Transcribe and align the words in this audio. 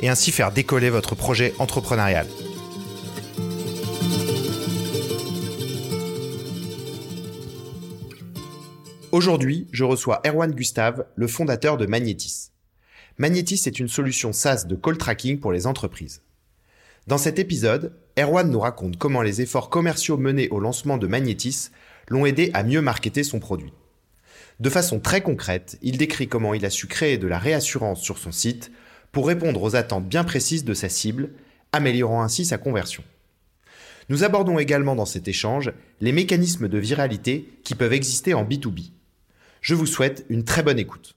et 0.00 0.08
ainsi 0.08 0.32
faire 0.32 0.52
décoller 0.52 0.90
votre 0.90 1.14
projet 1.14 1.54
entrepreneurial. 1.58 2.26
Aujourd'hui, 9.10 9.66
je 9.72 9.84
reçois 9.84 10.20
Erwan 10.26 10.52
Gustave, 10.52 11.06
le 11.16 11.26
fondateur 11.26 11.76
de 11.76 11.86
Magnetis. 11.86 12.50
Magnetis 13.16 13.62
est 13.66 13.80
une 13.80 13.88
solution 13.88 14.32
SaaS 14.32 14.64
de 14.66 14.76
call 14.76 14.98
tracking 14.98 15.40
pour 15.40 15.50
les 15.50 15.66
entreprises. 15.66 16.22
Dans 17.06 17.18
cet 17.18 17.38
épisode, 17.38 17.96
Erwan 18.18 18.50
nous 18.50 18.60
raconte 18.60 18.98
comment 18.98 19.22
les 19.22 19.40
efforts 19.40 19.70
commerciaux 19.70 20.18
menés 20.18 20.50
au 20.50 20.60
lancement 20.60 20.98
de 20.98 21.06
Magnetis 21.06 21.70
l'ont 22.08 22.26
aidé 22.26 22.50
à 22.52 22.62
mieux 22.62 22.82
marketer 22.82 23.24
son 23.24 23.40
produit. 23.40 23.72
De 24.60 24.70
façon 24.70 25.00
très 25.00 25.22
concrète, 25.22 25.78
il 25.82 25.96
décrit 25.96 26.28
comment 26.28 26.52
il 26.52 26.66
a 26.66 26.70
su 26.70 26.86
créer 26.86 27.16
de 27.16 27.26
la 27.26 27.38
réassurance 27.38 28.02
sur 28.02 28.18
son 28.18 28.30
site 28.30 28.70
pour 29.12 29.26
répondre 29.26 29.62
aux 29.62 29.76
attentes 29.76 30.08
bien 30.08 30.24
précises 30.24 30.64
de 30.64 30.74
sa 30.74 30.88
cible, 30.88 31.30
améliorant 31.72 32.22
ainsi 32.22 32.44
sa 32.44 32.58
conversion. 32.58 33.02
Nous 34.08 34.24
abordons 34.24 34.58
également 34.58 34.96
dans 34.96 35.04
cet 35.04 35.28
échange 35.28 35.72
les 36.00 36.12
mécanismes 36.12 36.68
de 36.68 36.78
viralité 36.78 37.48
qui 37.62 37.74
peuvent 37.74 37.92
exister 37.92 38.32
en 38.32 38.44
B2B. 38.44 38.90
Je 39.60 39.74
vous 39.74 39.86
souhaite 39.86 40.24
une 40.28 40.44
très 40.44 40.62
bonne 40.62 40.78
écoute. 40.78 41.14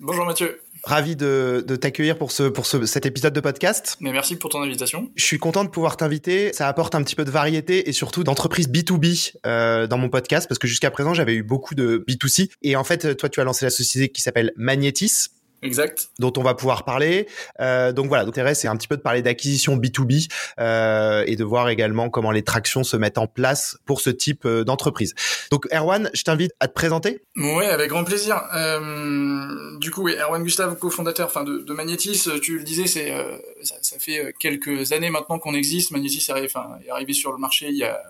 Bonjour 0.00 0.26
Mathieu. 0.26 0.60
Ravi 0.84 1.14
de, 1.14 1.62
t'accueillir 1.80 2.16
pour, 2.16 2.32
ce, 2.32 2.44
pour 2.44 2.64
cet 2.66 3.04
épisode 3.04 3.34
de 3.34 3.40
podcast. 3.40 3.98
Mais 4.00 4.12
merci 4.12 4.36
pour 4.36 4.48
ton 4.48 4.62
invitation. 4.62 5.10
Je 5.14 5.24
suis 5.24 5.38
content 5.38 5.62
de 5.64 5.68
pouvoir 5.68 5.98
t'inviter. 5.98 6.54
Ça 6.54 6.68
apporte 6.68 6.94
un 6.94 7.02
petit 7.02 7.16
peu 7.16 7.24
de 7.24 7.30
variété 7.30 7.88
et 7.88 7.92
surtout 7.92 8.24
d'entreprise 8.24 8.68
B2B 8.68 9.34
euh, 9.46 9.86
dans 9.86 9.98
mon 9.98 10.08
podcast 10.08 10.48
parce 10.48 10.58
que 10.58 10.66
jusqu'à 10.66 10.90
présent, 10.90 11.12
j'avais 11.12 11.34
eu 11.34 11.42
beaucoup 11.42 11.74
de 11.74 12.02
B2C. 12.08 12.50
Et 12.62 12.76
en 12.76 12.84
fait, 12.84 13.14
toi, 13.16 13.28
tu 13.28 13.40
as 13.40 13.44
lancé 13.44 13.66
la 13.66 13.70
société 13.70 14.10
qui 14.10 14.22
s'appelle 14.22 14.52
Magnetis. 14.56 15.28
Exact. 15.62 16.10
Dont 16.18 16.32
on 16.36 16.42
va 16.42 16.54
pouvoir 16.54 16.84
parler. 16.84 17.28
Euh, 17.60 17.92
donc 17.92 18.06
voilà, 18.06 18.24
l'intérêt 18.24 18.54
c'est 18.54 18.68
un 18.68 18.76
petit 18.76 18.88
peu 18.88 18.96
de 18.96 19.02
parler 19.02 19.20
d'acquisition 19.20 19.76
B2B 19.76 20.28
euh, 20.58 21.24
et 21.26 21.36
de 21.36 21.44
voir 21.44 21.68
également 21.68 22.08
comment 22.08 22.30
les 22.30 22.42
tractions 22.42 22.82
se 22.82 22.96
mettent 22.96 23.18
en 23.18 23.26
place 23.26 23.76
pour 23.84 24.00
ce 24.00 24.10
type 24.10 24.46
euh, 24.46 24.64
d'entreprise. 24.64 25.14
Donc 25.50 25.66
Erwan, 25.72 26.10
je 26.14 26.22
t'invite 26.22 26.52
à 26.60 26.68
te 26.68 26.72
présenter. 26.72 27.22
Oui, 27.36 27.64
avec 27.64 27.90
grand 27.90 28.04
plaisir. 28.04 28.40
Euh, 28.54 29.78
du 29.78 29.90
coup, 29.90 30.02
oui, 30.02 30.14
Erwan 30.14 30.42
Gustave, 30.42 30.78
cofondateur 30.78 31.26
enfin 31.26 31.44
de, 31.44 31.58
de 31.58 31.72
Magnetis, 31.74 32.28
tu 32.42 32.58
le 32.58 32.64
disais, 32.64 32.86
c'est 32.86 33.12
euh, 33.12 33.36
ça, 33.62 33.74
ça, 33.82 33.98
fait 33.98 34.34
quelques 34.38 34.92
années 34.92 35.10
maintenant 35.10 35.38
qu'on 35.38 35.54
existe. 35.54 35.90
Magnetis 35.90 36.24
est 36.26 36.30
arrivé, 36.30 36.48
enfin, 36.52 36.78
est 36.86 36.90
arrivé 36.90 37.12
sur 37.12 37.32
le 37.32 37.38
marché 37.38 37.68
il 37.68 37.76
y 37.76 37.84
a 37.84 38.00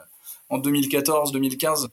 en 0.51 0.61
2014-2015. 0.61 1.89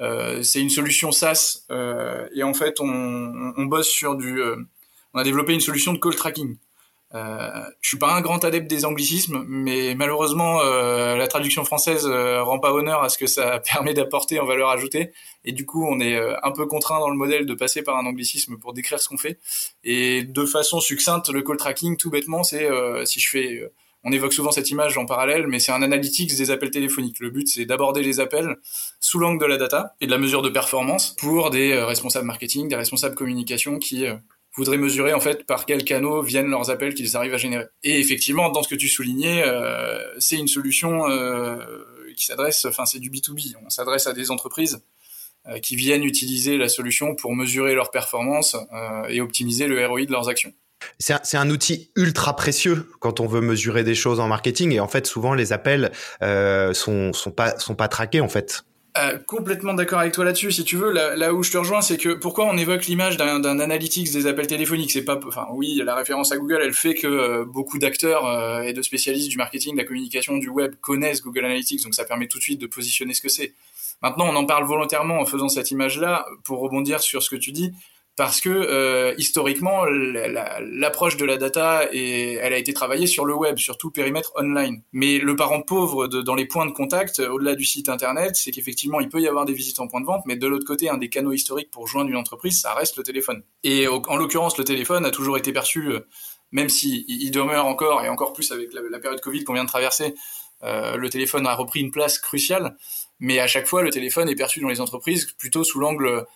Euh, 0.00 0.42
c'est 0.42 0.60
une 0.60 0.70
solution 0.70 1.12
SaaS 1.12 1.66
euh, 1.70 2.26
et 2.34 2.42
en 2.42 2.52
fait 2.52 2.80
on, 2.80 3.52
on 3.56 3.64
bosse 3.66 3.86
sur 3.86 4.16
du 4.16 4.42
on 5.14 5.20
a 5.20 5.24
développé 5.24 5.54
une 5.54 5.60
solution 5.60 5.92
de 5.92 5.98
call 5.98 6.14
tracking. 6.14 6.56
Euh, 7.14 7.62
je 7.80 7.90
suis 7.90 7.98
pas 7.98 8.12
un 8.12 8.20
grand 8.20 8.44
adepte 8.44 8.68
des 8.68 8.84
anglicismes, 8.84 9.44
mais 9.46 9.94
malheureusement 9.94 10.60
euh, 10.62 11.16
la 11.16 11.28
traduction 11.28 11.64
française 11.64 12.06
euh, 12.06 12.42
rend 12.42 12.58
pas 12.58 12.72
honneur 12.72 13.04
à 13.04 13.08
ce 13.08 13.18
que 13.18 13.28
ça 13.28 13.60
permet 13.72 13.94
d'apporter 13.94 14.40
en 14.40 14.46
valeur 14.46 14.70
ajoutée, 14.70 15.12
et 15.44 15.52
du 15.52 15.64
coup 15.64 15.86
on 15.86 16.00
est 16.00 16.16
euh, 16.16 16.34
un 16.42 16.50
peu 16.50 16.66
contraint 16.66 16.98
dans 16.98 17.10
le 17.10 17.16
modèle 17.16 17.46
de 17.46 17.54
passer 17.54 17.82
par 17.82 17.96
un 17.96 18.06
anglicisme 18.06 18.58
pour 18.58 18.72
décrire 18.72 19.00
ce 19.00 19.08
qu'on 19.08 19.18
fait. 19.18 19.38
Et 19.84 20.24
de 20.24 20.44
façon 20.44 20.80
succincte, 20.80 21.28
le 21.28 21.42
call 21.42 21.56
tracking, 21.56 21.96
tout 21.96 22.10
bêtement, 22.10 22.42
c'est 22.42 22.68
si 23.04 23.20
je 23.20 23.30
fais 23.30 23.70
on 24.06 24.12
évoque 24.12 24.34
souvent 24.34 24.50
cette 24.50 24.70
image 24.70 24.98
en 24.98 25.06
parallèle, 25.06 25.46
mais 25.46 25.58
c'est 25.58 25.72
un 25.72 25.80
analytics 25.80 26.36
des 26.36 26.50
appels 26.50 26.70
téléphoniques. 26.70 27.20
Le 27.20 27.30
but, 27.30 27.48
c'est 27.48 27.64
d'aborder 27.64 28.02
les 28.02 28.20
appels 28.20 28.56
sous 29.00 29.18
l'angle 29.18 29.40
de 29.40 29.46
la 29.46 29.56
data 29.56 29.94
et 30.02 30.06
de 30.06 30.10
la 30.10 30.18
mesure 30.18 30.42
de 30.42 30.50
performance 30.50 31.16
pour 31.18 31.48
des 31.48 31.74
responsables 31.74 32.26
marketing, 32.26 32.68
des 32.68 32.76
responsables 32.76 33.14
communication 33.14 33.78
qui 33.78 34.04
voudrais 34.56 34.76
mesurer 34.76 35.12
en 35.12 35.20
fait 35.20 35.44
par 35.46 35.66
quels 35.66 35.84
canaux 35.84 36.22
viennent 36.22 36.48
leurs 36.48 36.70
appels 36.70 36.94
qu'ils 36.94 37.16
arrivent 37.16 37.34
à 37.34 37.38
générer. 37.38 37.66
Et 37.82 37.98
effectivement, 37.98 38.50
dans 38.50 38.62
ce 38.62 38.68
que 38.68 38.74
tu 38.74 38.88
soulignais, 38.88 39.42
euh, 39.44 39.98
c'est 40.18 40.36
une 40.36 40.48
solution 40.48 41.08
euh, 41.08 41.56
qui 42.16 42.24
s'adresse, 42.24 42.64
enfin 42.64 42.84
c'est 42.86 43.00
du 43.00 43.10
B2B, 43.10 43.54
on 43.64 43.70
s'adresse 43.70 44.06
à 44.06 44.12
des 44.12 44.30
entreprises 44.30 44.80
euh, 45.48 45.58
qui 45.58 45.76
viennent 45.76 46.04
utiliser 46.04 46.56
la 46.56 46.68
solution 46.68 47.14
pour 47.16 47.34
mesurer 47.34 47.74
leur 47.74 47.90
performance 47.90 48.56
euh, 48.72 49.04
et 49.08 49.20
optimiser 49.20 49.66
le 49.66 49.84
ROI 49.86 50.04
de 50.06 50.12
leurs 50.12 50.28
actions. 50.28 50.52
C'est 50.98 51.14
un, 51.14 51.40
un, 51.40 51.50
outil 51.50 51.90
ultra 51.96 52.36
précieux 52.36 52.90
quand 53.00 53.18
on 53.18 53.26
veut 53.26 53.40
mesurer 53.40 53.84
des 53.84 53.94
choses 53.94 54.20
en 54.20 54.28
marketing 54.28 54.72
et 54.72 54.80
en 54.80 54.88
fait 54.88 55.06
souvent 55.06 55.32
les 55.32 55.52
appels 55.52 55.92
sont, 56.20 57.12
sont 57.14 57.30
pas 57.30 57.58
sont 57.58 57.74
pas 57.74 57.88
traqués 57.88 58.20
en 58.20 58.28
fait. 58.28 58.64
Euh, 58.96 59.18
complètement 59.18 59.74
d'accord 59.74 59.98
avec 59.98 60.14
toi 60.14 60.24
là-dessus. 60.24 60.52
Si 60.52 60.62
tu 60.62 60.76
veux, 60.76 60.92
là, 60.92 61.16
là 61.16 61.34
où 61.34 61.42
je 61.42 61.50
te 61.50 61.58
rejoins, 61.58 61.82
c'est 61.82 61.96
que 61.96 62.10
pourquoi 62.10 62.46
on 62.46 62.56
évoque 62.56 62.86
l'image 62.86 63.16
d'un 63.16 63.58
analytics 63.58 64.12
des 64.12 64.28
appels 64.28 64.46
téléphoniques? 64.46 64.92
C'est 64.92 65.02
pas, 65.02 65.18
enfin 65.26 65.48
oui, 65.50 65.82
la 65.84 65.96
référence 65.96 66.30
à 66.30 66.36
Google, 66.36 66.60
elle 66.62 66.74
fait 66.74 66.94
que 66.94 67.08
euh, 67.08 67.44
beaucoup 67.44 67.78
d'acteurs 67.78 68.24
euh, 68.24 68.62
et 68.62 68.72
de 68.72 68.82
spécialistes 68.82 69.30
du 69.30 69.36
marketing, 69.36 69.72
de 69.72 69.78
la 69.78 69.84
communication, 69.84 70.38
du 70.38 70.48
web 70.48 70.76
connaissent 70.80 71.22
Google 71.22 71.44
Analytics, 71.44 71.82
donc 71.82 71.92
ça 71.92 72.04
permet 72.04 72.28
tout 72.28 72.38
de 72.38 72.44
suite 72.44 72.60
de 72.60 72.68
positionner 72.68 73.14
ce 73.14 73.20
que 73.20 73.28
c'est. 73.28 73.54
Maintenant, 74.00 74.26
on 74.28 74.36
en 74.36 74.46
parle 74.46 74.64
volontairement 74.64 75.18
en 75.18 75.26
faisant 75.26 75.48
cette 75.48 75.72
image-là 75.72 76.24
pour 76.44 76.60
rebondir 76.60 77.00
sur 77.00 77.20
ce 77.20 77.30
que 77.30 77.36
tu 77.36 77.50
dis 77.50 77.72
parce 78.16 78.40
que 78.40 78.48
euh, 78.48 79.14
historiquement 79.18 79.84
l'approche 79.86 81.16
de 81.16 81.24
la 81.24 81.36
data 81.36 81.88
elle 81.92 82.52
a 82.52 82.58
été 82.58 82.72
travaillée 82.72 83.06
sur 83.06 83.24
le 83.24 83.34
web, 83.34 83.58
sur 83.58 83.76
tout 83.76 83.90
périmètre 83.90 84.32
online. 84.36 84.82
Mais 84.92 85.18
le 85.18 85.34
parent 85.36 85.62
pauvre 85.62 86.06
dans 86.06 86.34
les 86.34 86.46
points 86.46 86.66
de 86.66 86.70
contact, 86.70 87.18
au-delà 87.18 87.54
du 87.54 87.64
site 87.64 87.88
internet, 87.88 88.36
c'est 88.36 88.52
qu'effectivement 88.52 89.00
il 89.00 89.08
peut 89.08 89.20
y 89.20 89.28
avoir 89.28 89.44
des 89.44 89.52
visites 89.52 89.80
en 89.80 89.88
point 89.88 90.00
de 90.00 90.06
vente, 90.06 90.22
mais 90.26 90.36
de 90.36 90.46
l'autre 90.46 90.64
côté, 90.64 90.88
un 90.88 90.98
des 90.98 91.08
canaux 91.08 91.32
historiques 91.32 91.70
pour 91.70 91.88
joindre 91.88 92.10
une 92.10 92.16
entreprise, 92.16 92.60
ça 92.60 92.74
reste 92.74 92.96
le 92.96 93.02
téléphone. 93.02 93.42
Et 93.64 93.88
en 93.88 94.16
l'occurrence, 94.16 94.58
le 94.58 94.64
téléphone 94.64 95.04
a 95.04 95.10
toujours 95.10 95.36
été 95.36 95.52
perçu, 95.52 95.92
euh, 95.92 96.00
même 96.52 96.68
si 96.68 97.04
il 97.08 97.30
demeure 97.30 97.66
encore 97.66 98.04
et 98.04 98.08
encore 98.08 98.32
plus 98.32 98.52
avec 98.52 98.72
la, 98.72 98.98
période 99.00 99.20
Covid 99.20 99.44
qu'on 99.44 99.54
vient 99.54 99.64
de 99.64 99.68
traverser, 99.68 100.14
euh, 100.62 100.96
le 100.96 101.10
téléphone 101.10 101.46
a 101.46 101.54
repris 101.54 101.80
une 101.80 101.90
place 101.90 102.18
cruciale. 102.18 102.76
Mais 103.18 103.38
à 103.38 103.46
chaque 103.46 103.66
fois, 103.66 103.82
le 103.82 103.90
téléphone 103.90 104.28
est 104.28 104.34
perçu 104.34 104.60
dans 104.60 104.68
les 104.68 104.80
entreprises 104.80 105.32
plutôt 105.38 105.64
sous 105.64 105.78
l'angle 105.78 106.26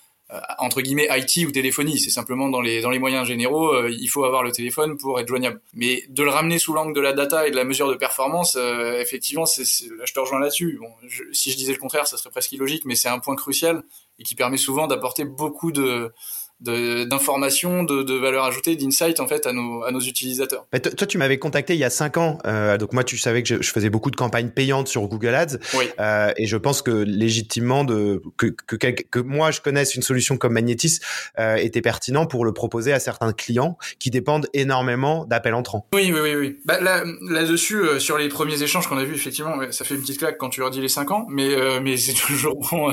entre 0.59 0.83
guillemets 0.83 1.09
IT 1.11 1.47
ou 1.47 1.51
téléphonie. 1.51 1.99
C'est 1.99 2.11
simplement 2.11 2.49
dans 2.49 2.61
les 2.61 2.83
dans 2.83 2.91
les 2.91 2.99
moyens 2.99 3.27
généraux, 3.27 3.73
euh, 3.73 3.91
il 3.91 4.09
faut 4.09 4.25
avoir 4.25 4.43
le 4.43 4.53
téléphone 4.53 4.99
pour 4.99 5.19
être 5.19 5.29
joignable. 5.29 5.61
Mais 5.73 6.05
de 6.09 6.23
le 6.23 6.31
ramener 6.31 6.59
sous 6.59 6.75
l'angle 6.75 6.95
de 6.95 7.01
la 7.01 7.13
data 7.15 7.47
et 7.47 7.51
de 7.51 7.57
la 7.57 7.65
mesure 7.65 7.89
de 7.89 7.95
performance, 7.95 8.57
euh, 8.57 9.01
effectivement, 9.01 9.47
c'est, 9.47 9.63
là 9.97 10.05
je 10.05 10.13
te 10.13 10.21
rejoins 10.21 10.41
là-dessus. 10.41 10.79
Bon, 10.81 10.91
si 11.33 11.51
je 11.51 11.57
disais 11.57 11.73
le 11.73 11.79
contraire, 11.79 12.07
ça 12.07 12.19
serait 12.19 12.31
presque 12.31 12.53
illogique, 12.53 12.85
mais 12.85 12.95
c'est 12.95 13.09
un 13.09 13.19
point 13.19 13.37
crucial 13.37 13.83
et 14.19 14.23
qui 14.23 14.35
permet 14.35 14.59
souvent 14.59 14.87
d'apporter 14.87 15.25
beaucoup 15.25 15.73
de 15.73 16.13
d'informations, 16.61 17.85
de, 17.85 18.03
de, 18.03 18.15
valeur 18.15 18.45
ajoutée, 18.45 18.75
d'insight 18.75 19.21
en 19.21 19.29
fait 19.29 19.47
à 19.47 19.53
nos, 19.53 19.85
à 19.85 19.93
nos 19.93 20.01
utilisateurs. 20.01 20.67
toi, 20.97 21.07
tu 21.07 21.17
m'avais 21.17 21.39
contacté 21.39 21.75
il 21.75 21.79
y 21.79 21.85
a 21.85 21.91
cinq 21.91 22.17
ans, 22.17 22.39
euh, 22.47 22.77
donc 22.79 22.93
moi, 22.93 23.05
tu 23.05 23.17
savais 23.17 23.43
que 23.43 23.49
je, 23.49 23.63
je, 23.63 23.71
faisais 23.71 23.91
beaucoup 23.91 24.11
de 24.11 24.17
campagnes 24.17 24.51
payantes 24.51 24.89
sur 24.89 25.07
Google 25.07 25.35
Ads, 25.35 25.59
oui. 25.75 25.85
euh, 26.01 26.33
et 26.37 26.47
je 26.47 26.57
pense 26.57 26.83
que 26.83 26.91
légitimement 26.91 27.85
de 27.85 28.23
que, 28.37 28.47
que, 28.47 28.77
que, 28.77 29.19
moi 29.21 29.51
je 29.51 29.61
connaisse 29.61 29.95
une 29.95 30.03
solution 30.03 30.37
comme 30.37 30.55
Magnetis 30.55 30.99
euh, 31.39 31.57
était 31.57 31.81
pertinent 31.81 32.27
pour 32.27 32.45
le 32.45 32.53
proposer 32.53 32.93
à 32.93 32.99
certains 32.99 33.33
clients 33.33 33.79
qui 33.99 34.11
dépendent 34.11 34.49
énormément 34.53 35.25
d'appels 35.25 35.55
entrants. 35.55 35.87
Oui, 35.93 36.11
oui, 36.13 36.21
oui, 36.21 36.35
oui. 36.35 36.59
Bah, 36.65 36.81
là, 36.81 37.05
là-dessus, 37.23 37.77
euh, 37.77 37.99
sur 37.99 38.19
les 38.19 38.29
premiers 38.29 38.63
échanges 38.63 38.89
qu'on 38.89 38.99
a 38.99 39.05
vus, 39.05 39.15
effectivement, 39.15 39.55
ça 39.71 39.85
fait 39.85 39.95
une 39.95 40.01
petite 40.01 40.19
claque 40.19 40.39
quand 40.39 40.51
tu 40.51 40.61
leur 40.61 40.71
dis 40.71 40.81
les 40.81 40.89
cinq 40.89 41.11
ans, 41.11 41.27
mais 41.29 41.55
euh, 41.55 41.81
mais 41.81 41.97
c'est 41.97 42.15
toujours 42.15 42.57
bon 42.71 42.93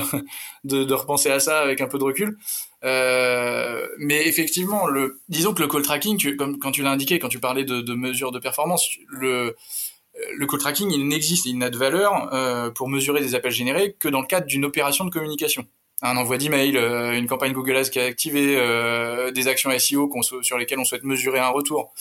de, 0.64 0.84
de 0.84 0.94
repenser 0.94 1.30
à 1.30 1.40
ça 1.40 1.60
avec 1.60 1.80
un 1.80 1.88
peu 1.88 1.98
de 1.98 2.04
recul. 2.04 2.36
Euh, 2.84 3.86
mais 3.98 4.26
effectivement, 4.28 4.86
disons 5.28 5.54
que 5.54 5.62
le 5.62 5.68
call 5.68 5.82
tracking, 5.82 6.36
comme 6.36 6.58
quand 6.58 6.72
tu 6.72 6.82
l'as 6.82 6.90
indiqué, 6.90 7.18
quand 7.18 7.28
tu 7.28 7.38
parlais 7.38 7.64
de, 7.64 7.80
de 7.80 7.94
mesures 7.94 8.32
de 8.32 8.38
performance, 8.38 8.88
le, 9.08 9.56
call 10.48 10.60
tracking, 10.60 10.90
il 10.90 11.08
n'existe, 11.08 11.46
il 11.46 11.58
n'a 11.58 11.70
de 11.70 11.76
valeur 11.76 12.32
euh, 12.32 12.70
pour 12.70 12.88
mesurer 12.88 13.20
des 13.20 13.34
appels 13.34 13.52
générés 13.52 13.94
que 13.98 14.08
dans 14.08 14.20
le 14.20 14.26
cadre 14.26 14.46
d'une 14.46 14.64
opération 14.64 15.04
de 15.04 15.10
communication. 15.10 15.66
Un 16.02 16.16
envoi 16.18 16.36
d'email, 16.36 16.76
euh, 16.76 17.16
une 17.16 17.26
campagne 17.26 17.52
Google 17.52 17.76
Ads 17.76 17.88
qui 17.90 17.98
est 17.98 18.04
activée, 18.04 18.56
euh, 18.58 19.30
des 19.30 19.48
actions 19.48 19.70
SEO 19.78 20.10
sur 20.42 20.58
lesquelles 20.58 20.78
on 20.78 20.84
souhaite 20.84 21.04
mesurer 21.04 21.38
un 21.38 21.48
retour. 21.48 21.92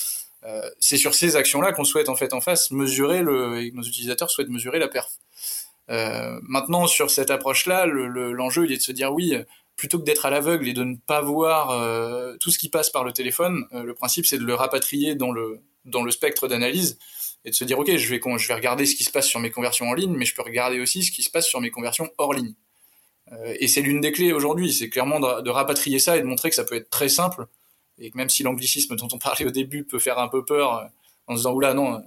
C'est 0.80 0.98
sur 0.98 1.16
ces 1.16 1.36
actions-là 1.38 1.74
qu'on 1.74 1.86
souhaite 1.86 2.08
en 2.08 2.16
fait 2.16 2.32
en 2.32 2.40
face 2.40 2.70
mesurer 2.70 3.24
le, 3.24 3.64
et 3.64 3.72
nos 3.72 3.82
utilisateurs 3.82 4.30
souhaitent 4.30 4.50
mesurer 4.50 4.78
la 4.78 4.88
perf. 4.88 5.10
maintenant, 5.88 6.86
sur 6.86 7.10
cette 7.10 7.32
approche-là, 7.32 7.88
l'enjeu 7.88 8.62
le, 8.62 8.68
il 8.68 8.74
est 8.74 8.78
de 8.78 8.82
se 8.84 8.92
dire 8.92 9.12
oui, 9.12 9.36
plutôt 9.76 10.00
que 10.00 10.04
d'être 10.04 10.26
à 10.26 10.30
l'aveugle 10.30 10.68
et 10.68 10.74
de 10.74 10.84
ne 10.84 10.96
pas 10.96 11.22
voir 11.22 11.72
euh, 11.72 12.38
tout 12.38 12.52
ce 12.52 12.58
qui 12.58 12.70
passe 12.70 12.90
par 12.90 13.04
le 13.04 13.12
téléphone, 13.12 13.66
euh, 13.74 13.84
le 13.84 13.94
principe 13.94 14.26
c'est 14.26 14.38
de 14.38 14.44
le 14.44 14.54
rapatrier 14.54 15.16
dans 15.16 15.32
le 15.32 15.60
dans 15.86 16.02
le 16.02 16.12
spectre 16.12 16.48
d'analyse 16.48 16.98
et 17.44 17.50
de 17.50 17.56
se 17.56 17.64
dire 17.64 17.78
ok 17.78 17.96
je 17.96 18.10
vais 18.10 18.20
je 18.38 18.48
vais 18.48 18.54
regarder 18.54 18.86
ce 18.86 18.96
qui 18.96 19.04
se 19.04 19.12
passe 19.12 19.28
sur 19.28 19.40
mes 19.40 19.52
conversions 19.52 19.88
en 19.88 19.94
ligne 19.94 20.16
mais 20.16 20.26
je 20.26 20.34
peux 20.34 20.42
regarder 20.42 20.80
aussi 20.80 21.04
ce 21.04 21.12
qui 21.12 21.24
se 21.24 21.30
passe 21.30 21.46
sur 21.46 21.62
mes 21.62 21.72
conversions 21.72 22.10
hors 22.18 22.34
ligne. 22.34 22.54
Euh, 23.32 23.56
et 23.60 23.68
c'est 23.68 23.82
l'une 23.82 24.02
des 24.02 24.12
clés 24.12 24.34
aujourd'hui 24.34 24.72
c'est 24.72 24.90
clairement 24.90 25.20
de, 25.20 25.50
rapatrier 25.50 26.00
ça 26.00 26.18
et 26.18 26.22
de 26.22 26.26
montrer 26.26 26.50
que 26.50 26.56
ça 26.56 26.64
peut 26.64 26.76
être 26.76 26.90
très 26.90 27.10
simple 27.10 27.48
et 27.98 28.12
que 28.12 28.18
même 28.18 28.30
si 28.30 28.44
l'anglicisme 28.44 28.96
dont 28.96 29.08
on 29.12 29.18
parlait 29.20 29.46
au 29.46 29.52
début 29.52 29.84
peut 29.84 30.00
faire 30.00 30.20
un 30.20 30.28
peu 30.28 30.46
peur 30.46 30.76
euh, 30.76 30.86
en 31.28 31.34
se 31.34 31.40
disant 31.40 31.54
oula 31.54 31.74
non 31.74 32.02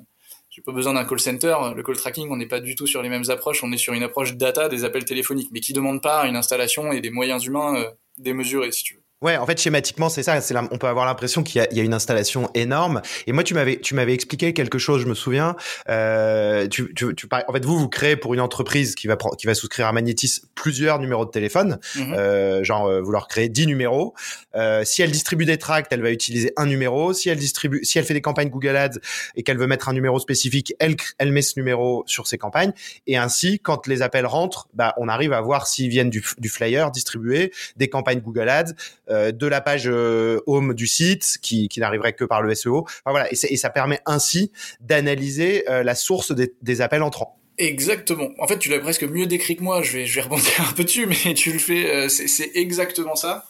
j'ai 0.58 0.62
pas 0.62 0.72
besoin 0.72 0.94
d'un 0.94 1.04
call 1.04 1.20
center. 1.20 1.54
Le 1.76 1.84
call 1.84 1.96
tracking 1.96 2.28
on 2.32 2.36
n'est 2.36 2.48
pas 2.48 2.58
du 2.58 2.74
tout 2.74 2.88
sur 2.88 3.00
les 3.00 3.08
mêmes 3.08 3.30
approches. 3.30 3.62
On 3.62 3.70
est 3.70 3.76
sur 3.76 3.92
une 3.92 4.02
approche 4.02 4.34
data 4.34 4.68
des 4.68 4.82
appels 4.82 5.04
téléphoniques 5.04 5.50
mais 5.52 5.60
qui 5.60 5.72
demande 5.72 6.02
pas 6.02 6.26
une 6.26 6.34
installation 6.34 6.90
et 6.90 7.00
des 7.00 7.10
moyens 7.10 7.44
humains 7.44 7.76
euh, 7.76 7.90
démesurés 8.16 8.72
si 8.72 8.82
tu 8.82 8.94
veux 8.94 9.07
Ouais, 9.20 9.36
en 9.36 9.46
fait, 9.46 9.60
schématiquement, 9.60 10.08
c'est 10.08 10.22
ça. 10.22 10.40
C'est 10.40 10.54
on 10.56 10.78
peut 10.78 10.86
avoir 10.86 11.04
l'impression 11.04 11.42
qu'il 11.42 11.60
y, 11.72 11.74
y, 11.76 11.80
a 11.80 11.82
une 11.82 11.94
installation 11.94 12.50
énorme. 12.54 13.02
Et 13.26 13.32
moi, 13.32 13.42
tu 13.42 13.52
m'avais, 13.54 13.80
tu 13.80 13.94
m'avais 13.94 14.14
expliqué 14.14 14.52
quelque 14.52 14.78
chose. 14.78 15.02
Je 15.02 15.06
me 15.06 15.14
souviens. 15.14 15.56
Euh, 15.88 16.68
tu, 16.68 16.94
tu, 16.94 17.14
tu, 17.16 17.28
en 17.32 17.52
fait, 17.52 17.64
vous, 17.64 17.78
vous 17.78 17.88
créez 17.88 18.14
pour 18.14 18.34
une 18.34 18.40
entreprise 18.40 18.94
qui 18.94 19.08
va 19.08 19.16
qui 19.36 19.48
va 19.48 19.54
souscrire 19.54 19.88
à 19.88 19.92
Magnetis 19.92 20.42
plusieurs 20.54 21.00
numéros 21.00 21.24
de 21.24 21.30
téléphone. 21.30 21.78
Mhm. 21.96 22.14
euh, 22.14 22.62
genre, 22.62 22.86
euh, 22.86 23.00
vous 23.00 23.10
leur 23.10 23.26
créez 23.26 23.48
10 23.48 23.66
numéros. 23.66 24.14
Euh, 24.54 24.84
si 24.84 25.02
elle 25.02 25.10
distribue 25.10 25.46
des 25.46 25.58
tracts, 25.58 25.92
elle 25.92 26.02
va 26.02 26.12
utiliser 26.12 26.52
un 26.56 26.66
numéro. 26.66 27.12
Si 27.12 27.28
elle 27.28 27.38
distribue, 27.38 27.80
si 27.84 27.98
elle 27.98 28.04
fait 28.04 28.14
des 28.14 28.22
campagnes 28.22 28.50
Google 28.50 28.76
Ads 28.76 28.98
et 29.34 29.42
qu'elle 29.42 29.58
veut 29.58 29.66
mettre 29.66 29.88
un 29.88 29.94
numéro 29.94 30.20
spécifique, 30.20 30.74
elle, 30.78 30.94
elle 31.18 31.32
met 31.32 31.42
ce 31.42 31.54
numéro 31.58 32.04
sur 32.06 32.28
ses 32.28 32.38
campagnes. 32.38 32.72
Et 33.08 33.16
ainsi, 33.16 33.58
quand 33.58 33.88
les 33.88 34.02
appels 34.02 34.26
rentrent, 34.26 34.68
bah, 34.74 34.94
on 34.96 35.08
arrive 35.08 35.32
à 35.32 35.40
voir 35.40 35.66
s'ils 35.66 35.88
viennent 35.88 36.10
du, 36.10 36.24
du 36.38 36.48
flyer 36.48 36.92
distribué, 36.92 37.52
des 37.76 37.88
campagnes 37.88 38.20
Google 38.20 38.48
Ads 38.48 38.74
de 39.08 39.46
la 39.46 39.60
page 39.60 39.84
euh, 39.86 40.40
home 40.46 40.74
du 40.74 40.86
site 40.86 41.38
qui, 41.42 41.68
qui 41.68 41.80
n'arriverait 41.80 42.12
que 42.12 42.24
par 42.24 42.42
le 42.42 42.54
SEO. 42.54 42.86
Voilà, 43.06 43.28
et, 43.32 43.56
ça 43.56 43.70
permet 43.70 44.00
ainsi 44.06 44.52
d'analyser 44.80 45.68
euh, 45.68 45.82
la 45.82 45.94
source 45.94 46.32
des, 46.32 46.80
appels 46.80 47.02
entrants. 47.02 47.38
Exactement. 47.58 48.30
En 48.38 48.46
fait, 48.46 48.58
tu 48.58 48.68
l'as 48.68 48.78
presque 48.78 49.02
mieux 49.04 49.26
décrit 49.26 49.56
que 49.56 49.62
moi. 49.62 49.82
Je 49.82 49.98
vais, 49.98 50.06
je 50.06 50.14
vais 50.14 50.20
rebondir 50.20 50.68
un 50.68 50.72
peu 50.72 50.84
dessus, 50.84 51.06
mais 51.24 51.34
tu 51.34 51.52
le 51.52 51.58
fais. 51.58 52.08
c'est 52.08 52.50
exactement 52.54 53.16
ça. 53.16 53.44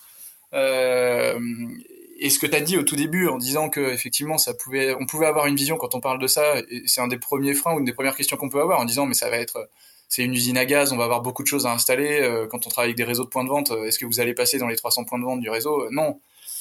Euh, 0.55 1.38
et 2.20 2.31
ce 2.31 2.38
que 2.38 2.46
tu 2.46 2.56
as 2.56 2.61
dit 2.61 2.76
au 2.78 2.82
tout 2.82 2.96
début 2.96 3.28
en 3.28 3.37
disant 3.37 3.69
que 3.69 3.93
effectivement 3.93 4.38
ça 4.38 4.54
pouvait 4.54 4.94
on 4.99 5.04
pouvait 5.04 5.26
avoir 5.26 5.46
une 5.46 5.56
vision 5.56 5.76
quand 5.76 5.94
on 5.94 6.00
parle 6.00 6.19
de 6.19 6.26
ça 6.26 6.54
c'est 6.87 7.02
un 7.02 7.06
des 7.06 7.19
premiers 7.19 7.52
freins 7.52 7.75
ou 7.75 7.81
une 7.81 7.84
des 7.84 7.93
premières 7.93 8.16
questions 8.16 8.38
qu'on 8.38 8.49
peut 8.49 8.61
avoir 8.61 8.81
en 8.81 8.87
disant 8.87 9.04
mais 9.04 9.14
ça 9.14 9.28
va 9.28 9.37
être 9.37 9.69
c'est 10.08 10.25
une 10.25 10.32
usine 10.32 10.56
à 10.56 10.64
gaz, 10.64 10.93
on 10.93 10.96
va 10.96 11.05
avoir 11.05 11.20
beaucoup 11.20 11.43
de 11.43 11.49
choses 11.49 11.66
à 11.66 11.72
installer. 11.72 12.20
Euh, 12.22 12.46
quand 12.46 12.66
on 12.66 12.70
travaille 12.70 12.88
avec 12.88 12.96
des 12.96 13.05
réseaux 13.05 13.25
de 13.25 13.28
points 13.28 13.44
de 13.44 13.50
vente, 13.50 13.70
euh, 13.70 13.84
est-ce 13.84 13.99
que 13.99 14.06
vous 14.06 14.20
allez 14.20 14.32
passer 14.32 14.58
dans 14.58 14.66
les 14.66 14.76
300 14.76 15.05
points 15.05 15.19
de 15.19 15.25
vente 15.25 15.40
du 15.40 15.50
réseau? 15.50 15.82
Euh, 15.82 15.88
Non, 15.93 16.19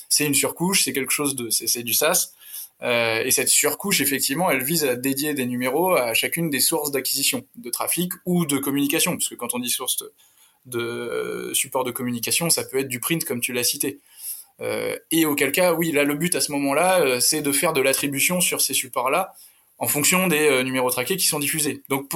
c'est 0.09 0.25
une 0.25 0.35
surcouche, 0.35 0.83
c'est 0.83 0.91
quelque 0.91 1.13
chose 1.13 1.35
de, 1.35 1.49
c'est 1.49 1.83
du 1.83 1.93
SaaS. 1.93 2.33
Et 2.81 3.31
cette 3.31 3.47
surcouche, 3.47 4.01
effectivement, 4.01 4.51
elle 4.51 4.63
vise 4.63 4.85
à 4.85 4.95
dédier 4.95 5.33
des 5.33 5.47
numéros 5.47 5.95
à 5.95 6.13
chacune 6.13 6.51
des 6.51 6.59
sources 6.59 6.91
d'acquisition 6.91 7.43
de 7.55 7.69
trafic 7.71 8.11
ou 8.25 8.45
de 8.45 8.59
communication, 8.59 9.13
parce 9.13 9.29
que 9.29 9.35
quand 9.35 9.55
on 9.55 9.59
dit 9.59 9.69
source 9.71 10.03
de, 10.67 11.51
support 11.55 11.83
de 11.85 11.91
communication, 11.91 12.51
ça 12.51 12.63
peut 12.63 12.77
être 12.77 12.87
du 12.87 12.99
print, 12.99 13.25
comme 13.25 13.41
tu 13.41 13.51
l'as 13.51 13.63
cité. 13.63 13.99
Et 15.09 15.25
auquel 15.25 15.51
cas, 15.51 15.73
oui, 15.73 15.91
là, 15.91 16.03
le 16.03 16.13
but 16.13 16.35
à 16.35 16.41
ce 16.41 16.51
moment-là, 16.51 17.19
c'est 17.19 17.41
de 17.41 17.51
faire 17.51 17.73
de 17.73 17.81
l'attribution 17.81 18.41
sur 18.41 18.61
ces 18.61 18.75
supports-là 18.75 19.33
en 19.79 19.87
fonction 19.87 20.27
des 20.27 20.47
euh, 20.47 20.63
numéros 20.63 20.89
traqués 20.89 21.17
qui 21.17 21.27
sont 21.27 21.39
diffusés. 21.39 21.83
Donc, 21.89 22.11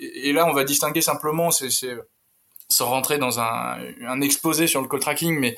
et 0.00 0.32
là, 0.32 0.46
on 0.46 0.52
va 0.52 0.64
distinguer 0.64 1.00
simplement, 1.00 1.50
sans 1.50 2.86
rentrer 2.86 3.18
dans 3.18 3.40
un, 3.40 3.78
un, 4.06 4.20
exposé 4.20 4.66
sur 4.66 4.82
le 4.82 4.88
call 4.88 5.00
tracking, 5.00 5.38
mais 5.38 5.54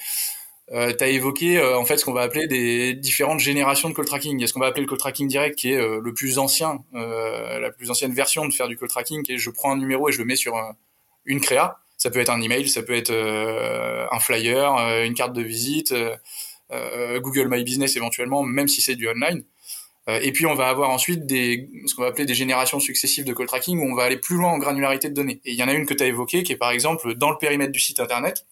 euh, 0.72 0.92
tu 0.96 1.04
as 1.04 1.08
évoqué 1.08 1.58
euh, 1.58 1.78
en 1.78 1.84
fait 1.84 1.96
ce 1.96 2.04
qu'on 2.04 2.12
va 2.12 2.22
appeler 2.22 2.48
des 2.48 2.94
différentes 2.94 3.38
générations 3.38 3.88
de 3.88 3.94
call 3.94 4.04
tracking. 4.04 4.36
Il 4.36 4.40
y 4.40 4.44
a 4.44 4.46
ce 4.48 4.52
qu'on 4.52 4.60
va 4.60 4.66
appeler 4.66 4.82
le 4.82 4.88
call 4.88 4.98
tracking 4.98 5.28
direct, 5.28 5.56
qui 5.56 5.72
est 5.72 5.80
euh, 5.80 6.00
le 6.02 6.12
plus 6.12 6.38
ancien, 6.38 6.80
la 6.92 7.70
plus 7.70 7.90
ancienne 7.90 8.12
version 8.12 8.46
de 8.46 8.52
faire 8.52 8.68
du 8.68 8.76
call 8.76 8.88
tracking, 8.88 9.22
qui 9.22 9.34
est 9.34 9.38
je 9.38 9.50
prends 9.50 9.72
un 9.72 9.76
numéro 9.76 10.08
et 10.08 10.12
je 10.12 10.18
le 10.18 10.24
mets 10.24 10.36
sur 10.36 10.56
une 11.24 11.40
créa. 11.40 11.78
Ça 11.96 12.10
peut 12.10 12.18
être 12.18 12.30
un 12.30 12.42
email, 12.42 12.68
ça 12.68 12.82
peut 12.82 12.94
être 12.94 13.12
un 13.12 14.20
flyer, 14.20 14.72
une 15.04 15.14
carte 15.14 15.32
de 15.32 15.42
visite, 15.42 15.94
Google 16.70 17.48
My 17.48 17.62
Business 17.64 17.96
éventuellement, 17.96 18.42
même 18.42 18.68
si 18.68 18.82
c'est 18.82 18.96
du 18.96 19.08
online. 19.08 19.44
Euh, 20.08 20.20
et 20.22 20.32
puis 20.32 20.46
on 20.46 20.54
va 20.54 20.68
avoir 20.68 20.90
ensuite 20.90 21.28
ce 21.28 21.94
qu'on 21.94 22.02
va 22.02 22.08
appeler 22.08 22.26
des 22.26 22.34
générations 22.34 22.78
successives 22.80 23.24
de 23.24 23.32
call 23.32 23.46
tracking 23.46 23.78
où 23.78 23.90
on 23.90 23.94
va 23.94 24.04
aller 24.04 24.16
plus 24.16 24.36
loin 24.36 24.52
en 24.52 24.58
granularité 24.58 25.08
de 25.08 25.14
données. 25.14 25.40
Et 25.44 25.52
il 25.52 25.58
y 25.58 25.62
en 25.62 25.68
a 25.68 25.72
une 25.72 25.86
que 25.86 25.94
tu 25.94 26.02
as 26.02 26.06
évoquée 26.06 26.42
qui 26.42 26.52
est 26.52 26.56
par 26.56 26.70
exemple 26.70 27.14
dans 27.14 27.30
le 27.30 27.38
périmètre 27.38 27.72
du 27.72 27.80
site 27.80 28.00
internet. 28.00 28.46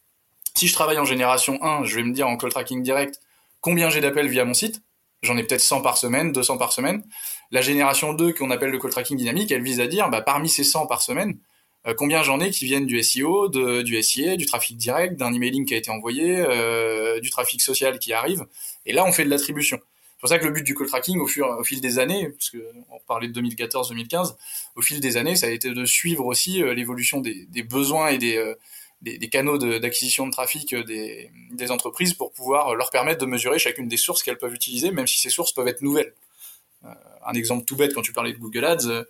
Si 0.55 0.69
je 0.69 0.73
travaille 0.73 0.99
en 0.99 1.05
génération 1.05 1.63
1, 1.63 1.85
je 1.85 1.97
vais 1.97 2.03
me 2.03 2.13
dire 2.13 2.29
en 2.29 2.37
call 2.37 2.51
tracking 2.51 2.83
direct 2.83 3.21
combien 3.61 3.89
j'ai 3.89 4.01
d'appels 4.01 4.29
via 4.29 4.45
mon 4.45 4.55
site? 4.55 4.83
J'en 5.23 5.39
ai 5.39 5.43
peut-être 5.43 5.63
100 5.63 5.81
par 5.81 5.97
semaine, 5.97 6.33
200 6.33 6.59
par 6.59 6.73
semaine. 6.73 7.03
La 7.51 7.63
génération 7.63 8.13
2 8.13 8.35
qu'on 8.35 8.51
appelle 8.51 8.71
le 8.71 8.79
call 8.79 8.91
tracking 8.91 9.17
dynamique, 9.17 9.51
elle 9.53 9.63
vise 9.63 9.81
à 9.81 9.87
dire 9.87 10.11
bah, 10.11 10.21
parmi 10.21 10.49
ces 10.49 10.65
100 10.65 10.87
par 10.87 11.01
semaine, 11.01 11.39
euh, 11.87 11.95
combien 11.97 12.23
j'en 12.23 12.41
ai 12.41 12.51
qui 12.51 12.67
viennent 12.67 12.87
du 12.87 13.03
SEO, 13.03 13.49
du 13.49 14.03
SIA, 14.03 14.37
du 14.37 14.45
trafic 14.45 14.77
direct, 14.77 15.17
d'un 15.17 15.33
emailing 15.33 15.65
qui 15.65 15.75
a 15.75 15.77
été 15.77 15.91
envoyé, 15.91 16.37
euh, 16.39 17.21
du 17.21 17.31
trafic 17.31 17.63
social 17.63 17.99
qui 17.99 18.13
arrive. 18.13 18.45
Et 18.85 18.93
là, 18.93 19.05
on 19.07 19.13
fait 19.13 19.25
de 19.25 19.31
l'attribution 19.31 19.79
pour 20.25 20.31
ça 20.31 20.39
que 20.39 20.47
le 20.47 20.53
but 20.53 20.65
du 20.65 20.75
call 20.75 20.87
tracking 20.87 21.21
au, 21.21 21.27
fur, 21.27 21.47
au 21.47 21.65
fil 21.65 21.83
des 21.83 21.99
années, 21.99 22.31
puisque 22.31 22.57
on 22.91 22.99
parlait 23.07 23.29
de 23.29 23.43
2014-2015, 23.43 24.37
au 24.75 24.81
fil 24.81 24.99
des 24.99 25.19
années, 25.19 25.37
ça 25.37 25.49
a 25.49 25.51
été 25.51 25.69
de 25.69 25.85
suivre 25.85 26.25
aussi 26.25 26.63
euh, 26.63 26.73
l'évolution 26.73 27.21
des, 27.21 27.47
besoins 27.63 28.09
et 28.09 28.17
des, 28.17 28.39
euh, 28.39 28.55
des 29.03 29.29
canaux 29.29 29.59
d'acquisition 29.59 30.27
de, 30.27 30.33
trafic 30.33 30.73
euh, 30.73 30.83
des, 30.83 31.31
des, 31.51 31.71
entreprises 31.71 32.15
pour 32.15 32.33
pouvoir 32.33 32.75
leur 32.75 32.89
permettre 32.89 33.21
de 33.21 33.27
mesurer 33.27 33.59
chacune 33.59 33.87
des 33.87 33.99
sources 33.99 34.23
qu'elles 34.23 34.39
peuvent 34.39 34.55
utiliser, 34.55 34.93
même 34.93 35.07
si 35.07 35.21
ces 35.21 35.29
sources 35.29 35.53
peuvent 35.53 35.69
être 35.69 35.83
nouvelles. 35.83 36.15
un 37.27 37.35
exemple 37.35 37.67
tout 37.67 37.77
bête, 37.77 37.93
quand 37.93 38.01
tu 38.01 38.15
parlais 38.15 38.33
de 38.33 38.39
Google 38.39 38.65
Ads, 38.65 39.05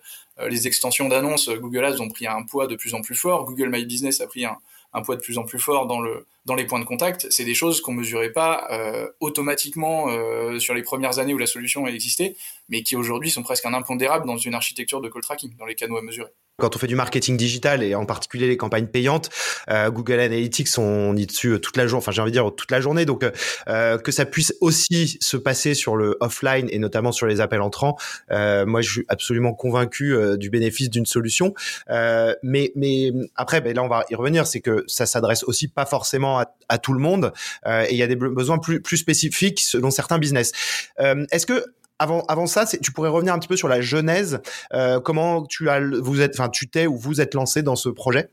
les 0.49 0.67
extensions 0.67 1.07
d'annonces 1.07 1.47
Google 1.49 1.85
Ads 1.85 2.01
ont 2.01 2.09
pris 2.09 2.27
un 2.27 2.43
poids 2.43 2.67
de 2.67 2.75
plus 2.75 2.93
en 2.93 3.01
plus 3.01 3.15
fort, 3.15 3.45
Google 3.45 3.69
My 3.69 3.85
Business 3.85 4.19
a 4.19 4.27
pris 4.27 4.43
un, 4.43 4.57
un 4.95 5.01
poids 5.01 5.15
de 5.15 5.21
plus 5.21 5.37
en 5.37 5.43
plus 5.43 5.59
fort 5.59 5.85
dans 5.85 5.99
le 5.99 6.25
dans 6.45 6.55
les 6.55 6.65
points 6.65 6.79
de 6.79 6.85
contact. 6.85 7.27
C'est 7.29 7.43
des 7.43 7.53
choses 7.53 7.81
qu'on 7.81 7.93
mesurait 7.93 8.31
pas 8.31 8.67
euh, 8.71 9.09
automatiquement 9.19 10.09
euh, 10.09 10.59
sur 10.59 10.73
les 10.73 10.83
premières 10.83 11.19
années 11.19 11.33
où 11.33 11.37
la 11.37 11.47
solution 11.47 11.85
existait, 11.87 12.35
mais 12.69 12.83
qui 12.83 12.95
aujourd'hui 12.95 13.29
sont 13.29 13.43
presque 13.43 13.65
un 13.65 13.73
impondérable 13.73 14.25
dans 14.25 14.37
une 14.37 14.53
architecture 14.53 15.01
de 15.01 15.09
call 15.09 15.21
tracking, 15.21 15.55
dans 15.57 15.65
les 15.65 15.75
canaux 15.75 15.97
à 15.97 16.01
mesurer. 16.01 16.31
Quand 16.57 16.73
on 16.73 16.79
fait 16.79 16.87
du 16.87 16.95
marketing 16.95 17.35
digital 17.35 17.83
et 17.83 17.95
en 17.95 18.05
particulier 18.05 18.47
les 18.47 18.55
campagnes 18.55 18.87
payantes, 18.87 19.29
euh, 19.69 19.91
Google 19.91 20.21
Analytics 20.21 20.77
on 20.77 21.13
y 21.17 21.25
dessus 21.25 21.59
toute 21.59 21.75
la 21.75 21.85
journée, 21.85 22.01
enfin 22.01 22.13
j'ai 22.13 22.21
envie 22.21 22.31
de 22.31 22.35
dire 22.37 22.49
toute 22.55 22.71
la 22.71 22.79
journée, 22.79 23.03
donc 23.03 23.25
euh, 23.67 23.97
que 23.97 24.11
ça 24.13 24.23
puisse 24.23 24.53
aussi 24.61 25.17
se 25.19 25.35
passer 25.35 25.73
sur 25.73 25.97
le 25.97 26.15
offline 26.21 26.69
et 26.71 26.79
notamment 26.79 27.11
sur 27.11 27.27
les 27.27 27.41
appels 27.41 27.59
entrants. 27.59 27.97
Euh, 28.31 28.65
moi, 28.65 28.81
je 28.81 28.89
suis 28.89 29.05
absolument 29.09 29.53
convaincu 29.53 30.15
euh, 30.15 30.37
du 30.37 30.49
bénéfice 30.49 30.89
d'une 30.89 31.05
solution. 31.05 31.53
Euh, 31.89 32.33
mais 32.41 32.71
mais 32.75 33.11
après, 33.35 33.59
ben 33.59 33.75
là 33.75 33.83
on 33.83 33.89
va 33.89 34.05
y 34.09 34.15
revenir, 34.15 34.47
c'est 34.47 34.61
que 34.61 34.85
ça 34.87 35.05
s'adresse 35.05 35.43
aussi 35.43 35.67
pas 35.67 35.85
forcément 35.85 36.39
à, 36.39 36.55
à 36.69 36.77
tout 36.77 36.93
le 36.93 36.99
monde 36.99 37.33
et 37.65 37.91
il 37.91 37.97
y 37.97 38.03
a 38.03 38.07
des 38.07 38.15
besoins 38.15 38.59
plus 38.59 38.81
plus 38.81 38.97
spécifiques 38.97 39.59
selon 39.59 39.91
certains 39.91 40.19
business. 40.19 40.53
Est-ce 40.97 41.45
que 41.45 41.65
avant, 41.99 42.23
avant 42.27 42.47
ça, 42.47 42.65
tu 42.65 42.91
pourrais 42.91 43.09
revenir 43.09 43.33
un 43.33 43.39
petit 43.39 43.47
peu 43.47 43.57
sur 43.57 43.67
la 43.67 43.81
genèse. 43.81 44.41
Euh, 44.73 44.99
comment 44.99 45.45
tu 45.45 45.69
as, 45.69 45.79
vous 45.79 46.21
êtes, 46.21 46.39
enfin, 46.39 46.49
tu 46.49 46.67
t'es 46.67 46.87
ou 46.87 46.97
vous 46.97 47.21
êtes 47.21 47.33
lancé 47.33 47.63
dans 47.63 47.75
ce 47.75 47.89
projet? 47.89 48.29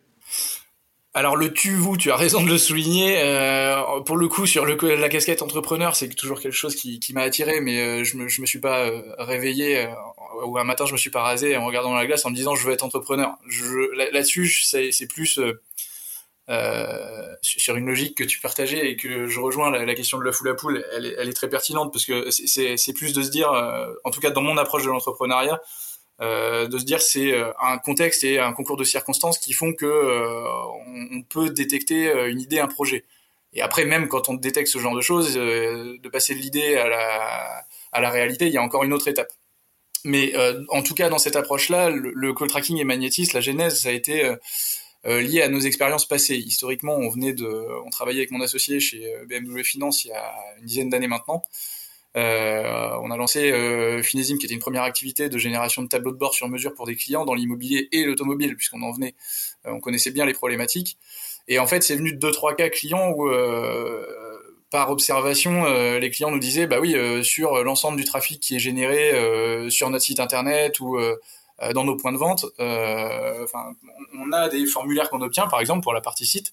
Alors 1.14 1.37
le 1.37 1.52
tu 1.52 1.75
vous, 1.75 1.99
tu 1.99 2.11
as 2.11 2.16
raison 2.16 2.42
de 2.42 2.49
le 2.49 2.57
souligner. 2.57 3.19
Euh, 3.19 4.00
pour 4.00 4.16
le 4.16 4.28
coup, 4.28 4.47
sur 4.47 4.64
le, 4.64 4.76
la 4.97 5.09
casquette 5.11 5.42
entrepreneur, 5.42 5.95
c'est 5.95 6.09
toujours 6.09 6.40
quelque 6.40 6.54
chose 6.54 6.75
qui, 6.75 7.00
qui 7.00 7.12
m'a 7.12 7.21
attiré, 7.21 7.61
mais 7.61 7.81
euh, 7.81 8.04
je 8.04 8.16
me 8.16 8.28
je 8.28 8.40
me 8.40 8.47
suis 8.47 8.61
pas 8.61 8.87
euh, 8.87 9.02
réveillé 9.19 9.88
ou 10.47 10.57
un 10.57 10.64
matin 10.64 10.87
je 10.87 10.92
me 10.92 10.99
suis 10.99 11.11
pas 11.11 11.21
rasé 11.21 11.54
en 11.54 11.66
regardant 11.66 11.90
dans 11.90 11.97
la 11.97 12.07
glace 12.07 12.25
en 12.25 12.31
me 12.31 12.35
disant 12.35 12.54
je 12.54 12.66
veux 12.66 12.73
être 12.73 12.83
entrepreneur. 12.83 13.35
Là-dessus, 14.12 14.49
c'est 14.49 15.07
plus 15.07 15.38
sur 17.42 17.76
une 17.76 17.87
logique 17.87 18.16
que 18.16 18.25
tu 18.25 18.40
partageais 18.40 18.90
et 18.90 18.96
que 18.96 19.26
je 19.26 19.40
rejoins 19.40 19.70
la, 19.70 19.94
question 19.94 20.18
de 20.18 20.25
la 20.25 20.32
foule 20.32 20.49
à 20.49 20.54
poule, 20.54 20.84
elle 20.92 21.28
est, 21.28 21.32
très 21.32 21.49
pertinente 21.49 21.92
parce 21.92 22.04
que 22.04 22.30
c'est 22.30 22.92
plus 22.92 23.12
de 23.12 23.22
se 23.22 23.30
dire, 23.30 23.50
euh, 23.52 23.92
en 24.04 24.11
tout 24.11 24.20
cas 24.20 24.30
dans 24.30 24.42
mon 24.42 24.56
approche 24.56 24.84
de 24.84 24.88
l'entrepreneuriat, 24.88 25.61
euh, 26.20 26.68
de 26.68 26.78
se 26.78 26.84
dire 26.84 27.00
c'est 27.00 27.32
euh, 27.32 27.52
un 27.61 27.78
contexte 27.78 28.22
et 28.25 28.38
un 28.38 28.52
concours 28.52 28.76
de 28.76 28.84
circonstances 28.84 29.38
qui 29.38 29.52
font 29.52 29.72
que 29.72 29.87
on, 29.87 31.22
peut 31.22 31.50
détecter 31.50 32.12
une 32.28 32.40
idée, 32.40 32.58
un 32.58 32.68
projet. 32.68 33.04
Et 33.54 33.62
après, 33.62 33.84
même 33.84 34.08
quand 34.08 34.28
on 34.28 34.34
détecte 34.34 34.68
ce 34.68 34.78
genre 34.78 34.94
de 34.94 35.00
choses, 35.00 35.34
de 35.34 36.08
passer 36.08 36.34
de 36.34 36.40
l'idée 36.40 36.76
à 36.76 36.88
la, 36.88 37.64
à 37.92 38.00
la 38.00 38.11
réalité, 38.11 38.46
il 38.46 38.52
y 38.52 38.56
a 38.56 38.62
encore 38.62 38.84
une 38.84 38.92
autre 38.92 39.08
étape. 39.08 39.32
Mais 40.04 40.32
en 40.68 40.82
tout 40.82 40.94
cas, 40.94 41.08
dans 41.08 41.18
cette 41.18 41.37
approche-là, 41.37 41.90
le, 41.90 42.12
le 42.14 42.34
call 42.34 42.49
tracking 42.49 42.78
et 42.78 42.84
magnétisme, 42.84 43.37
la 43.37 43.40
genèse, 43.40 43.80
ça 43.80 43.90
a 43.90 43.92
été 43.92 44.25
euh, 44.25 44.37
liées 45.04 45.42
à 45.42 45.49
nos 45.49 45.61
expériences 45.61 46.06
passées. 46.06 46.37
Historiquement, 46.37 46.94
on 46.94 47.09
venait 47.09 47.32
de, 47.32 47.49
on 47.85 47.90
travaillait 47.90 48.21
avec 48.21 48.30
mon 48.30 48.40
associé 48.40 48.80
chez 48.80 49.14
euh, 49.14 49.26
BMW 49.26 49.62
Finance 49.62 50.04
il 50.04 50.09
y 50.09 50.12
a 50.12 50.35
une 50.59 50.66
dizaine 50.66 50.90
d'années 50.90 51.09
maintenant. 51.09 51.42
Euh, 52.16 52.90
on 53.02 53.11
a 53.11 53.16
lancé 53.16 53.50
euh, 53.52 54.02
Finesim, 54.02 54.37
qui 54.37 54.47
était 54.47 54.54
une 54.54 54.61
première 54.61 54.82
activité 54.82 55.28
de 55.28 55.38
génération 55.38 55.82
de 55.82 55.88
tableaux 55.88 56.12
de 56.12 56.18
bord 56.18 56.35
sur 56.35 56.49
mesure 56.49 56.75
pour 56.75 56.87
des 56.87 56.94
clients 56.94 57.25
dans 57.25 57.35
l'immobilier 57.35 57.88
et 57.92 58.04
l'automobile, 58.04 58.54
puisqu'on 58.56 58.82
en 58.82 58.92
venait, 58.92 59.14
euh, 59.66 59.71
on 59.73 59.80
connaissait 59.80 60.11
bien 60.11 60.26
les 60.26 60.35
problématiques. 60.35 60.99
Et 61.49 61.59
en 61.59 61.66
fait, 61.66 61.82
c'est 61.82 61.97
venu 61.97 62.12
de 62.12 62.18
deux 62.18 62.30
trois 62.30 62.54
cas 62.54 62.68
clients 62.68 63.12
où 63.16 63.28
par 64.71 64.90
observation, 64.90 65.64
les 65.99 66.11
clients 66.11 66.30
nous 66.30 66.38
disaient, 66.38 66.66
bah 66.68 66.78
oui, 66.80 66.97
sur 67.25 67.62
l'ensemble 67.64 67.97
du 67.99 68.04
trafic 68.04 68.40
qui 68.40 68.54
est 68.54 68.61
généré 68.61 69.11
sur 69.68 69.90
notre 69.90 70.04
site 70.04 70.21
internet 70.21 70.78
ou 70.78 70.99
dans 71.75 71.85
nos 71.85 71.97
points 71.97 72.12
de 72.12 72.19
vente, 72.19 72.47
on 72.59 74.33
a 74.33 74.49
des 74.49 74.66
formulaires 74.66 75.11
qu'on 75.11 75.23
obtient, 75.23 75.47
par 75.47 75.61
exemple 75.61 75.83
pour 75.83 75.92
la 75.92 76.00
partie 76.00 76.26
site, 76.26 76.52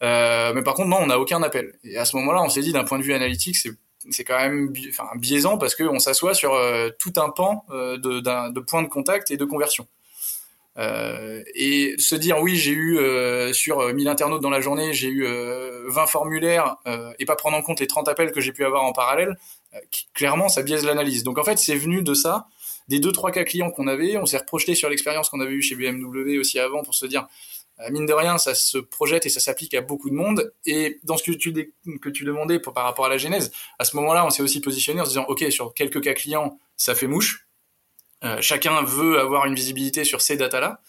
mais 0.00 0.62
par 0.64 0.74
contre 0.74 0.88
non, 0.88 0.98
on 1.00 1.06
n'a 1.06 1.18
aucun 1.18 1.42
appel. 1.42 1.78
Et 1.84 1.96
à 1.98 2.04
ce 2.04 2.16
moment-là, 2.16 2.42
on 2.42 2.48
s'est 2.48 2.62
dit 2.62 2.72
d'un 2.72 2.84
point 2.84 2.98
de 2.98 3.04
vue 3.04 3.14
analytique, 3.14 3.56
c'est 3.56 3.72
c'est 4.10 4.24
quand 4.24 4.38
même 4.38 4.72
enfin, 4.90 5.08
biaisant 5.16 5.58
parce 5.58 5.74
qu'on 5.74 5.98
s'assoit 5.98 6.34
sur 6.34 6.54
euh, 6.54 6.90
tout 6.98 7.12
un 7.16 7.30
pan 7.30 7.64
euh, 7.70 7.96
de, 7.98 8.60
points 8.60 8.82
de 8.82 8.88
contact 8.88 9.30
et 9.30 9.36
de 9.36 9.44
conversion. 9.44 9.86
Euh, 10.78 11.42
et 11.54 11.94
se 11.96 12.14
dire 12.14 12.38
oui 12.40 12.56
j'ai 12.56 12.72
eu 12.72 12.98
euh, 12.98 13.54
sur 13.54 13.94
1000 13.94 14.08
internautes 14.08 14.42
dans 14.42 14.50
la 14.50 14.60
journée 14.60 14.92
j'ai 14.92 15.08
eu 15.08 15.26
20 15.86 16.06
formulaires 16.06 16.76
et 17.18 17.24
pas 17.24 17.34
prendre 17.34 17.56
en 17.56 17.62
compte 17.62 17.80
les 17.80 17.86
30 17.86 18.08
appels 18.08 18.30
que 18.30 18.42
j'ai 18.42 18.52
pu 18.52 18.62
avoir 18.62 18.84
en 18.84 18.92
parallèle 18.92 19.38
clairement 20.12 20.50
ça 20.50 20.62
biaise 20.62 20.84
l'analyse 20.84 21.24
donc 21.24 21.38
en 21.38 21.44
fait 21.44 21.58
c'est 21.58 21.76
venu 21.76 22.02
de 22.02 22.12
ça 22.12 22.48
des 22.88 23.00
deux 23.00 23.12
trois 23.12 23.32
cas 23.32 23.44
clients 23.44 23.70
qu'on 23.70 23.86
avait 23.86 24.16
on 24.16 24.26
s'est 24.26 24.38
reprojeté 24.38 24.74
sur 24.74 24.88
l'expérience 24.88 25.28
qu'on 25.28 25.40
avait 25.40 25.52
eu 25.52 25.62
chez 25.62 25.74
BMW 25.74 26.38
aussi 26.38 26.58
avant 26.58 26.82
pour 26.82 26.94
se 26.94 27.06
dire 27.06 27.26
euh, 27.80 27.90
mine 27.90 28.06
de 28.06 28.12
rien, 28.12 28.38
ça 28.38 28.54
se 28.54 28.78
projette 28.78 29.26
et 29.26 29.28
ça 29.28 29.40
s'applique 29.40 29.74
à 29.74 29.82
beaucoup 29.82 30.08
de 30.08 30.14
monde. 30.14 30.52
Et 30.64 30.98
dans 31.04 31.16
ce 31.16 31.22
que 31.22 31.32
tu, 31.32 31.52
demandais 32.24 32.58
par 32.58 32.84
rapport 32.84 33.06
à 33.06 33.08
la 33.08 33.18
genèse, 33.18 33.52
à 33.78 33.84
ce 33.84 33.96
moment-là, 33.96 34.24
on 34.24 34.30
s'est 34.30 34.42
aussi 34.42 34.60
positionné 34.60 35.00
en 35.00 35.04
se 35.04 35.10
disant, 35.10 35.26
OK, 35.28 35.44
sur 35.50 35.74
quelques 35.74 36.00
cas 36.02 36.14
clients, 36.14 36.58
ça 36.76 36.94
fait 36.94 37.06
mouche. 37.06 37.46
Euh, 38.24 38.38
chacun 38.40 38.82
veut 38.82 39.20
avoir 39.20 39.44
une 39.44 39.54
visibilité 39.54 40.04
sur 40.04 40.22
ces 40.22 40.36
datas-là. 40.36 40.80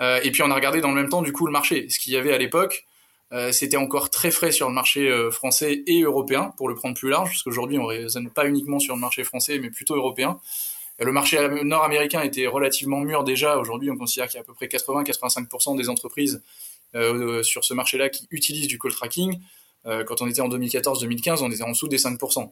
Euh, 0.00 0.20
et 0.22 0.30
puis 0.30 0.42
on 0.42 0.50
a 0.50 0.54
regardé 0.54 0.80
dans 0.80 0.90
le 0.90 0.94
même 0.94 1.08
temps, 1.08 1.22
du 1.22 1.32
coup, 1.32 1.46
le 1.46 1.52
marché. 1.52 1.88
Ce 1.88 1.98
qu'il 1.98 2.12
y 2.12 2.16
avait 2.16 2.32
à 2.32 2.38
l'époque, 2.38 2.84
c'était 3.50 3.76
encore 3.76 4.08
très 4.08 4.30
frais 4.30 4.52
sur 4.52 4.68
le 4.68 4.74
marché 4.74 5.12
français 5.32 5.82
et 5.88 6.02
européen, 6.02 6.54
pour 6.56 6.68
le 6.68 6.76
prendre 6.76 6.96
plus 6.96 7.10
large, 7.10 7.30
parce 7.30 7.42
qu'aujourd'hui, 7.42 7.76
on 7.76 7.84
raisonne 7.84 8.30
pas 8.30 8.46
uniquement 8.46 8.78
sur 8.78 8.94
le 8.94 9.00
marché 9.00 9.24
français, 9.24 9.58
mais 9.58 9.68
plutôt 9.68 9.96
européen. 9.96 10.40
Le 10.98 11.12
marché 11.12 11.38
nord-américain 11.62 12.22
était 12.22 12.46
relativement 12.46 13.00
mûr 13.00 13.22
déjà. 13.22 13.58
Aujourd'hui, 13.58 13.90
on 13.90 13.98
considère 13.98 14.28
qu'il 14.28 14.36
y 14.36 14.38
a 14.38 14.40
à 14.40 14.44
peu 14.44 14.54
près 14.54 14.66
80-85% 14.66 15.76
des 15.76 15.88
entreprises 15.90 16.42
euh, 16.94 17.42
sur 17.42 17.64
ce 17.64 17.74
marché-là 17.74 18.08
qui 18.08 18.26
utilisent 18.30 18.68
du 18.68 18.78
call 18.78 18.92
tracking. 18.92 19.38
Euh, 19.84 20.04
quand 20.04 20.22
on 20.22 20.26
était 20.26 20.40
en 20.40 20.48
2014-2015, 20.48 21.42
on 21.42 21.50
était 21.50 21.62
en 21.62 21.70
dessous 21.70 21.88
des 21.88 21.98
5%. 21.98 22.50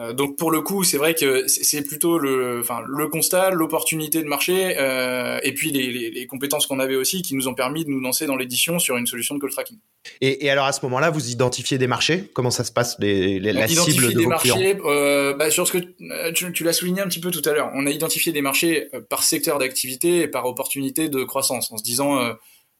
Euh, 0.00 0.14
donc 0.14 0.38
pour 0.38 0.50
le 0.50 0.62
coup, 0.62 0.82
c'est 0.82 0.96
vrai 0.96 1.14
que 1.14 1.46
c'est 1.46 1.82
plutôt 1.82 2.18
le, 2.18 2.60
enfin, 2.60 2.80
le 2.86 3.08
constat, 3.08 3.50
l'opportunité 3.50 4.22
de 4.22 4.28
marché, 4.28 4.76
euh, 4.78 5.38
et 5.42 5.52
puis 5.52 5.70
les, 5.70 6.10
les, 6.10 6.26
compétences 6.26 6.66
qu'on 6.66 6.78
avait 6.78 6.96
aussi 6.96 7.20
qui 7.20 7.34
nous 7.34 7.48
ont 7.48 7.54
permis 7.54 7.84
de 7.84 7.90
nous 7.90 8.00
lancer 8.00 8.26
dans 8.26 8.36
l'édition 8.36 8.78
sur 8.78 8.96
une 8.96 9.06
solution 9.06 9.34
de 9.34 9.40
call 9.40 9.50
tracking. 9.50 9.78
Et, 10.22 10.46
et 10.46 10.50
alors 10.50 10.64
à 10.64 10.72
ce 10.72 10.80
moment-là, 10.86 11.10
vous 11.10 11.30
identifiez 11.30 11.76
des 11.76 11.86
marchés? 11.86 12.30
Comment 12.32 12.50
ça 12.50 12.64
se 12.64 12.72
passe 12.72 12.96
les, 12.98 13.38
les 13.40 13.52
la 13.52 13.68
cible 13.68 14.06
de 14.06 14.12
des 14.12 14.24
vos 14.24 14.30
marchés, 14.30 14.78
euh, 14.86 15.34
bah, 15.34 15.50
Sur 15.50 15.66
ce 15.66 15.72
que 15.72 16.30
tu, 16.32 16.50
tu 16.52 16.64
l'as 16.64 16.72
souligné 16.72 17.02
un 17.02 17.08
petit 17.08 17.20
peu 17.20 17.30
tout 17.30 17.46
à 17.46 17.52
l'heure, 17.52 17.70
on 17.74 17.86
a 17.86 17.90
identifié 17.90 18.32
des 18.32 18.42
marchés 18.42 18.88
par 19.10 19.22
secteur 19.22 19.58
d'activité 19.58 20.20
et 20.20 20.28
par 20.28 20.46
opportunité 20.46 21.10
de 21.10 21.24
croissance, 21.24 21.70
en 21.72 21.76
se 21.76 21.82
disant 21.82 22.16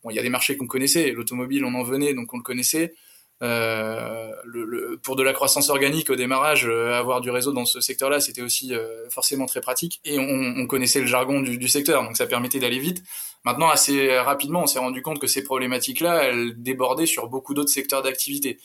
bon, 0.03 0.11
il 0.11 0.17
y 0.17 0.19
a 0.19 0.23
des 0.23 0.31
marchés 0.31 0.57
qu'on 0.57 0.67
connaissait, 0.67 1.11
l'automobile 1.11 1.67
on 1.67 1.75
en 1.75 1.83
venait 1.83 2.15
donc 2.15 2.33
on 2.33 2.39
le 2.39 2.43
connaissait. 2.43 2.95
Euh, 3.43 4.33
pour 5.03 5.17
de 5.17 5.23
la 5.23 5.33
croissance 5.33 5.71
organique 5.71 6.11
au 6.11 6.17
démarrage, 6.17 6.67
euh, 6.67 6.93
avoir 6.93 7.23
du 7.23 7.31
réseau 7.31 7.53
dans 7.53 7.65
ce 7.65 7.81
secteur-là, 7.81 8.21
c'était 8.21 8.43
aussi 8.43 8.75
euh, 8.75 9.09
forcément 9.09 9.47
très 9.47 9.63
pratique. 9.63 10.01
Et 10.05 10.19
on, 10.19 10.55
on 10.59 10.67
connaissait 10.67 11.01
le 11.01 11.07
jargon 11.07 11.41
du, 11.41 11.69
secteur, 11.69 12.03
donc 12.03 12.17
ça 12.17 12.27
permettait 12.27 12.59
d'aller 12.59 12.79
vite. 12.79 13.03
Maintenant, 13.45 13.71
assez 13.71 14.19
rapidement, 14.19 14.65
on 14.65 14.67
s'est 14.67 14.79
rendu 14.79 15.01
compte 15.01 15.19
que 15.19 15.27
ces 15.27 15.43
problématiques-là, 15.43 16.25
elles 16.25 16.63
débordaient 16.63 17.07
sur 17.07 17.29
beaucoup 17.29 17.55
d'autres 17.55 17.71
secteurs 17.71 18.03
d'activité. 18.03 18.59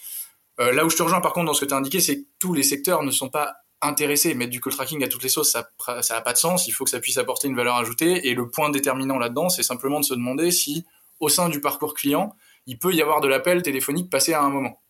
là 0.58 0.84
où 0.86 0.90
je 0.90 0.98
te 0.98 1.04
rejoins, 1.04 1.22
par 1.22 1.32
contre, 1.32 1.46
dans 1.46 1.54
ce 1.54 1.62
que 1.62 1.70
tu 1.70 1.74
as 1.74 1.78
indiqué, 1.78 2.02
c'est 2.02 2.18
que 2.18 2.26
tous 2.40 2.54
les 2.54 2.64
secteurs 2.64 3.04
ne 3.04 3.12
sont 3.12 3.30
pas 3.30 3.54
intéressés. 3.82 4.34
Mettre 4.36 4.52
du 4.52 4.60
call 4.60 4.74
tracking 4.74 5.02
à 5.04 5.08
toutes 5.08 5.24
les 5.24 5.30
sauces, 5.30 5.52
ça, 5.52 5.70
ça 6.02 6.18
a 6.18 6.22
pas 6.22 6.34
de 6.34 6.38
sens. 6.38 6.68
Il 6.68 6.72
faut 6.72 6.84
que 6.84 6.90
ça 6.90 7.00
puisse 7.00 7.18
apporter 7.18 7.48
une 7.48 7.56
valeur 7.56 7.76
ajoutée. 7.76 8.28
Et 8.28 8.34
le 8.34 8.50
point 8.50 8.70
déterminant 8.70 9.18
là-dedans, 9.18 9.48
c'est 9.48 9.64
simplement 9.64 10.02
de 10.02 10.06
se 10.06 10.14
demander 10.14 10.52
si, 10.52 10.86
au 11.22 11.30
sein 11.30 11.48
du 11.48 11.62
parcours 11.62 11.94
client, 11.94 12.36
il 12.68 12.80
peut 12.80 12.94
y 12.94 13.02
avoir 13.02 13.22
de 13.22 13.28
l'appel 13.28 13.62
téléphonique 13.62 14.10
passé 14.10 14.34
à 14.34 14.42
un 14.42 14.50
moment. 14.50 14.82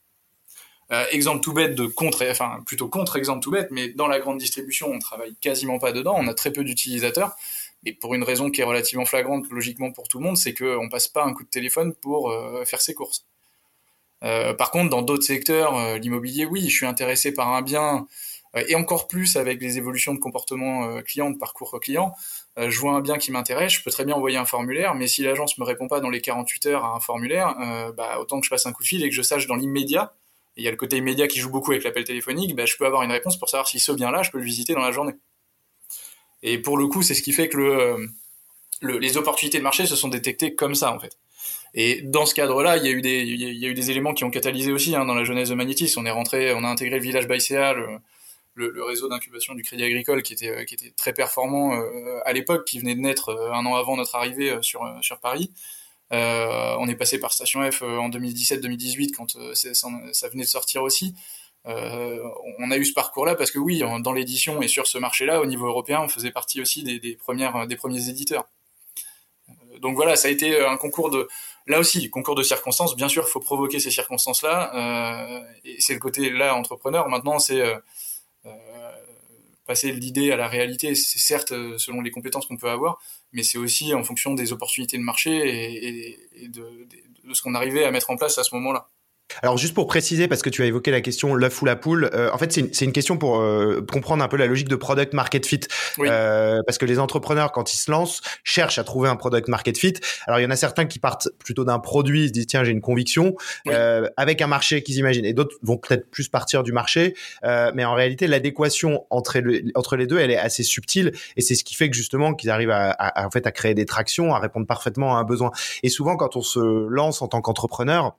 Euh, 0.91 1.03
exemple 1.11 1.41
tout 1.41 1.53
bête 1.53 1.73
de 1.73 1.87
contre, 1.87 2.23
enfin 2.29 2.61
plutôt 2.65 2.87
contre 2.87 3.15
exemple 3.15 3.39
tout 3.41 3.49
bête, 3.49 3.69
mais 3.71 3.89
dans 3.89 4.07
la 4.07 4.19
grande 4.19 4.37
distribution, 4.37 4.91
on 4.91 4.99
travaille 4.99 5.35
quasiment 5.41 5.79
pas 5.79 5.91
dedans, 5.91 6.15
on 6.17 6.27
a 6.27 6.33
très 6.35 6.51
peu 6.51 6.63
d'utilisateurs, 6.63 7.35
mais 7.83 7.93
pour 7.93 8.13
une 8.13 8.23
raison 8.23 8.51
qui 8.51 8.61
est 8.61 8.65
relativement 8.65 9.05
flagrante 9.05 9.49
logiquement 9.49 9.91
pour 9.91 10.07
tout 10.07 10.19
le 10.19 10.25
monde, 10.25 10.37
c'est 10.37 10.53
qu'on 10.53 10.87
passe 10.89 11.07
pas 11.07 11.23
un 11.23 11.33
coup 11.33 11.43
de 11.43 11.49
téléphone 11.49 11.93
pour 11.95 12.29
euh, 12.29 12.63
faire 12.65 12.81
ses 12.81 12.93
courses. 12.93 13.25
Euh, 14.23 14.53
par 14.53 14.69
contre, 14.69 14.91
dans 14.91 15.01
d'autres 15.01 15.23
secteurs, 15.23 15.97
l'immobilier, 15.97 16.45
oui, 16.45 16.69
je 16.69 16.75
suis 16.75 16.85
intéressé 16.85 17.33
par 17.33 17.51
un 17.53 17.61
bien, 17.61 18.07
et 18.67 18.75
encore 18.75 19.07
plus 19.09 19.35
avec 19.35 19.61
les 19.61 19.77
évolutions 19.77 20.13
de 20.13 20.19
comportement 20.19 21.01
client, 21.01 21.29
de 21.29 21.37
parcours 21.37 21.77
client, 21.81 22.15
euh, 22.57 22.69
je 22.69 22.79
vois 22.79 22.93
un 22.93 23.01
bien 23.01 23.17
qui 23.17 23.31
m'intéresse, 23.31 23.73
je 23.73 23.83
peux 23.83 23.91
très 23.91 24.05
bien 24.05 24.15
envoyer 24.15 24.37
un 24.37 24.45
formulaire, 24.45 24.95
mais 24.95 25.07
si 25.07 25.21
l'agence 25.23 25.57
me 25.57 25.65
répond 25.65 25.87
pas 25.87 25.99
dans 25.99 26.09
les 26.09 26.21
48 26.21 26.65
heures 26.67 26.85
à 26.85 26.95
un 26.95 26.99
formulaire, 26.99 27.55
euh, 27.59 27.91
bah, 27.91 28.17
autant 28.19 28.39
que 28.39 28.45
je 28.45 28.49
fasse 28.49 28.65
un 28.65 28.71
coup 28.71 28.83
de 28.83 28.87
fil 28.87 29.03
et 29.03 29.09
que 29.09 29.15
je 29.15 29.21
sache 29.21 29.47
dans 29.47 29.55
l'immédiat, 29.55 30.13
il 30.55 30.63
y 30.63 30.67
a 30.67 30.71
le 30.71 30.77
côté 30.77 30.97
immédiat 30.97 31.27
qui 31.27 31.39
joue 31.39 31.49
beaucoup 31.49 31.71
avec 31.71 31.83
l'appel 31.83 32.05
téléphonique, 32.05 32.55
bah, 32.55 32.65
je 32.65 32.77
peux 32.77 32.85
avoir 32.85 33.03
une 33.03 33.11
réponse 33.11 33.37
pour 33.37 33.49
savoir 33.49 33.67
si 33.67 33.79
ce 33.79 33.91
bien-là, 33.91 34.23
je 34.23 34.31
peux 34.31 34.37
le 34.37 34.45
visiter 34.45 34.73
dans 34.73 34.81
la 34.81 34.91
journée. 34.91 35.13
Et 36.43 36.57
pour 36.57 36.77
le 36.77 36.87
coup, 36.87 37.01
c'est 37.01 37.13
ce 37.13 37.21
qui 37.21 37.33
fait 37.33 37.49
que 37.49 37.57
euh, 37.57 38.07
le, 38.81 38.99
les 38.99 39.17
opportunités 39.17 39.57
de 39.57 39.63
marché 39.63 39.85
se 39.85 39.95
sont 39.95 40.07
détectées 40.07 40.55
comme 40.55 40.75
ça, 40.75 40.93
en 40.93 40.99
fait. 40.99 41.17
Et 41.73 42.01
dans 42.03 42.25
ce 42.25 42.33
cadre-là, 42.33 42.77
il 42.77 42.85
y 42.85 42.87
a 42.87 42.91
eu 42.91 43.01
des, 43.01 43.91
éléments 43.91 44.13
qui 44.13 44.23
ont 44.23 44.31
catalysé 44.31 44.71
aussi 44.71 44.95
hein, 44.95 45.05
dans 45.05 45.13
la 45.13 45.25
jeunesse 45.25 45.49
de 45.49 45.55
Magnetis. 45.55 45.93
On 45.97 46.05
est 46.05 46.11
rentré, 46.11 46.53
on 46.53 46.63
a 46.63 46.67
intégré 46.69 46.97
le 46.97 47.03
village 47.03 47.27
Baïséa, 47.27 47.75
le, 48.55 48.83
réseau 48.83 49.07
d'incubation 49.07 49.53
du 49.53 49.63
Crédit 49.63 49.83
Agricole 49.83 50.23
qui 50.23 50.33
était, 50.33 50.49
euh, 50.49 50.63
qui 50.63 50.73
était 50.73 50.91
très 50.91 51.13
performant 51.13 51.75
euh, 51.75 52.19
à 52.25 52.33
l'époque, 52.33 52.65
qui 52.65 52.79
venait 52.79 52.95
de 52.95 53.01
naître 53.01 53.29
euh, 53.29 53.51
un 53.51 53.65
an 53.65 53.75
avant 53.75 53.97
notre 53.97 54.15
arrivée 54.15 54.57
sur, 54.61 54.81
sur 55.01 55.19
Paris. 55.19 55.51
On 56.11 56.87
est 56.87 56.95
passé 56.95 57.19
par 57.19 57.33
Station 57.33 57.69
F 57.69 57.81
en 57.81 58.09
2017-2018 58.09 59.11
quand 59.11 59.37
ça, 59.53 60.29
venait 60.29 60.43
de 60.43 60.49
sortir 60.49 60.83
aussi. 60.83 61.13
On 61.65 62.71
a 62.71 62.77
eu 62.77 62.85
ce 62.85 62.93
parcours-là 62.93 63.35
parce 63.35 63.51
que 63.51 63.59
oui, 63.59 63.83
dans 64.01 64.13
l'édition 64.13 64.61
et 64.61 64.67
sur 64.67 64.87
ce 64.87 64.97
marché-là, 64.97 65.41
au 65.41 65.45
niveau 65.45 65.65
européen, 65.65 66.01
on 66.01 66.07
faisait 66.07 66.31
partie 66.31 66.61
aussi 66.61 66.83
des, 66.83 67.15
premières, 67.15 67.67
des 67.67 67.75
premiers 67.75 68.07
éditeurs. 68.07 68.45
donc 69.81 69.95
voilà, 69.95 70.15
ça 70.15 70.29
a 70.29 70.31
été 70.31 70.63
un 70.63 70.77
concours 70.77 71.09
de, 71.09 71.27
là 71.67 71.79
aussi, 71.79 72.09
concours 72.09 72.35
de 72.35 72.43
circonstances. 72.43 72.95
Bien 72.95 73.09
sûr, 73.09 73.25
il 73.27 73.31
faut 73.31 73.41
provoquer 73.41 73.79
ces 73.79 73.91
circonstances-là. 73.91 75.43
Et 75.65 75.81
c'est 75.81 75.95
le 75.95 75.99
côté 75.99 76.29
là 76.29 76.55
entrepreneur. 76.55 77.09
Maintenant, 77.09 77.39
c'est 77.39 77.61
passer 79.65 79.91
l'idée 79.91 80.31
à 80.31 80.37
la 80.37 80.47
réalité, 80.47 80.95
c'est 80.95 81.19
certes 81.19 81.51
euh, 81.51 81.77
selon 81.77 82.01
les 82.01 82.11
compétences 82.11 82.45
qu'on 82.45 82.57
peut 82.57 82.69
avoir, 82.69 82.99
mais 83.33 83.43
c'est 83.43 83.57
aussi 83.57 83.93
en 83.93 84.03
fonction 84.03 84.33
des 84.33 84.53
opportunités 84.53 84.97
de 84.97 85.03
marché 85.03 85.31
et, 86.33 86.47
de, 86.47 86.87
de, 87.23 87.33
ce 87.33 87.41
qu'on 87.41 87.55
arrivait 87.55 87.83
à 87.83 87.91
mettre 87.91 88.11
en 88.11 88.15
place 88.15 88.37
à 88.37 88.43
ce 88.43 88.53
moment-là. 88.55 88.87
Alors 89.41 89.57
juste 89.57 89.73
pour 89.73 89.87
préciser, 89.87 90.27
parce 90.27 90.41
que 90.41 90.49
tu 90.49 90.61
as 90.63 90.65
évoqué 90.65 90.91
la 90.91 91.01
question 91.01 91.33
l'œuf 91.33 91.61
ou 91.61 91.65
la 91.65 91.75
poule, 91.75 92.09
euh, 92.13 92.29
en 92.31 92.37
fait 92.37 92.51
c'est 92.51 92.61
une, 92.61 92.69
une, 92.81 92.93
question 92.93 93.17
pour 93.17 93.39
euh, 93.39 93.85
comprendre 93.91 94.23
un 94.23 94.27
peu 94.27 94.37
la 94.37 94.45
logique 94.45 94.69
de 94.69 94.75
product 94.75 95.13
market 95.13 95.45
fit, 95.45 95.61
euh, 95.99 96.61
parce 96.65 96.77
que 96.77 96.85
les 96.85 96.99
entrepreneurs 96.99 97.51
quand 97.51 97.73
ils 97.73 97.77
se 97.77 97.91
lancent 97.91 98.21
cherchent 98.43 98.77
à 98.77 98.83
trouver 98.83 99.09
un 99.09 99.15
product 99.15 99.47
market 99.47 99.77
fit. 99.77 99.95
Alors 100.27 100.39
il 100.39 100.43
y 100.43 100.45
en 100.45 100.51
a 100.51 100.55
certains 100.55 100.85
qui 100.85 100.99
partent 100.99 101.27
plutôt 101.39 101.65
d'un 101.65 101.79
produit, 101.79 102.25
ils 102.25 102.27
se 102.27 102.33
disent 102.33 102.47
tiens 102.47 102.63
j'ai 102.63 102.71
une 102.71 102.81
conviction 102.81 103.35
euh, 103.67 104.07
avec 104.15 104.41
un 104.41 104.47
marché 104.47 104.83
qu'ils 104.83 104.97
imaginent, 104.97 105.25
et 105.25 105.33
d'autres 105.33 105.55
vont 105.63 105.77
peut-être 105.77 106.09
plus 106.09 106.29
partir 106.29 106.63
du 106.63 106.71
marché, 106.71 107.15
euh, 107.43 107.71
mais 107.73 107.83
en 107.83 107.93
réalité 107.93 108.27
l'adéquation 108.27 109.05
entre, 109.09 109.41
entre 109.75 109.95
les 109.97 110.07
deux 110.07 110.19
elle 110.19 110.31
est 110.31 110.37
assez 110.37 110.63
subtile, 110.63 111.11
et 111.35 111.41
c'est 111.41 111.55
ce 111.55 111.63
qui 111.63 111.75
fait 111.75 111.89
que 111.89 111.95
justement 111.95 112.33
qu'ils 112.33 112.51
arrivent 112.51 112.71
à, 112.71 112.91
à, 112.91 113.25
en 113.25 113.31
fait 113.31 113.45
à 113.47 113.51
créer 113.51 113.73
des 113.73 113.85
tractions, 113.85 114.33
à 114.33 114.39
répondre 114.39 114.67
parfaitement 114.67 115.17
à 115.17 115.19
un 115.19 115.23
besoin. 115.23 115.51
Et 115.83 115.89
souvent 115.89 116.15
quand 116.15 116.35
on 116.35 116.41
se 116.41 116.87
lance 116.87 117.21
en 117.21 117.27
tant 117.27 117.41
qu'entrepreneur 117.41 118.15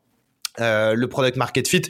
euh, 0.61 0.95
le 0.95 1.09
product 1.09 1.37
market 1.37 1.69
fit, 1.69 1.83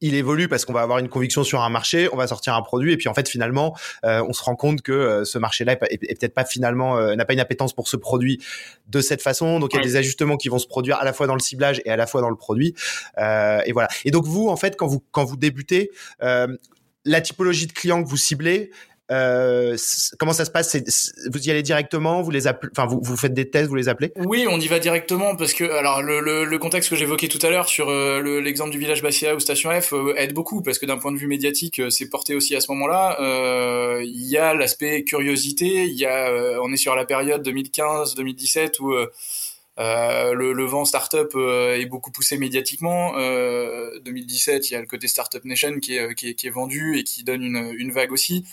il 0.00 0.14
évolue 0.14 0.48
parce 0.48 0.64
qu'on 0.64 0.72
va 0.72 0.82
avoir 0.82 0.98
une 0.98 1.08
conviction 1.08 1.44
sur 1.44 1.62
un 1.62 1.68
marché, 1.68 2.08
on 2.12 2.16
va 2.16 2.26
sortir 2.26 2.54
un 2.54 2.62
produit 2.62 2.92
et 2.92 2.96
puis 2.96 3.08
en 3.08 3.14
fait 3.14 3.28
finalement, 3.28 3.76
euh, 4.04 4.22
on 4.28 4.32
se 4.32 4.42
rend 4.42 4.56
compte 4.56 4.82
que 4.82 4.92
euh, 4.92 5.24
ce 5.24 5.38
marché-là 5.38 5.72
est, 5.72 6.18
peut-être 6.18 6.34
pas 6.34 6.44
finalement 6.44 7.00
n'a 7.14 7.24
pas 7.24 7.32
une 7.32 7.40
appétence 7.40 7.74
pour 7.74 7.88
ce 7.88 7.96
produit 7.96 8.42
de 8.88 9.00
cette 9.00 9.22
façon. 9.22 9.58
Donc 9.60 9.72
il 9.72 9.76
y 9.76 9.80
a 9.80 9.82
des 9.82 9.96
ajustements 9.96 10.36
qui 10.36 10.48
vont 10.48 10.58
se 10.58 10.66
produire 10.66 10.98
à 10.98 11.04
la 11.04 11.12
fois 11.12 11.26
dans 11.26 11.34
le 11.34 11.40
ciblage 11.40 11.80
et 11.84 11.90
à 11.90 11.96
la 11.96 12.06
fois 12.06 12.20
dans 12.20 12.30
le 12.30 12.36
produit. 12.36 12.74
et 13.18 13.72
voilà. 13.72 13.88
Et 14.04 14.10
donc 14.10 14.24
vous 14.24 14.48
en 14.48 14.56
fait 14.56 14.76
quand 14.76 14.86
vous 14.86 15.02
quand 15.10 15.24
vous 15.24 15.36
débutez, 15.36 15.90
la 16.20 17.20
typologie 17.20 17.66
de 17.66 17.72
clients 17.72 18.02
que 18.02 18.08
vous 18.08 18.16
ciblez, 18.16 18.70
euh, 19.12 19.76
comment 20.18 20.32
ça 20.32 20.44
se 20.44 20.50
passe? 20.50 20.76
Vous 21.30 21.46
y 21.46 21.50
allez 21.50 21.62
directement 21.62 22.22
Vous 22.22 22.30
les 22.30 22.46
appelez 22.46 22.70
Enfin, 22.76 22.86
vous, 22.86 23.00
vous 23.00 23.16
faites 23.16 23.34
des 23.34 23.48
tests 23.48 23.68
Vous 23.68 23.76
les 23.76 23.88
appelez? 23.88 24.12
Oui, 24.16 24.46
on 24.48 24.58
y 24.58 24.66
va 24.66 24.78
directement 24.78 25.36
parce 25.36 25.52
que 25.52 25.64
alors 25.64 26.02
le, 26.02 26.56
contexte 26.58 26.90
que 26.90 26.96
j'évoquais 26.96 27.28
tout 27.28 27.38
à 27.42 27.50
l'heure 27.50 27.68
sur 27.68 27.88
euh, 27.88 28.40
l'exemple 28.40 28.70
du 28.70 28.78
village 28.78 29.02
Bassia 29.02 29.36
ou 29.36 29.40
Station 29.40 29.70
F 29.80 29.92
euh, 29.92 30.14
aide 30.16 30.32
beaucoup 30.32 30.62
parce 30.62 30.78
que 30.78 30.86
d'un 30.86 30.98
point 30.98 31.12
de 31.12 31.18
vue 31.18 31.28
médiatique, 31.28 31.78
euh, 31.78 31.90
c'est 31.90 32.08
porté 32.08 32.34
aussi 32.34 32.56
à 32.56 32.60
ce 32.60 32.70
moment-là. 32.72 33.16
Il 34.02 34.26
y 34.26 34.36
a 34.36 34.54
l'aspect 34.54 35.04
curiosité. 35.04 35.84
Il 35.84 35.96
y 35.96 36.06
a, 36.06 36.58
on 36.62 36.72
est 36.72 36.76
sur 36.76 36.96
la 36.96 37.04
période 37.04 37.46
2015-2017 37.46 38.80
où 38.80 38.92
le, 39.78 40.64
vent 40.64 40.84
startup 40.84 41.36
est 41.36 41.86
beaucoup 41.86 42.10
poussé 42.10 42.38
médiatiquement. 42.38 43.12
2017, 44.04 44.70
il 44.70 44.72
y 44.74 44.76
a 44.76 44.80
le 44.80 44.86
côté 44.86 45.08
Startup 45.08 45.44
Nation 45.44 45.78
qui 45.80 45.96
est, 45.96 46.50
vendu 46.50 46.98
et 46.98 47.04
qui 47.04 47.22
donne 47.24 47.42
une 47.42 47.92
vague 47.92 48.12
aussi. 48.12 48.44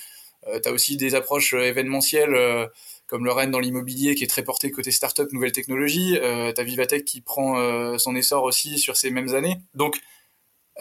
Tu 0.62 0.70
as 0.70 0.72
aussi 0.72 0.98
des 0.98 1.16
approches 1.16 1.54
événementielles 1.54 2.70
comme 3.08 3.26
le 3.26 3.32
Rennes 3.32 3.52
dans 3.52 3.60
l'immobilier 3.60 4.16
qui 4.16 4.24
est 4.24 4.28
très 4.28 4.44
porté 4.44 4.72
côté 4.72 4.92
startup, 4.92 5.32
nouvelles 5.32 5.52
technologies. 5.52 6.18
Euh, 6.22 6.52
t'as 6.52 6.64
Vivatech 6.64 7.06
qui 7.06 7.22
prend 7.22 7.98
son 7.98 8.16
essor 8.16 8.44
aussi 8.44 8.80
sur 8.80 8.98
ces 8.98 9.12
mêmes 9.12 9.36
années. 9.36 9.58
Donc 9.74 10.00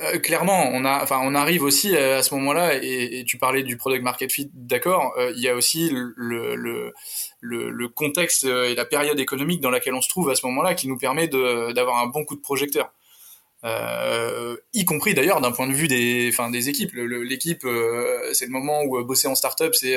euh, 0.01 0.19
clairement, 0.19 0.71
on 0.73 0.87
a, 0.87 1.03
enfin, 1.03 1.21
on 1.23 1.35
arrive 1.35 1.63
aussi 1.63 1.95
euh, 1.95 2.19
à, 2.19 2.23
ce 2.23 2.35
moment-là, 2.35 2.83
et, 2.83 3.25
tu 3.27 3.37
parlais 3.37 3.63
du 3.63 3.77
product 3.77 4.03
market 4.03 4.33
fit, 4.33 4.51
d'accord. 4.55 5.13
Euh, 5.19 5.33
il 5.37 5.43
y 5.43 5.49
a 5.49 5.55
aussi 5.55 5.91
le, 5.93 6.93
contexte 7.95 8.45
et 8.45 8.75
la 8.75 8.87
période 8.87 9.21
économique 9.21 9.61
dans 9.61 9.71
laquelle 9.71 9.95
on 9.95 10.01
se 10.01 10.09
trouve 10.09 10.31
à 10.31 10.35
ce 10.35 10.47
moment-là, 10.47 10.75
qui 10.75 10.89
nous 10.89 10.97
permet 10.97 11.29
d'avoir 11.29 11.99
un 11.99 12.07
bon 12.07 12.25
coup 12.25 12.37
de 12.37 12.41
projecteur. 12.41 12.91
Y 13.65 14.85
compris 14.85 15.15
d'ailleurs 15.15 15.41
d'un 15.41 15.53
point 15.53 15.67
de 15.67 15.73
vue 15.73 15.89
des, 15.89 16.29
enfin, 16.33 16.51
des 16.51 16.69
équipes. 16.69 16.93
L'équipe, 16.95 17.67
c'est 18.33 18.47
le 18.47 18.51
moment 18.51 18.83
où 18.83 19.03
bosser 19.05 19.29
en 19.29 19.35
startup, 19.35 19.75
c'est 19.75 19.97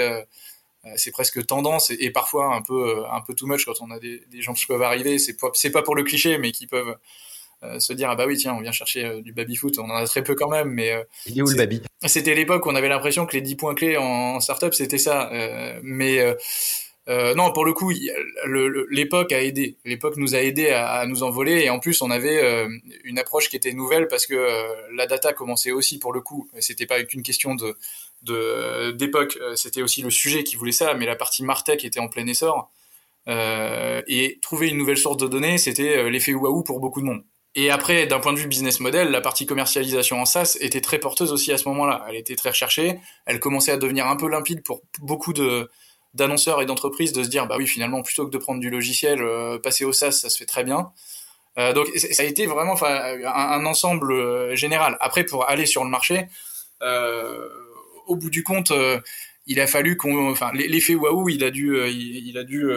c'est 0.98 1.12
presque 1.12 1.44
tendance 1.48 1.90
et, 1.90 2.12
parfois 2.12 2.56
un 2.56 2.62
peu 2.62 3.04
un 3.12 3.22
peu 3.22 3.34
too 3.34 3.48
much 3.48 3.66
quand 3.66 3.82
on 3.82 3.90
a 3.90 4.00
des, 4.00 4.22
des 4.30 4.42
gens 4.42 4.54
qui 4.54 4.66
peuvent 4.68 4.84
arriver. 4.84 5.18
C'est 5.18 5.36
pas 5.36 5.50
c'est 5.54 5.72
pas 5.72 5.82
pour 5.82 5.96
le 5.96 6.04
cliché, 6.04 6.38
mais 6.38 6.52
qui 6.52 6.68
peuvent 6.68 6.96
euh, 7.64 7.80
se 7.80 7.94
dire 7.94 8.10
ah 8.10 8.16
bah 8.16 8.26
oui 8.28 8.36
tiens 8.36 8.54
on 8.54 8.60
vient 8.60 8.74
chercher 8.74 9.06
euh, 9.06 9.22
du 9.22 9.32
baby 9.32 9.56
foot 9.56 9.80
on 9.80 9.90
en 9.90 9.96
a 9.96 10.06
très 10.06 10.22
peu 10.22 10.36
quand 10.36 10.50
même 10.50 10.72
mais 10.72 10.92
euh, 10.92 11.04
il 11.26 11.40
est 11.40 11.42
où 11.42 11.48
le 11.48 11.56
baby? 11.56 11.82
c'était 12.06 12.36
l'époque 12.36 12.66
où 12.66 12.70
on 12.70 12.76
avait 12.76 12.90
l'impression 12.90 13.26
que 13.26 13.34
les 13.34 13.42
10 13.42 13.56
points 13.56 13.76
clés 13.76 13.96
en, 13.96 14.42
startup 14.42 14.74
c'était 14.74 14.98
ça 14.98 15.32
mais 15.82 16.20
non, 17.08 17.52
pour 17.52 17.66
le 17.66 17.74
coup, 17.74 17.92
l'époque 18.90 19.32
a 19.32 19.44
aidé. 19.44 19.78
L'époque 19.86 20.18
nous 20.18 20.36
a 20.36 20.40
aidé 20.40 20.70
à, 20.70 21.06
nous 21.06 21.24
envoler 21.24 21.62
et 21.62 21.70
en 21.70 21.80
plus, 21.80 22.02
on 22.02 22.10
avait 22.10 22.68
une 23.04 23.20
approche 23.20 23.50
qui 23.50 23.56
était 23.56 23.74
nouvelle 23.74 24.08
parce 24.08 24.26
que 24.26 24.96
la 24.96 25.06
data 25.06 25.34
commençait 25.34 25.72
aussi 25.72 26.00
pour 26.00 26.14
le 26.14 26.22
coup. 26.22 26.50
C'était 26.60 26.88
pas 26.88 27.04
qu'une 27.04 27.24
question 27.24 27.56
d'époque, 28.24 29.38
c'était 29.56 29.84
aussi 29.84 30.02
le 30.02 30.10
sujet 30.10 30.44
qui 30.44 30.56
voulait 30.56 30.72
ça, 30.72 30.94
mais 30.96 31.06
la 31.06 31.16
partie 31.16 31.44
Martech 31.44 31.86
était 31.86 32.00
en 32.00 32.08
plein 32.08 32.26
essor. 32.28 32.72
et 33.28 34.40
trouver 34.42 34.70
une 34.70 34.78
nouvelle 34.78 34.98
source 34.98 35.18
de 35.18 35.28
données, 35.28 35.58
c'était 35.60 36.10
l'effet 36.10 36.34
waouh 36.34 36.64
pour 36.64 36.80
beaucoup 36.80 37.02
de 37.02 37.06
monde. 37.06 37.24
Et 37.56 37.70
après, 37.72 38.06
d'un 38.06 38.20
point 38.20 38.34
de 38.34 38.38
vue 38.38 38.48
business 38.48 38.82
model, 38.82 39.12
la 39.12 39.22
partie 39.22 39.46
commercialisation 39.46 40.20
en 40.20 40.26
SaaS 40.26 40.58
était 40.60 40.82
très 40.82 41.00
porteuse 41.00 41.32
aussi 41.32 41.54
à 41.54 41.58
ce 41.58 41.68
moment-là. 41.70 42.06
Elle 42.10 42.18
était 42.18 42.36
très 42.36 42.50
recherchée. 42.50 43.00
Elle 43.26 43.40
commençait 43.40 43.72
à 43.72 43.78
devenir 43.78 44.08
un 44.08 44.18
peu 44.18 44.28
limpide 44.28 44.62
pour 44.62 44.82
beaucoup 45.00 45.32
de 45.32 45.70
d'annonceurs 46.16 46.62
et 46.62 46.66
d'entreprises 46.66 47.14
de 47.14 47.24
se 47.24 47.30
dire 47.30 47.46
bah 47.46 47.56
oui 47.58 47.68
finalement 47.68 48.02
plutôt 48.02 48.26
que 48.26 48.32
de 48.32 48.38
prendre 48.38 48.60
du 48.60 48.70
logiciel, 48.70 49.22
euh, 49.22 49.60
passer 49.60 49.86
au 49.86 49.94
SaaS 49.94 50.14
ça 50.14 50.30
se 50.30 50.38
fait 50.38 50.46
très 50.46 50.64
bien. 50.64 50.92
Euh, 51.58 51.74
donc 51.74 51.88
ça 51.96 52.24
a 52.24 52.26
été 52.26 52.48
vraiment 52.48 52.76
un, 52.84 53.24
un, 53.24 53.66
ensemble 53.66 54.12
euh, 54.12 54.56
général. 54.56 54.98
Après 55.00 55.24
pour 55.24 55.48
aller 55.48 55.66
sur 55.66 55.84
le 55.84 55.90
marché, 55.90 56.28
au 58.08 58.16
bout 58.16 58.30
du 58.30 58.44
compte, 58.44 58.72
il 59.48 59.60
a 59.60 59.68
fallu 59.68 59.98
qu'on, 59.98 60.32
enfin 60.32 60.52
l'effet 60.54 60.96
waouh, 60.96 61.30
il 61.30 61.44
a 61.44 61.52
dû, 61.52 61.78
il, 61.88 62.28
il, 62.28 62.38
a 62.38 62.44
dû 62.44 62.70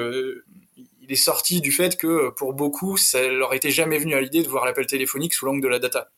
il 0.76 1.12
est 1.12 1.16
sorti 1.16 1.60
du 1.60 1.72
fait 1.72 1.96
que 1.96 2.30
pour 2.30 2.54
beaucoup, 2.54 2.96
ça 2.96 3.28
leur 3.28 3.52
était 3.54 3.70
jamais 3.70 3.98
venu 3.98 4.14
à 4.14 4.20
l'idée 4.20 4.42
de 4.42 4.48
voir 4.48 4.64
l'appel 4.64 4.86
téléphonique 4.86 5.34
sous 5.34 5.44
l'angle 5.46 5.62
de 5.62 5.68
la 5.68 5.78
data. 5.78 6.10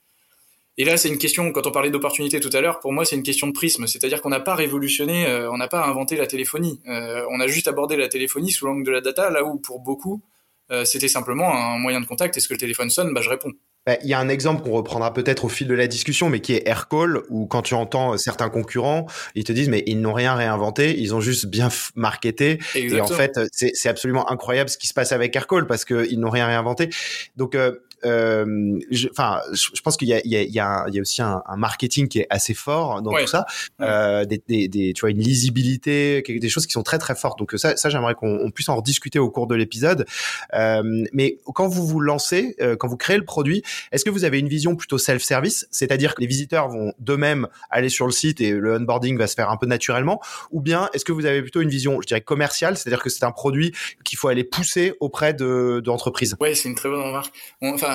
Et 0.81 0.85
là, 0.85 0.97
c'est 0.97 1.11
une 1.11 1.19
question, 1.19 1.53
quand 1.53 1.67
on 1.67 1.73
parlait 1.73 1.91
d'opportunité 1.91 2.41
tout 2.41 2.49
à 2.55 2.63
l'heure, 2.63 2.81
pour 2.81 2.95
moi, 2.95 3.05
c'est 3.05 3.15
une 3.15 3.23
question 3.23 3.47
de 3.47 3.53
prisme. 3.53 3.87
C'est-à-dire 3.87 4.23
qu'on 4.23 4.31
n'a 4.31 4.41
pas 4.41 4.55
révolutionné, 4.55 5.27
euh, 5.27 5.53
on 5.53 5.59
n'a 5.59 5.69
pas 5.69 5.85
inventé 5.85 6.17
la 6.17 6.27
téléphonie. 6.27 6.81
Euh, 6.89 7.23
on 7.31 7.39
a 7.39 7.47
juste 7.49 7.69
abordé 7.69 7.99
la 7.99 8.09
téléphonie 8.09 8.51
sous 8.51 8.65
l'angle 8.65 8.83
de 8.83 8.91
la 8.91 9.03
data, 9.03 9.29
là 9.29 9.45
où 9.45 9.59
pour 9.59 9.81
beaucoup, 9.81 10.23
euh, 10.71 10.87
c'était 10.87 11.09
simplement 11.09 11.55
un 11.55 11.77
moyen 11.77 12.01
de 12.01 12.07
contact. 12.07 12.35
Est-ce 12.39 12.49
que 12.49 12.55
le 12.55 12.59
téléphone 12.59 12.89
sonne? 12.89 13.13
Bah, 13.13 13.21
Je 13.21 13.29
réponds. 13.29 13.53
Bah, 13.87 13.99
il 14.03 14.09
y 14.09 14.15
a 14.15 14.19
un 14.19 14.31
exemple 14.31 14.63
qu'on 14.63 14.71
reprendra 14.71 15.13
peut-être 15.13 15.45
au 15.45 15.49
fil 15.51 15.69
de 15.69 15.75
la 15.75 15.87
discussion, 15.87 16.31
mais 16.31 16.41
qui 16.41 16.55
est 16.55 16.67
Aircall, 16.67 17.25
où 17.29 17.45
quand 17.47 17.61
tu 17.61 17.75
entends 17.75 18.17
certains 18.17 18.49
concurrents, 18.49 19.05
ils 19.35 19.45
te 19.45 19.53
disent 19.53 19.69
mais 19.69 19.83
ils 19.87 20.01
n'ont 20.01 20.15
rien 20.15 20.35
réinventé, 20.35 20.99
ils 20.99 21.15
ont 21.15 21.21
juste 21.21 21.45
bien 21.45 21.69
marketé. 21.95 22.59
Et 22.75 23.01
en 23.03 23.07
fait, 23.07 23.39
c'est 23.53 23.89
absolument 23.91 24.31
incroyable 24.31 24.71
ce 24.71 24.79
qui 24.79 24.87
se 24.87 24.95
passe 24.95 25.13
avec 25.13 25.37
Aircall 25.37 25.67
parce 25.67 25.85
qu'ils 25.85 26.21
n'ont 26.21 26.31
rien 26.31 26.47
réinventé. 26.47 26.89
Donc 27.37 27.55
euh, 27.55 27.73
euh, 28.05 28.79
enfin, 29.11 29.41
je, 29.53 29.81
pense 29.83 29.97
qu'il 29.97 30.09
y 30.09 30.15
a, 30.15 30.21
il 30.25 30.31
y, 30.31 30.37
a, 30.37 30.43
il 30.43 30.53
y, 30.53 30.61
a 30.61 30.85
il 30.89 30.95
y 30.95 30.99
a 30.99 31.01
aussi 31.01 31.23
un, 31.23 31.43
un, 31.47 31.57
marketing 31.57 32.09
qui 32.09 32.21
est 32.21 32.27
assez 32.31 32.55
fort 32.55 33.03
dans 33.03 33.13
tout 33.13 33.27
ça, 33.27 33.47
euh, 33.81 34.25
des, 34.25 34.43
des, 34.49 34.69
des, 34.69 34.93
tu 34.93 35.01
vois, 35.01 35.11
une 35.11 35.21
lisibilité, 35.21 36.23
des 36.23 36.49
choses 36.49 36.67
qui 36.67 36.73
sont 36.73 36.83
très 36.83 36.99
très 36.99 37.15
fortes. 37.15 37.39
Donc 37.39 37.53
ça, 37.57 37.77
ça 37.77 37.89
j'aimerais 37.89 38.15
qu'on 38.15 38.51
puisse 38.51 38.69
en 38.69 38.77
rediscuter 38.77 39.19
au 39.19 39.31
cours 39.31 39.47
de 39.47 39.55
l'épisode. 39.55 40.07
Euh, 40.55 41.05
mais 41.13 41.39
quand 41.55 41.69
vous 41.69 41.87
vous 41.87 42.01
lancez, 42.01 42.57
euh, 42.61 42.77
quand 42.77 42.89
vous 42.89 42.97
créez 42.97 43.17
le 43.17 43.25
produit, 43.25 43.63
est-ce 43.93 44.05
que 44.05 44.11
vous 44.11 44.25
avez 44.25 44.39
une 44.39 44.49
vision 44.49 44.77
plutôt 44.77 44.99
self-service, 44.99 45.67
c'est-à-dire 45.71 46.15
que 46.15 46.21
les 46.21 46.27
visiteurs 46.27 46.69
vont 46.69 46.93
d'eux-mêmes 46.99 47.49
aller 47.71 47.89
sur 47.89 48.07
le 48.07 48.13
site 48.13 48.41
et 48.41 48.51
le 48.53 48.77
onboarding 48.77 49.19
va 49.19 49.27
se 49.27 49.35
faire 49.35 49.51
un 49.51 49.57
peu 49.57 49.67
naturellement, 49.67 50.21
ou 50.51 50.61
bien 50.61 50.89
est-ce 50.95 51.05
que 51.05 51.13
vous 51.13 51.27
avez 51.27 51.43
plutôt 51.43 51.61
une 51.61 51.69
vision, 51.69 52.01
je 52.01 52.07
dirais 52.07 52.21
commerciale, 52.21 52.77
c'est-à-dire 52.77 53.03
que 53.03 53.11
c'est 53.11 53.25
un 53.25 53.33
produit 53.33 53.75
qu'il 54.05 54.19
faut 54.19 54.29
aller 54.29 54.45
pousser 54.45 54.95
auprès 55.01 55.35
de 55.35 55.81
d'entreprises? 55.85 56.37
Ouais, 56.41 56.55
c'est 56.55 56.69
une 56.69 56.75
très 56.75 56.89
bonne 56.89 57.03
remarque. 57.03 57.33
Enfin, 57.63 57.90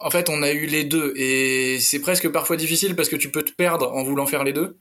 en 0.00 0.10
fait, 0.10 0.28
on 0.28 0.42
a 0.42 0.52
eu 0.52 0.66
les 0.66 0.84
deux. 0.84 1.12
Et 1.16 1.78
c'est 1.80 2.00
presque 2.00 2.28
parfois 2.30 2.56
difficile 2.56 2.96
parce 2.96 3.08
que 3.08 3.16
tu 3.16 3.30
peux 3.30 3.42
te 3.42 3.52
perdre 3.52 3.92
en 3.92 4.02
voulant 4.02 4.26
faire 4.26 4.44
les 4.44 4.52
deux. 4.52 4.78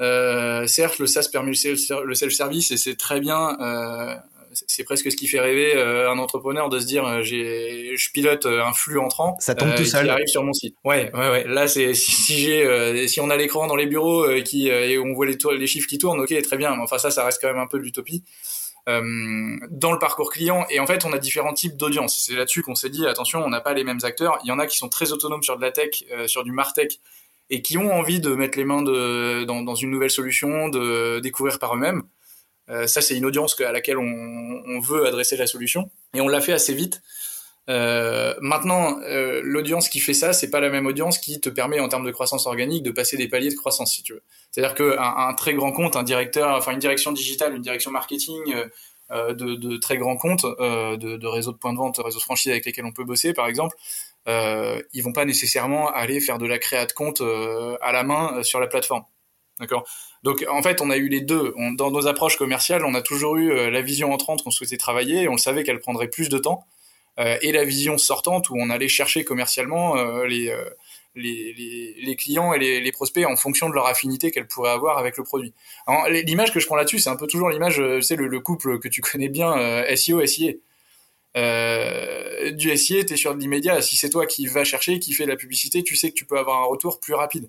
Euh, 0.00 0.66
certes, 0.66 0.98
le 0.98 1.06
SaaS 1.06 1.28
permet 1.30 1.52
le 1.52 2.14
self-service 2.14 2.70
et 2.70 2.76
c'est 2.76 2.96
très 2.96 3.20
bien. 3.20 3.56
Euh, 3.60 4.14
c'est 4.54 4.84
presque 4.84 5.10
ce 5.10 5.16
qui 5.16 5.28
fait 5.28 5.40
rêver 5.40 5.74
euh, 5.76 6.10
un 6.10 6.18
entrepreneur 6.18 6.68
de 6.68 6.78
se 6.78 6.84
dire 6.84 7.22
j'ai 7.22 7.96
je 7.96 8.10
pilote 8.10 8.44
un 8.44 8.74
flux 8.74 8.98
entrant 8.98 9.34
ça 9.40 9.54
tombe 9.54 9.74
tout 9.74 9.86
seul. 9.86 10.04
qui 10.04 10.10
arrive 10.10 10.26
sur 10.26 10.44
mon 10.44 10.52
site. 10.52 10.76
Ouais. 10.84 11.10
Ouais 11.14 11.30
ouais 11.30 11.44
là 11.48 11.66
c'est 11.68 11.94
si, 11.94 12.34
j'ai 12.34 13.08
si 13.08 13.18
on 13.22 13.30
a 13.30 13.36
l'écran 13.38 13.66
dans 13.66 13.76
les 13.76 13.86
bureaux 13.86 14.26
qui 14.44 14.68
et 14.68 14.98
on 14.98 15.14
voit 15.14 15.24
les, 15.24 15.38
les 15.58 15.66
chiffres 15.66 15.88
qui 15.88 15.96
tournent 15.96 16.20
ok 16.20 16.42
très 16.42 16.58
bien. 16.58 16.76
Mais 16.76 16.82
enfin 16.82 16.98
ça 16.98 17.10
ça 17.10 17.24
reste 17.24 17.40
quand 17.40 17.48
même 17.48 17.62
un 17.62 17.66
peu 17.66 17.78
de 17.78 17.82
l'utopie 17.82 18.24
euh, 18.88 19.56
dans 19.70 19.92
le 19.92 19.98
parcours 19.98 20.30
client. 20.30 20.66
Et 20.68 20.80
en 20.80 20.86
fait, 20.86 21.04
on 21.04 21.12
a 21.12 21.18
différents 21.18 21.54
types 21.54 21.76
d'audience. 21.76 22.24
C'est 22.26 22.34
là-dessus 22.34 22.62
qu'on 22.62 22.74
s'est 22.74 22.88
dit, 22.88 23.06
attention, 23.06 23.44
on 23.44 23.48
n'a 23.48 23.60
pas 23.60 23.74
les 23.74 23.84
mêmes 23.84 24.00
acteurs. 24.02 24.38
Il 24.44 24.48
y 24.48 24.52
en 24.52 24.58
a 24.58 24.66
qui 24.66 24.76
sont 24.76 24.88
très 24.88 25.12
autonomes 25.12 25.42
sur 25.42 25.56
de 25.56 25.62
la 25.62 25.70
tech, 25.70 26.04
euh, 26.10 26.26
sur 26.26 26.42
du 26.42 26.50
martech, 26.50 27.00
et 27.48 27.62
qui 27.62 27.78
ont 27.78 27.92
envie 27.92 28.18
de 28.18 28.34
mettre 28.34 28.58
les 28.58 28.64
mains 28.64 28.82
dans, 28.82 29.74
une 29.74 29.90
nouvelle 29.90 30.10
solution, 30.10 30.68
de 30.68 31.20
découvrir 31.20 31.58
par 31.58 31.74
eux-mêmes. 31.74 32.02
Euh, 32.70 32.86
ça, 32.86 33.00
c'est 33.00 33.16
une 33.16 33.26
audience 33.26 33.60
à 33.60 33.72
laquelle 33.72 33.98
on, 33.98 34.80
veut 34.80 35.06
adresser 35.06 35.36
la 35.36 35.46
solution. 35.46 35.90
Et 36.14 36.20
on 36.20 36.28
l'a 36.28 36.40
fait 36.40 36.52
assez 36.52 36.74
vite. 36.74 37.02
Euh, 37.68 38.34
maintenant, 38.40 38.98
euh, 39.02 39.40
l'audience 39.44 39.88
qui 39.88 40.00
fait 40.00 40.14
ça, 40.14 40.32
c'est 40.32 40.50
pas 40.50 40.60
la 40.60 40.68
même 40.68 40.86
audience 40.86 41.18
qui 41.18 41.40
te 41.40 41.48
permet 41.48 41.78
en 41.78 41.88
termes 41.88 42.04
de 42.04 42.10
croissance 42.10 42.46
organique 42.46 42.82
de 42.82 42.90
passer 42.90 43.16
des 43.16 43.28
paliers 43.28 43.50
de 43.50 43.54
croissance, 43.54 43.94
si 43.94 44.02
tu 44.02 44.14
veux. 44.14 44.22
C'est-à-dire 44.50 44.74
qu'un 44.74 44.98
un 44.98 45.34
très 45.34 45.54
grand 45.54 45.72
compte, 45.72 45.96
un 45.96 46.02
directeur, 46.02 46.56
enfin 46.56 46.72
une 46.72 46.80
direction 46.80 47.12
digitale, 47.12 47.54
une 47.54 47.62
direction 47.62 47.90
marketing 47.90 48.40
euh, 49.12 49.34
de, 49.34 49.76
très 49.76 49.96
grands 49.96 50.16
comptes, 50.16 50.44
de, 50.44 51.16
de 51.16 51.26
réseaux 51.26 51.52
de 51.52 51.58
points 51.58 51.72
de 51.72 51.78
vente, 51.78 51.98
réseaux 51.98 52.18
de 52.18 52.50
avec 52.50 52.64
lesquels 52.64 52.84
on 52.84 52.92
peut 52.92 53.04
bosser, 53.04 53.32
par 53.32 53.46
exemple, 53.46 53.76
ils 54.26 55.02
vont 55.02 55.12
pas 55.12 55.24
nécessairement 55.24 55.90
aller 55.90 56.20
faire 56.20 56.38
de 56.38 56.46
la 56.46 56.58
créa 56.58 56.86
de 56.86 56.92
compte 56.92 57.20
à 57.20 57.92
la 57.92 58.02
main 58.02 58.42
sur 58.42 58.58
la 58.58 58.66
plateforme. 58.66 59.04
D'accord? 59.60 59.84
Donc 60.22 60.44
en 60.50 60.62
fait, 60.62 60.80
on 60.80 60.90
a 60.90 60.96
eu 60.96 61.08
les 61.08 61.20
deux. 61.20 61.54
dans 61.74 61.90
nos 61.90 62.06
approches 62.06 62.36
commerciales, 62.36 62.84
on 62.84 62.94
a 62.94 63.02
toujours 63.02 63.36
eu 63.36 63.70
la 63.70 63.82
vision 63.82 64.12
entrante 64.12 64.42
qu'on 64.42 64.50
souhaitait 64.50 64.78
travailler. 64.78 65.22
Et 65.22 65.28
on 65.28 65.36
savait 65.36 65.62
qu'elle 65.62 65.80
prendrait 65.80 66.08
plus 66.08 66.30
de 66.30 66.38
temps. 66.38 66.64
Euh, 67.18 67.36
et 67.42 67.52
la 67.52 67.64
vision 67.64 67.98
sortante 67.98 68.48
où 68.48 68.54
on 68.56 68.70
allait 68.70 68.88
chercher 68.88 69.22
commercialement 69.22 69.96
euh, 69.98 70.24
les, 70.26 70.48
euh, 70.48 70.64
les, 71.14 71.52
les, 71.52 71.94
les, 72.02 72.16
clients 72.16 72.54
et 72.54 72.80
les, 72.80 72.92
prospects 72.92 73.26
en 73.26 73.36
fonction 73.36 73.68
de 73.68 73.74
leur 73.74 73.86
affinité 73.86 74.30
qu'elles 74.30 74.46
pourraient 74.46 74.70
avoir 74.70 74.96
avec 74.96 75.18
le 75.18 75.24
produit. 75.24 75.52
L'image 76.08 76.52
que 76.52 76.60
je 76.60 76.66
prends 76.66 76.76
là-dessus, 76.76 77.00
c'est 77.00 77.10
un 77.10 77.16
peu 77.16 77.26
toujours 77.26 77.50
l'image, 77.50 77.82
c'est 78.00 78.16
le, 78.16 78.28
le, 78.28 78.40
couple 78.40 78.78
que 78.78 78.88
tu 78.88 79.02
connais 79.02 79.28
bien, 79.28 79.84
SEO, 79.94 80.24
SIA. 80.24 80.52
Euh, 81.36 82.50
du 82.52 82.76
SIA, 82.76 83.04
tu 83.04 83.14
es 83.14 83.16
sur 83.16 83.34
de 83.34 83.40
l'immédiat. 83.40 83.80
Si 83.82 83.96
c'est 83.96 84.10
toi 84.10 84.26
qui 84.26 84.46
vas 84.46 84.64
chercher, 84.64 84.98
qui 84.98 85.12
fait 85.12 85.26
la 85.26 85.36
publicité, 85.36 85.82
tu 85.82 85.96
sais 85.96 86.10
que 86.10 86.14
tu 86.14 86.24
peux 86.24 86.38
avoir 86.38 86.60
un 86.60 86.64
retour 86.64 87.00
plus 87.00 87.14
rapide. 87.14 87.48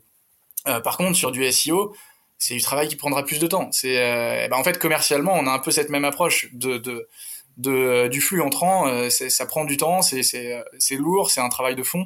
Euh, 0.68 0.80
par 0.80 0.98
contre, 0.98 1.18
sur 1.18 1.32
du 1.32 1.50
SEO, 1.52 1.96
c'est 2.38 2.56
du 2.56 2.62
travail 2.62 2.88
qui 2.88 2.96
prendra 2.96 3.24
plus 3.24 3.40
de 3.40 3.48
temps. 3.48 3.72
C'est, 3.72 3.98
euh, 3.98 4.48
ben 4.48 4.58
en 4.58 4.64
fait, 4.64 4.78
commercialement, 4.80 5.34
on 5.34 5.48
a 5.48 5.52
un 5.52 5.60
peu 5.60 5.72
cette 5.72 5.90
même 5.90 6.06
approche 6.06 6.50
de 6.54 7.08
de, 7.58 7.72
euh, 7.72 8.10
du 8.10 8.22
flux 8.22 8.42
entrant, 8.42 8.88
euh, 8.88 9.10
ça 9.10 9.46
prend 9.46 9.66
du 9.66 9.78
temps, 9.78 10.02
c'est 10.02 10.64
lourd, 10.92 11.32
c'est 11.32 11.42
un 11.42 11.50
travail 11.50 11.76
de 11.76 11.84
fond. 11.84 12.06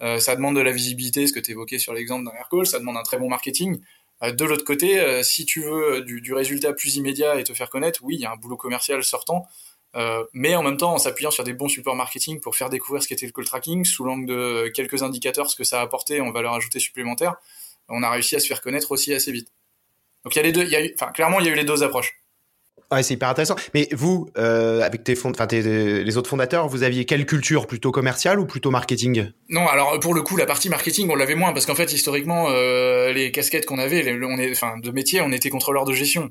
Euh, 0.00 0.18
ça 0.18 0.36
demande 0.36 0.56
de 0.56 0.60
la 0.60 0.70
visibilité, 0.70 1.26
ce 1.26 1.32
que 1.32 1.40
tu 1.40 1.50
évoquais 1.50 1.78
sur 1.78 1.92
l'exemple 1.92 2.24
d'un 2.24 2.36
Aircall, 2.36 2.66
ça 2.66 2.78
demande 2.78 2.96
un 2.96 3.02
très 3.02 3.18
bon 3.18 3.28
marketing. 3.28 3.80
de 4.22 4.44
l'autre 4.44 4.64
côté, 4.64 5.22
si 5.22 5.44
tu 5.44 5.62
veux 5.62 6.02
du, 6.02 6.32
résultat 6.32 6.72
plus 6.72 6.96
immédiat 6.96 7.38
et 7.38 7.44
te 7.44 7.52
faire 7.54 7.70
connaître, 7.70 8.00
oui, 8.02 8.16
il 8.16 8.20
y 8.20 8.26
a 8.26 8.32
un 8.32 8.36
boulot 8.36 8.56
commercial 8.56 9.02
sortant, 9.04 9.46
mais 10.32 10.56
en 10.56 10.62
même 10.62 10.76
temps 10.76 10.94
en 10.94 10.98
s'appuyant 10.98 11.30
sur 11.30 11.44
des 11.44 11.52
bons 11.52 11.68
supports 11.68 11.94
marketing 11.94 12.40
pour 12.40 12.56
faire 12.56 12.70
découvrir 12.70 13.02
ce 13.02 13.08
qu'était 13.08 13.26
le 13.26 13.32
call 13.32 13.44
tracking, 13.44 13.84
sous 13.84 14.04
l'angle 14.04 14.26
de 14.26 14.68
quelques 14.74 15.02
indicateurs, 15.02 15.50
ce 15.50 15.56
que 15.56 15.64
ça 15.64 15.80
a 15.80 15.82
apporté 15.82 16.20
en 16.20 16.32
valeur 16.32 16.54
ajoutée 16.54 16.80
supplémentaire, 16.80 17.36
on 17.88 18.02
a 18.02 18.10
réussi 18.10 18.36
à 18.36 18.40
se 18.40 18.46
faire 18.46 18.60
connaître 18.60 18.90
aussi 18.92 19.14
assez 19.14 19.32
vite. 19.32 19.52
Donc 20.24 20.34
il 20.34 20.38
y 20.38 20.40
a 20.40 20.42
les 20.42 20.52
deux, 20.52 20.64
y 20.64 20.76
a 20.76 20.84
eu, 20.84 20.94
clairement 21.14 21.40
il 21.40 21.46
y 21.46 21.48
a 21.48 21.52
eu 21.52 21.56
les 21.56 21.64
deux 21.64 21.82
approches. 21.82 22.20
Ouais, 22.90 23.02
c'est 23.02 23.14
hyper 23.14 23.28
intéressant. 23.28 23.56
Mais 23.74 23.88
vous, 23.92 24.30
euh, 24.38 24.80
avec 24.80 25.04
tes 25.04 25.14
enfin 25.22 25.46
les 25.50 26.16
autres 26.16 26.30
fondateurs, 26.30 26.68
vous 26.68 26.82
aviez 26.82 27.04
quelle 27.04 27.26
culture? 27.26 27.66
Plutôt 27.66 27.90
commerciale 27.92 28.40
ou 28.40 28.46
plutôt 28.46 28.70
marketing? 28.70 29.30
Non, 29.50 29.66
alors 29.66 30.00
pour 30.00 30.14
le 30.14 30.22
coup, 30.22 30.36
la 30.36 30.46
partie 30.46 30.70
marketing, 30.70 31.10
on 31.10 31.14
l'avait 31.14 31.34
moins 31.34 31.52
parce 31.52 31.66
qu'en 31.66 31.74
fait, 31.74 31.92
historiquement, 31.92 32.46
euh, 32.48 33.12
les 33.12 33.30
casquettes 33.30 33.66
qu'on 33.66 33.78
avait, 33.78 34.02
les, 34.02 34.18
on 34.24 34.38
est, 34.38 34.50
enfin, 34.52 34.78
de 34.78 34.90
métier, 34.90 35.20
on 35.20 35.32
était 35.32 35.50
contrôleur 35.50 35.84
de 35.84 35.92
gestion. 35.92 36.30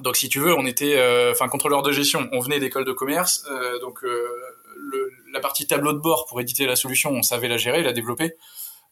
Donc, 0.00 0.16
si 0.16 0.28
tu 0.28 0.40
veux, 0.40 0.54
on 0.54 0.66
était, 0.66 0.96
euh, 0.96 1.32
enfin, 1.32 1.48
contrôleur 1.48 1.82
de 1.82 1.90
gestion. 1.90 2.28
On 2.32 2.40
venait 2.40 2.60
d'école 2.60 2.84
de 2.84 2.92
commerce, 2.92 3.44
euh, 3.50 3.78
donc 3.80 4.00
la 5.32 5.40
partie 5.40 5.66
tableau 5.66 5.92
de 5.92 5.98
bord 5.98 6.26
pour 6.26 6.40
éditer 6.40 6.66
la 6.66 6.76
solution, 6.76 7.10
on 7.10 7.22
savait 7.22 7.48
la 7.48 7.56
gérer, 7.56 7.82
la 7.82 7.92
développer. 7.92 8.32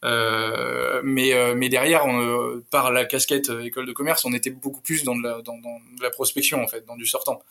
Euh, 0.05 1.01
mais 1.03 1.33
euh, 1.33 1.55
mais 1.55 1.69
derrière, 1.69 2.05
euh, 2.07 2.63
par 2.69 2.91
la 2.91 3.05
casquette 3.05 3.49
école 3.63 3.87
de 3.87 3.93
commerce, 3.93 4.25
on 4.25 4.33
était 4.33 4.51
beaucoup 4.51 4.81
plus 4.81 5.03
dans 5.03 5.15
de 5.15 6.03
la, 6.03 6.09
prospection 6.11 6.61
en 6.61 6.67
fait, 6.67 6.85
dans 6.85 6.95
du 6.95 7.05
sortant. 7.05 7.41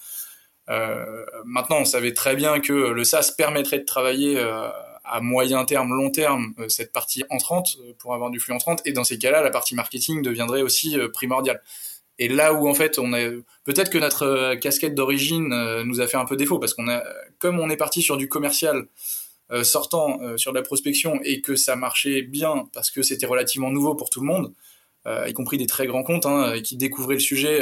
maintenant, 1.44 1.78
on 1.80 1.84
savait 1.84 2.14
très 2.14 2.36
bien 2.36 2.60
que 2.60 2.72
le 2.72 3.04
SaaS 3.04 3.32
permettrait 3.36 3.78
de 3.80 3.84
travailler 3.84 4.38
à 5.04 5.20
moyen 5.20 5.64
terme, 5.64 5.92
long 5.94 6.10
terme, 6.10 6.54
cette 6.68 6.92
partie 6.92 7.24
entrante 7.30 7.76
pour 7.98 8.14
avoir 8.14 8.30
du 8.30 8.40
flux 8.40 8.54
entrante. 8.54 8.80
Et 8.84 8.92
dans 8.92 9.04
ces 9.04 9.18
cas-là, 9.18 9.42
la 9.42 9.50
partie 9.50 9.74
marketing 9.74 10.22
deviendrait 10.22 10.62
aussi 10.62 10.96
primordiale. 11.12 11.62
Et 12.18 12.28
là 12.28 12.54
où 12.54 12.68
en 12.68 12.74
fait 12.74 12.98
on 12.98 13.12
est 13.12 13.30
peut-être 13.64 13.90
que 13.90 13.98
notre 13.98 14.54
casquette 14.54 14.94
d'origine 14.94 15.82
nous 15.84 16.00
a 16.00 16.06
fait 16.06 16.16
un 16.16 16.24
peu 16.24 16.36
défaut 16.36 16.58
parce 16.58 16.74
qu'on 16.74 16.88
a 16.88 17.02
comme 17.38 17.60
on 17.60 17.68
est 17.70 17.76
parti 17.76 18.02
sur 18.02 18.16
du 18.16 18.28
commercial 18.28 18.88
euh, 19.52 19.62
sortant 19.62 20.20
euh, 20.22 20.36
sur 20.36 20.52
de 20.52 20.58
la 20.58 20.62
prospection 20.62 21.20
et 21.22 21.40
que 21.40 21.54
ça 21.54 21.76
marchait 21.76 22.22
bien 22.22 22.68
parce 22.72 22.90
que 22.90 23.02
c'était 23.02 23.26
relativement 23.26 23.70
nouveau 23.70 23.94
pour 23.94 24.10
tout 24.10 24.18
le 24.18 24.26
monde, 24.26 24.52
euh, 25.06 25.28
y 25.28 25.34
compris 25.34 25.56
des 25.56 25.68
très 25.68 25.86
grands 25.86 26.02
comptes 26.02 26.26
hein, 26.26 26.60
qui 26.64 26.76
découvraient 26.76 27.14
le 27.14 27.20
sujet 27.20 27.60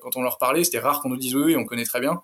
quand 0.00 0.16
on 0.16 0.22
leur 0.22 0.38
parlait. 0.38 0.64
C'était 0.64 0.78
rare 0.78 1.00
qu'on 1.02 1.10
nous 1.10 1.18
dise 1.18 1.34
oui, 1.34 1.42
oui, 1.42 1.56
on 1.56 1.66
connaît 1.66 1.84
très 1.84 2.00
bien. 2.00 2.22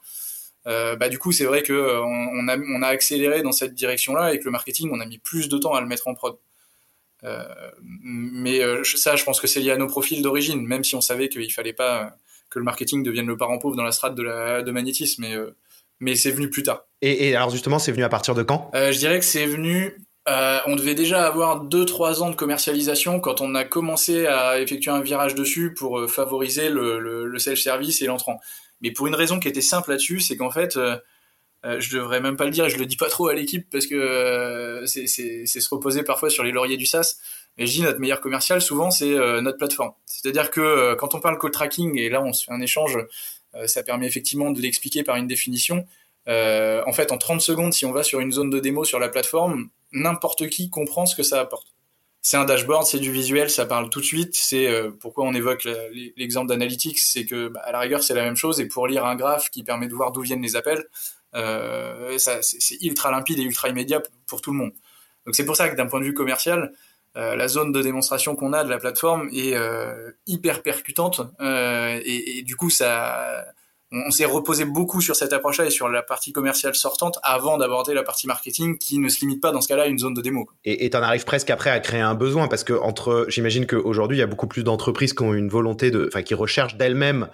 bah 0.64 1.08
du 1.10 1.18
coup, 1.18 1.30
c'est 1.32 1.44
vrai 1.44 1.62
que 1.62 2.00
on, 2.02 2.82
a, 2.82 2.86
accéléré 2.86 3.42
dans 3.42 3.52
cette 3.52 3.74
direction-là 3.74 4.32
et 4.32 4.38
que 4.38 4.44
le 4.46 4.50
marketing, 4.50 4.88
on 4.92 5.00
a 5.00 5.06
mis 5.06 5.18
plus 5.18 5.50
de 5.50 5.58
temps 5.58 5.74
à 5.74 5.80
le 5.82 5.86
mettre 5.86 6.08
en 6.08 6.14
prod. 6.14 6.38
mais 8.02 8.60
ça, 8.84 9.16
je 9.16 9.24
pense 9.24 9.40
que 9.40 9.46
c'est 9.46 9.60
lié 9.60 9.72
à 9.72 9.76
nos 9.76 9.88
profils 9.88 10.22
d'origine, 10.22 10.66
même 10.66 10.84
si 10.84 10.94
on 10.94 11.02
savait 11.02 11.28
qu'il 11.28 11.52
fallait 11.52 11.74
pas 11.74 12.16
que 12.48 12.58
le 12.58 12.64
marketing 12.64 13.02
devienne 13.02 13.26
le 13.26 13.36
parent 13.36 13.58
pauvre 13.58 13.76
dans 13.76 13.84
la 13.84 13.92
strate 13.92 14.14
de, 14.14 14.70
magnétisme. 14.70 15.26
Mais 16.00 16.16
c'est 16.16 16.30
venu 16.30 16.50
plus 16.50 16.62
tard. 16.62 16.84
Et, 17.02 17.34
alors 17.34 17.50
justement, 17.50 17.78
c'est 17.78 17.92
venu 17.92 18.04
à 18.04 18.08
partir 18.08 18.34
de 18.34 18.42
quand? 18.42 18.70
Euh, 18.74 18.92
Je 18.92 18.98
dirais 18.98 19.18
que 19.18 19.24
c'est 19.24 19.46
venu. 19.46 19.96
Euh, 20.28 20.58
on 20.66 20.76
devait 20.76 20.94
déjà 20.94 21.26
avoir 21.26 21.64
2-3 21.64 22.22
ans 22.22 22.30
de 22.30 22.36
commercialisation 22.36 23.20
quand 23.20 23.40
on 23.40 23.54
a 23.54 23.64
commencé 23.64 24.26
à 24.26 24.60
effectuer 24.60 24.90
un 24.90 25.00
virage 25.00 25.34
dessus 25.34 25.72
pour 25.72 25.98
euh, 25.98 26.08
favoriser 26.08 26.68
le, 26.68 26.98
le, 26.98 27.24
le 27.24 27.38
self-service 27.38 28.02
et 28.02 28.06
l'entrant. 28.06 28.38
Mais 28.82 28.90
pour 28.90 29.06
une 29.06 29.14
raison 29.14 29.40
qui 29.40 29.48
était 29.48 29.62
simple 29.62 29.90
là-dessus, 29.90 30.20
c'est 30.20 30.36
qu'en 30.36 30.50
fait, 30.50 30.76
euh, 30.76 30.96
je 31.64 31.96
devrais 31.96 32.20
même 32.20 32.36
pas 32.36 32.44
le 32.44 32.50
dire, 32.50 32.66
et 32.66 32.70
je 32.70 32.78
le 32.78 32.84
dis 32.86 32.96
pas 32.96 33.08
trop 33.08 33.28
à 33.28 33.34
l'équipe 33.34 33.66
parce 33.70 33.86
que 33.86 34.82
c'est 34.86 35.06
se 35.46 35.68
reposer 35.70 36.02
parfois 36.02 36.28
sur 36.28 36.44
les 36.44 36.52
lauriers 36.52 36.76
du 36.76 36.86
SaaS. 36.86 37.16
Mais 37.58 37.66
je 37.66 37.72
dis 37.72 37.82
notre 37.82 37.98
meilleur 37.98 38.20
commercial 38.20 38.62
souvent 38.62 38.90
c'est 38.90 39.14
notre 39.42 39.58
plateforme. 39.58 39.92
C'est-à-dire 40.06 40.50
que 40.50 40.94
quand 40.94 41.14
on 41.14 41.20
parle 41.20 41.38
call 41.38 41.50
tracking 41.50 41.98
et 41.98 42.08
là 42.08 42.22
on 42.22 42.32
se 42.32 42.44
fait 42.44 42.52
un 42.52 42.60
échange 42.60 42.96
ça 43.66 43.82
permet 43.82 44.06
effectivement 44.06 44.50
de 44.50 44.60
l'expliquer 44.60 45.02
par 45.02 45.16
une 45.16 45.26
définition. 45.26 45.86
Euh, 46.28 46.82
en 46.86 46.92
fait, 46.92 47.12
en 47.12 47.18
30 47.18 47.40
secondes, 47.40 47.72
si 47.72 47.84
on 47.84 47.92
va 47.92 48.02
sur 48.02 48.20
une 48.20 48.32
zone 48.32 48.50
de 48.50 48.60
démo 48.60 48.84
sur 48.84 48.98
la 48.98 49.08
plateforme, 49.08 49.68
n'importe 49.92 50.48
qui 50.48 50.70
comprend 50.70 51.06
ce 51.06 51.16
que 51.16 51.22
ça 51.22 51.40
apporte. 51.40 51.68
C'est 52.22 52.36
un 52.36 52.44
dashboard, 52.44 52.84
c'est 52.84 52.98
du 52.98 53.10
visuel, 53.10 53.48
ça 53.48 53.64
parle 53.64 53.88
tout 53.88 54.00
de 54.00 54.04
suite. 54.04 54.36
C'est 54.36 54.66
euh, 54.68 54.90
pourquoi 54.90 55.24
on 55.24 55.32
évoque 55.32 55.66
l'exemple 56.16 56.48
d'analytics, 56.48 56.98
c'est 56.98 57.24
que 57.24 57.48
bah, 57.48 57.60
à 57.64 57.72
la 57.72 57.80
rigueur 57.80 58.02
c'est 58.02 58.14
la 58.14 58.22
même 58.22 58.36
chose. 58.36 58.60
Et 58.60 58.66
pour 58.66 58.86
lire 58.86 59.06
un 59.06 59.16
graphe 59.16 59.50
qui 59.50 59.62
permet 59.62 59.88
de 59.88 59.94
voir 59.94 60.12
d'où 60.12 60.20
viennent 60.20 60.42
les 60.42 60.54
appels, 60.54 60.84
euh, 61.34 62.18
c'est 62.18 62.82
ultra 62.82 63.10
limpide 63.10 63.38
et 63.38 63.42
ultra 63.42 63.70
immédiat 63.70 64.02
pour 64.26 64.42
tout 64.42 64.52
le 64.52 64.58
monde. 64.58 64.72
Donc 65.24 65.34
c'est 65.34 65.46
pour 65.46 65.56
ça 65.56 65.68
que 65.70 65.76
d'un 65.76 65.86
point 65.86 66.00
de 66.00 66.04
vue 66.04 66.14
commercial, 66.14 66.72
euh, 67.16 67.34
la 67.34 67.48
zone 67.48 67.72
de 67.72 67.82
démonstration 67.82 68.36
qu'on 68.36 68.52
a 68.52 68.62
de 68.62 68.70
la 68.70 68.78
plateforme 68.78 69.28
est 69.32 69.56
euh, 69.56 70.12
hyper 70.26 70.62
percutante 70.62 71.20
euh, 71.40 71.69
et, 71.98 72.38
et, 72.38 72.42
du 72.42 72.56
coup 72.56 72.70
ça 72.70 73.44
on, 73.92 74.10
s'est 74.10 74.24
reposé 74.24 74.64
beaucoup 74.64 75.00
sur 75.00 75.16
cette 75.16 75.32
approche-là 75.32 75.66
et 75.66 75.70
sur 75.70 75.88
la 75.88 76.02
partie 76.02 76.32
commerciale 76.32 76.74
sortante 76.74 77.18
avant 77.22 77.58
d'aborder 77.58 77.92
la 77.92 78.02
partie 78.02 78.26
marketing 78.26 78.78
qui 78.78 78.98
ne 78.98 79.08
se 79.08 79.20
limite 79.20 79.40
pas 79.40 79.50
dans 79.50 79.60
ce 79.60 79.68
cas-là 79.68 79.84
à 79.84 79.86
une 79.86 79.98
zone 79.98 80.14
de 80.14 80.22
démo. 80.22 80.48
Et 80.64 80.88
tu 80.88 80.96
en 80.96 81.02
arrives 81.02 81.24
presque 81.24 81.50
après 81.50 81.70
à 81.70 81.80
créer 81.80 82.00
un 82.00 82.14
besoin 82.14 82.48
parce 82.48 82.64
que 82.64 82.72
entre 82.72 83.26
j'imagine 83.28 83.66
qu'aujourd'hui 83.66 84.18
il 84.18 84.20
y 84.20 84.24
a 84.24 84.26
beaucoup 84.26 84.46
plus 84.46 84.62
d'entreprises 84.62 85.12
qui 85.12 85.22
ont 85.22 85.34
une 85.34 85.48
volonté 85.48 85.90
de 85.90 86.06
enfin 86.08 86.22
qui 86.22 86.34
recherchent 86.34 86.76
d'elles-mêmes 86.76 87.28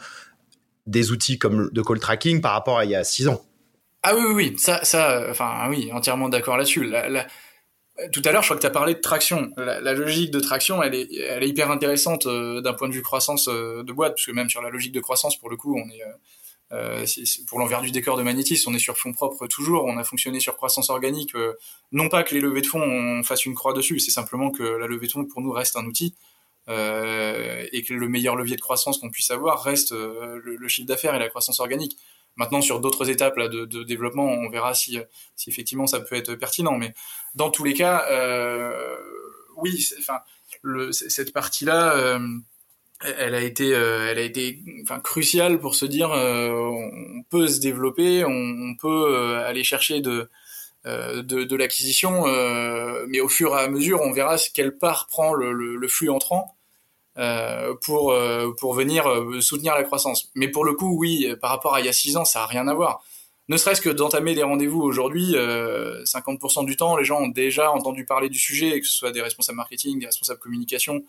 des 0.86 1.10
outils 1.10 1.38
comme 1.38 1.68
de 1.72 1.82
call 1.82 1.98
tracking 1.98 2.40
par 2.40 2.52
rapport 2.52 2.78
à 2.78 2.84
il 2.84 2.90
y 2.90 2.94
a 2.94 3.04
six 3.04 3.28
ans. 3.28 3.42
Ah 4.02 4.14
oui 4.14 4.22
oui 4.26 4.34
oui 4.34 4.54
ça 4.56 4.84
ça 4.84 5.26
enfin 5.30 5.66
oui 5.68 5.90
entièrement 5.92 6.28
d'accord 6.28 6.56
là-dessus. 6.56 6.84
La, 6.84 7.08
la, 7.08 7.26
tout 8.12 8.22
à 8.24 8.32
l'heure, 8.32 8.42
je 8.42 8.48
crois 8.48 8.56
que 8.56 8.60
tu 8.60 8.66
as 8.66 8.70
parlé 8.70 8.94
de 8.94 9.00
traction. 9.00 9.50
La, 9.56 9.94
logique 9.94 10.30
de 10.30 10.40
traction, 10.40 10.82
elle 10.82 10.94
est, 10.94 11.48
hyper 11.48 11.70
intéressante 11.70 12.26
euh, 12.26 12.60
d'un 12.60 12.74
point 12.74 12.88
de 12.88 12.94
vue 12.94 13.02
croissance 13.02 13.48
euh, 13.48 13.82
de 13.82 13.92
boîte, 13.92 14.14
puisque 14.14 14.30
même 14.30 14.50
sur 14.50 14.60
la 14.60 14.70
logique 14.70 14.92
de 14.92 15.00
croissance, 15.00 15.36
pour 15.38 15.48
le 15.48 15.56
coup, 15.56 15.78
on 15.78 15.88
est, 15.90 16.02
euh, 16.72 17.06
pour 17.48 17.58
l'envers 17.58 17.80
du 17.80 17.90
décor 17.90 18.16
de 18.18 18.22
Magnetis, 18.22 18.62
on 18.66 18.74
est 18.74 18.78
sur 18.78 18.98
fonds 18.98 19.12
propres 19.12 19.46
toujours. 19.46 19.84
On 19.84 19.96
a 19.96 20.04
fonctionné 20.04 20.40
sur 20.40 20.56
croissance 20.56 20.90
organique. 20.90 21.32
non 21.92 22.08
pas 22.08 22.22
que 22.22 22.34
les 22.34 22.40
levées 22.40 22.60
de 22.60 22.66
fonds, 22.66 22.82
on 22.82 23.22
fasse 23.22 23.46
une 23.46 23.54
croix 23.54 23.72
dessus, 23.72 23.98
c'est 23.98 24.10
simplement 24.10 24.50
que 24.50 24.62
la 24.62 24.86
levée 24.86 25.06
de 25.06 25.12
fonds, 25.12 25.24
pour 25.24 25.40
nous, 25.40 25.52
reste 25.52 25.76
un 25.76 25.86
outil. 25.86 26.14
et 26.68 27.82
que 27.82 27.94
le 27.94 28.08
meilleur 28.08 28.36
levier 28.36 28.56
de 28.56 28.60
croissance 28.60 28.98
qu'on 28.98 29.10
puisse 29.10 29.30
avoir 29.30 29.62
reste 29.62 29.92
le 29.92 30.68
chiffre 30.68 30.88
d'affaires 30.88 31.14
et 31.14 31.18
la 31.18 31.28
croissance 31.28 31.60
organique. 31.60 31.96
Maintenant, 32.36 32.60
sur 32.60 32.80
d'autres 32.80 33.08
étapes 33.08 33.36
là, 33.36 33.48
de, 33.48 33.64
de, 33.64 33.82
développement, 33.82 34.26
on 34.26 34.50
verra 34.50 34.74
si, 34.74 34.98
si 35.36 35.48
effectivement 35.50 35.86
ça 35.86 36.00
peut 36.00 36.16
être 36.16 36.34
pertinent. 36.34 36.76
Mais 36.76 36.92
dans 37.34 37.50
tous 37.50 37.64
les 37.64 37.74
cas, 37.74 38.04
euh, 38.10 38.96
oui, 39.56 39.88
enfin, 39.98 40.20
le, 40.62 40.92
cette 40.92 41.32
partie-là, 41.32 41.96
euh, 41.96 42.18
elle 43.18 43.34
a 43.34 43.42
été, 43.42 43.74
euh, 43.74 44.08
elle 44.10 44.18
a 44.18 44.22
été, 44.22 44.60
enfin, 44.82 45.00
cruciale 45.00 45.58
pour 45.60 45.74
se 45.74 45.86
dire, 45.86 46.12
euh, 46.12 46.50
on 46.50 47.22
peut 47.24 47.48
se 47.48 47.60
développer, 47.60 48.24
on, 48.24 48.74
peut 48.76 49.36
aller 49.46 49.64
chercher 49.64 50.00
de 50.00 50.28
de, 50.84 51.42
de 51.42 51.56
l'acquisition, 51.56 52.26
mais 53.08 53.18
au 53.18 53.28
fur 53.28 53.56
et 53.56 53.60
à 53.60 53.68
mesure, 53.68 54.02
on 54.02 54.12
verra 54.12 54.36
quelle 54.54 54.78
part 54.78 55.08
prend 55.08 55.34
le, 55.34 55.52
le, 55.52 55.74
le 55.74 55.88
flux 55.88 56.10
entrant 56.10 56.55
euh, 57.18 57.74
pour 57.80 58.12
euh, 58.12 58.52
pour 58.58 58.74
venir 58.74 59.08
euh, 59.08 59.40
soutenir 59.40 59.74
la 59.74 59.84
croissance. 59.84 60.30
Mais 60.34 60.48
pour 60.48 60.66
le 60.66 60.74
coup, 60.74 60.98
oui, 60.98 61.34
par 61.40 61.48
rapport 61.48 61.74
à 61.74 61.80
il 61.80 61.86
y 61.86 61.88
a 61.88 61.92
six 61.92 62.16
ans, 62.18 62.26
ça 62.26 62.42
a 62.42 62.46
rien 62.46 62.68
à 62.68 62.74
voir. 62.74 63.02
Ne 63.48 63.56
serait-ce 63.56 63.80
que 63.80 63.88
d'entamer 63.88 64.34
des 64.34 64.42
rendez-vous 64.42 64.82
aujourd'hui, 64.82 65.34
50% 65.34 66.66
du 66.66 66.74
temps, 66.74 66.96
les 66.96 67.04
gens 67.04 67.20
ont 67.20 67.28
déjà 67.28 67.70
entendu 67.70 68.04
parler 68.04 68.28
du 68.28 68.40
sujet, 68.40 68.80
que 68.80 68.86
ce 68.86 68.92
soit 68.92 69.12
des 69.12 69.22
responsables 69.22 69.56
marketing, 69.56 70.00
des 70.00 70.06
responsables 70.06 70.40
communication, 70.40 71.04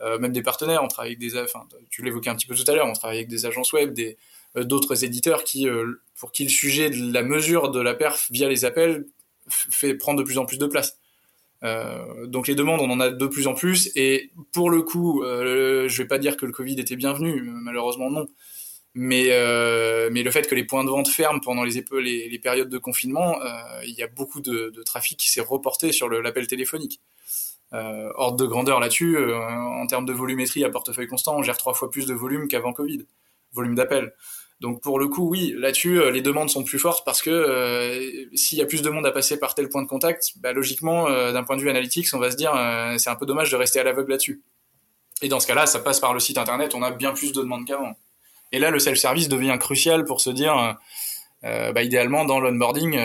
même 0.00 0.32
des 0.32 0.42
partenaires. 0.42 0.82
On 0.82 0.88
travaille 0.88 1.12
avec 1.12 1.20
des, 1.20 1.38
enfin, 1.38 1.60
tu 1.88 2.02
l'évoquais 2.02 2.28
un 2.28 2.34
petit 2.34 2.48
peu 2.48 2.56
tout 2.56 2.68
à 2.68 2.74
l'heure, 2.74 2.88
on 2.88 2.92
travaille 2.92 3.18
avec 3.18 3.28
des 3.28 3.46
agences 3.46 3.72
web, 3.72 3.94
des 3.94 4.16
d'autres 4.56 5.04
éditeurs 5.04 5.44
qui, 5.44 5.68
pour 6.18 6.32
qui 6.32 6.42
le 6.42 6.50
sujet 6.50 6.90
de 6.90 7.12
la 7.12 7.22
mesure 7.22 7.70
de 7.70 7.78
la 7.78 7.94
perf 7.94 8.26
via 8.32 8.48
les 8.48 8.64
appels 8.64 9.06
fait 9.48 9.94
prendre 9.94 10.18
de 10.18 10.24
plus 10.24 10.38
en 10.38 10.44
plus 10.44 10.58
de 10.58 10.66
place. 10.66 10.98
Euh, 11.64 12.26
donc 12.26 12.48
les 12.48 12.54
demandes, 12.54 12.80
on 12.80 12.90
en 12.90 13.00
a 13.00 13.10
de 13.10 13.26
plus 13.26 13.46
en 13.46 13.54
plus. 13.54 13.90
Et 13.96 14.30
pour 14.52 14.70
le 14.70 14.82
coup, 14.82 15.22
euh, 15.22 15.88
je 15.88 16.02
vais 16.02 16.08
pas 16.08 16.18
dire 16.18 16.36
que 16.36 16.46
le 16.46 16.52
Covid 16.52 16.78
était 16.78 16.96
bienvenu, 16.96 17.42
malheureusement 17.42 18.10
non. 18.10 18.26
Mais, 18.98 19.26
euh, 19.28 20.08
mais 20.10 20.22
le 20.22 20.30
fait 20.30 20.48
que 20.48 20.54
les 20.54 20.64
points 20.64 20.82
de 20.82 20.88
vente 20.88 21.08
ferment 21.08 21.38
pendant 21.40 21.64
les, 21.64 21.84
les, 22.00 22.28
les 22.30 22.38
périodes 22.38 22.70
de 22.70 22.78
confinement, 22.78 23.38
euh, 23.42 23.84
il 23.84 23.92
y 23.92 24.02
a 24.02 24.06
beaucoup 24.06 24.40
de, 24.40 24.70
de 24.74 24.82
trafic 24.82 25.18
qui 25.18 25.28
s'est 25.28 25.42
reporté 25.42 25.92
sur 25.92 26.08
l'appel 26.08 26.46
téléphonique. 26.46 27.02
Euh, 27.74 28.10
ordre 28.14 28.38
de 28.38 28.46
grandeur 28.46 28.80
là-dessus, 28.80 29.18
euh, 29.18 29.38
en 29.38 29.86
termes 29.86 30.06
de 30.06 30.12
volumétrie 30.12 30.64
à 30.64 30.70
portefeuille 30.70 31.08
constant, 31.08 31.36
on 31.36 31.42
gère 31.42 31.58
trois 31.58 31.74
fois 31.74 31.90
plus 31.90 32.06
de 32.06 32.14
volume 32.14 32.48
qu'avant 32.48 32.72
Covid, 32.72 33.06
volume 33.52 33.74
d'appel. 33.74 34.14
Donc 34.60 34.80
pour 34.80 34.98
le 34.98 35.06
coup, 35.08 35.28
oui, 35.28 35.54
là-dessus, 35.56 36.00
euh, 36.00 36.10
les 36.10 36.22
demandes 36.22 36.48
sont 36.48 36.64
plus 36.64 36.78
fortes 36.78 37.04
parce 37.04 37.20
que 37.20 37.30
euh, 37.30 38.26
s'il 38.34 38.56
y 38.56 38.62
a 38.62 38.66
plus 38.66 38.80
de 38.80 38.88
monde 38.88 39.04
à 39.04 39.12
passer 39.12 39.38
par 39.38 39.54
tel 39.54 39.68
point 39.68 39.82
de 39.82 39.88
contact, 39.88 40.32
bah, 40.36 40.52
logiquement, 40.52 41.08
euh, 41.08 41.32
d'un 41.32 41.44
point 41.44 41.56
de 41.56 41.62
vue 41.62 41.68
analytics, 41.68 42.08
on 42.14 42.18
va 42.18 42.30
se 42.30 42.36
dire 42.36 42.52
c'est 42.98 43.10
un 43.10 43.16
peu 43.16 43.26
dommage 43.26 43.50
de 43.50 43.56
rester 43.56 43.80
à 43.80 43.84
l'aveugle 43.84 44.12
là-dessus. 44.12 44.42
Et 45.22 45.28
dans 45.28 45.40
ce 45.40 45.46
cas-là, 45.46 45.66
ça 45.66 45.80
passe 45.80 46.00
par 46.00 46.14
le 46.14 46.20
site 46.20 46.38
internet, 46.38 46.74
on 46.74 46.82
a 46.82 46.90
bien 46.90 47.12
plus 47.12 47.32
de 47.32 47.40
demandes 47.40 47.66
qu'avant. 47.66 47.96
Et 48.52 48.58
là, 48.58 48.70
le 48.70 48.78
self-service 48.78 49.28
devient 49.28 49.56
crucial 49.58 50.04
pour 50.04 50.20
se 50.20 50.30
dire, 50.30 50.76
bah, 51.42 51.82
idéalement, 51.82 52.24
dans 52.24 52.38
l'onboarding, 52.38 52.98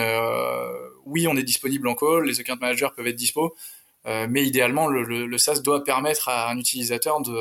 oui, 1.06 1.26
on 1.26 1.36
est 1.36 1.42
disponible 1.42 1.88
en 1.88 1.94
call, 1.94 2.24
les 2.24 2.38
account 2.40 2.58
managers 2.60 2.88
peuvent 2.94 3.06
être 3.06 3.16
dispo, 3.16 3.54
mais 4.04 4.44
idéalement, 4.44 4.88
le, 4.88 5.04
le, 5.04 5.26
le 5.26 5.38
SaaS 5.38 5.60
doit 5.60 5.84
permettre 5.84 6.28
à 6.28 6.50
un 6.50 6.58
utilisateur 6.58 7.22
de 7.22 7.34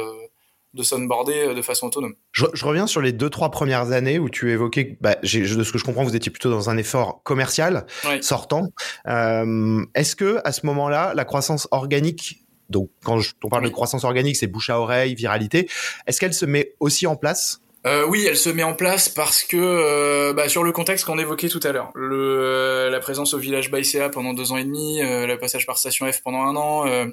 de 0.73 0.84
s'onboarder 0.84 1.47
euh, 1.47 1.53
de 1.53 1.62
façon 1.62 1.88
autonome. 1.88 2.13
Je, 2.31 2.45
je, 2.53 2.65
reviens 2.65 2.88
sur 2.88 3.01
les 3.01 3.12
deux 3.12 3.29
trois 3.29 3.51
premières 3.51 3.91
années 3.91 4.19
où 4.19 4.29
tu 4.29 4.51
évoquais, 4.51 4.97
bah, 5.01 5.15
de 5.21 5.27
ce 5.27 5.71
que 5.71 5.77
je 5.77 5.84
comprends, 5.84 6.03
vous 6.03 6.15
étiez 6.15 6.31
plutôt 6.31 6.49
dans 6.49 6.69
un 6.69 6.77
effort 6.77 7.21
commercial 7.23 7.86
oui. 8.05 8.23
sortant. 8.23 8.67
Euh, 9.07 9.84
Est-ce 9.95 10.15
que 10.15 10.39
à 10.43 10.51
ce 10.51 10.65
moment-là, 10.65 11.13
la 11.15 11.25
croissance 11.25 11.67
organique, 11.71 12.45
donc 12.69 12.89
quand 13.03 13.19
je, 13.19 13.34
on 13.43 13.49
parle 13.49 13.63
oui. 13.63 13.69
de 13.69 13.73
croissance 13.73 14.03
organique, 14.03 14.36
c'est 14.36 14.47
bouche 14.47 14.69
à 14.69 14.79
oreille, 14.79 15.15
viralité, 15.15 15.69
est-ce 16.07 16.19
qu'elle 16.19 16.34
se 16.34 16.45
met 16.45 16.73
aussi 16.79 17.07
en 17.07 17.15
place? 17.15 17.62
Euh, 17.88 18.05
oui, 18.07 18.25
elle 18.27 18.38
se 18.38 18.49
met 18.49 18.62
en 18.63 18.75
place 18.75 19.10
parce 19.10 19.43
que 19.43 19.57
euh, 19.57 20.34
bah, 20.34 20.47
sur 20.49 20.63
le 20.63 20.71
contexte 20.71 21.05
qu'on 21.05 21.17
évoquait 21.17 21.49
tout 21.49 21.60
à 21.63 21.71
l'heure, 21.71 21.91
euh, 21.95 22.91
la 22.91 22.99
présence 22.99 23.34
au 23.34 23.39
village 23.39 23.71
Baïséa 23.71 24.10
pendant 24.10 24.34
deux 24.34 24.51
ans 24.51 24.57
et 24.57 24.63
demi, 24.63 24.99
le 25.01 25.36
passage 25.38 25.65
par 25.65 25.77
Station 25.77 26.12
F 26.12 26.21
pendant 26.21 26.41
un 26.41 26.55
an, 26.55 27.07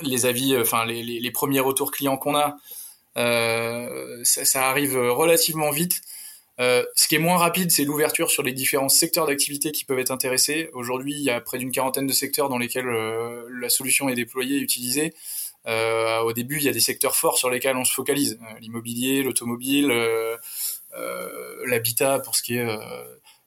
les 0.00 0.26
avis, 0.26 0.56
enfin 0.58 0.84
les, 0.84 1.02
les, 1.02 1.20
les, 1.20 1.30
premiers 1.30 1.60
retours 1.60 1.92
clients 1.92 2.16
qu'on 2.16 2.34
a, 2.34 2.56
ça, 3.16 4.44
ça, 4.44 4.68
arrive 4.68 4.96
relativement 4.96 5.70
vite. 5.70 6.00
ce 6.58 7.08
qui 7.08 7.14
est 7.14 7.18
moins 7.18 7.38
rapide, 7.38 7.70
c'est 7.70 7.84
l'ouverture 7.84 8.30
sur 8.30 8.42
les 8.42 8.52
différents 8.52 8.88
secteurs 8.88 9.26
d'activité 9.26 9.72
qui 9.72 9.84
peuvent 9.84 9.98
être 9.98 10.10
intéressés. 10.10 10.70
Aujourd'hui, 10.72 11.14
il 11.14 11.22
y 11.22 11.30
a 11.30 11.40
près 11.40 11.58
d'une 11.58 11.72
quarantaine 11.72 12.06
de 12.06 12.12
secteurs 12.12 12.48
dans 12.48 12.58
lesquels 12.58 12.86
la 12.86 13.68
solution 13.68 14.08
est 14.08 14.14
déployée 14.14 14.56
et 14.56 14.60
utilisée. 14.60 15.14
Euh, 15.66 16.20
au 16.20 16.32
début, 16.32 16.56
il 16.56 16.64
y 16.64 16.68
a 16.68 16.72
des 16.72 16.80
secteurs 16.80 17.14
forts 17.14 17.38
sur 17.38 17.50
lesquels 17.50 17.76
on 17.76 17.84
se 17.84 17.94
focalise 17.94 18.38
euh, 18.42 18.58
l'immobilier, 18.60 19.22
l'automobile, 19.22 19.90
euh, 19.90 20.36
l'habitat 21.66 22.18
pour 22.18 22.34
ce 22.34 22.42
qui 22.42 22.56
est 22.56 22.66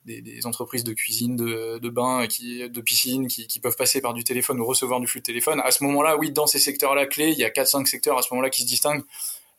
des, 0.06 0.46
entreprises 0.46 0.84
de 0.84 0.94
cuisine, 0.94 1.36
de, 1.36 1.80
de 1.80 1.90
bain, 1.90 2.26
de 2.26 2.82
piscine, 2.82 3.28
qui, 3.28 3.48
qui, 3.48 3.60
peuvent 3.60 3.76
passer 3.76 4.02
par 4.02 4.14
du 4.14 4.24
téléphone 4.24 4.60
ou 4.60 4.66
recevoir 4.66 5.00
du 5.00 5.08
flux 5.08 5.20
de 5.20 5.26
téléphone. 5.26 5.62
À 5.64 5.72
ce 5.72 5.84
moment-là, 5.84 6.18
oui, 6.18 6.32
dans 6.32 6.48
ces 6.48 6.60
secteurs-là 6.60 7.06
clés, 7.06 7.32
il 7.32 7.38
y 7.38 7.44
a 7.44 7.50
4-5 7.50 7.86
secteurs 7.86 8.18
à 8.18 8.22
ce 8.22 8.28
moment-là 8.32 8.50
qui 8.50 8.62
se 8.62 8.68
distinguent. 8.68 9.04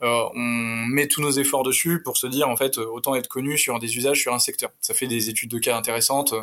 Euh, 0.02 0.28
on 0.34 0.86
met 0.88 1.06
tous 1.08 1.22
nos 1.22 1.30
efforts 1.30 1.62
dessus 1.62 2.02
pour 2.02 2.16
se 2.16 2.26
dire, 2.26 2.48
en 2.48 2.56
fait, 2.56 2.78
autant 2.78 3.14
être 3.14 3.28
connu 3.28 3.56
sur 3.56 3.78
des 3.78 3.96
usages 3.96 4.20
sur 4.20 4.34
un 4.34 4.38
secteur. 4.38 4.70
Ça 4.80 4.94
fait 4.94 5.06
des 5.06 5.28
études 5.30 5.50
de 5.50 5.58
cas 5.58 5.76
intéressantes. 5.76 6.34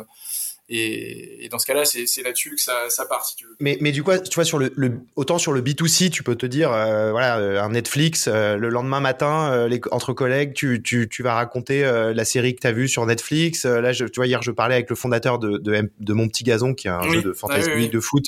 Et, 0.70 1.44
et, 1.44 1.48
dans 1.50 1.58
ce 1.58 1.66
cas-là, 1.66 1.84
c'est 1.84 2.22
là-dessus 2.22 2.54
que 2.54 2.60
ça, 2.60 2.88
ça, 2.88 3.04
part, 3.04 3.26
si 3.26 3.36
tu 3.36 3.44
veux. 3.44 3.54
Mais, 3.60 3.76
mais 3.82 3.92
du 3.92 4.02
coup, 4.02 4.12
tu 4.16 4.34
vois, 4.34 4.46
sur 4.46 4.58
le, 4.58 4.72
le, 4.76 4.98
autant 5.14 5.36
sur 5.36 5.52
le 5.52 5.60
B2C, 5.60 6.08
tu 6.08 6.22
peux 6.22 6.36
te 6.36 6.46
dire, 6.46 6.72
euh, 6.72 7.10
voilà, 7.10 7.38
euh, 7.38 7.62
un 7.62 7.68
Netflix, 7.68 8.28
euh, 8.28 8.56
le 8.56 8.70
lendemain 8.70 9.00
matin, 9.00 9.52
euh, 9.52 9.68
les, 9.68 9.78
entre 9.90 10.14
collègues, 10.14 10.54
tu, 10.54 10.82
tu, 10.82 11.06
tu 11.10 11.22
vas 11.22 11.34
raconter 11.34 11.82
la 12.14 12.24
série 12.24 12.54
que 12.54 12.60
tu 12.60 12.66
as 12.66 12.72
vue 12.72 12.88
sur 12.88 13.04
Netflix. 13.04 13.66
là, 13.66 13.92
je, 13.92 14.06
tu 14.06 14.20
vois, 14.20 14.26
hier, 14.26 14.42
je 14.42 14.52
parlais 14.52 14.74
avec 14.74 14.88
le 14.88 14.96
fondateur 14.96 15.38
de, 15.38 15.58
de, 15.58 15.90
de 16.00 16.12
Mon 16.14 16.28
Petit 16.28 16.44
Gazon, 16.44 16.72
qui 16.72 16.88
est 16.88 16.90
un 16.90 17.02
jeu 17.10 17.20
de 17.20 17.32
fantasy 17.32 17.68
ah, 17.70 17.76
oui, 17.76 17.90
de 17.90 18.00
foot. 18.00 18.24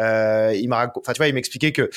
il 0.00 0.66
m'a 0.68 0.92
enfin, 0.96 1.12
tu 1.12 1.18
vois, 1.18 1.28
il 1.28 1.34
m'expliquait 1.34 1.72
que 1.72 1.88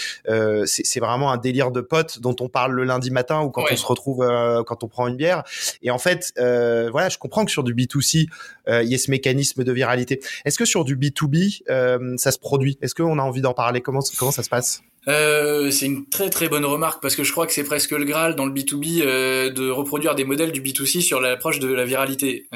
c'est 0.66 1.00
vraiment 1.00 1.32
un 1.32 1.38
délire 1.38 1.72
de 1.72 1.82
potes 1.82 2.20
dont 2.20 2.36
on 2.42 2.48
parle 2.48 2.74
le 2.74 2.84
lundi 2.84 3.10
matin 3.10 3.42
ou 3.42 3.50
quand 3.50 3.64
on 3.70 3.76
se 3.76 3.86
retrouve, 3.86 4.20
quand 4.68 4.84
on 4.84 4.88
prend 4.88 5.08
une 5.08 5.16
bière. 5.16 5.44
Et 5.82 5.90
en 5.90 6.00
fait, 6.00 6.32
voilà, 6.38 7.10
je 7.10 7.18
comprends 7.18 7.44
que 7.44 7.52
sur 7.52 7.64
du 7.64 7.74
B2C, 7.74 8.28
il 8.70 8.88
y 8.88 8.94
ait 8.94 9.00
ce 9.00 9.12
mécanisme 9.12 9.64
de 9.64 9.72
viralité. 9.72 10.20
Est-ce 10.46 10.58
que 10.58 10.66
sur 10.66 10.86
du 10.86 10.96
B2B, 10.96 11.62
euh, 11.70 12.16
ça 12.18 12.32
se 12.32 12.40
produit? 12.40 12.78
Est-ce 12.82 12.96
qu'on 12.96 13.20
a 13.20 13.22
envie 13.22 13.42
d'en 13.42 13.54
parler? 13.54 13.82
Comment, 13.82 14.02
ça 14.02 14.44
se 14.44 14.50
passe? 14.50 14.82
Euh, 15.08 15.72
c'est 15.72 15.86
une 15.86 16.08
très 16.08 16.30
très 16.30 16.50
bonne 16.50 16.66
remarque 16.66 17.02
parce 17.02 17.16
que 17.16 17.24
je 17.24 17.32
crois 17.32 17.48
que 17.48 17.54
c'est 17.54 17.64
presque 17.64 17.92
le 17.92 18.04
Graal 18.04 18.36
dans 18.36 18.46
le 18.46 18.54
B2B 18.54 19.02
euh, 19.02 19.50
de 19.50 19.70
reproduire 19.70 20.14
des 20.14 20.26
modèles 20.26 20.52
du 20.52 20.62
B2C 20.62 21.02
sur 21.02 21.22
l'approche 21.22 21.60
de 21.60 21.72
la 21.72 21.86
viralité. 21.86 22.48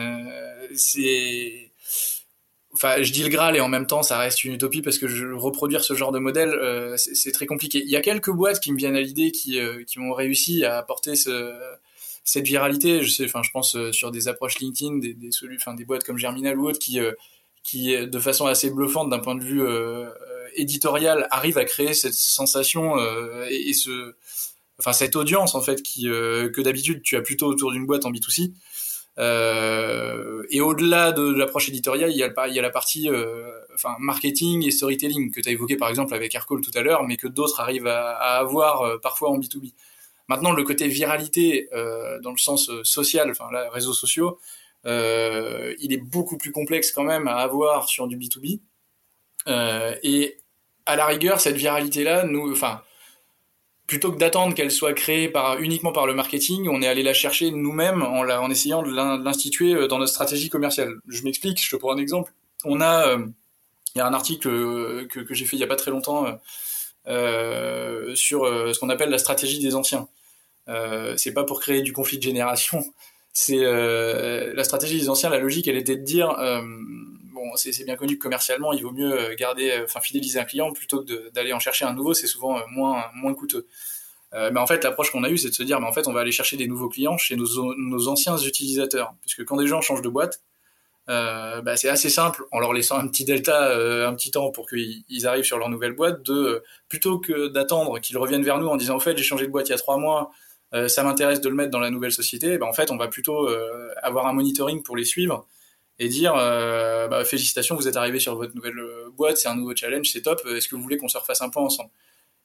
enfin 2.74 3.02
je 3.02 3.12
dis 3.12 3.24
le 3.24 3.30
Graal 3.30 3.56
et 3.56 3.62
en 3.62 3.70
même 3.70 3.88
temps 3.88 4.04
ça 4.04 4.18
reste 4.18 4.44
une 4.44 4.54
utopie 4.54 4.82
parce 4.82 4.98
que 4.98 5.34
reproduire 5.34 5.84
ce 5.84 5.94
genre 5.94 6.12
de 6.12 6.20
modèle 6.20 6.54
c'est 6.98 7.32
très 7.32 7.46
compliqué. 7.46 7.82
Il 7.84 7.90
y 7.90 7.96
a 7.96 8.02
quelques 8.02 8.32
boîtes 8.32 8.60
qui 8.60 8.72
me 8.74 8.78
viennent 8.78 8.98
à 8.98 9.02
l'idée 9.02 9.32
qui, 9.32 9.58
qui 9.88 10.00
ont 10.00 10.14
réussi 10.14 10.66
à 10.66 10.78
apporter 10.78 11.16
ce 11.16 11.54
cette 12.24 12.46
viralité, 12.46 13.04
je 13.04 13.10
sais, 13.10 13.26
enfin, 13.26 13.44
je 13.44 13.52
pense 13.52 13.76
euh, 13.76 13.92
sur 13.92 14.12
des 14.12 14.28
approches 14.28 14.60
LinkedIn, 14.60 14.98
des, 15.00 15.14
des, 15.14 15.86
boîtes 15.86 16.04
comme 16.04 16.18
Germinal 16.18 16.58
ou 16.58 16.68
autres 16.70 16.80
qui, 16.80 17.00
euh, 17.00 17.12
qui, 17.64 17.96
de 17.96 18.20
façon 18.20 18.46
assez 18.46 18.70
bluffante 18.70 19.10
d'un 19.10 19.20
point 19.20 19.36
de 19.36 19.44
vue 19.44 19.62
euh, 19.62 20.10
éditorial, 20.56 21.28
arrivent 21.32 21.58
à 21.58 21.66
créer 21.66 21.94
cette 21.94 22.14
sensation 22.14 22.96
et, 23.50 23.74
ce, 23.74 24.16
cette 24.92 25.16
audience 25.16 25.56
en 25.56 25.62
fait 25.62 25.82
que 25.82 26.62
d'habitude 26.62 27.02
tu 27.02 27.16
as 27.16 27.22
plutôt 27.22 27.48
autour 27.48 27.72
d'une 27.72 27.86
boîte 27.86 28.06
en 28.06 28.12
B2C. 28.12 28.54
Euh, 29.20 30.44
et 30.50 30.62
au-delà 30.62 31.12
de, 31.12 31.34
l'approche 31.34 31.70
éditoriale, 31.70 32.12
il 32.12 32.18
y 32.18 32.24
a, 32.24 32.62
la 32.62 32.70
partie 32.70 33.10
euh, 33.10 33.52
marketing 34.00 34.66
et 34.66 34.72
storytelling 34.72 35.32
que 35.32 35.40
tu 35.40 35.50
as 35.50 35.52
évoqué 35.52 35.76
par 35.76 35.90
exemple 35.90 36.14
avec 36.14 36.34
Aircall 36.34 36.62
tout 36.62 36.72
à 36.76 36.82
l'heure, 36.82 37.04
mais 37.04 37.18
que 37.18 37.28
d'autres 37.28 37.60
arrivent 37.60 37.88
à 37.88 38.38
avoir 38.38 39.00
parfois 39.02 39.30
en 39.30 39.40
B2B. 39.40 39.74
Maintenant, 40.30 40.52
le 40.52 40.64
côté 40.64 40.88
viralité 40.88 41.68
euh, 41.74 42.20
dans 42.22 42.32
le 42.32 42.38
sens 42.38 42.70
euh, 42.70 42.84
social, 42.84 43.30
enfin 43.30 43.52
là, 43.52 43.70
réseaux 43.70 43.94
sociaux, 43.94 44.40
euh, 44.86 45.76
il 45.80 45.94
est 45.94 45.98
beaucoup 45.98 46.38
plus 46.38 46.52
complexe 46.52 46.92
quand 46.92 47.04
même 47.04 47.28
à 47.28 47.38
avoir 47.38 47.90
sur 47.90 48.08
du 48.08 48.18
B2B. 48.18 48.62
Euh, 49.48 49.96
et 50.04 50.38
à 50.86 50.96
la 50.96 51.06
rigueur, 51.06 51.42
cette 51.42 51.58
viralité-là, 51.58 52.24
nous, 52.24 52.52
enfin, 52.52 52.82
plutôt 53.86 54.12
que 54.14 54.18
d'attendre 54.18 54.56
qu'elle 54.56 54.72
soit 54.72 54.94
créée 54.94 55.28
par, 55.28 55.60
uniquement 55.60 55.92
par 55.92 56.08
le 56.08 56.14
marketing, 56.14 56.70
on 56.70 56.82
est 56.82 56.88
allé 56.88 57.04
la 57.04 57.14
chercher 57.14 57.52
nous-mêmes 57.52 58.02
en, 58.02 58.22
en 58.22 58.50
essayant 58.50 58.82
de 58.82 58.92
l'instituer 58.92 59.88
dans 59.88 60.00
notre 60.00 60.12
stratégie 60.12 60.50
commerciale. 60.50 60.96
Je 61.08 61.24
m'explique, 61.24 61.62
je 61.62 61.70
te 61.70 61.76
prends 61.76 61.94
un 61.94 61.98
exemple. 61.98 62.34
On 62.64 62.80
a, 62.80 63.18
il 63.96 63.98
y 63.98 64.02
a 64.02 64.08
un 64.08 64.14
article 64.14 64.48
que, 65.08 65.20
que 65.20 65.34
j'ai 65.34 65.46
fait 65.46 65.58
il 65.58 65.60
y 65.60 65.64
a 65.64 65.68
pas 65.68 65.76
très 65.76 65.92
longtemps 65.92 66.26
euh, 67.08 68.16
sur 68.16 68.46
euh, 68.46 68.74
ce 68.74 68.80
qu'on 68.80 68.90
appelle 68.90 69.10
la 69.10 69.18
stratégie 69.18 69.60
des 69.60 69.76
anciens. 69.76 70.08
Euh, 70.70 71.16
c'est 71.18 71.34
pas 71.34 71.44
pour 71.44 71.60
créer 71.60 71.82
du 71.82 71.94
conflit 71.94 72.18
de 72.18 72.24
génération. 72.24 72.84
C'est 73.36 73.58
la 73.58 74.64
stratégie 74.64 75.00
des 75.00 75.10
anciens. 75.10 75.32
La 75.32 75.40
logique, 75.40 75.68
elle 75.68 75.76
était 75.76 75.96
de 75.96 76.04
dire 76.04 76.28
bon, 77.34 77.56
c'est 77.56 77.84
bien 77.84 77.96
connu 77.96 78.20
que 78.20 78.22
commercialement, 78.22 78.74
il 78.74 78.84
vaut 78.84 78.92
mieux 78.92 79.34
garder, 79.34 79.76
enfin 79.84 80.02
fidéliser 80.02 80.38
un 80.38 80.44
client 80.44 80.72
plutôt 80.72 81.04
que 81.04 81.32
d'aller 81.32 81.52
en 81.52 81.58
chercher 81.58 81.84
un 81.86 81.94
nouveau. 81.94 82.14
C'est 82.14 82.28
souvent 82.28 82.60
moins 82.70 83.06
moins 83.16 83.34
coûteux. 83.34 83.66
Euh, 84.34 84.50
mais 84.52 84.60
en 84.60 84.68
fait, 84.68 84.84
l'approche 84.84 85.12
qu'on 85.12 85.24
a 85.24 85.30
eue, 85.30 85.38
c'est 85.38 85.50
de 85.50 85.54
se 85.54 85.64
dire, 85.64 85.80
mais 85.80 85.88
en 85.88 85.94
fait, 85.94 86.08
on 86.08 86.14
va 86.14 86.22
aller 86.22 86.32
chercher 86.32 86.58
des 86.58 86.68
nouveaux 86.68 86.90
clients 86.90 87.18
chez 87.18 87.36
nos, 87.36 87.76
nos 87.76 88.08
anciens 88.08 88.38
utilisateurs, 88.38 89.14
puisque 89.22 89.46
quand 89.46 89.58
des 89.58 89.68
gens 89.68 89.82
changent 89.82 90.02
de 90.02 90.10
boîte, 90.10 90.42
euh, 91.10 91.62
bah, 91.62 91.76
c'est 91.76 91.90
assez 91.90 92.10
simple 92.10 92.46
en 92.52 92.60
leur 92.60 92.72
laissant 92.72 92.98
un 92.98 93.08
petit 93.08 93.26
delta, 93.26 93.70
euh, 93.70 94.08
un 94.08 94.16
petit 94.16 94.32
temps 94.32 94.52
pour 94.52 94.70
qu'ils 94.70 95.28
arrivent 95.28 95.44
sur 95.44 95.58
leur 95.58 95.70
nouvelle 95.70 95.92
boîte, 95.92 96.24
de 96.24 96.64
plutôt 96.88 97.20
que 97.20 97.48
d'attendre 97.50 98.00
qu'ils 98.00 98.18
reviennent 98.18 98.44
vers 98.44 98.58
nous 98.58 98.68
en 98.68 98.78
disant 98.78 98.96
en 98.96 99.00
fait 99.00 99.18
j'ai 99.18 99.24
changé 99.24 99.46
de 99.46 99.52
boîte 99.52 99.68
il 99.68 99.72
y 99.72 99.76
a 99.76 99.78
trois 99.78 99.98
mois, 99.98 100.32
euh, 100.74 100.88
ça 100.88 101.04
m'intéresse 101.04 101.42
de 101.42 101.50
le 101.50 101.56
mettre 101.56 101.72
dans 101.72 101.80
la 101.80 101.90
nouvelle 101.90 102.14
société, 102.14 102.58
bah, 102.58 102.68
en 102.68 102.74
fait 102.74 102.90
on 102.90 102.98
va 102.98 103.10
plutôt 103.10 103.50
euh, 103.50 103.90
avoir 104.02 104.28
un 104.28 104.34
monitoring 104.34 104.82
pour 104.82 104.96
les 104.96 105.04
suivre 105.04 105.46
et 106.00 106.08
dire 106.08 106.36
euh, 106.38 107.10
bah, 107.10 107.26
félicitations 107.26 107.76
vous 107.76 107.88
êtes 107.90 107.98
arrivé 107.98 108.20
sur 108.20 108.36
votre 108.38 108.56
nouvelle 108.56 108.82
boîte, 109.12 109.38
c'est 109.38 109.50
un 109.50 109.56
nouveau 109.56 109.76
challenge, 109.76 110.10
c'est 110.10 110.22
top, 110.22 110.42
est-ce 110.56 110.70
que 110.70 110.76
vous 110.76 110.82
voulez 110.82 110.98
qu'on 110.98 111.10
se 111.10 111.18
refasse 111.18 111.42
un 111.42 111.50
point 111.50 111.64
ensemble? 111.64 111.90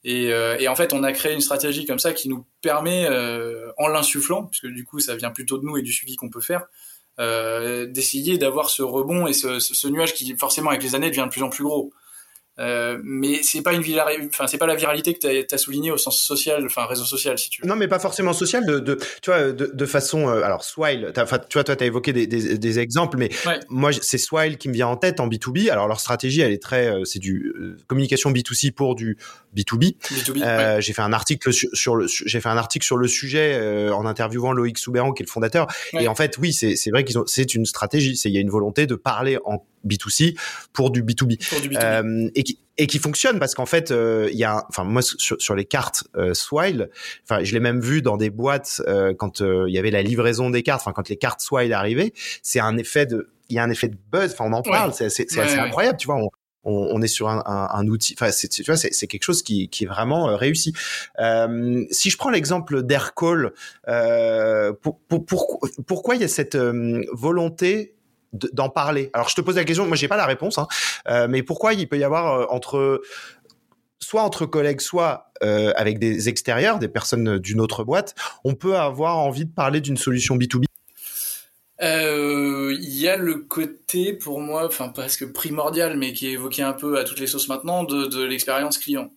Et, 0.04 0.32
en 0.68 0.76
fait, 0.76 0.92
on 0.92 1.02
a 1.02 1.12
créé 1.12 1.34
une 1.34 1.40
stratégie 1.40 1.84
comme 1.84 1.98
ça 1.98 2.12
qui 2.12 2.28
nous 2.28 2.46
permet, 2.62 3.08
en 3.76 3.88
l'insufflant, 3.88 4.44
puisque 4.44 4.68
du 4.68 4.84
coup, 4.84 5.00
ça 5.00 5.16
vient 5.16 5.30
plutôt 5.30 5.58
de 5.58 5.64
nous 5.64 5.76
et 5.76 5.82
du 5.82 5.92
suivi 5.92 6.14
qu'on 6.14 6.30
peut 6.30 6.40
faire, 6.40 6.62
euh, 6.62 6.66
d'essayer 7.18 8.38
d'avoir 8.38 8.70
ce 8.70 8.82
rebond 8.82 9.26
et 9.26 9.32
ce, 9.32 9.58
ce, 9.58 9.74
ce, 9.74 9.88
nuage 9.88 10.14
qui 10.14 10.36
forcément 10.36 10.70
avec 10.70 10.82
les 10.82 10.94
années 10.94 11.10
devient 11.10 11.24
de 11.24 11.30
plus 11.30 11.42
en 11.42 11.50
plus 11.50 11.64
gros. 11.64 11.92
Euh, 12.58 12.98
mais 13.04 13.40
c'est 13.42 13.62
pas 13.62 13.72
une 13.72 13.84
enfin 14.26 14.48
c'est 14.48 14.58
pas 14.58 14.66
la 14.66 14.74
viralité 14.74 15.14
que 15.14 15.42
tu 15.42 15.54
as, 15.54 15.58
souligné 15.58 15.92
au 15.92 15.96
sens 15.96 16.20
social, 16.20 16.64
enfin 16.66 16.86
réseau 16.86 17.04
social 17.04 17.38
si 17.38 17.50
tu 17.50 17.62
veux. 17.62 17.68
Non, 17.68 17.76
mais 17.76 17.86
pas 17.86 18.00
forcément 18.00 18.32
social. 18.32 18.66
De, 18.66 18.80
de 18.80 18.98
tu 19.22 19.30
vois, 19.30 19.52
de, 19.52 19.70
de 19.72 19.86
façon, 19.86 20.28
euh, 20.28 20.42
alors 20.42 20.64
Swile, 20.64 21.12
tu 21.14 21.22
vois, 21.54 21.64
toi 21.64 21.76
t'as 21.76 21.86
évoqué 21.86 22.12
des, 22.12 22.26
des, 22.26 22.58
des, 22.58 22.78
exemples, 22.80 23.16
mais 23.16 23.30
ouais. 23.46 23.60
moi 23.68 23.90
c'est 23.92 24.18
Swile 24.18 24.58
qui 24.58 24.68
me 24.68 24.74
vient 24.74 24.88
en 24.88 24.96
tête 24.96 25.20
en 25.20 25.28
B2B. 25.28 25.70
Alors 25.70 25.86
leur 25.86 26.00
stratégie, 26.00 26.40
elle 26.40 26.52
est 26.52 26.62
très, 26.62 26.88
euh, 26.88 27.04
c'est 27.04 27.20
du 27.20 27.52
euh, 27.56 27.76
communication 27.86 28.32
B2C 28.32 28.72
pour 28.72 28.96
du 28.96 29.16
B2B. 29.56 29.96
B2B 29.98 30.40
ouais. 30.40 30.82
J'ai 30.82 30.92
fait 30.92 31.02
un 31.02 31.12
article 31.12 31.52
sur, 31.52 31.68
sur 31.72 31.94
le, 31.94 32.06
j'ai 32.08 32.40
fait 32.40 32.48
un 32.48 32.56
article 32.56 32.84
sur 32.84 32.96
le 32.96 33.06
sujet 33.06 33.90
en 33.90 34.04
interviewant 34.04 34.52
Loïc 34.52 34.78
Soubéran 34.78 35.12
qui 35.12 35.22
est 35.22 35.26
le 35.26 35.30
fondateur. 35.30 35.68
Et 35.92 36.08
en 36.08 36.14
fait, 36.14 36.38
oui, 36.38 36.52
c'est 36.52 36.74
c'est 36.74 36.90
vrai 36.90 37.04
qu'ils 37.04 37.18
ont, 37.18 37.24
c'est 37.26 37.54
une 37.54 37.66
stratégie. 37.66 38.16
C'est 38.16 38.28
il 38.28 38.34
y 38.34 38.38
a 38.38 38.40
une 38.40 38.50
volonté 38.50 38.86
de 38.86 38.94
parler 38.94 39.38
en 39.44 39.64
B2C 39.86 40.38
pour 40.72 40.90
du 40.90 41.02
B2B, 41.02 41.48
pour 41.48 41.60
du 41.60 41.68
B2B. 41.68 41.82
Euh, 41.82 42.30
et, 42.34 42.42
qui, 42.42 42.58
et 42.78 42.86
qui 42.86 42.98
fonctionne 42.98 43.38
parce 43.38 43.54
qu'en 43.54 43.66
fait 43.66 43.90
euh, 43.90 44.28
il 44.32 44.38
y 44.38 44.44
a 44.44 44.64
enfin 44.68 44.84
moi 44.84 45.02
sur, 45.02 45.40
sur 45.40 45.54
les 45.54 45.64
cartes 45.64 46.04
euh, 46.16 46.32
Swile 46.34 46.88
enfin 47.24 47.42
je 47.42 47.52
l'ai 47.52 47.60
même 47.60 47.80
vu 47.80 48.02
dans 48.02 48.16
des 48.16 48.30
boîtes 48.30 48.82
euh, 48.86 49.14
quand 49.14 49.40
euh, 49.40 49.64
il 49.68 49.74
y 49.74 49.78
avait 49.78 49.90
la 49.90 50.02
livraison 50.02 50.50
des 50.50 50.62
cartes 50.62 50.82
enfin 50.82 50.92
quand 50.92 51.08
les 51.08 51.16
cartes 51.16 51.40
Swile 51.40 51.72
arrivaient 51.72 52.12
c'est 52.42 52.60
un 52.60 52.76
effet 52.78 53.06
de 53.06 53.30
il 53.48 53.56
y 53.56 53.58
a 53.58 53.62
un 53.62 53.70
effet 53.70 53.88
de 53.88 53.96
buzz 54.12 54.32
enfin 54.32 54.44
on 54.46 54.52
en 54.52 54.62
parle 54.62 54.90
ouais. 54.90 55.08
c'est 55.10 55.10
c'est 55.10 55.38
ouais, 55.38 55.46
ouais. 55.46 55.58
incroyable 55.58 55.98
tu 55.98 56.06
vois 56.06 56.16
on, 56.16 56.30
on, 56.64 56.88
on, 56.92 57.02
est 57.02 57.08
sur 57.08 57.28
un, 57.28 57.42
un, 57.46 57.68
un 57.72 57.86
outil, 57.86 58.14
enfin, 58.18 58.30
tu 58.30 58.62
vois, 58.64 58.76
c'est 58.76 59.06
quelque 59.06 59.22
chose 59.22 59.42
qui, 59.42 59.68
qui 59.68 59.84
est 59.84 59.86
vraiment 59.86 60.28
euh, 60.28 60.36
réussi. 60.36 60.74
Euh, 61.18 61.84
si 61.90 62.10
je 62.10 62.18
prends 62.18 62.30
l'exemple 62.30 62.82
d'Aircall, 62.82 63.52
euh, 63.88 64.72
pour, 64.72 64.98
pour, 65.08 65.24
pour, 65.24 65.60
pourquoi 65.86 66.16
il 66.16 66.20
y 66.20 66.24
a 66.24 66.28
cette 66.28 66.56
volonté 66.56 67.94
d'en 68.32 68.68
parler. 68.68 69.10
Alors 69.12 69.28
je 69.28 69.34
te 69.34 69.40
pose 69.40 69.56
la 69.56 69.64
question, 69.64 69.86
moi 69.86 69.96
j'ai 69.96 70.08
pas 70.08 70.16
la 70.16 70.26
réponse, 70.26 70.58
hein, 70.58 70.66
euh, 71.08 71.26
mais 71.28 71.42
pourquoi 71.42 71.74
il 71.74 71.88
peut 71.88 71.98
y 71.98 72.04
avoir 72.04 72.40
euh, 72.40 72.46
entre 72.50 73.02
soit 74.00 74.22
entre 74.22 74.46
collègues, 74.46 74.80
soit 74.80 75.32
euh, 75.42 75.72
avec 75.76 75.98
des 75.98 76.28
extérieurs, 76.28 76.78
des 76.78 76.88
personnes 76.88 77.38
d'une 77.38 77.60
autre 77.60 77.84
boîte, 77.84 78.14
on 78.44 78.54
peut 78.54 78.76
avoir 78.76 79.18
envie 79.18 79.44
de 79.44 79.52
parler 79.52 79.80
d'une 79.80 79.96
solution 79.96 80.36
B2B 80.36 80.64
il 81.80 82.96
y 82.96 83.08
a 83.08 83.16
le 83.16 83.36
côté 83.36 84.12
pour 84.12 84.40
moi, 84.40 84.66
enfin 84.66 84.88
presque 84.88 85.32
primordial, 85.32 85.96
mais 85.96 86.12
qui 86.12 86.26
est 86.26 86.32
évoqué 86.32 86.62
un 86.62 86.72
peu 86.72 86.98
à 86.98 87.04
toutes 87.04 87.20
les 87.20 87.26
sauces 87.26 87.48
maintenant, 87.48 87.84
de, 87.84 88.24
l'expérience 88.24 88.78
client. 88.78 89.10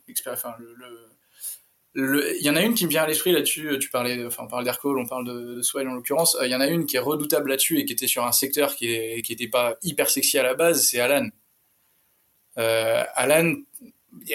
Il 1.95 2.41
y 2.41 2.49
en 2.49 2.56
a 2.56 2.62
une 2.62 2.73
qui 2.73 2.86
me 2.86 2.89
vient 2.89 3.04
à 3.04 3.08
l'esprit 3.08 3.32
là-dessus. 3.32 3.77
Tu 3.80 3.89
parlais, 3.89 4.25
enfin, 4.25 4.43
on 4.43 4.47
parle 4.47 4.63
d'Aircall, 4.63 4.97
on 4.97 5.06
parle 5.06 5.25
de, 5.25 5.62
Swell 5.62 5.88
en 5.88 5.93
l'occurrence. 5.93 6.38
Il 6.41 6.49
y 6.49 6.56
en 6.56 6.62
a 6.62 6.67
une 6.67 6.86
qui 6.86 6.97
est 6.97 6.99
redoutable 6.99 7.49
là-dessus 7.49 7.80
et 7.80 7.86
qui 7.86 7.93
était 7.93 8.08
sur 8.08 8.25
un 8.25 8.32
secteur 8.32 8.75
qui, 8.75 8.93
est, 8.93 9.21
qui 9.23 9.34
était 9.34 9.47
pas 9.47 9.77
hyper 9.84 10.10
sexy 10.10 10.38
à 10.38 10.43
la 10.43 10.54
base, 10.54 10.86
c'est 10.88 10.99
Alan. 10.99 11.27
Euh, 12.58 13.04
Alan, 13.15 13.56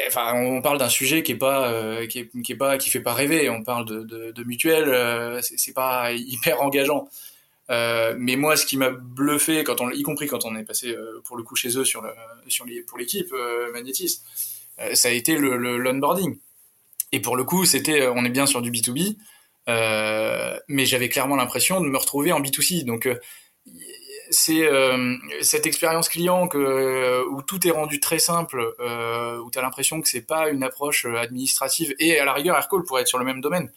enfin, 0.06 0.34
on 0.34 0.62
parle 0.62 0.78
d'un 0.78 0.88
sujet 0.88 1.22
qui 1.22 1.32
est 1.32 1.36
pas, 1.36 1.70
euh, 1.72 2.06
qui, 2.06 2.18
est, 2.20 2.56
pas, 2.56 2.78
qui 2.78 2.90
fait 2.90 3.00
pas 3.00 3.14
rêver. 3.14 3.48
On 3.48 3.62
parle 3.62 3.86
de, 3.86 4.44
mutuelle, 4.44 4.88
euh, 4.88 5.40
c'est 5.42 5.74
pas 5.74 6.12
hyper 6.14 6.62
engageant. 6.62 7.08
Euh, 7.70 8.14
mais 8.18 8.36
moi, 8.36 8.56
ce 8.56 8.66
qui 8.66 8.76
m'a 8.76 8.90
bluffé, 8.90 9.64
quand 9.64 9.80
on, 9.80 9.90
y 9.90 10.02
compris 10.02 10.26
quand 10.28 10.44
on 10.44 10.54
est 10.56 10.64
passé 10.64 10.94
euh, 10.94 11.20
pour 11.24 11.36
le 11.36 11.42
coup 11.42 11.56
chez 11.56 11.76
eux 11.76 11.84
sur 11.84 12.02
pour 12.86 12.98
l'équipe 12.98 13.32
euh, 13.32 13.72
Magnetis, 13.72 14.20
ça 14.94 15.08
a 15.08 15.10
été 15.10 15.36
le 15.36 15.56
l'onboarding. 15.78 16.38
Et 17.12 17.20
pour 17.20 17.36
le 17.36 17.44
coup, 17.44 17.64
c'était, 17.64 18.08
on 18.08 18.24
est 18.24 18.30
bien 18.30 18.46
sur 18.46 18.62
du 18.62 18.70
B2B, 18.70 19.16
mais 19.66 20.86
j'avais 20.86 21.08
clairement 21.08 21.36
l'impression 21.36 21.80
de 21.80 21.86
me 21.86 21.96
retrouver 21.96 22.32
en 22.32 22.40
B2C. 22.40 22.84
Donc 22.84 23.08
c'est 24.30 24.68
cette 25.40 25.66
expérience 25.66 26.08
client 26.08 26.48
où 26.48 27.42
tout 27.42 27.66
est 27.66 27.70
rendu 27.70 28.00
très 28.00 28.18
simple, 28.18 28.74
euh, 28.80 29.38
où 29.38 29.50
tu 29.50 29.58
as 29.58 29.62
l'impression 29.62 30.00
que 30.00 30.08
c'est 30.08 30.26
pas 30.26 30.48
une 30.48 30.62
approche 30.62 31.04
administrative, 31.04 31.94
et 31.98 32.18
à 32.18 32.24
la 32.24 32.32
rigueur, 32.32 32.56
Aircall 32.56 32.82
pourrait 32.84 33.02
être 33.02 33.08
sur 33.08 33.18
le 33.18 33.24
même 33.24 33.40
domaine. 33.40 33.70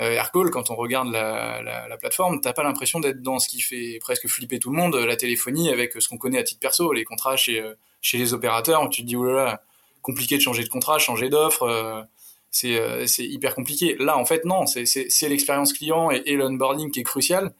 Euh, 0.00 0.12
Aircall, 0.12 0.50
quand 0.50 0.70
on 0.70 0.76
regarde 0.76 1.10
la, 1.10 1.60
la, 1.62 1.88
la 1.88 1.96
plateforme, 1.96 2.40
t'as 2.40 2.52
pas 2.52 2.62
l'impression 2.62 3.00
d'être 3.00 3.20
dans 3.20 3.40
ce 3.40 3.48
qui 3.48 3.60
fait 3.60 3.98
presque 4.00 4.28
flipper 4.28 4.60
tout 4.60 4.70
le 4.70 4.76
monde, 4.76 4.94
la 4.94 5.16
téléphonie 5.16 5.70
avec 5.70 6.00
ce 6.00 6.08
qu'on 6.08 6.18
connaît 6.18 6.38
à 6.38 6.44
titre 6.44 6.60
perso, 6.60 6.92
les 6.92 7.04
contrats 7.04 7.36
chez, 7.36 7.60
euh, 7.60 7.74
les 8.12 8.32
opérateurs, 8.32 8.88
tu 8.90 9.02
te 9.02 9.06
dis, 9.06 9.16
oulala, 9.16 9.62
compliqué 10.02 10.36
de 10.36 10.42
changer 10.42 10.62
de 10.62 10.68
contrat, 10.68 10.98
changer 10.98 11.28
d'offre, 11.28 11.64
euh, 11.64 12.02
c'est 12.50 12.78
euh, 12.78 13.06
c'est 13.06 13.24
hyper 13.24 13.54
compliqué. 13.54 13.96
Là, 13.98 14.16
en 14.18 14.24
fait, 14.24 14.44
non, 14.44 14.66
c'est 14.66 15.28
l'expérience 15.28 15.72
client 15.72 16.10
et, 16.10 16.22
et 16.26 16.36
l'onboarding 16.36 16.90
qui 16.90 17.00
est 17.00 17.04
crucial. 17.04 17.52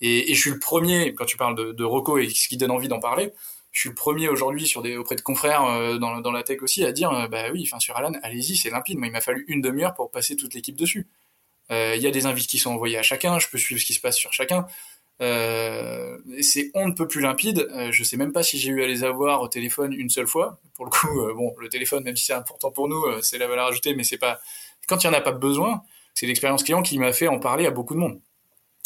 Et, 0.00 0.32
je 0.34 0.40
suis 0.40 0.50
le 0.50 0.58
premier, 0.58 1.14
quand 1.14 1.24
tu 1.24 1.36
parles 1.36 1.74
de, 1.74 1.84
Rocco 1.84 2.18
et 2.18 2.28
ce 2.30 2.48
qui 2.48 2.56
donne 2.56 2.70
envie 2.70 2.88
d'en 2.88 3.00
parler, 3.00 3.32
je 3.72 3.80
suis 3.80 3.88
le 3.88 3.94
premier 3.94 4.28
aujourd'hui 4.28 4.66
auprès 4.96 5.16
de 5.16 5.20
confrères 5.20 5.64
euh, 5.64 5.98
dans, 5.98 6.32
la 6.32 6.42
tech 6.42 6.62
aussi 6.62 6.84
à 6.84 6.92
dire 6.92 7.28
bah 7.30 7.46
oui, 7.52 7.68
sur 7.80 7.96
Alan, 7.96 8.12
allez-y, 8.22 8.56
c'est 8.56 8.70
limpide. 8.70 8.98
Moi, 8.98 9.08
il 9.08 9.12
m'a 9.12 9.20
fallu 9.20 9.44
une 9.48 9.60
demi-heure 9.60 9.94
pour 9.94 10.10
passer 10.10 10.36
toute 10.36 10.54
l'équipe 10.54 10.76
dessus. 10.76 11.08
Euh, 11.70 11.94
il 11.96 12.02
y 12.02 12.06
a 12.06 12.10
des 12.10 12.26
invites 12.26 12.46
qui 12.46 12.58
sont 12.58 12.70
envoyés 12.70 12.96
à 12.96 13.02
chacun, 13.02 13.38
je 13.38 13.48
peux 13.48 13.58
suivre 13.58 13.80
ce 13.80 13.86
qui 13.86 13.94
se 13.94 14.00
passe 14.00 14.16
sur 14.16 14.32
chacun. 14.32 14.66
Euh, 15.20 16.16
c'est 16.42 16.70
on 16.74 16.86
ne 16.86 16.92
peut 16.92 17.08
plus 17.08 17.20
limpide. 17.20 17.68
Euh, 17.72 17.90
je 17.90 18.04
sais 18.04 18.16
même 18.16 18.32
pas 18.32 18.42
si 18.42 18.58
j'ai 18.58 18.70
eu 18.70 18.82
à 18.82 18.86
les 18.86 19.04
avoir 19.04 19.42
au 19.42 19.48
téléphone 19.48 19.92
une 19.92 20.10
seule 20.10 20.26
fois. 20.26 20.60
Pour 20.74 20.84
le 20.84 20.90
coup, 20.90 21.20
euh, 21.20 21.34
bon, 21.34 21.54
le 21.58 21.68
téléphone, 21.68 22.04
même 22.04 22.16
si 22.16 22.26
c'est 22.26 22.34
important 22.34 22.70
pour 22.70 22.88
nous, 22.88 23.02
euh, 23.04 23.20
c'est 23.22 23.38
la 23.38 23.48
valeur 23.48 23.66
ajoutée, 23.66 23.94
mais 23.94 24.04
c'est 24.04 24.18
pas. 24.18 24.38
Quand 24.86 25.02
il 25.02 25.06
y 25.06 25.10
en 25.10 25.12
a 25.12 25.20
pas 25.20 25.32
besoin, 25.32 25.82
c'est 26.14 26.26
l'expérience 26.26 26.62
client 26.62 26.82
qui 26.82 26.98
m'a 26.98 27.12
fait 27.12 27.28
en 27.28 27.38
parler 27.38 27.66
à 27.66 27.70
beaucoup 27.70 27.94
de 27.94 28.00
monde. 28.00 28.20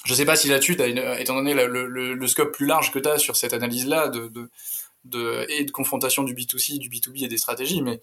Je 0.05 0.15
sais 0.15 0.25
pas 0.25 0.35
si 0.35 0.49
là-dessus, 0.49 0.77
étant 1.21 1.35
donné 1.37 1.55
le, 1.55 1.69
le, 1.69 2.15
le, 2.15 2.27
scope 2.27 2.53
plus 2.53 2.67
large 2.67 2.91
que 2.91 2.99
tu 2.99 3.09
as 3.09 3.19
sur 3.19 3.37
cette 3.37 3.53
analyse-là 3.53 4.09
de, 4.09 4.27
de, 4.27 4.51
de, 5.05 5.47
et 5.49 5.65
de 5.65 5.71
confrontation 5.71 6.25
du 6.25 6.35
B2C, 6.35 6.79
du 6.79 6.89
B2B 6.89 7.25
et 7.25 7.29
des 7.29 7.39
stratégies, 7.39 7.83
mais 7.83 8.01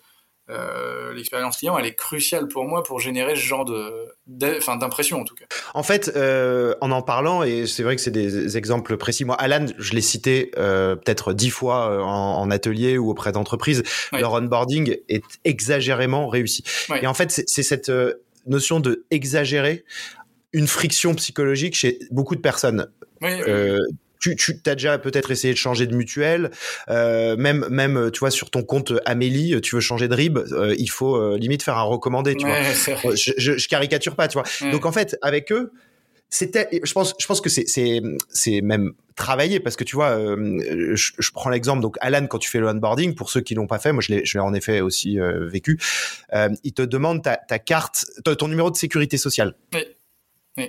euh, 0.49 1.13
l'expérience 1.13 1.57
client, 1.57 1.77
elle 1.77 1.85
est 1.85 1.95
cruciale 1.95 2.47
pour 2.47 2.65
moi 2.65 2.83
pour 2.83 2.99
générer 2.99 3.35
ce 3.35 3.41
genre 3.41 3.65
de, 3.65 4.09
enfin 4.57 4.77
d'impression 4.77 5.21
en 5.21 5.23
tout 5.23 5.35
cas. 5.35 5.45
En 5.73 5.83
fait, 5.83 6.11
euh, 6.15 6.75
en 6.81 6.91
en 6.91 7.01
parlant, 7.01 7.43
et 7.43 7.67
c'est 7.67 7.83
vrai 7.83 7.95
que 7.95 8.01
c'est 8.01 8.11
des 8.11 8.57
exemples 8.57 8.97
précis. 8.97 9.25
Moi, 9.25 9.35
Alan, 9.35 9.65
je 9.77 9.93
l'ai 9.93 10.01
cité 10.01 10.51
euh, 10.57 10.95
peut-être 10.95 11.33
dix 11.33 11.49
fois 11.49 12.03
en, 12.03 12.41
en, 12.41 12.51
atelier 12.51 12.97
ou 12.97 13.09
auprès 13.09 13.31
d'entreprises. 13.31 13.83
Ouais. 14.11 14.21
Leur 14.21 14.33
onboarding 14.33 14.97
est 15.07 15.23
exagérément 15.45 16.27
réussi. 16.27 16.63
Ouais. 16.89 17.03
Et 17.03 17.07
en 17.07 17.13
fait, 17.13 17.43
c'est 17.45 17.63
cette 17.63 17.91
notion 18.47 18.79
de 18.79 19.05
exagérer 19.11 19.85
une 20.53 20.67
friction 20.67 21.13
psychologique 21.15 21.75
chez 21.75 21.99
beaucoup 22.11 22.35
de 22.35 22.41
personnes. 22.41 22.87
Oui, 23.21 23.29
euh, 23.47 23.77
tu, 24.19 24.35
tu 24.35 24.59
as 24.65 24.75
déjà 24.75 24.97
peut-être 24.97 25.31
essayé 25.31 25.53
de 25.53 25.57
changer 25.57 25.87
de 25.87 25.95
mutuelle, 25.95 26.51
euh, 26.89 27.35
même 27.37 27.65
même 27.69 28.11
tu 28.11 28.19
vois 28.19 28.31
sur 28.31 28.49
ton 28.49 28.63
compte 28.63 28.93
Amélie, 29.05 29.59
tu 29.61 29.75
veux 29.75 29.81
changer 29.81 30.07
de 30.07 30.15
RIB, 30.15 30.37
euh, 30.37 30.75
il 30.77 30.89
faut 30.89 31.15
euh, 31.15 31.37
limite 31.37 31.63
faire 31.63 31.77
un 31.77 31.83
recommandé, 31.83 32.35
tu 32.35 32.45
ouais, 32.45 32.63
vois. 33.01 33.15
Je, 33.15 33.31
je, 33.37 33.57
je, 33.57 33.67
caricature 33.67 34.15
pas, 34.15 34.27
tu 34.27 34.33
vois. 34.33 34.47
Ouais. 34.61 34.71
Donc 34.71 34.85
en 34.85 34.91
fait, 34.91 35.17
avec 35.21 35.51
eux, 35.51 35.71
c'était, 36.29 36.67
je 36.83 36.93
pense, 36.93 37.15
je 37.19 37.25
pense 37.25 37.41
que 37.41 37.49
c'est 37.49 37.67
c'est 37.67 38.01
c'est 38.29 38.61
même 38.61 38.93
travaillé 39.15 39.59
parce 39.59 39.75
que 39.75 39.83
tu 39.83 39.95
vois, 39.95 40.11
euh, 40.11 40.95
je, 40.95 41.11
je, 41.17 41.31
prends 41.31 41.49
l'exemple 41.49 41.81
donc 41.81 41.97
Alan 42.01 42.27
quand 42.27 42.37
tu 42.37 42.49
fais 42.49 42.59
le 42.59 42.67
onboarding 42.67 43.15
pour 43.15 43.29
ceux 43.29 43.41
qui 43.41 43.55
l'ont 43.55 43.67
pas 43.67 43.79
fait, 43.79 43.91
moi 43.91 44.01
je 44.01 44.13
l'ai 44.13 44.25
je 44.25 44.37
l'ai 44.37 44.41
en 44.41 44.53
effet 44.53 44.81
aussi 44.81 45.19
euh, 45.19 45.47
vécu, 45.47 45.79
euh, 46.33 46.49
il 46.63 46.73
te 46.73 46.83
demande 46.83 47.23
ta, 47.23 47.37
ta 47.37 47.57
carte, 47.57 48.05
ton 48.23 48.47
numéro 48.47 48.69
de 48.69 48.77
sécurité 48.77 49.17
sociale. 49.17 49.55
Oui. 49.73 49.81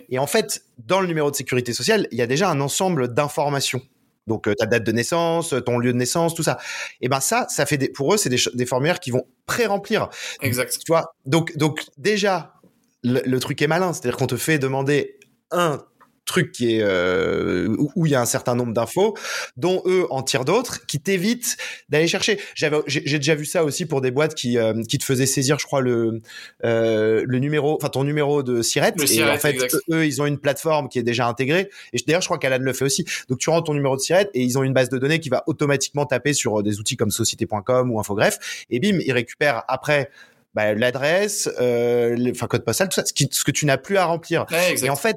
Et 0.08 0.18
en 0.18 0.26
fait, 0.26 0.64
dans 0.78 1.00
le 1.00 1.06
numéro 1.06 1.30
de 1.30 1.36
sécurité 1.36 1.72
sociale, 1.72 2.06
il 2.10 2.18
y 2.18 2.22
a 2.22 2.26
déjà 2.26 2.50
un 2.50 2.60
ensemble 2.60 3.12
d'informations. 3.12 3.82
Donc 4.26 4.46
euh, 4.46 4.54
ta 4.54 4.66
date 4.66 4.84
de 4.84 4.92
naissance, 4.92 5.54
ton 5.66 5.78
lieu 5.78 5.92
de 5.92 5.98
naissance, 5.98 6.34
tout 6.34 6.42
ça. 6.42 6.58
Et 7.00 7.08
ben 7.08 7.20
ça, 7.20 7.46
ça 7.48 7.66
fait 7.66 7.78
des, 7.78 7.88
pour 7.88 8.14
eux, 8.14 8.16
c'est 8.16 8.28
des, 8.28 8.38
des, 8.54 8.66
formulaires 8.66 9.00
qui 9.00 9.10
vont 9.10 9.26
pré-remplir. 9.46 10.08
Exact. 10.40 10.78
Tu 10.78 10.92
vois. 10.92 11.14
Donc 11.26 11.56
donc 11.56 11.84
déjà, 11.98 12.54
le, 13.02 13.20
le 13.24 13.40
truc 13.40 13.60
est 13.62 13.66
malin, 13.66 13.92
c'est-à-dire 13.92 14.16
qu'on 14.16 14.26
te 14.26 14.36
fait 14.36 14.58
demander 14.58 15.18
un 15.50 15.82
truc 16.24 16.52
qui 16.52 16.76
est 16.76 16.82
euh, 16.82 17.74
où 17.96 18.06
il 18.06 18.12
y 18.12 18.14
a 18.14 18.20
un 18.20 18.26
certain 18.26 18.54
nombre 18.54 18.72
d'infos, 18.72 19.16
dont 19.56 19.82
eux 19.86 20.06
en 20.10 20.22
tirent 20.22 20.44
d'autres, 20.44 20.86
qui 20.86 21.00
t'évitent 21.00 21.56
d'aller 21.88 22.06
chercher. 22.06 22.38
J'avais, 22.54 22.78
j'ai 22.86 23.18
déjà 23.18 23.34
vu 23.34 23.44
ça 23.44 23.64
aussi 23.64 23.86
pour 23.86 24.00
des 24.00 24.10
boîtes 24.10 24.34
qui 24.34 24.56
euh, 24.56 24.82
qui 24.88 24.98
te 24.98 25.04
faisaient 25.04 25.26
saisir, 25.26 25.58
je 25.58 25.66
crois 25.66 25.80
le 25.80 26.20
euh, 26.64 27.24
le 27.26 27.38
numéro, 27.38 27.76
enfin 27.76 27.88
ton 27.88 28.04
numéro 28.04 28.42
de 28.42 28.62
Siret. 28.62 28.94
Et 29.02 29.06
Siret, 29.06 29.30
en 29.30 29.38
fait, 29.38 29.54
exact. 29.54 29.76
eux, 29.90 30.06
ils 30.06 30.22
ont 30.22 30.26
une 30.26 30.38
plateforme 30.38 30.88
qui 30.88 30.98
est 30.98 31.02
déjà 31.02 31.26
intégrée. 31.26 31.68
Et 31.92 31.98
d'ailleurs, 32.06 32.22
je 32.22 32.28
crois 32.28 32.38
qu'Alan 32.38 32.58
le 32.60 32.72
fait 32.72 32.84
aussi. 32.84 33.04
Donc 33.28 33.38
tu 33.38 33.50
rentres 33.50 33.66
ton 33.66 33.74
numéro 33.74 33.96
de 33.96 34.00
Siret 34.00 34.30
et 34.34 34.42
ils 34.42 34.58
ont 34.58 34.62
une 34.62 34.74
base 34.74 34.88
de 34.88 34.98
données 34.98 35.20
qui 35.20 35.28
va 35.28 35.42
automatiquement 35.46 36.06
taper 36.06 36.32
sur 36.32 36.62
des 36.62 36.78
outils 36.78 36.96
comme 36.96 37.10
Société.com 37.10 37.90
ou 37.90 37.98
Infogreffe. 37.98 38.38
Et 38.70 38.78
bim, 38.78 38.98
ils 39.04 39.12
récupèrent 39.12 39.64
après 39.68 40.10
bah, 40.54 40.74
l'adresse, 40.74 41.48
euh, 41.60 42.30
enfin 42.30 42.46
code 42.46 42.64
postal, 42.64 42.88
tout 42.88 42.94
ça, 42.94 43.04
ce, 43.04 43.12
qui, 43.12 43.28
ce 43.30 43.44
que 43.44 43.50
tu 43.50 43.66
n'as 43.66 43.78
plus 43.78 43.96
à 43.96 44.04
remplir. 44.04 44.46
Ouais, 44.50 44.74
et 44.82 44.90
en 44.90 44.96
fait, 44.96 45.16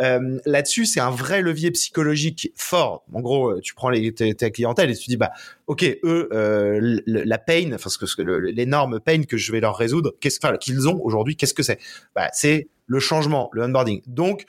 euh, 0.00 0.38
là-dessus, 0.44 0.84
c'est 0.84 1.00
un 1.00 1.10
vrai 1.10 1.40
levier 1.40 1.70
psychologique 1.70 2.52
fort. 2.54 3.04
En 3.12 3.20
gros, 3.20 3.60
tu 3.60 3.74
prends 3.74 3.88
les, 3.88 4.12
ta 4.12 4.50
clientèle 4.50 4.90
et 4.90 4.94
tu 4.94 5.08
dis, 5.08 5.16
bah, 5.16 5.30
ok, 5.66 5.84
eux, 6.04 6.28
euh, 6.32 7.00
la 7.06 7.38
pain, 7.38 7.70
enfin 7.74 7.88
ce 7.88 7.98
que, 7.98 8.22
l'énorme 8.22 9.00
pain 9.00 9.22
que 9.22 9.36
je 9.36 9.52
vais 9.52 9.60
leur 9.60 9.76
résoudre, 9.76 10.12
qu'est-ce 10.20 10.38
qu'ils 10.58 10.88
ont 10.88 11.00
aujourd'hui, 11.02 11.36
qu'est-ce 11.36 11.54
que 11.54 11.62
c'est? 11.62 11.78
Bah, 12.14 12.28
c'est 12.32 12.68
le 12.86 13.00
changement, 13.00 13.48
le 13.52 13.62
onboarding. 13.62 14.02
Donc 14.06 14.44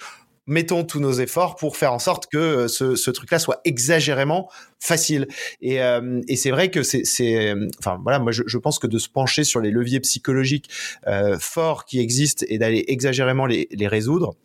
mettons 0.47 0.83
tous 0.83 0.99
nos 0.99 1.13
efforts 1.13 1.55
pour 1.55 1.77
faire 1.77 1.93
en 1.93 1.99
sorte 1.99 2.27
que 2.27 2.37
euh, 2.37 2.67
ce, 2.67 2.95
ce 2.95 3.11
truc-là 3.11 3.39
soit 3.39 3.61
exagérément 3.65 4.49
facile. 4.79 5.27
Et, 5.61 5.81
euh, 5.81 6.21
et 6.27 6.35
c'est 6.35 6.51
vrai 6.51 6.69
que 6.69 6.83
c'est, 6.83 7.53
enfin 7.79 7.99
voilà, 8.03 8.19
moi 8.19 8.31
je, 8.31 8.43
je, 8.45 8.57
pense 8.57 8.79
que 8.79 8.87
de 8.87 8.97
se 8.97 9.09
pencher 9.09 9.43
sur 9.43 9.59
les 9.59 9.71
leviers 9.71 9.99
psychologiques 9.99 10.69
euh, 11.07 11.37
forts 11.39 11.85
qui 11.85 11.99
existent 11.99 12.45
et 12.49 12.57
d'aller 12.57 12.83
exagérément 12.87 13.45
les, 13.45 13.67
les 13.71 13.87
résoudre, 13.87 14.35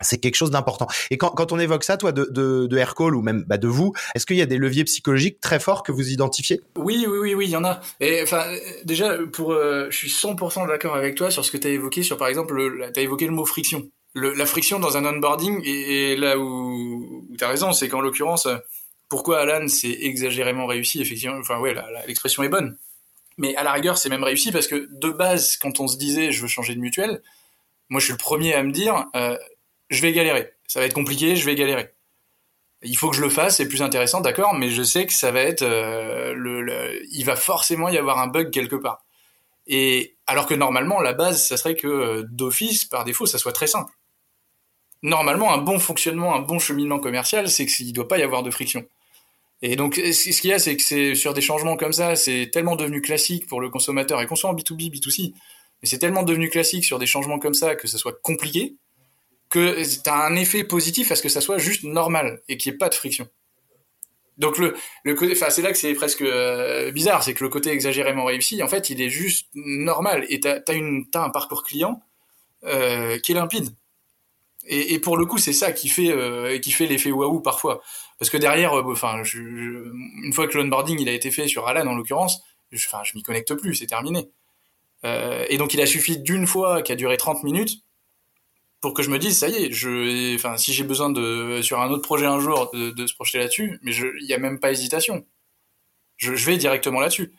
c'est 0.00 0.18
quelque 0.18 0.36
chose 0.36 0.50
d'important. 0.50 0.86
Et 1.10 1.18
quand, 1.18 1.30
quand 1.30 1.52
on 1.52 1.58
évoque 1.58 1.84
ça, 1.84 1.96
toi, 1.96 2.12
de, 2.12 2.28
de, 2.30 2.66
de 2.66 3.12
ou 3.14 3.22
même 3.22 3.44
bah, 3.46 3.58
de 3.58 3.68
vous, 3.68 3.92
est-ce 4.14 4.26
qu'il 4.26 4.36
y 4.36 4.42
a 4.42 4.46
des 4.46 4.58
leviers 4.58 4.84
psychologiques 4.84 5.40
très 5.40 5.58
forts 5.58 5.82
que 5.82 5.92
vous 5.92 6.10
identifiez? 6.10 6.60
Oui, 6.76 7.06
oui, 7.08 7.18
oui, 7.18 7.34
oui, 7.34 7.46
il 7.46 7.50
y 7.50 7.56
en 7.56 7.64
a. 7.64 7.80
Et 8.00 8.22
enfin, 8.22 8.44
déjà, 8.84 9.18
pour, 9.32 9.52
euh, 9.52 9.88
je 9.90 9.96
suis 9.96 10.08
100% 10.08 10.68
d'accord 10.68 10.94
avec 10.94 11.16
toi 11.16 11.30
sur 11.30 11.44
ce 11.44 11.50
que 11.50 11.56
tu 11.56 11.66
as 11.66 11.70
évoqué, 11.70 12.02
sur 12.02 12.16
par 12.16 12.28
exemple, 12.28 12.54
tu 12.92 13.00
as 13.00 13.02
évoqué 13.02 13.26
le 13.26 13.32
mot 13.32 13.44
friction 13.44 13.88
la 14.14 14.46
friction 14.46 14.78
dans 14.78 14.96
un 14.96 15.04
onboarding 15.04 15.60
et 15.64 16.16
là 16.16 16.38
où, 16.38 17.26
où 17.30 17.36
tu 17.36 17.44
as 17.44 17.48
raison, 17.48 17.72
c'est 17.72 17.88
qu'en 17.88 18.00
l'occurrence, 18.00 18.48
pourquoi 19.08 19.40
Alan 19.40 19.68
c'est 19.68 19.90
exagérément 19.90 20.66
réussi, 20.66 21.00
effectivement, 21.00 21.36
enfin 21.38 21.58
ouais, 21.58 21.74
l'expression 22.06 22.42
est 22.42 22.48
bonne. 22.48 22.76
Mais 23.36 23.54
à 23.56 23.62
la 23.62 23.72
rigueur, 23.72 23.98
c'est 23.98 24.08
même 24.08 24.24
réussi 24.24 24.52
parce 24.52 24.66
que 24.66 24.88
de 24.90 25.10
base, 25.10 25.56
quand 25.56 25.80
on 25.80 25.88
se 25.88 25.96
disait 25.96 26.32
je 26.32 26.42
veux 26.42 26.48
changer 26.48 26.74
de 26.74 26.80
mutuelle, 26.80 27.22
moi 27.88 28.00
je 28.00 28.06
suis 28.06 28.12
le 28.12 28.18
premier 28.18 28.54
à 28.54 28.62
me 28.62 28.72
dire 28.72 29.06
euh, 29.14 29.36
je 29.90 30.02
vais 30.02 30.12
galérer, 30.12 30.52
ça 30.66 30.80
va 30.80 30.86
être 30.86 30.94
compliqué, 30.94 31.36
je 31.36 31.44
vais 31.46 31.54
galérer. 31.54 31.92
Il 32.82 32.96
faut 32.96 33.10
que 33.10 33.16
je 33.16 33.22
le 33.22 33.30
fasse, 33.30 33.56
c'est 33.56 33.66
plus 33.66 33.82
intéressant, 33.82 34.20
d'accord, 34.20 34.54
mais 34.54 34.70
je 34.70 34.82
sais 34.82 35.06
que 35.06 35.12
ça 35.12 35.32
va 35.32 35.40
être 35.40 35.62
euh, 35.62 36.32
le, 36.34 37.02
il 37.10 37.24
va 37.24 37.34
forcément 37.34 37.88
y 37.88 37.98
avoir 37.98 38.18
un 38.18 38.28
bug 38.28 38.50
quelque 38.50 38.76
part. 38.76 39.04
Et 39.66 40.16
alors 40.26 40.46
que 40.46 40.54
normalement, 40.54 41.00
la 41.00 41.12
base, 41.12 41.44
ça 41.44 41.56
serait 41.56 41.74
que 41.74 42.22
d'office, 42.30 42.84
par 42.84 43.04
défaut, 43.04 43.26
ça 43.26 43.38
soit 43.38 43.52
très 43.52 43.66
simple 43.66 43.92
normalement, 45.02 45.52
un 45.52 45.58
bon 45.58 45.78
fonctionnement, 45.78 46.34
un 46.34 46.40
bon 46.40 46.58
cheminement 46.58 46.98
commercial, 46.98 47.48
c'est 47.48 47.66
qu'il 47.66 47.88
ne 47.88 47.92
doit 47.92 48.08
pas 48.08 48.18
y 48.18 48.22
avoir 48.22 48.42
de 48.42 48.50
friction. 48.50 48.84
Et 49.60 49.76
donc, 49.76 49.96
ce 49.96 50.40
qu'il 50.40 50.50
y 50.50 50.52
a, 50.52 50.58
c'est 50.58 50.76
que 50.76 51.14
sur 51.14 51.34
des 51.34 51.40
changements 51.40 51.76
comme 51.76 51.92
ça, 51.92 52.14
c'est 52.16 52.50
tellement 52.52 52.76
devenu 52.76 53.00
classique 53.00 53.46
pour 53.46 53.60
le 53.60 53.70
consommateur, 53.70 54.20
et 54.20 54.26
qu'on 54.26 54.36
soit 54.36 54.50
en 54.50 54.54
B2B, 54.54 54.90
B2C, 54.92 55.32
mais 55.82 55.88
c'est 55.88 55.98
tellement 55.98 56.22
devenu 56.22 56.48
classique 56.48 56.84
sur 56.84 56.98
des 56.98 57.06
changements 57.06 57.38
comme 57.38 57.54
ça 57.54 57.74
que 57.74 57.88
ça 57.88 57.98
soit 57.98 58.20
compliqué, 58.22 58.76
que 59.50 59.82
tu 59.82 60.10
as 60.10 60.14
un 60.14 60.36
effet 60.36 60.64
positif 60.64 61.10
à 61.10 61.16
ce 61.16 61.22
que 61.22 61.28
ça 61.28 61.40
soit 61.40 61.58
juste 61.58 61.84
normal 61.84 62.42
et 62.48 62.56
qu'il 62.56 62.70
n'y 62.70 62.76
ait 62.76 62.78
pas 62.78 62.88
de 62.88 62.94
friction. 62.94 63.28
Donc 64.36 64.56
c'est 64.56 65.62
là 65.62 65.72
que 65.72 65.78
c'est 65.78 65.94
presque 65.94 66.22
euh, 66.22 66.92
bizarre, 66.92 67.24
c'est 67.24 67.34
que 67.34 67.42
le 67.42 67.50
côté 67.50 67.70
exagérément 67.70 68.24
réussi, 68.24 68.62
en 68.62 68.68
fait, 68.68 68.90
il 68.90 69.00
est 69.00 69.08
juste 69.08 69.48
normal. 69.54 70.26
Et 70.28 70.38
t'as 70.38 70.60
as 70.68 71.24
un 71.24 71.30
parcours 71.30 71.64
client 71.64 72.00
qui 72.62 72.68
est 72.68 73.34
limpide. 73.34 73.70
Et, 74.70 74.98
pour 74.98 75.16
le 75.16 75.24
coup, 75.24 75.38
c'est 75.38 75.52
ça 75.52 75.72
qui 75.72 75.88
fait 75.88 76.60
qui 76.60 76.70
fait 76.72 76.86
l'effet 76.86 77.10
waouh 77.10 77.40
parfois, 77.40 77.80
parce 78.18 78.30
que 78.30 78.36
derrière, 78.36 78.74
enfin, 78.74 79.22
une 79.34 80.32
fois 80.34 80.46
que 80.46 80.58
l'onboarding 80.58 81.00
il 81.00 81.08
a 81.08 81.12
été 81.12 81.30
fait 81.30 81.48
sur 81.48 81.66
Alan 81.66 81.86
en 81.86 81.94
l'occurrence, 81.94 82.42
je, 82.70 82.86
enfin, 82.86 83.02
je 83.02 83.12
m'y 83.14 83.22
connecte 83.22 83.54
plus, 83.54 83.74
c'est 83.74 83.86
terminé. 83.86 84.28
et 85.04 85.56
donc 85.56 85.74
il 85.74 85.80
a 85.80 85.86
suffi 85.86 86.18
d'une 86.18 86.46
fois 86.46 86.82
qui 86.82 86.92
a 86.92 86.96
duré 86.96 87.16
30 87.16 87.44
minutes 87.44 87.82
pour 88.80 88.94
que 88.94 89.02
je 89.02 89.10
me 89.10 89.18
dise 89.18 89.36
ça 89.38 89.48
y 89.48 89.64
est 89.64 89.72
je 89.72 90.34
enfin 90.34 90.56
si 90.56 90.72
j'ai 90.72 90.84
besoin 90.84 91.10
de 91.10 91.60
sur 91.62 91.80
un 91.80 91.90
autre 91.90 92.02
projet 92.02 92.26
un 92.26 92.40
jour 92.40 92.70
de, 92.72 93.06
se 93.06 93.14
projeter 93.14 93.38
là-dessus 93.38 93.78
mais 93.82 93.94
il 93.94 94.26
y 94.26 94.34
a 94.34 94.38
même 94.38 94.60
pas 94.60 94.70
hésitation. 94.70 95.26
Je, 96.16 96.32
vais 96.32 96.56
directement 96.56 96.98
là-dessus. 96.98 97.32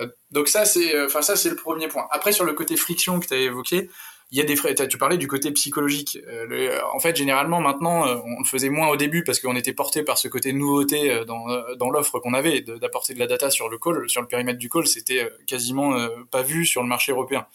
Euh, 0.00 0.06
donc 0.30 0.48
ça 0.48 0.66
c'est 0.66 0.94
euh, 0.94 1.06
enfin 1.06 1.22
ça 1.22 1.36
c'est 1.36 1.50
le 1.50 1.56
premier 1.56 1.88
point. 1.88 2.06
Après 2.10 2.32
sur 2.32 2.44
le 2.44 2.52
côté 2.52 2.76
friction 2.76 3.20
que 3.20 3.26
tu 3.26 3.34
as 3.34 3.38
évoqué 3.38 3.90
il 4.32 4.38
y 4.38 4.40
a 4.40 4.44
des 4.44 4.88
tu 4.88 4.98
parlais 4.98 5.18
du 5.18 5.28
côté 5.28 5.52
psychologique. 5.52 6.18
Euh, 6.26 6.80
en 6.94 6.98
fait 7.00 7.14
généralement 7.14 7.60
maintenant 7.60 8.04
on 8.06 8.38
le 8.40 8.44
faisait 8.44 8.70
moins 8.70 8.88
au 8.88 8.96
début 8.96 9.24
parce 9.24 9.38
qu'on 9.38 9.54
était 9.56 9.72
porté 9.72 10.02
par 10.02 10.18
ce 10.18 10.26
côté 10.26 10.52
nouveauté 10.52 11.24
dans, 11.26 11.44
dans 11.76 11.90
l'offre 11.90 12.18
qu'on 12.18 12.34
avait 12.34 12.62
d'apporter 12.62 13.14
de 13.14 13.18
la 13.18 13.26
data 13.26 13.50
sur 13.50 13.68
le 13.68 13.78
call 13.78 14.08
sur 14.08 14.22
le 14.22 14.26
périmètre 14.26 14.58
du 14.58 14.68
call 14.68 14.86
c'était 14.86 15.28
quasiment 15.46 15.94
pas 16.30 16.42
vu 16.42 16.66
sur 16.66 16.82
le 16.82 16.88
marché 16.88 17.12
européen. 17.12 17.46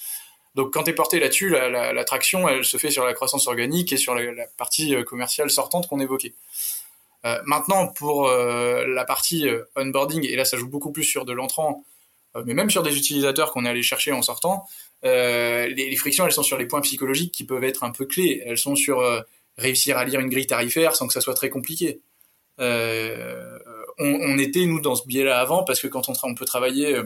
Donc 0.58 0.74
quand 0.74 0.84
tu 0.84 0.90
es 0.90 0.94
porté 0.94 1.20
là-dessus, 1.20 1.50
la, 1.50 2.04
traction, 2.04 2.50
elle 2.50 2.66
se 2.66 2.78
fait 2.78 2.90
sur 2.90 3.06
la 3.06 3.14
croissance 3.14 3.48
organique 3.48 3.94
et 3.94 3.98
sur 3.98 4.16
la, 4.16 4.48
partie 4.58 4.96
euh, 4.96 5.04
commerciale 5.04 5.52
sortante 5.52 5.88
qu'on 5.88 6.00
évoquait. 6.00 6.34
Euh, 7.26 7.40
maintenant, 7.46 7.88
pour 7.88 8.28
euh, 8.28 8.84
la 8.88 9.06
partie 9.06 9.48
onboarding, 9.76 10.26
et 10.26 10.36
là 10.36 10.46
ça 10.46 10.58
joue 10.58 10.68
beaucoup 10.68 10.92
plus 10.92 11.04
sur 11.04 11.26
de 11.26 11.32
l'entrant, 11.32 11.84
mais 12.46 12.56
même 12.56 12.72
sur 12.72 12.82
des 12.82 12.98
utilisateurs 12.98 13.52
qu'on 13.52 13.66
est 13.66 13.70
allé 13.70 13.84
chercher 13.84 14.12
en 14.12 14.24
sortant, 14.24 14.66
les, 15.04 15.96
frictions, 15.96 16.26
elles 16.26 16.32
sont 16.32 16.44
sur 16.44 16.58
les 16.58 16.66
points 16.66 16.82
psychologiques 16.82 17.34
qui 17.34 17.44
peuvent 17.44 17.64
être 17.64 17.84
un 17.84 17.92
peu 17.92 18.06
clés. 18.06 18.42
Elles 18.46 18.58
sont 18.58 18.76
sur 18.76 19.02
réussir 19.58 19.98
à 19.98 20.06
lire 20.06 20.20
une 20.20 20.30
grille 20.30 20.48
tarifaire 20.48 20.96
sans 20.96 21.08
que 21.08 21.14
ça 21.14 21.22
soit 21.22 21.34
très 21.34 21.50
compliqué. 21.50 22.02
On, 22.60 24.38
était, 24.38 24.66
nous, 24.66 24.80
dans 24.80 24.96
ce 24.96 25.08
biais-là 25.08 25.40
avant, 25.40 25.64
parce 25.64 25.80
que 25.80 25.88
quand 25.88 26.10
on, 26.24 26.36
peut 26.36 26.46
travailler 26.46 27.02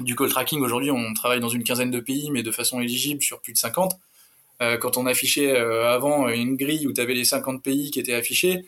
du 0.00 0.16
call 0.16 0.28
tracking, 0.28 0.60
aujourd'hui, 0.60 0.90
on 0.90 1.14
travaille 1.14 1.40
dans 1.40 1.48
une 1.48 1.64
quinzaine 1.64 1.90
de 1.90 2.00
pays, 2.00 2.30
mais 2.30 2.42
de 2.42 2.50
façon 2.50 2.80
éligible 2.80 3.22
sur 3.22 3.40
plus 3.40 3.52
de 3.52 3.58
50. 3.58 3.98
Euh, 4.62 4.76
quand 4.76 4.96
on 4.96 5.06
affichait 5.06 5.52
euh, 5.52 5.90
avant 5.90 6.28
une 6.28 6.56
grille 6.56 6.86
où 6.86 6.92
tu 6.92 7.00
avais 7.00 7.14
les 7.14 7.24
50 7.24 7.62
pays 7.62 7.90
qui 7.90 7.98
étaient 7.98 8.14
affichés, 8.14 8.64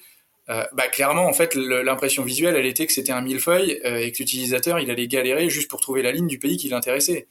euh, 0.49 0.65
bah, 0.73 0.89
clairement, 0.89 1.27
en 1.27 1.33
fait, 1.33 1.55
l'impression 1.55 2.25
visuelle, 2.25 2.57
elle 2.57 2.67
était 2.67 2.87
que 2.87 2.93
c'était 2.93 3.13
un 3.13 3.21
millefeuille 3.21 3.81
et 3.85 4.11
que 4.13 4.19
l'utilisateur, 4.19 4.81
il 4.81 4.91
allait 4.91 5.07
galérer 5.07 5.49
juste 5.51 5.71
pour 5.71 5.81
trouver 5.81 6.03
la 6.03 6.13
ligne 6.13 6.27
du 6.27 6.39
pays 6.39 6.57
qui 6.57 6.69
l'intéressait. 6.69 7.29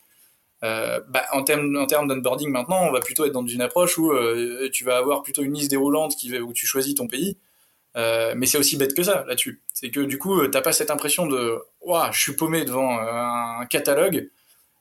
Bah, 0.62 1.26
en 1.34 1.43
termes 1.43 1.76
en 1.76 2.05
d'onboarding 2.05 2.49
maintenant, 2.49 2.88
on 2.88 2.91
va 2.91 2.99
plutôt 2.99 3.26
être 3.26 3.32
dans 3.32 3.45
une 3.45 3.62
approche 3.62 3.97
où 3.97 4.14
tu 4.72 4.84
vas 4.84 4.97
avoir 4.97 5.24
plutôt 5.24 5.41
une 5.41 5.53
liste 5.53 5.72
déroulante 5.72 6.14
où 6.43 6.53
tu 6.53 6.66
choisis 6.66 6.95
ton 6.95 7.07
pays 7.07 7.38
euh, 7.97 8.34
mais 8.38 8.45
c'est 8.45 8.57
aussi 8.57 8.78
bête 8.78 8.93
que 8.93 9.03
ça 9.03 9.26
là-dessus. 9.28 9.62
C'est 9.74 9.89
que 9.89 9.99
du 9.99 10.18
coup, 10.18 10.47
t'as 10.47 10.62
pas 10.62 10.72
cette 10.72 10.91
impression 10.91 11.28
de 11.28 11.59
Waouh, 11.82 12.12
je 12.14 12.20
suis 12.20 12.36
paumé 12.36 12.64
devant 12.64 12.97
euh, 12.97 13.59
un 13.62 13.66
catalogue. 13.66 14.30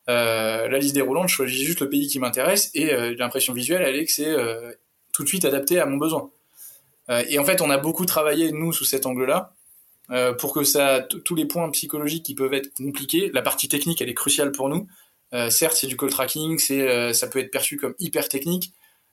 Euh, 0.08 0.68
la 0.68 0.78
liste 0.78 0.94
déroulante, 0.94 1.28
je 1.28 1.34
choisis 1.34 1.60
juste 1.60 1.80
le 1.80 1.88
pays 1.88 2.08
qui 2.08 2.18
m'intéresse 2.18 2.70
et 2.74 2.92
euh, 2.92 3.14
l'impression 3.18 3.52
visuelle, 3.52 3.82
elle 3.82 3.96
est 3.96 4.04
que 4.04 4.12
c'est 4.12 4.34
tout 5.12 5.24
de 5.24 5.28
suite 5.28 5.44
adapté 5.44 5.78
à 5.80 5.86
mon 5.86 5.96
besoin. 5.96 6.30
et 7.08 7.38
en 7.38 7.44
fait, 7.44 7.60
on 7.60 7.70
a 7.70 7.78
beaucoup 7.78 8.06
travaillé 8.06 8.52
nous 8.52 8.72
sous 8.72 8.84
cet 8.84 9.06
angle-là 9.06 9.54
pour 10.38 10.52
que 10.52 10.64
ça, 10.64 11.00
tous 11.02 11.34
les 11.34 11.46
points 11.46 11.68
psychologiques 11.70 12.24
qui 12.24 12.34
peuvent 12.34 12.54
être 12.54 12.72
compliqués, 12.74 13.30
la 13.32 13.42
partie 13.42 13.68
technique, 13.68 14.00
elle 14.02 14.08
est 14.08 14.14
cruciale 14.14 14.52
pour 14.52 14.68
nous. 14.68 14.88
Certes, 15.50 15.76
c'est 15.76 15.86
du 15.86 15.96
call 15.96 16.10
tracking, 16.10 16.58
c'est, 16.58 17.14
ça 17.14 17.28
peut 17.28 17.38
être 17.38 17.50
perçu 17.50 17.76
comme 17.76 17.94
hyper 17.98 18.28
technique, 18.28 18.72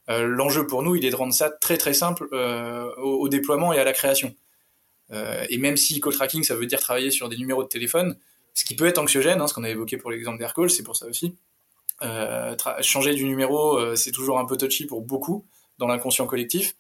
euh, 0.10 0.26
l'enjeu 0.26 0.66
pour 0.68 0.84
nous, 0.84 0.96
il 0.96 1.06
est 1.06 1.10
de 1.10 1.16
rendre 1.16 1.34
ça 1.34 1.50
très 1.50 1.78
très 1.78 1.94
simple 1.94 2.28
euh, 2.32 2.94
au, 2.96 3.28
déploiement 3.28 3.74
et 3.74 3.80
à 3.80 3.84
la 3.84 3.94
création. 3.94 4.34
Euh, 5.12 5.46
et 5.50 5.58
même 5.58 5.78
si 5.78 6.00
co-tracking, 6.00 6.44
ça 6.44 6.56
veut 6.56 6.66
dire 6.66 6.80
travailler 6.80 7.12
sur 7.12 7.30
des 7.30 7.38
numéros 7.38 7.64
de 7.64 7.68
téléphone, 7.68 8.18
ce 8.54 8.66
qui 8.66 8.76
peut 8.76 8.88
être 8.88 8.98
anxiogène, 8.98 9.42
hein, 9.42 9.48
ce 9.48 9.54
qu'on 9.54 9.64
a 9.64 9.70
évoqué 9.70 9.98
pour 9.98 10.12
l'exemple 10.12 10.40
d'Aircall, 10.40 10.70
c'est 10.70 10.84
pour 10.84 10.96
ça 10.96 11.08
aussi. 11.08 11.36
changer 12.82 13.14
du 13.16 13.26
numéro, 13.26 13.96
c'est 13.96 14.12
toujours 14.12 14.40
un 14.40 14.46
peu 14.46 14.58
touchy 14.58 14.86
pour 14.86 15.02
beaucoup 15.02 15.46
dans 15.78 15.88
l'inconscient 15.88 16.26
collectif. 16.26 16.76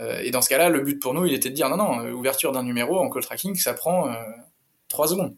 et 0.00 0.30
dans 0.30 0.42
ce 0.42 0.48
cas-là, 0.48 0.68
le 0.68 0.80
but 0.80 1.00
pour 1.00 1.14
nous, 1.14 1.26
il 1.26 1.34
était 1.34 1.50
de 1.50 1.54
dire 1.54 1.68
non, 1.68 1.76
non, 1.76 2.10
ouverture 2.12 2.52
d'un 2.52 2.62
numéro 2.62 2.98
en 2.98 3.10
call 3.10 3.24
tracking, 3.24 3.54
ça 3.56 3.74
prend 3.74 4.12
3 4.88 5.08
secondes 5.08 5.36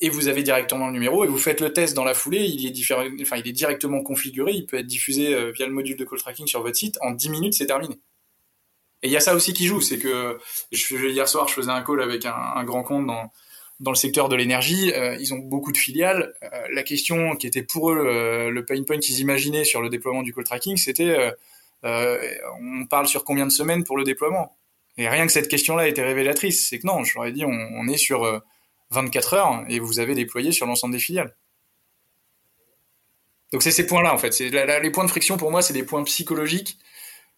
et 0.00 0.08
vous 0.08 0.28
avez 0.28 0.42
directement 0.42 0.86
le 0.86 0.92
numéro 0.92 1.24
et 1.24 1.28
vous 1.28 1.38
faites 1.38 1.60
le 1.60 1.72
test 1.72 1.94
dans 1.94 2.04
la 2.04 2.14
foulée, 2.14 2.46
il 2.46 2.66
est, 2.66 2.92
enfin, 3.22 3.36
il 3.36 3.46
est 3.46 3.52
directement 3.52 4.02
configuré, 4.02 4.52
il 4.52 4.66
peut 4.66 4.78
être 4.78 4.86
diffusé 4.86 5.34
euh, 5.34 5.50
via 5.50 5.66
le 5.66 5.72
module 5.72 5.96
de 5.96 6.04
call 6.04 6.18
tracking 6.18 6.46
sur 6.46 6.62
votre 6.62 6.76
site, 6.76 6.98
en 7.02 7.10
10 7.10 7.30
minutes 7.30 7.54
c'est 7.54 7.66
terminé. 7.66 7.96
Et 9.02 9.08
il 9.08 9.12
y 9.12 9.16
a 9.16 9.20
ça 9.20 9.34
aussi 9.34 9.52
qui 9.52 9.66
joue, 9.66 9.80
c'est 9.80 9.98
que 9.98 10.38
hier 10.72 11.28
soir 11.28 11.48
je 11.48 11.54
faisais 11.54 11.70
un 11.70 11.82
call 11.82 12.02
avec 12.02 12.24
un, 12.24 12.64
grand 12.64 12.82
compte 12.82 13.06
dans, 13.06 13.30
dans 13.78 13.90
le 13.90 13.96
secteur 13.96 14.28
de 14.28 14.36
l'énergie, 14.36 14.92
euh, 14.92 15.16
ils 15.20 15.34
ont 15.34 15.38
beaucoup 15.38 15.72
de 15.72 15.78
filiales. 15.78 16.34
Euh, 16.42 16.48
la 16.72 16.82
question 16.82 17.36
qui 17.36 17.46
était 17.46 17.62
pour 17.62 17.90
eux 17.92 18.50
le 18.50 18.64
pain 18.64 18.82
point 18.84 18.98
qu'ils 18.98 19.20
imaginaient 19.20 19.64
sur 19.64 19.82
le 19.82 19.90
déploiement 19.90 20.22
du 20.22 20.32
call 20.32 20.44
tracking, 20.44 20.76
c'était 20.76 21.34
on 21.82 22.86
parle 22.88 23.06
sur 23.06 23.24
combien 23.24 23.46
de 23.46 23.52
semaines 23.52 23.84
pour 23.84 23.98
le 23.98 24.04
déploiement? 24.04 24.56
Et 24.96 25.08
rien 25.08 25.24
que 25.24 25.32
cette 25.32 25.48
question-là 25.48 25.88
était 25.88 26.02
révélatrice, 26.02 26.68
c'est 26.68 26.78
que 26.78 26.86
non, 26.86 27.04
je 27.04 27.14
leur 27.14 27.26
ai 27.26 27.32
dit 27.32 27.44
on 27.44 27.88
est 27.88 27.96
sur 27.98 28.42
24 28.90 29.34
heures 29.34 29.64
et 29.68 29.78
vous 29.78 29.98
avez 29.98 30.14
déployé 30.14 30.52
sur 30.52 30.66
l'ensemble 30.66 30.94
des 30.94 31.00
filiales. 31.00 31.34
Donc 33.52 33.62
c'est 33.62 33.70
ces 33.70 33.86
points-là 33.86 34.14
en 34.14 34.18
fait. 34.18 34.32
C'est 34.32 34.50
les 34.50 34.90
points 34.90 35.04
de 35.04 35.10
friction 35.10 35.36
pour 35.36 35.50
moi, 35.50 35.62
c'est 35.62 35.72
des 35.72 35.82
points 35.82 36.04
psychologiques 36.04 36.78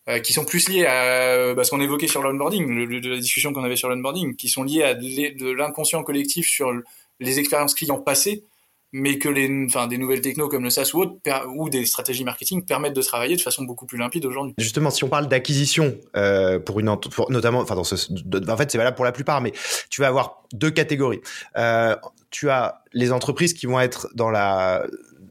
euh, 0.08 0.18
qui 0.18 0.32
sont 0.32 0.44
plus 0.44 0.68
liés 0.68 0.84
à 0.86 1.54
bah, 1.54 1.64
ce 1.64 1.70
qu'on 1.70 1.80
évoquait 1.80 2.08
sur 2.08 2.22
l'onboarding, 2.22 2.66
de 3.00 3.08
la 3.08 3.18
discussion 3.18 3.52
qu'on 3.52 3.64
avait 3.64 3.76
sur 3.76 3.88
l'onboarding, 3.88 4.36
qui 4.36 4.48
sont 4.48 4.62
liés 4.62 4.82
à 4.82 4.94
de 4.94 5.50
l'inconscient 5.50 6.02
collectif 6.02 6.48
sur 6.48 6.72
les 7.20 7.38
expériences 7.38 7.74
clients 7.74 8.00
passées 8.00 8.44
mais 8.92 9.18
que 9.18 9.28
les, 9.28 9.66
enfin, 9.66 9.86
des 9.86 9.98
nouvelles 9.98 10.20
technos 10.20 10.48
comme 10.48 10.64
le 10.64 10.70
SaaS 10.70 10.90
ou 10.94 11.00
autre, 11.00 11.14
ou 11.56 11.70
des 11.70 11.86
stratégies 11.86 12.24
marketing 12.24 12.64
permettent 12.64 12.94
de 12.94 13.02
travailler 13.02 13.36
de 13.36 13.40
façon 13.40 13.64
beaucoup 13.64 13.86
plus 13.86 13.98
limpide 13.98 14.26
aujourd'hui. 14.26 14.54
Justement, 14.58 14.90
si 14.90 15.02
on 15.04 15.08
parle 15.08 15.28
d'acquisition 15.28 15.96
euh, 16.14 16.58
pour 16.58 16.80
une, 16.80 16.94
notamment, 17.30 17.60
enfin, 17.60 17.74
dans 17.74 17.84
ce, 17.84 17.94
en 17.94 18.56
fait, 18.56 18.70
c'est 18.70 18.78
valable 18.78 18.96
pour 18.96 19.04
la 19.04 19.12
plupart, 19.12 19.40
mais 19.40 19.52
tu 19.88 20.00
vas 20.02 20.08
avoir 20.08 20.42
deux 20.52 20.70
catégories. 20.70 21.20
Euh, 21.56 21.96
tu 22.30 22.50
as 22.50 22.82
les 22.92 23.12
entreprises 23.12 23.54
qui 23.54 23.66
vont 23.66 23.80
être 23.80 24.08
dans 24.14 24.30
la 24.30 24.86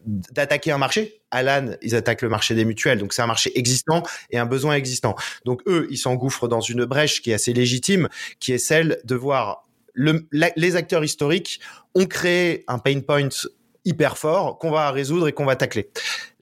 d'attaquer 0.05 0.71
un 0.71 0.77
marché. 0.77 1.21
Alan, 1.29 1.75
ils 1.81 1.95
attaquent 1.95 2.23
le 2.23 2.29
marché 2.29 2.55
des 2.55 2.65
mutuelles, 2.65 2.97
donc 2.97 3.13
c'est 3.13 3.21
un 3.21 3.27
marché 3.27 3.57
existant 3.57 4.03
et 4.31 4.37
un 4.37 4.45
besoin 4.45 4.75
existant. 4.75 5.15
Donc 5.45 5.61
eux, 5.67 5.87
ils 5.89 5.97
s'engouffrent 5.97 6.47
dans 6.47 6.59
une 6.59 6.85
brèche 6.85 7.21
qui 7.21 7.31
est 7.31 7.35
assez 7.35 7.53
légitime, 7.53 8.09
qui 8.39 8.51
est 8.51 8.57
celle 8.57 8.99
de 9.05 9.15
voir 9.15 9.67
le, 9.93 10.27
les 10.31 10.75
acteurs 10.75 11.03
historiques 11.03 11.59
ont 11.95 12.05
créé 12.05 12.63
un 12.67 12.79
pain 12.79 12.99
point 13.01 13.29
hyper 13.85 14.17
fort 14.17 14.57
qu'on 14.59 14.71
va 14.71 14.91
résoudre 14.91 15.27
et 15.27 15.33
qu'on 15.33 15.45
va 15.45 15.55
tacler. 15.55 15.89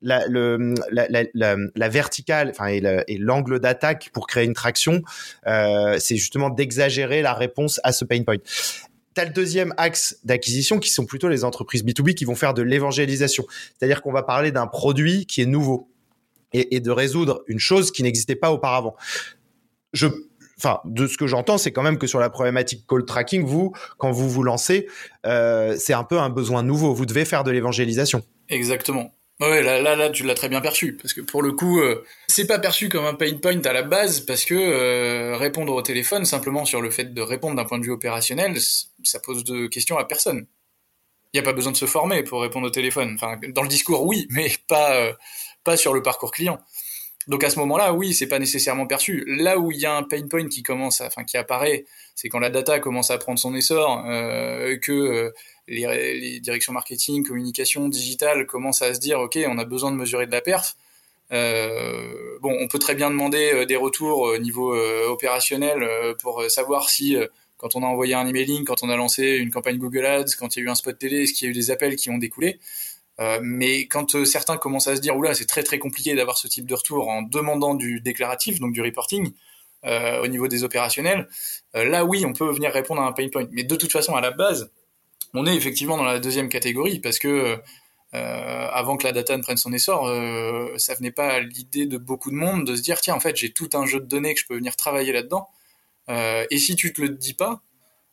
La, 0.02 0.26
le, 0.28 0.76
la, 0.92 1.08
la, 1.34 1.56
la 1.76 1.90
verticale 1.90 2.50
enfin, 2.52 2.68
et 2.68 3.18
l'angle 3.18 3.60
d'attaque 3.60 4.10
pour 4.14 4.28
créer 4.28 4.46
une 4.46 4.54
traction, 4.54 5.02
euh, 5.48 5.98
c'est 6.00 6.16
justement 6.16 6.50
d'exagérer 6.50 7.22
la 7.22 7.34
réponse 7.34 7.80
à 7.84 7.92
ce 7.92 8.06
pain 8.06 8.24
point. 8.24 8.38
T'as 9.14 9.26
le 9.26 9.32
deuxième 9.32 9.74
axe 9.78 10.20
d'acquisition 10.24 10.80
qui 10.80 10.90
sont 10.90 11.06
plutôt 11.06 11.28
les 11.28 11.44
entreprises 11.44 11.84
B2B 11.84 12.14
qui 12.14 12.26
vont 12.26 12.36
faire 12.36 12.54
de 12.54 12.62
l'évangélisation. 12.62 13.46
C'est-à-dire 13.78 14.02
qu'on 14.02 14.14
va 14.14 14.24
parler 14.24 14.52
d'un 14.52 14.68
produit 14.68 15.26
qui 15.26 15.42
est 15.42 15.46
nouveau 15.46 15.90
et, 16.54 16.76
et 16.76 16.80
de 16.80 16.92
résoudre 16.92 17.44
une 17.48 17.60
chose 17.60 17.92
qui 17.92 18.04
n'existait 18.04 18.36
pas 18.36 18.52
auparavant. 18.52 18.96
Je 19.92 20.08
enfin, 20.60 20.82
de 20.86 21.08
ce 21.08 21.18
que 21.18 21.28
j'entends, 21.28 21.58
c'est 21.58 21.72
quand 21.72 21.84
même 21.84 21.98
que 21.98 22.08
sur 22.08 22.20
la 22.20 22.30
problématique 22.30 22.86
call 22.88 23.06
tracking, 23.06 23.46
vous, 23.46 23.74
quand 23.98 24.12
vous 24.12 24.30
vous 24.30 24.44
lancez, 24.44 24.88
euh, 25.26 25.76
c'est 25.80 25.94
un 25.94 26.04
peu 26.04 26.20
un 26.20 26.30
besoin 26.30 26.64
nouveau. 26.64 26.94
Vous 26.94 27.06
devez 27.06 27.26
faire 27.26 27.44
de 27.44 27.52
l'évangélisation. 27.52 28.24
Exactement. 28.50 29.14
Ouais, 29.40 29.64
là, 29.64 29.82
là, 29.82 29.96
là, 29.96 30.10
tu 30.10 30.24
l'as 30.24 30.36
très 30.36 30.50
bien 30.50 30.60
perçu, 30.60 30.98
parce 30.98 31.14
que 31.14 31.22
pour 31.22 31.42
le 31.42 31.54
coup, 31.54 31.80
euh, 31.80 32.04
c'est 32.28 32.46
pas 32.46 32.60
perçu 32.60 32.90
comme 32.90 33.06
un 33.06 33.14
pain 33.14 33.38
point 33.38 33.62
à 33.64 33.72
la 33.72 33.84
base, 33.84 34.20
parce 34.20 34.44
que 34.44 34.54
euh, 34.54 35.38
répondre 35.38 35.74
au 35.74 35.82
téléphone 35.82 36.26
simplement 36.26 36.66
sur 36.66 36.82
le 36.82 36.92
fait 36.92 37.14
de 37.14 37.22
répondre 37.22 37.56
d'un 37.56 37.64
point 37.64 37.80
de 37.80 37.86
vue 37.86 37.92
opérationnel, 37.92 38.58
ça 39.04 39.20
pose 39.22 39.46
de 39.46 39.68
questions 39.68 39.98
à 39.98 40.04
personne. 40.04 40.46
Il 41.32 41.38
n'y 41.38 41.40
a 41.40 41.44
pas 41.44 41.54
besoin 41.54 41.72
de 41.72 41.78
se 41.78 41.86
former 41.86 42.24
pour 42.24 42.42
répondre 42.42 42.68
au 42.68 42.70
téléphone. 42.70 43.14
Enfin, 43.16 43.40
dans 43.54 43.62
le 43.62 43.70
discours, 43.70 44.06
oui, 44.06 44.28
mais 44.32 44.52
pas 44.68 44.96
euh, 44.96 45.14
pas 45.64 45.78
sur 45.78 45.94
le 45.94 46.02
parcours 46.02 46.32
client. 46.32 46.60
Donc 47.28 47.44
à 47.44 47.50
ce 47.50 47.60
moment-là, 47.60 47.94
oui, 47.94 48.14
c'est 48.14 48.28
pas 48.28 48.40
nécessairement 48.40 48.88
perçu. 48.88 49.24
Là 49.28 49.60
où 49.60 49.72
il 49.72 49.80
y 49.80 49.86
a 49.86 49.96
un 49.96 50.04
pain 50.04 50.28
point 50.28 50.48
qui 50.48 50.64
commence, 50.64 51.02
enfin 51.02 51.24
qui 51.24 51.38
apparaît, 51.38 51.86
c'est 52.16 52.30
quand 52.30 52.40
la 52.40 52.50
data 52.50 52.80
commence 52.80 53.12
à 53.12 53.18
prendre 53.18 53.38
son 53.38 53.54
essor, 53.56 54.04
euh, 54.08 54.78
que 54.78 54.92
euh, 54.92 55.32
les, 55.68 56.40
directions 56.40 56.74
marketing, 56.74 57.26
communication, 57.26 57.88
digitale 57.88 58.46
commencent 58.46 58.82
à 58.82 58.94
se 58.94 59.00
dire, 59.00 59.20
ok, 59.20 59.38
on 59.48 59.58
a 59.58 59.66
besoin 59.66 59.92
de 59.92 59.98
mesurer 59.98 60.26
de 60.26 60.32
la 60.32 60.42
perf. 60.42 60.76
Euh, 61.32 62.40
bon, 62.42 62.56
on 62.60 62.68
peut 62.68 62.80
très 62.80 62.96
bien 62.96 63.12
demander 63.12 63.66
des 63.68 63.76
retours 63.76 64.22
au 64.22 64.38
niveau 64.40 64.76
opérationnel 65.08 65.88
pour 66.22 66.44
savoir 66.50 66.90
si 66.90 67.16
quand 67.58 67.76
on 67.76 67.84
a 67.84 67.86
envoyé 67.86 68.16
un 68.16 68.26
emailing, 68.26 68.64
quand 68.64 68.84
on 68.84 68.90
a 68.90 68.96
lancé 68.96 69.36
une 69.36 69.52
campagne 69.52 69.78
Google 69.78 70.06
Ads, 70.06 70.36
quand 70.40 70.56
il 70.56 70.60
y 70.60 70.62
a 70.64 70.66
eu 70.66 70.70
un 70.70 70.76
spot 70.76 70.98
télé, 70.98 71.24
est-ce 71.24 71.34
qu'il 71.34 71.46
y 71.46 71.50
a 71.50 71.52
eu 71.52 71.54
des 71.54 71.72
appels 71.72 71.98
qui 71.98 72.10
ont 72.10 72.18
découlé. 72.18 72.58
Mais 73.42 73.88
quand 73.88 74.24
certains 74.26 74.58
commencent 74.58 74.88
à 74.88 74.96
se 74.96 75.02
dire 75.02 75.18
oula 75.18 75.34
c'est 75.34 75.46
très 75.46 75.64
très 75.64 75.78
compliqué 75.78 76.16
d'avoir 76.16 76.38
ce 76.38 76.48
type 76.48 76.66
de 76.66 76.74
retour 76.74 77.10
en 77.10 77.22
demandant 77.22 77.76
du 77.76 78.00
déclaratif 78.00 78.60
donc 78.60 78.72
du 78.72 78.82
reporting 78.82 79.34
au 79.84 80.28
niveau 80.28 80.48
des 80.48 80.64
opérationnels 80.64 81.28
là 81.74 82.06
oui 82.06 82.26
on 82.26 82.32
peut 82.32 82.50
venir 82.50 82.72
répondre 82.72 83.02
à 83.02 83.08
un 83.08 83.12
pain 83.12 83.28
point 83.28 83.46
mais 83.52 83.64
de 83.64 83.76
toute 83.76 83.92
façon 83.92 84.16
à 84.16 84.22
la 84.22 84.32
base 84.32 84.72
on 85.34 85.46
est 85.46 85.56
effectivement 85.56 85.98
dans 85.98 86.06
la 86.06 86.20
deuxième 86.20 86.50
catégorie 86.50 87.00
parce 87.00 87.20
que 87.20 87.60
euh, 88.16 88.68
avant 88.72 88.98
que 88.98 89.04
la 89.04 89.12
data 89.12 89.38
ne 89.38 89.44
prenne 89.44 89.58
son 89.58 89.72
essor, 89.72 90.08
euh, 90.08 90.74
ça 90.78 90.96
venait 90.96 91.12
pas 91.12 91.28
à 91.28 91.40
l'idée 91.42 91.86
de 91.86 91.98
beaucoup 91.98 92.32
de 92.32 92.36
monde 92.36 92.66
de 92.66 92.76
se 92.76 92.82
dire 92.82 93.00
tiens 93.02 93.14
en 93.14 93.20
fait 93.20 93.36
j'ai 93.36 93.52
tout 93.52 93.70
un 93.74 93.86
jeu 93.86 94.00
de 94.00 94.06
données 94.06 94.34
que 94.34 94.40
je 94.40 94.48
peux 94.48 94.56
venir 94.56 94.76
travailler 94.76 95.12
là-dedans. 95.14 95.48
Euh, 96.10 96.46
et 96.50 96.58
si 96.58 96.76
tu 96.76 96.92
te 96.92 97.02
le 97.02 97.10
dis 97.10 97.36
pas, 97.36 97.62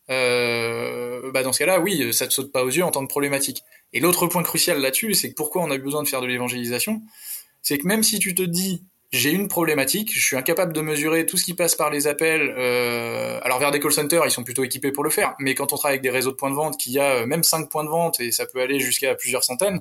bah 0.09 1.43
dans 1.43 1.53
ce 1.53 1.59
cas-là 1.61 1.81
oui 1.81 2.13
ça 2.13 2.27
te 2.27 2.33
saute 2.33 2.53
pas 2.53 2.63
aux 2.65 2.69
yeux 2.69 2.85
en 2.85 2.91
tant 2.91 3.03
que 3.03 3.11
problématique. 3.11 3.65
Et 3.93 4.01
l'autre 4.01 4.27
point 4.27 4.43
crucial 4.43 4.81
là-dessus 4.81 5.15
c'est 5.15 5.31
que 5.31 5.35
pourquoi 5.35 5.63
on 5.63 5.71
a 5.71 5.79
besoin 5.79 6.03
de 6.03 6.09
faire 6.09 6.21
de 6.21 6.27
l'évangélisation, 6.27 7.03
c'est 7.63 7.79
que 7.79 7.87
même 7.87 8.03
si 8.03 8.19
tu 8.19 8.35
te 8.35 8.43
dis 8.43 8.83
j'ai 9.13 9.31
une 9.31 9.49
problématique, 9.49 10.13
je 10.13 10.25
suis 10.25 10.37
incapable 10.37 10.73
de 10.73 10.81
mesurer 10.81 11.27
tout 11.27 11.37
ce 11.37 11.45
qui 11.45 11.55
passe 11.55 11.75
par 11.75 11.91
les 11.91 12.07
appels. 12.07 12.55
Euh, 12.59 13.39
alors 13.43 13.59
vers 13.59 13.71
des 13.71 13.81
call 13.81 13.93
centers, 13.93 14.25
ils 14.25 14.31
sont 14.31 14.45
plutôt 14.45 14.65
équipés 14.65 14.93
pour 14.93 15.05
le 15.05 15.11
faire, 15.11 15.35
mais 15.39 15.55
quand 15.55 15.73
on 15.73 15.77
travaille 15.77 15.95
avec 15.95 16.03
des 16.03 16.11
réseaux 16.11 16.33
de 16.33 16.37
points 16.37 16.51
de 16.51 16.57
vente 16.57 16.79
qui 16.79 16.99
a 16.99 17.23
euh, 17.23 17.27
même 17.27 17.43
5 17.43 17.69
points 17.69 17.85
de 17.85 17.89
vente 17.89 18.21
et 18.21 18.33
ça 18.33 18.47
peut 18.47 18.61
aller 18.61 18.81
jusqu'à 18.81 19.15
plusieurs 19.15 19.45
centaines, 19.45 19.81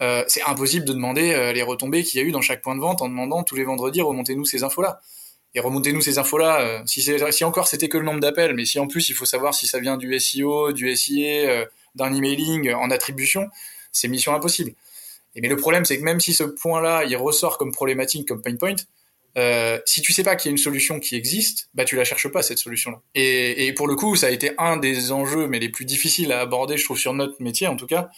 euh, 0.00 0.24
c'est 0.28 0.42
impossible 0.42 0.84
de 0.84 0.92
demander 0.92 1.52
les 1.52 1.62
retombées 1.62 2.02
qu'il 2.02 2.20
y 2.20 2.24
a 2.24 2.26
eu 2.26 2.32
dans 2.32 2.40
chaque 2.40 2.62
point 2.62 2.74
de 2.74 2.80
vente 2.80 3.02
en 3.02 3.08
demandant 3.08 3.42
tous 3.42 3.54
les 3.54 3.64
vendredis 3.64 4.00
remontez-nous 4.00 4.44
ces 4.44 4.62
infos-là. 4.64 5.00
Et 5.54 5.60
remontez-nous 5.60 6.00
ces 6.00 6.18
infos-là, 6.18 6.82
si, 6.86 7.02
si 7.02 7.44
encore 7.44 7.68
c'était 7.68 7.88
que 7.90 7.98
le 7.98 8.04
nombre 8.04 8.20
d'appels, 8.20 8.54
mais 8.54 8.64
si 8.64 8.78
en 8.78 8.86
plus 8.86 9.10
il 9.10 9.14
faut 9.14 9.26
savoir 9.26 9.52
si 9.52 9.66
ça 9.66 9.80
vient 9.80 9.98
du 9.98 10.18
SEO, 10.18 10.72
du 10.72 10.96
SIA, 10.96 11.66
d'un 11.94 12.12
emailing 12.14 12.72
en 12.72 12.90
attribution, 12.90 13.48
c'est 13.92 14.08
mission 14.08 14.34
impossible 14.34 14.74
mais 15.40 15.48
le 15.48 15.56
problème, 15.56 15.84
c'est 15.84 15.98
que 15.98 16.04
même 16.04 16.20
si 16.20 16.34
ce 16.34 16.44
point-là, 16.44 17.04
il 17.04 17.16
ressort 17.16 17.56
comme 17.56 17.72
problématique, 17.72 18.28
comme 18.28 18.42
pain 18.42 18.56
point, 18.56 18.76
euh, 19.38 19.78
si 19.86 20.02
tu 20.02 20.12
sais 20.12 20.22
pas 20.22 20.36
qu'il 20.36 20.50
y 20.50 20.50
a 20.50 20.52
une 20.52 20.58
solution 20.58 21.00
qui 21.00 21.16
existe, 21.16 21.70
bah 21.72 21.86
tu 21.86 21.96
la 21.96 22.04
cherches 22.04 22.28
pas 22.28 22.42
cette 22.42 22.58
solution-là. 22.58 23.00
Et, 23.14 23.66
et, 23.66 23.72
pour 23.72 23.88
le 23.88 23.96
coup, 23.96 24.14
ça 24.14 24.26
a 24.26 24.30
été 24.30 24.52
un 24.58 24.76
des 24.76 25.10
enjeux, 25.10 25.46
mais 25.46 25.58
les 25.58 25.70
plus 25.70 25.86
difficiles 25.86 26.32
à 26.32 26.40
aborder, 26.40 26.76
je 26.76 26.84
trouve, 26.84 26.98
sur 26.98 27.14
notre 27.14 27.42
métier 27.42 27.66
en 27.66 27.76
tout 27.76 27.86
cas, 27.86 28.10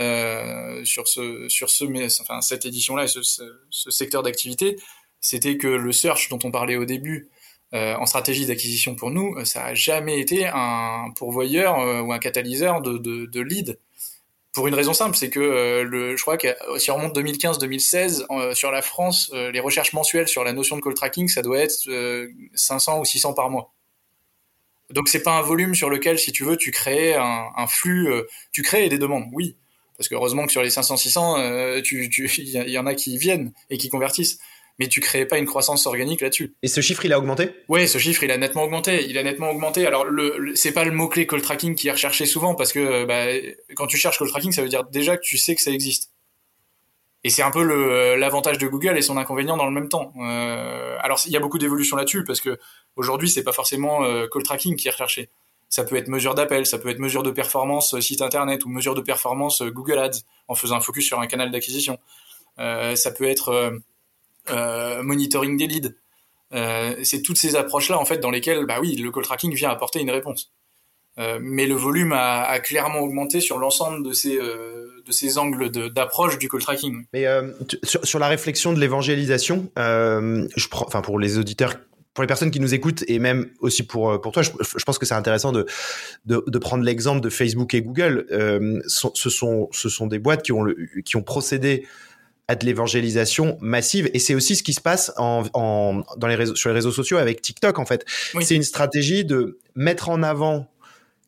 euh, 0.00 0.84
sur 0.84 1.06
ce, 1.06 1.48
sur 1.48 1.70
ce, 1.70 1.84
enfin 2.22 2.40
cette 2.40 2.66
édition-là 2.66 3.04
et 3.04 3.08
ce 3.08 3.90
secteur 3.90 4.24
d'activité, 4.24 4.76
c'était 5.20 5.58
que 5.58 5.68
le 5.68 5.92
search 5.92 6.28
dont 6.28 6.38
on 6.42 6.50
parlait 6.50 6.76
au 6.76 6.84
début 6.84 7.28
euh, 7.74 7.94
en 7.96 8.06
stratégie 8.06 8.46
d'acquisition 8.46 8.94
pour 8.94 9.10
nous, 9.10 9.44
ça 9.44 9.66
a 9.66 9.74
jamais 9.74 10.20
été 10.20 10.46
un 10.46 11.10
pourvoyeur 11.16 11.78
euh, 11.78 12.00
ou 12.00 12.12
un 12.12 12.18
catalyseur 12.18 12.80
de, 12.80 12.96
de, 12.98 13.40
lead. 13.40 13.78
Pour 14.52 14.66
une 14.66 14.74
raison 14.74 14.92
simple, 14.92 15.16
c'est 15.16 15.30
que 15.30 15.38
euh, 15.38 15.84
le, 15.84 16.16
je 16.16 16.22
crois 16.22 16.36
que 16.36 16.48
euh, 16.48 16.78
si 16.78 16.90
on 16.90 16.96
remonte 16.96 17.16
2015-2016 17.16 18.24
euh, 18.30 18.54
sur 18.54 18.72
la 18.72 18.82
France, 18.82 19.30
les 19.32 19.60
recherches 19.60 19.92
mensuelles 19.92 20.28
sur 20.28 20.42
la 20.42 20.52
notion 20.52 20.76
de 20.76 20.80
call 20.80 20.94
tracking, 20.94 21.28
ça 21.28 21.42
doit 21.42 21.58
être 21.58 21.88
500 22.54 23.00
ou 23.00 23.04
600 23.04 23.34
par 23.34 23.50
mois. 23.50 23.72
Donc 24.90 25.08
c'est 25.08 25.22
pas 25.22 25.38
un 25.38 25.42
volume 25.42 25.74
sur 25.74 25.90
lequel, 25.90 26.18
si 26.18 26.32
tu 26.32 26.44
veux, 26.44 26.56
tu 26.56 26.70
crées 26.70 27.14
un, 27.14 27.66
flux, 27.68 28.08
tu 28.50 28.62
crées 28.62 28.88
des 28.88 28.98
demandes, 28.98 29.26
oui, 29.32 29.56
parce 29.98 30.08
que 30.08 30.14
heureusement 30.14 30.46
que 30.46 30.52
sur 30.52 30.62
les 30.62 30.70
500-600, 30.70 31.82
il 32.38 32.70
y, 32.70 32.78
en 32.78 32.86
a 32.86 32.94
qui 32.94 33.18
viennent 33.18 33.52
et 33.68 33.76
qui 33.76 33.90
convertissent 33.90 34.38
mais 34.78 34.88
tu 34.88 35.00
créais 35.00 35.26
pas 35.26 35.38
une 35.38 35.46
croissance 35.46 35.86
organique 35.86 36.20
là-dessus. 36.20 36.54
Et 36.62 36.68
ce 36.68 36.80
chiffre, 36.80 37.04
il 37.04 37.12
a 37.12 37.18
augmenté? 37.18 37.50
Oui, 37.68 37.88
ce 37.88 37.98
chiffre, 37.98 38.22
il 38.22 38.30
a 38.30 38.36
nettement 38.36 38.62
augmenté. 38.62 39.06
Il 39.08 39.18
a 39.18 39.22
nettement 39.22 39.50
augmenté. 39.50 39.86
Alors, 39.86 40.04
le, 40.04 40.52
c'est 40.54 40.72
pas 40.72 40.84
le 40.84 40.92
mot-clé 40.92 41.26
call 41.26 41.42
tracking 41.42 41.74
qui 41.74 41.88
est 41.88 41.92
recherché 41.92 42.26
souvent, 42.26 42.54
parce 42.54 42.72
que 42.72 43.04
bah, 43.04 43.26
quand 43.74 43.86
tu 43.86 43.96
cherches 43.96 44.18
call 44.18 44.28
tracking, 44.28 44.52
ça 44.52 44.62
veut 44.62 44.68
dire 44.68 44.84
déjà 44.84 45.16
que 45.16 45.22
tu 45.22 45.36
sais 45.36 45.54
que 45.54 45.62
ça 45.62 45.70
existe. 45.70 46.10
Et 47.24 47.30
c'est 47.30 47.42
un 47.42 47.50
peu 47.50 47.64
le, 47.64 48.14
l'avantage 48.14 48.58
de 48.58 48.68
Google 48.68 48.96
et 48.96 49.02
son 49.02 49.16
inconvénient 49.16 49.56
dans 49.56 49.66
le 49.66 49.72
même 49.72 49.88
temps. 49.88 50.12
Euh, 50.20 50.96
alors, 51.00 51.20
il 51.26 51.32
y 51.32 51.36
a 51.36 51.40
beaucoup 51.40 51.58
d'évolutions 51.58 51.96
là-dessus, 51.96 52.22
parce 52.24 52.40
que 52.40 52.58
aujourd'hui, 52.94 53.28
c'est 53.28 53.42
pas 53.42 53.52
forcément 53.52 54.04
euh, 54.04 54.26
call 54.32 54.44
tracking 54.44 54.76
qui 54.76 54.86
est 54.86 54.92
recherché. 54.92 55.28
Ça 55.68 55.84
peut 55.84 55.96
être 55.96 56.08
mesure 56.08 56.34
d'appel, 56.34 56.64
ça 56.64 56.78
peut 56.78 56.88
être 56.88 56.98
mesure 56.98 57.22
de 57.22 57.30
performance 57.30 57.94
euh, 57.94 58.00
site 58.00 58.22
internet 58.22 58.64
ou 58.64 58.70
mesure 58.70 58.94
de 58.94 59.02
performance 59.02 59.60
euh, 59.60 59.70
Google 59.70 59.98
Ads 59.98 60.20
en 60.46 60.54
faisant 60.54 60.76
un 60.76 60.80
focus 60.80 61.06
sur 61.06 61.20
un 61.20 61.26
canal 61.26 61.50
d'acquisition. 61.50 61.98
Euh, 62.58 62.96
ça 62.96 63.10
peut 63.10 63.28
être 63.28 63.72
monitoring 65.02 65.56
des 65.56 65.66
leads. 65.66 65.94
Euh, 66.54 66.94
c'est 67.02 67.22
toutes 67.22 67.36
ces 67.36 67.56
approches-là 67.56 67.98
en 67.98 68.04
fait 68.04 68.18
dans 68.18 68.30
lesquelles, 68.30 68.64
bah 68.66 68.78
oui, 68.80 68.96
le 68.96 69.10
call 69.10 69.24
tracking 69.24 69.52
vient 69.54 69.70
apporter 69.70 70.00
une 70.00 70.10
réponse. 70.10 70.52
Euh, 71.18 71.38
mais 71.42 71.66
le 71.66 71.74
volume 71.74 72.12
a, 72.12 72.58
clairement 72.60 73.00
augmenté 73.00 73.40
sur 73.40 73.58
l'ensemble 73.58 74.06
de 74.06 74.12
ces 74.12 74.36
de 74.38 75.12
ces 75.12 75.38
angles 75.38 75.70
d'approche 75.92 76.38
du 76.38 76.48
call 76.48 76.60
tracking. 76.60 77.04
Mais 77.12 77.26
sur, 77.82 78.18
la 78.18 78.28
réflexion 78.28 78.72
de 78.72 78.80
l'évangélisation, 78.80 79.70
pour 81.02 81.18
les 81.18 81.38
auditeurs 81.38 81.74
pour 82.14 82.22
les 82.22 82.28
personnes 82.28 82.50
qui 82.50 82.58
nous 82.58 82.74
écoutent 82.74 83.04
et 83.06 83.20
même 83.20 83.48
aussi 83.60 83.84
pour 83.84 84.20
pour 84.20 84.32
toi, 84.32 84.42
je, 84.42 84.50
pense 84.84 84.98
que 84.98 85.06
c'est 85.06 85.14
intéressant 85.14 85.52
de, 85.52 85.66
de, 86.24 86.58
prendre 86.58 86.82
l'exemple 86.82 87.20
de 87.20 87.30
Facebook 87.30 87.74
et 87.74 87.82
Google. 87.82 88.26
ce 88.86 89.30
sont 89.30 89.68
ce 89.72 89.88
sont 89.88 90.06
des 90.06 90.18
boîtes 90.18 90.42
qui 90.42 90.52
ont 90.52 90.62
le, 90.62 90.76
qui 91.04 91.16
ont 91.16 91.22
procédé 91.22 91.86
à 92.48 92.56
de 92.56 92.64
l'évangélisation 92.64 93.58
massive. 93.60 94.10
Et 94.14 94.18
c'est 94.18 94.34
aussi 94.34 94.56
ce 94.56 94.62
qui 94.62 94.72
se 94.72 94.80
passe 94.80 95.12
en, 95.18 95.44
en, 95.52 96.02
dans 96.16 96.26
les 96.26 96.34
réseaux, 96.34 96.56
sur 96.56 96.70
les 96.70 96.74
réseaux 96.74 96.92
sociaux 96.92 97.18
avec 97.18 97.42
TikTok, 97.42 97.78
en 97.78 97.84
fait. 97.84 98.04
C'est 98.40 98.56
une 98.56 98.62
stratégie 98.62 99.24
de 99.24 99.58
mettre 99.74 100.08
en 100.08 100.22
avant 100.22 100.66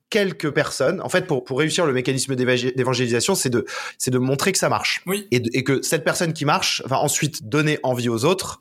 quelques 0.09 0.51
personnes. 0.51 1.01
En 1.03 1.09
fait, 1.09 1.27
pour, 1.27 1.45
pour 1.45 1.59
réussir 1.59 1.87
le 1.87 1.93
mécanisme 1.93 2.35
d'évangélisation, 2.35 3.35
c'est 3.35 3.51
de, 3.51 3.65
c'est 3.99 4.11
de 4.11 4.19
montrer 4.19 4.51
que 4.53 4.59
ça 4.59 4.69
marche. 4.69 5.03
Oui. 5.07 5.29
Et, 5.31 5.43
et 5.53 5.63
que 5.63 5.83
cette 5.83 6.05
personne 6.05 6.33
qui 6.33 6.45
marche 6.45 6.83
va 6.87 6.99
ensuite 6.99 7.49
donner 7.49 7.79
envie 7.83 8.09
aux 8.09 8.25
autres 8.25 8.61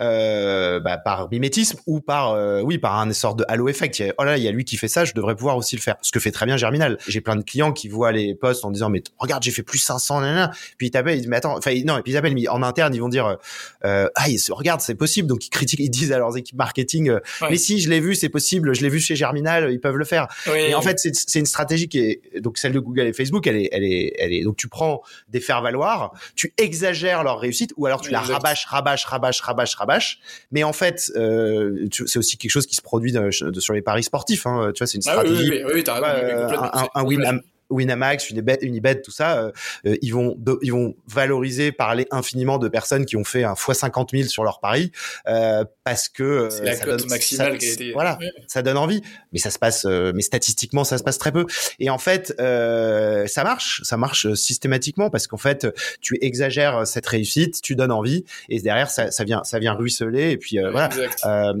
euh, 0.00 0.80
bah, 0.80 0.98
par 0.98 1.30
mimétisme 1.30 1.78
ou 1.86 2.00
par 2.00 2.32
euh, 2.32 2.62
oui 2.62 2.78
par 2.78 2.98
un 2.98 3.12
sort 3.12 3.34
de 3.34 3.44
halo 3.48 3.68
effect. 3.68 4.02
oh 4.18 4.24
là, 4.24 4.38
il 4.38 4.42
y 4.42 4.48
a 4.48 4.50
lui 4.50 4.64
qui 4.64 4.76
fait 4.76 4.88
ça, 4.88 5.04
je 5.04 5.12
devrais 5.12 5.36
pouvoir 5.36 5.56
aussi 5.56 5.76
le 5.76 5.82
faire. 5.82 5.96
Ce 6.00 6.10
que 6.12 6.20
fait 6.20 6.30
très 6.30 6.46
bien 6.46 6.56
Germinal. 6.56 6.98
J'ai 7.06 7.20
plein 7.20 7.36
de 7.36 7.42
clients 7.42 7.72
qui 7.72 7.88
voient 7.88 8.12
les 8.12 8.34
posts 8.34 8.64
en 8.64 8.70
disant 8.70 8.88
mais 8.88 9.02
regarde 9.18 9.42
j'ai 9.42 9.50
fait 9.50 9.62
plus 9.62 9.78
500 9.78 10.20
nanana. 10.20 10.52
Puis 10.78 10.88
ils 10.88 10.90
t'appellent, 10.90 11.16
ils 11.16 11.20
disent 11.20 11.28
mais 11.28 11.36
attends, 11.36 11.56
enfin 11.56 11.72
non, 11.84 11.98
et 11.98 12.02
puis 12.02 12.12
ils 12.12 12.16
appellent 12.16 12.36
en 12.48 12.62
interne, 12.62 12.94
ils 12.94 13.00
vont 13.00 13.08
dire 13.08 13.36
euh, 13.84 14.08
ah 14.14 14.24
regarde 14.50 14.80
c'est 14.80 14.94
possible. 14.94 15.28
Donc 15.28 15.44
ils 15.46 15.50
critiquent, 15.50 15.80
ils 15.80 15.90
disent 15.90 16.12
à 16.12 16.18
leurs 16.18 16.36
équipes 16.36 16.56
marketing 16.56 17.10
euh, 17.10 17.20
mais 17.50 17.56
si 17.56 17.80
je 17.80 17.90
l'ai 17.90 18.00
vu 18.00 18.14
c'est 18.14 18.28
possible, 18.28 18.74
je 18.74 18.82
l'ai 18.82 18.88
vu 18.88 19.00
chez 19.00 19.16
Germinal, 19.16 19.70
ils 19.70 19.80
peuvent 19.80 19.96
le 19.96 20.04
faire. 20.04 20.28
et 20.54 20.74
en 20.74 20.82
fait 20.82 20.98
c'est 20.98 21.38
une 21.38 21.46
stratégie 21.46 21.88
qui 21.88 21.98
est 21.98 22.40
donc 22.40 22.58
celle 22.58 22.72
de 22.72 22.80
Google 22.80 23.02
et 23.02 23.12
Facebook, 23.12 23.46
elle 23.46 23.56
est 23.56 23.68
elle 23.72 23.84
est 23.84 24.14
elle 24.18 24.32
est 24.32 24.42
donc 24.44 24.56
tu 24.56 24.68
prends 24.68 25.02
des 25.28 25.40
faire 25.40 25.60
valoir, 25.60 26.12
tu 26.34 26.54
exagères 26.56 27.22
leur 27.22 27.38
réussite 27.38 27.72
ou 27.76 27.86
alors 27.86 28.00
tu 28.00 28.10
la 28.10 28.20
rabâches 28.20 28.64
rabâches 28.64 29.04
rabâches 29.04 29.40
rabâches 29.40 29.74
rabâches 29.74 29.89
mais 30.50 30.62
en 30.62 30.72
fait, 30.72 31.10
euh, 31.16 31.88
c'est 32.06 32.18
aussi 32.18 32.36
quelque 32.36 32.50
chose 32.50 32.66
qui 32.66 32.76
se 32.76 32.82
produit 32.82 33.14
sur 33.30 33.72
les 33.72 33.82
paris 33.82 34.02
sportifs. 34.02 34.46
Hein. 34.46 34.72
Tu 34.74 34.78
vois, 34.78 34.86
c'est 34.86 34.96
une 34.96 35.02
stratégie. 35.02 35.50
oui, 35.50 35.62
oui, 35.64 35.72
oui, 35.74 35.84
un, 35.88 36.88
un, 36.94 37.04
win, 37.04 37.42
Winamax, 37.70 38.30
Unibet, 38.30 38.58
Unibet, 38.62 39.00
tout 39.00 39.10
ça, 39.10 39.38
euh, 39.38 39.52
euh, 39.86 39.96
ils 40.02 40.12
vont 40.12 40.36
ils 40.62 40.72
vont 40.72 40.94
valoriser, 41.08 41.72
parler 41.72 42.06
infiniment 42.10 42.58
de 42.58 42.68
personnes 42.68 43.06
qui 43.06 43.16
ont 43.16 43.24
fait 43.24 43.44
un 43.44 43.54
x 43.54 43.78
50 43.78 44.10
000 44.12 44.28
sur 44.28 44.44
leur 44.44 44.60
pari 44.60 44.92
euh, 45.28 45.64
parce 45.84 46.08
que 46.08 46.22
euh, 46.22 46.50
c'est 46.50 46.64
la 46.64 46.76
cote 46.76 47.08
maximale 47.08 47.58
qui 47.58 47.68
a 47.68 47.72
été 47.72 47.92
voilà, 47.92 48.18
ça 48.46 48.62
donne 48.62 48.76
envie. 48.76 49.02
Mais 49.32 49.38
ça 49.38 49.50
se 49.50 49.58
passe, 49.58 49.84
mais 49.84 50.22
statistiquement 50.22 50.84
ça 50.84 50.98
se 50.98 51.02
passe 51.02 51.18
très 51.18 51.32
peu. 51.32 51.46
Et 51.78 51.90
en 51.90 51.98
fait, 51.98 52.34
ça 52.38 53.44
marche, 53.44 53.82
ça 53.84 53.96
marche 53.96 54.32
systématiquement 54.34 55.10
parce 55.10 55.26
qu'en 55.26 55.36
fait 55.36 55.66
tu 56.00 56.18
exagères 56.20 56.86
cette 56.86 57.06
réussite, 57.06 57.60
tu 57.62 57.76
donnes 57.76 57.92
envie 57.92 58.24
et 58.48 58.60
derrière 58.60 58.90
ça, 58.90 59.10
ça 59.10 59.24
vient 59.24 59.42
ça 59.44 59.58
vient 59.58 59.74
ruisseler 59.74 60.30
et 60.30 60.36
puis 60.36 60.58
voilà. 60.70 60.88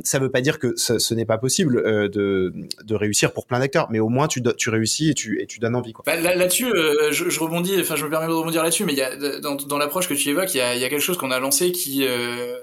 ça 0.04 0.18
veut 0.18 0.30
pas 0.30 0.40
dire 0.40 0.58
que 0.58 0.74
ce, 0.76 0.98
ce 0.98 1.14
n'est 1.14 1.24
pas 1.24 1.38
possible 1.38 1.82
de 2.10 2.52
de 2.84 2.94
réussir 2.94 3.32
pour 3.32 3.46
plein 3.46 3.60
d'acteurs, 3.60 3.88
mais 3.90 4.00
au 4.00 4.08
moins 4.08 4.26
tu 4.28 4.42
tu 4.56 4.70
réussis 4.70 5.10
et 5.10 5.14
tu 5.14 5.40
et 5.40 5.46
tu 5.46 5.58
donnes 5.58 5.76
envie. 5.76 5.94
Bah, 6.06 6.16
là-dessus, 6.16 6.66
euh, 6.66 7.12
je, 7.12 7.40
rebondis, 7.40 7.80
enfin 7.80 7.96
je 7.96 8.04
me 8.04 8.10
permets 8.10 8.26
de 8.26 8.32
rebondir 8.32 8.62
là-dessus, 8.62 8.84
mais 8.84 8.92
il 8.92 8.98
y 8.98 9.02
a 9.02 9.16
dans, 9.40 9.78
l'approche 9.78 10.08
que 10.08 10.14
tu 10.14 10.28
évoques, 10.28 10.54
il 10.54 10.58
y 10.58 10.60
a, 10.60 10.88
quelque 10.88 11.00
chose 11.00 11.18
qu'on 11.18 11.30
a 11.30 11.38
lancé 11.38 11.72
qui 11.72 12.06
euh, 12.06 12.58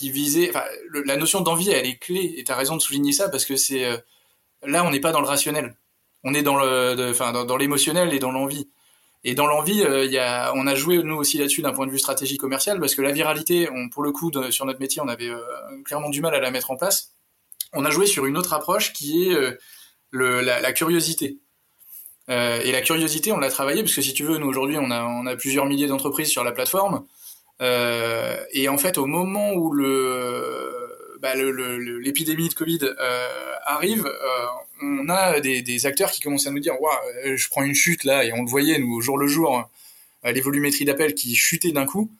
visait, 0.00 0.50
la 1.06 1.16
notion 1.16 1.40
d'envie, 1.40 1.70
elle 1.70 1.86
est 1.86 1.98
clé, 1.98 2.34
et 2.36 2.44
tu 2.44 2.50
as 2.50 2.56
raison 2.56 2.76
de 2.76 2.82
souligner 2.82 3.12
ça 3.12 3.28
parce 3.28 3.44
que 3.44 3.54
c'est 3.54 3.84
euh, 3.84 3.96
là 4.64 4.84
on 4.84 4.90
n'est 4.90 5.00
pas 5.00 5.12
dans 5.12 5.20
le 5.20 5.28
rationnel, 5.28 5.76
on 6.24 6.34
est 6.34 6.42
dans 6.42 6.56
le, 6.56 7.10
enfin 7.10 7.32
dans, 7.32 7.44
dans 7.44 7.56
l'émotionnel 7.56 8.12
et 8.12 8.18
dans 8.18 8.32
l'envie. 8.32 8.68
Et 9.24 9.36
dans 9.36 9.46
l'envie, 9.46 9.84
on 9.86 10.66
a 10.66 10.74
joué 10.74 11.00
nous 11.00 11.14
aussi 11.14 11.38
là-dessus 11.38 11.62
d'un 11.62 11.72
point 11.72 11.86
de 11.86 11.92
vue 11.92 11.98
stratégie 12.00 12.38
commerciale 12.38 12.80
parce 12.80 12.96
que 12.96 13.02
la 13.02 13.12
viralité, 13.12 13.68
pour 13.92 14.02
le 14.02 14.10
coup, 14.10 14.32
sur 14.50 14.66
notre 14.66 14.80
métier, 14.80 15.00
on 15.00 15.06
avait 15.06 15.30
clairement 15.84 16.10
du 16.10 16.20
mal 16.20 16.34
à 16.34 16.40
la 16.40 16.50
mettre 16.50 16.72
en 16.72 16.76
place. 16.76 17.12
On 17.72 17.84
a 17.84 17.90
joué 17.90 18.06
sur 18.06 18.26
une 18.26 18.36
autre 18.36 18.52
approche 18.52 18.92
qui 18.92 19.28
est 19.28 19.56
la 20.10 20.72
curiosité. 20.72 21.38
Euh, 22.30 22.60
et 22.62 22.72
la 22.72 22.80
curiosité, 22.80 23.32
on 23.32 23.38
l'a 23.38 23.50
travaillé 23.50 23.82
parce 23.82 23.94
que 23.94 24.02
si 24.02 24.14
tu 24.14 24.24
veux, 24.24 24.38
nous 24.38 24.46
aujourd'hui, 24.46 24.76
on 24.78 24.90
a, 24.90 25.36
plusieurs 25.36 25.66
milliers 25.66 25.88
d'entreprises 25.88 26.28
sur 26.28 26.44
la 26.44 26.52
plateforme. 26.52 27.04
Euh, 27.60 28.36
et 28.52 28.68
en 28.68 28.78
fait, 28.78 28.98
au 28.98 29.06
moment 29.06 29.52
où 29.52 29.72
le, 29.72 31.18
bah, 31.20 31.34
l'épidémie 31.34 32.48
de 32.48 32.54
Covid 32.54 32.80
euh, 32.82 33.28
arrive, 33.64 34.10
on 34.82 35.08
a 35.08 35.40
des, 35.40 35.62
des, 35.62 35.86
acteurs 35.86 36.10
qui 36.10 36.20
commencent 36.20 36.46
à 36.46 36.50
nous 36.50 36.60
dire, 36.60 36.80
waouh, 36.80 37.36
je 37.36 37.48
prends 37.48 37.62
une 37.62 37.74
chute 37.74 38.04
là, 38.04 38.24
et 38.24 38.32
on 38.32 38.42
le 38.42 38.48
voyait 38.48 38.78
nous 38.78 38.94
au 38.94 39.00
jour 39.00 39.18
le 39.18 39.26
jour. 39.26 39.68
les 40.24 40.40
volumétries 40.40 40.84
d'appels 40.84 41.14
qui 41.14 41.34
chutaient 41.34 41.72
d'un 41.72 41.86
coup, 41.86 42.10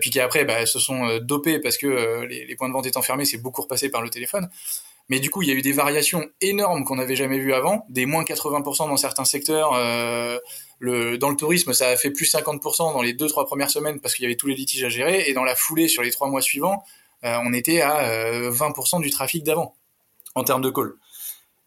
puis 0.00 0.10
qui 0.10 0.20
après 0.20 0.44
bah, 0.44 0.66
se 0.66 0.78
sont 0.78 1.18
dopés 1.18 1.58
parce 1.58 1.78
que 1.78 2.22
les, 2.24 2.44
les, 2.46 2.56
points 2.56 2.68
de 2.68 2.74
vente 2.74 2.86
étant 2.86 3.02
fermés, 3.02 3.24
c'est 3.24 3.38
beaucoup 3.38 3.62
repassé 3.62 3.88
par 3.88 4.02
le 4.02 4.10
téléphone. 4.10 4.48
Mais 5.08 5.20
du 5.20 5.30
coup, 5.30 5.42
il 5.42 5.48
y 5.48 5.52
a 5.52 5.54
eu 5.54 5.62
des 5.62 5.72
variations 5.72 6.28
énormes 6.40 6.84
qu'on 6.84 6.96
n'avait 6.96 7.14
jamais 7.14 7.38
vues 7.38 7.54
avant, 7.54 7.86
des 7.88 8.06
moins 8.06 8.24
80% 8.24 8.88
dans 8.88 8.96
certains 8.96 9.24
secteurs. 9.24 9.72
Euh, 9.74 10.38
dans 10.80 11.30
le 11.30 11.36
tourisme, 11.36 11.72
ça 11.72 11.88
a 11.88 11.96
fait 11.96 12.10
plus 12.10 12.32
50% 12.32 12.92
dans 12.92 13.02
les 13.02 13.12
deux 13.12 13.28
trois 13.28 13.46
premières 13.46 13.70
semaines 13.70 14.00
parce 14.00 14.14
qu'il 14.14 14.24
y 14.24 14.26
avait 14.26 14.36
tous 14.36 14.48
les 14.48 14.56
litiges 14.56 14.84
à 14.84 14.88
gérer, 14.88 15.28
et 15.28 15.32
dans 15.32 15.44
la 15.44 15.54
foulée 15.54 15.86
sur 15.88 16.02
les 16.02 16.10
trois 16.10 16.28
mois 16.28 16.42
suivants, 16.42 16.82
euh, 17.24 17.36
on 17.44 17.52
était 17.52 17.80
à 17.80 18.50
20% 18.50 18.98
euh, 18.98 19.00
du 19.00 19.10
trafic 19.10 19.44
d'avant 19.44 19.76
en 20.34 20.42
termes 20.42 20.62
de 20.62 20.70
call. 20.70 20.94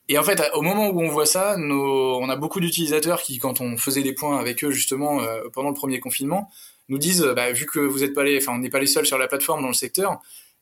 Et 0.10 0.18
en 0.18 0.24
fait, 0.24 0.42
au 0.56 0.62
moment 0.62 0.90
où 0.90 1.02
on 1.02 1.10
voit 1.10 1.28
ça, 1.28 1.56
on 1.58 2.30
a 2.30 2.36
beaucoup 2.36 2.60
d'utilisateurs 2.60 3.22
qui, 3.22 3.38
quand 3.38 3.62
on 3.62 3.78
faisait 3.78 4.02
des 4.02 4.14
points 4.14 4.40
avec 4.40 4.64
eux 4.64 4.72
justement 4.72 5.22
pendant 5.54 5.70
le 5.70 5.76
premier 5.76 6.00
confinement, 6.00 6.50
nous 6.90 6.98
disent, 6.98 7.22
bah, 7.36 7.52
vu 7.52 7.68
que 7.68 7.80
vous 7.80 8.04
êtes 8.04 8.16
pas 8.16 8.24
les, 8.24 8.38
enfin, 8.38 8.54
on 8.56 8.58
n'est 8.58 8.72
pas 8.72 8.80
les 8.80 8.88
seuls 8.88 9.06
sur 9.06 9.20
la 9.20 9.28
plateforme 9.28 9.62
dans 9.62 9.68
le 9.68 9.74
secteur, 9.76 10.20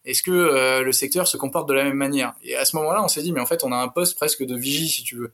est-ce 0.08 0.24
que 0.24 0.32
euh, 0.32 0.84
le 0.84 0.94
secteur 0.94 1.28
se 1.28 1.36
comporte 1.36 1.68
de 1.68 1.74
la 1.74 1.84
même 1.84 1.98
manière? 1.98 2.34
Et 2.42 2.56
à 2.56 2.64
ce 2.64 2.78
moment-là, 2.78 3.04
on 3.04 3.10
s'est 3.10 3.22
dit, 3.22 3.34
mais 3.34 3.42
en 3.42 3.46
fait, 3.46 3.66
on 3.66 3.74
a 3.74 3.76
un 3.76 3.90
poste 3.90 4.16
presque 4.16 4.42
de 4.42 4.56
vigie, 4.56 4.88
si 4.88 5.04
tu 5.04 5.18
veux. 5.18 5.34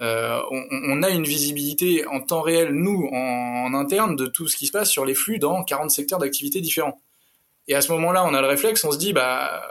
Euh, 0.00 0.40
on, 0.50 1.02
a 1.04 1.10
une 1.10 1.22
visibilité 1.22 2.04
en 2.06 2.20
temps 2.20 2.40
réel, 2.40 2.72
nous, 2.72 3.08
en, 3.12 3.72
interne, 3.72 4.16
de 4.16 4.26
tout 4.26 4.48
ce 4.48 4.56
qui 4.56 4.66
se 4.66 4.72
passe 4.72 4.90
sur 4.90 5.04
les 5.04 5.14
flux 5.14 5.38
dans 5.38 5.62
40 5.62 5.92
secteurs 5.92 6.18
d'activité 6.18 6.60
différents. 6.60 7.00
Et 7.68 7.76
à 7.76 7.80
ce 7.80 7.92
moment-là, 7.92 8.24
on 8.24 8.34
a 8.34 8.40
le 8.40 8.48
réflexe, 8.48 8.84
on 8.84 8.90
se 8.90 8.98
dit, 8.98 9.12
bah, 9.12 9.62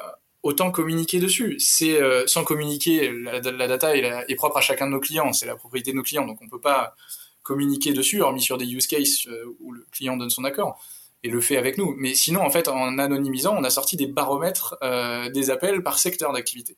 autant 0.42 0.72
communiquer 0.72 1.20
dessus. 1.20 1.58
C'est 1.60 2.02
euh, 2.02 2.26
sans 2.26 2.46
communiquer, 2.46 3.12
la, 3.12 3.42
data 3.42 3.94
est, 3.98 4.36
propre 4.36 4.56
à 4.56 4.62
chacun 4.62 4.88
de 4.88 4.92
nos 4.92 5.02
clients, 5.02 5.34
c'est 5.34 5.48
la 5.48 5.58
propriété 5.58 5.92
de 5.92 5.98
nos 5.98 6.04
clients, 6.04 6.26
donc 6.26 6.40
on 6.42 6.48
peut 6.48 6.62
pas 6.62 6.96
communiquer 7.44 7.92
dessus, 7.92 8.22
hormis 8.22 8.42
sur 8.42 8.58
des 8.58 8.72
use 8.72 8.88
cases 8.88 9.28
où 9.60 9.74
le 9.74 9.86
client 9.92 10.16
donne 10.16 10.30
son 10.30 10.46
accord 10.46 10.80
et 11.24 11.30
le 11.30 11.42
fait 11.42 11.58
avec 11.58 11.78
nous. 11.78 11.96
Mais 11.98 12.14
sinon, 12.16 12.42
en 12.42 12.50
fait, 12.50 12.68
en 12.68 12.98
anonymisant, 12.98 13.56
on 13.58 13.64
a 13.64 13.70
sorti 13.70 13.98
des 13.98 14.08
baromètres 14.08 14.78
euh, 14.84 15.30
des 15.30 15.50
appels 15.50 15.84
par 15.84 16.00
secteur 16.00 16.34
d'activité. 16.34 16.78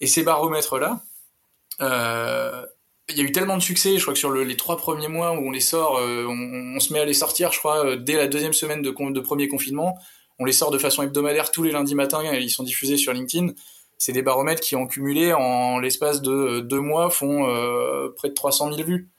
Et 0.00 0.06
ces 0.06 0.22
baromètres-là, 0.22 1.02
euh, 1.80 2.64
il 3.08 3.18
y 3.18 3.20
a 3.20 3.24
eu 3.24 3.32
tellement 3.32 3.56
de 3.56 3.62
succès, 3.62 3.96
je 3.96 4.02
crois 4.02 4.14
que 4.14 4.18
sur 4.18 4.32
les 4.32 4.56
trois 4.56 4.76
premiers 4.76 5.08
mois 5.08 5.32
où 5.32 5.48
on 5.48 5.50
les 5.50 5.60
sort, 5.60 5.98
euh, 5.98 6.26
on, 6.26 6.78
se 6.78 6.92
met 6.92 7.00
à 7.00 7.04
les 7.04 7.14
sortir, 7.14 7.52
je 7.52 7.58
crois, 7.58 7.96
dès 7.96 8.16
la 8.16 8.28
deuxième 8.28 8.52
semaine 8.52 8.82
de, 8.82 9.20
premier 9.20 9.48
confinement. 9.48 9.98
On 10.38 10.44
les 10.44 10.52
sort 10.52 10.70
de 10.70 10.78
façon 10.78 11.02
hebdomadaire 11.02 11.50
tous 11.50 11.64
les 11.64 11.72
lundis 11.72 11.94
matins 11.94 12.22
et 12.22 12.38
ils 12.40 12.50
sont 12.50 12.62
diffusés 12.62 12.96
sur 12.96 13.12
LinkedIn. 13.12 13.52
C'est 13.98 14.12
des 14.12 14.22
baromètres 14.22 14.62
qui 14.62 14.76
ont 14.76 14.86
cumulé 14.86 15.34
en 15.34 15.78
l'espace 15.78 16.22
de 16.22 16.60
deux 16.60 16.80
mois 16.80 17.10
font 17.10 17.44
près 18.16 18.30
de 18.30 18.34
300 18.34 18.72
000 18.72 18.88
vues. 18.88 19.10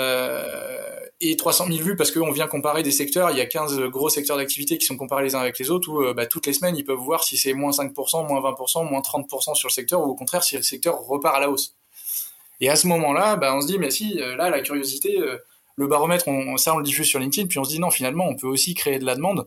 Euh, 0.00 0.96
et 1.22 1.36
300 1.36 1.66
000 1.66 1.78
vues 1.80 1.96
parce 1.96 2.10
qu'on 2.10 2.30
vient 2.32 2.46
comparer 2.46 2.82
des 2.82 2.90
secteurs. 2.90 3.30
Il 3.30 3.36
y 3.36 3.42
a 3.42 3.46
15 3.46 3.78
gros 3.90 4.08
secteurs 4.08 4.38
d'activité 4.38 4.78
qui 4.78 4.86
sont 4.86 4.96
comparés 4.96 5.22
les 5.22 5.34
uns 5.34 5.40
avec 5.40 5.58
les 5.58 5.70
autres 5.70 5.90
où 5.90 6.02
euh, 6.02 6.14
bah, 6.14 6.24
toutes 6.24 6.46
les 6.46 6.54
semaines 6.54 6.76
ils 6.76 6.84
peuvent 6.84 6.96
voir 6.98 7.24
si 7.24 7.36
c'est 7.36 7.52
moins 7.52 7.72
5%, 7.72 8.26
moins 8.26 8.40
20%, 8.40 8.88
moins 8.88 9.00
30% 9.00 9.54
sur 9.54 9.68
le 9.68 9.72
secteur 9.72 10.00
ou 10.00 10.04
au 10.04 10.14
contraire 10.14 10.42
si 10.42 10.56
le 10.56 10.62
secteur 10.62 10.98
repart 10.98 11.36
à 11.36 11.40
la 11.40 11.50
hausse. 11.50 11.74
Et 12.62 12.70
à 12.70 12.76
ce 12.76 12.86
moment-là, 12.86 13.36
bah, 13.36 13.54
on 13.54 13.60
se 13.60 13.66
dit 13.66 13.78
mais 13.78 13.90
si 13.90 14.18
euh, 14.22 14.34
là 14.36 14.48
la 14.48 14.62
curiosité, 14.62 15.18
le 15.76 15.86
baromètre, 15.86 16.26
on, 16.28 16.56
ça 16.56 16.74
on 16.74 16.78
le 16.78 16.84
diffuse 16.84 17.06
sur 17.06 17.20
LinkedIn, 17.20 17.48
puis 17.48 17.58
on 17.58 17.64
se 17.64 17.70
dit 17.70 17.80
non 17.80 17.90
finalement 17.90 18.26
on 18.26 18.36
peut 18.36 18.48
aussi 18.48 18.74
créer 18.74 18.98
de 18.98 19.04
la 19.04 19.14
demande 19.14 19.46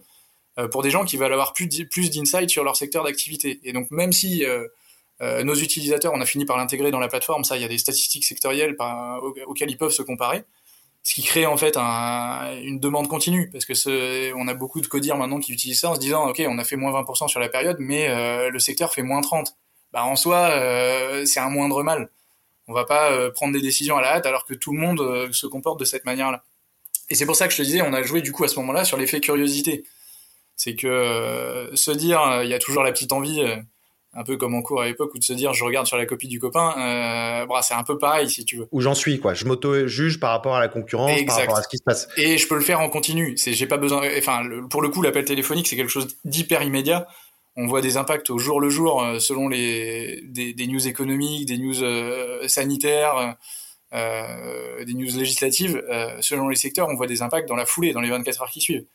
pour 0.71 0.83
des 0.83 0.91
gens 0.91 1.03
qui 1.03 1.17
veulent 1.17 1.33
avoir 1.33 1.53
plus 1.53 2.11
d'insight 2.11 2.51
sur 2.51 2.63
leur 2.63 2.75
secteur 2.75 3.03
d'activité. 3.03 3.59
Et 3.63 3.73
donc 3.73 3.89
même 3.89 4.11
si 4.11 4.45
nos 5.43 5.55
utilisateurs, 5.55 6.13
on 6.13 6.21
a 6.21 6.25
fini 6.25 6.45
par 6.45 6.57
l'intégrer 6.57 6.91
dans 6.91 6.99
la 6.99 7.07
plateforme. 7.07 7.43
Ça, 7.43 7.55
il 7.57 7.61
y 7.61 7.65
a 7.65 7.67
des 7.67 7.77
statistiques 7.77 8.25
sectorielles 8.25 8.75
auxquelles 9.47 9.71
ils 9.71 9.77
peuvent 9.77 9.91
se 9.91 10.01
comparer, 10.01 10.43
ce 11.03 11.13
qui 11.15 11.23
crée 11.23 11.45
en 11.45 11.57
fait 11.57 11.77
une 11.77 12.79
demande 12.79 13.07
continue, 13.09 13.49
parce 13.49 13.65
que 13.65 14.33
on 14.35 14.47
a 14.47 14.53
beaucoup 14.53 14.79
de 14.81 14.87
codires 14.87 15.17
maintenant 15.17 15.39
qui 15.39 15.51
utilisent 15.51 15.81
ça 15.81 15.89
en 15.89 15.95
se 15.95 15.99
disant, 15.99 16.27
ok, 16.29 16.41
on 16.47 16.57
a 16.57 16.63
fait 16.63 16.77
moins 16.77 16.91
20% 17.01 17.27
sur 17.27 17.39
la 17.39 17.49
période, 17.49 17.77
mais 17.79 18.07
euh, 18.09 18.49
le 18.49 18.59
secteur 18.59 18.93
fait 18.93 19.03
moins 19.03 19.21
30. 19.21 19.55
Bah 19.91 20.05
en 20.05 20.15
soi, 20.15 20.37
euh, 20.51 21.25
c'est 21.25 21.39
un 21.39 21.49
moindre 21.49 21.83
mal. 21.83 22.09
On 22.67 22.73
va 22.73 22.85
pas 22.85 23.29
prendre 23.31 23.53
des 23.53 23.61
décisions 23.61 23.97
à 23.97 24.01
la 24.01 24.13
hâte 24.15 24.25
alors 24.25 24.45
que 24.45 24.53
tout 24.53 24.71
le 24.71 24.79
monde 24.79 25.33
se 25.33 25.45
comporte 25.47 25.79
de 25.79 25.85
cette 25.85 26.05
manière-là. 26.05 26.43
Et 27.09 27.15
c'est 27.15 27.25
pour 27.25 27.35
ça 27.35 27.47
que 27.47 27.53
je 27.53 27.57
te 27.57 27.63
disais, 27.63 27.81
on 27.81 27.93
a 27.93 28.01
joué 28.03 28.21
du 28.21 28.31
coup 28.31 28.45
à 28.45 28.47
ce 28.47 28.57
moment-là 28.59 28.85
sur 28.85 28.97
l'effet 28.97 29.19
curiosité. 29.19 29.83
C'est 30.55 30.75
que 30.75 31.69
se 31.73 31.91
dire, 31.91 32.41
il 32.43 32.49
y 32.49 32.53
a 32.53 32.59
toujours 32.59 32.83
la 32.83 32.93
petite 32.93 33.11
envie 33.11 33.43
un 34.15 34.23
peu 34.23 34.37
comme 34.37 34.53
en 34.53 34.61
cours 34.61 34.81
à 34.81 34.85
l'époque, 34.85 35.13
ou 35.15 35.19
de 35.19 35.23
se 35.23 35.33
dire 35.33 35.53
je 35.53 35.63
regarde 35.63 35.87
sur 35.87 35.97
la 35.97 36.05
copie 36.05 36.27
du 36.27 36.39
copain, 36.39 36.73
euh, 36.77 37.45
bah, 37.45 37.61
c'est 37.61 37.73
un 37.73 37.83
peu 37.83 37.97
pareil 37.97 38.29
si 38.29 38.45
tu 38.45 38.57
veux. 38.57 38.67
Où 38.71 38.81
j'en 38.81 38.93
suis 38.93 39.19
quoi, 39.19 39.33
je 39.33 39.45
m'auto-juge 39.45 40.19
par 40.19 40.31
rapport 40.31 40.55
à 40.55 40.59
la 40.59 40.67
concurrence, 40.67 41.23
par 41.25 41.37
rapport 41.37 41.57
à 41.57 41.63
ce 41.63 41.67
qui 41.67 41.77
se 41.77 41.83
passe. 41.83 42.07
Et 42.17 42.37
je 42.37 42.47
peux 42.47 42.55
le 42.55 42.61
faire 42.61 42.79
en 42.79 42.89
continu. 42.89 43.35
C'est 43.37 43.53
j'ai 43.53 43.67
pas 43.67 43.77
besoin. 43.77 44.07
Enfin, 44.17 44.43
pour 44.69 44.81
le 44.81 44.89
coup, 44.89 45.01
l'appel 45.01 45.25
téléphonique 45.25 45.67
c'est 45.67 45.75
quelque 45.75 45.91
chose 45.91 46.15
d'hyper 46.25 46.61
immédiat. 46.61 47.07
On 47.55 47.67
voit 47.67 47.81
des 47.81 47.97
impacts 47.97 48.29
au 48.29 48.39
jour 48.39 48.59
le 48.59 48.69
jour 48.69 49.03
euh, 49.03 49.19
selon 49.19 49.47
les 49.47 50.21
des, 50.23 50.53
des, 50.53 50.67
news 50.67 50.87
économiques, 50.87 51.45
des 51.45 51.57
news 51.57 51.83
euh, 51.83 52.47
sanitaires. 52.47 53.35
Euh, 53.93 54.83
des 54.85 54.95
news 54.95 55.15
législatives, 55.15 55.79
selon 56.19 56.49
les 56.49 56.55
secteurs, 56.55 56.87
on 56.89 56.95
voit 56.95 57.05
des 57.05 57.21
impacts 57.21 57.47
dans 57.47 57.55
la 57.55 57.67
foulée, 57.67 57.93
dans 57.93 58.01
les 58.01 58.09
24 58.09 58.41
heures 58.41 58.49
qui 58.49 58.59
suivent. 58.59 58.85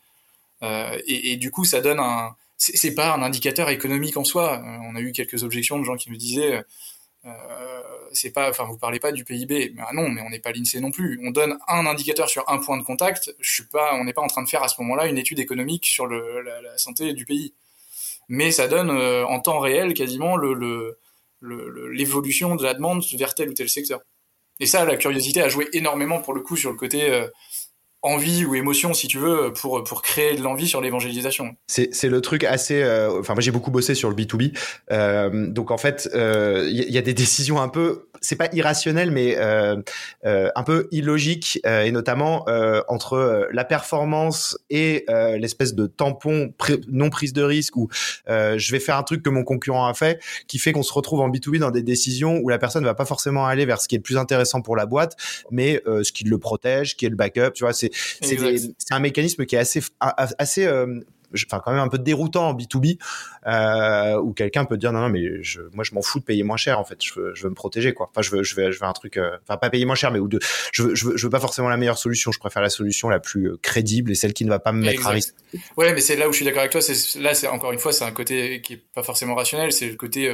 Et, 0.61 1.31
et, 1.31 1.37
du 1.37 1.51
coup, 1.51 1.63
ça 1.63 1.79
donne 1.79 2.01
un, 2.01 2.35
c'est 2.59 2.93
pas 2.93 3.13
un 3.13 3.21
indicateur 3.21 3.69
économique 3.69 4.17
en 4.17 4.25
soi. 4.25 4.59
Euh, 4.59 4.77
on 4.83 4.95
a 4.95 4.99
eu 4.99 5.13
quelques 5.13 5.43
objections 5.43 5.79
de 5.79 5.85
gens 5.85 5.95
qui 5.95 6.11
nous 6.11 6.17
disaient 6.17 6.61
euh, 7.25 7.81
c'est 8.11 8.31
pas, 8.31 8.49
enfin 8.49 8.63
vous 8.65 8.77
parlez 8.77 8.99
pas 8.99 9.11
du 9.11 9.23
PIB. 9.23 9.71
Mais 9.75 9.81
ah 9.85 9.93
non, 9.93 10.09
mais 10.09 10.21
on 10.21 10.29
n'est 10.29 10.39
pas 10.39 10.51
l'Insee 10.51 10.81
non 10.81 10.91
plus. 10.91 11.19
On 11.23 11.31
donne 11.31 11.57
un 11.67 11.85
indicateur 11.85 12.29
sur 12.29 12.47
un 12.49 12.57
point 12.57 12.77
de 12.77 12.83
contact. 12.83 13.33
Je 13.39 13.51
suis 13.51 13.63
pas, 13.63 13.95
on 13.95 14.03
n'est 14.03 14.13
pas 14.13 14.21
en 14.21 14.27
train 14.27 14.43
de 14.43 14.49
faire 14.49 14.63
à 14.63 14.67
ce 14.67 14.79
moment-là 14.81 15.07
une 15.07 15.17
étude 15.17 15.39
économique 15.39 15.85
sur 15.85 16.05
la, 16.07 16.77
santé 16.77 17.13
du 17.13 17.25
pays. 17.25 17.53
Mais 18.27 18.51
ça 18.51 18.67
donne 18.67 18.91
euh, 18.91 19.25
en 19.25 19.39
temps 19.39 19.59
réel 19.59 19.93
quasiment 19.93 20.37
l'évolution 21.41 22.55
de 22.55 22.63
la 22.63 22.73
demande 22.73 23.03
vers 23.17 23.35
tel 23.35 23.49
ou 23.49 23.53
tel 23.53 23.69
secteur. 23.69 24.01
Et 24.59 24.65
ça, 24.65 24.83
la 24.83 24.97
curiosité 24.97 25.41
a 25.41 25.47
joué 25.49 25.69
énormément 25.73 26.19
pour 26.19 26.33
le 26.33 26.41
coup 26.41 26.57
sur 26.57 26.71
le 26.71 26.77
côté 26.77 27.09
envie 28.01 28.45
ou 28.45 28.55
émotion 28.55 28.93
si 28.93 29.07
tu 29.07 29.17
veux 29.17 29.51
pour 29.53 29.83
pour 29.83 30.01
créer 30.01 30.35
de 30.35 30.41
l'envie 30.41 30.67
sur 30.67 30.79
l'évangélisation. 30.79 31.55
C'est 31.67 32.07
le 32.07 32.21
truc 32.21 32.43
assez 32.43 32.81
euh, 32.81 33.19
enfin 33.19 33.33
moi 33.33 33.41
j'ai 33.41 33.51
beaucoup 33.51 33.71
bossé 33.71 33.93
sur 33.93 34.09
le 34.09 34.15
B2B 34.15 34.57
euh, 34.91 35.47
donc 35.47 35.71
en 35.71 35.77
fait 35.77 36.09
il 36.13 36.19
euh, 36.19 36.69
y, 36.69 36.93
y, 36.93 36.97
a 36.97 37.01
des 37.01 37.13
décisions 37.13 37.59
un 37.61 37.67
peu 37.67 38.07
c'est 38.21 38.37
pas 38.37 38.47
irrationnel 38.53 39.11
mais 39.11 39.35
euh, 39.37 39.81
un 40.23 40.63
peu 40.63 40.87
illogique 40.91 41.59
et 41.65 41.91
notamment 41.91 42.45
entre 42.87 43.47
la 43.51 43.65
performance 43.65 44.57
et 44.69 45.05
l'espèce 45.37 45.73
de 45.73 45.87
tampon 45.87 46.53
non 46.89 47.09
prise 47.09 47.33
de 47.33 47.43
risque 47.43 47.75
où 47.75 47.89
je 48.27 48.71
vais 48.71 48.79
faire 48.79 48.97
un 48.97 49.03
truc 49.03 49.23
que 49.23 49.29
mon 49.29 49.43
concurrent 49.43 49.87
a 49.87 49.93
fait 49.93 50.21
qui 50.47 50.57
fait 50.57 50.71
qu'on 50.71 50.83
se 50.83 50.93
retrouve 50.93 51.19
en 51.21 51.29
B2B 51.29 51.59
dans 51.59 51.71
des 51.71 51.83
décisions 51.83 52.39
où 52.43 52.49
la 52.49 52.59
personne 52.59 52.83
va 52.83 52.93
pas 52.93 53.05
forcément 53.05 53.45
aller 53.45 53.65
vers 53.65 53.81
ce 53.81 53.87
qui 53.87 53.95
est 53.95 53.99
le 53.99 54.03
plus 54.03 54.17
intéressant 54.17 54.61
pour 54.61 54.75
la 54.75 54.85
boîte 54.85 55.15
mais 55.51 55.81
ce 55.85 56.11
qui 56.11 56.23
le 56.23 56.37
protège 56.37 56.95
qui 56.95 57.05
est 57.05 57.09
le 57.09 57.15
backup 57.15 57.51
tu 57.53 57.63
vois 57.63 57.73
c'est 57.73 57.88
c'est 57.91 58.91
un 58.91 58.99
mécanisme 58.99 59.45
qui 59.45 59.55
est 59.55 59.59
assez 59.59 59.81
assez 59.99 60.65
euh, 60.65 60.99
enfin 61.35 61.61
quand 61.63 61.71
même 61.71 61.81
un 61.81 61.87
peu 61.87 61.97
déroutant 61.97 62.49
en 62.49 62.53
B2B 62.53 62.97
euh, 63.47 64.19
où 64.19 64.33
quelqu'un 64.33 64.65
peut 64.65 64.77
dire 64.77 64.91
non 64.91 65.01
non 65.01 65.09
mais 65.09 65.43
je, 65.43 65.61
moi 65.73 65.83
je 65.83 65.93
m'en 65.93 66.01
fous 66.01 66.19
de 66.19 66.23
payer 66.23 66.43
moins 66.43 66.57
cher 66.57 66.79
en 66.79 66.83
fait. 66.83 67.03
Je 67.03 67.13
veux, 67.19 67.35
je 67.35 67.43
veux 67.43 67.49
me 67.49 67.55
protéger 67.55 67.93
quoi. 67.93 68.09
Enfin 68.11 68.21
je 68.21 68.31
veux 68.31 68.43
je 68.43 68.55
veux 68.55 68.71
je 68.71 68.79
veux 68.79 68.85
un 68.85 68.93
truc 68.93 69.17
euh, 69.17 69.37
enfin 69.43 69.57
pas 69.57 69.69
payer 69.69 69.85
moins 69.85 69.95
cher 69.95 70.11
mais 70.11 70.19
ou 70.19 70.27
de 70.27 70.39
je 70.71 70.83
veux, 70.83 70.95
je 70.95 71.05
veux, 71.05 71.17
je 71.17 71.25
veux 71.25 71.29
pas 71.29 71.39
forcément 71.39 71.69
la 71.69 71.77
meilleure 71.77 71.97
solution. 71.97 72.31
Je 72.31 72.39
préfère 72.39 72.61
la 72.61 72.69
solution 72.69 73.09
la 73.09 73.19
plus 73.19 73.57
crédible 73.61 74.11
et 74.11 74.15
celle 74.15 74.33
qui 74.33 74.45
ne 74.45 74.49
va 74.49 74.59
pas 74.59 74.71
me 74.71 74.83
mettre 74.83 75.05
à 75.07 75.11
risque. 75.11 75.35
Ouais 75.77 75.93
mais 75.93 76.01
c'est 76.01 76.15
là 76.15 76.27
où 76.27 76.31
je 76.31 76.37
suis 76.37 76.45
d'accord 76.45 76.61
avec 76.61 76.71
toi. 76.71 76.81
C'est 76.81 77.19
là 77.19 77.33
c'est 77.33 77.47
encore 77.47 77.71
une 77.71 77.79
fois 77.79 77.93
c'est 77.93 78.05
un 78.05 78.11
côté 78.11 78.61
qui 78.61 78.73
est 78.73 78.83
pas 78.93 79.03
forcément 79.03 79.35
rationnel. 79.35 79.71
C'est 79.71 79.87
le 79.87 79.95
côté 79.95 80.33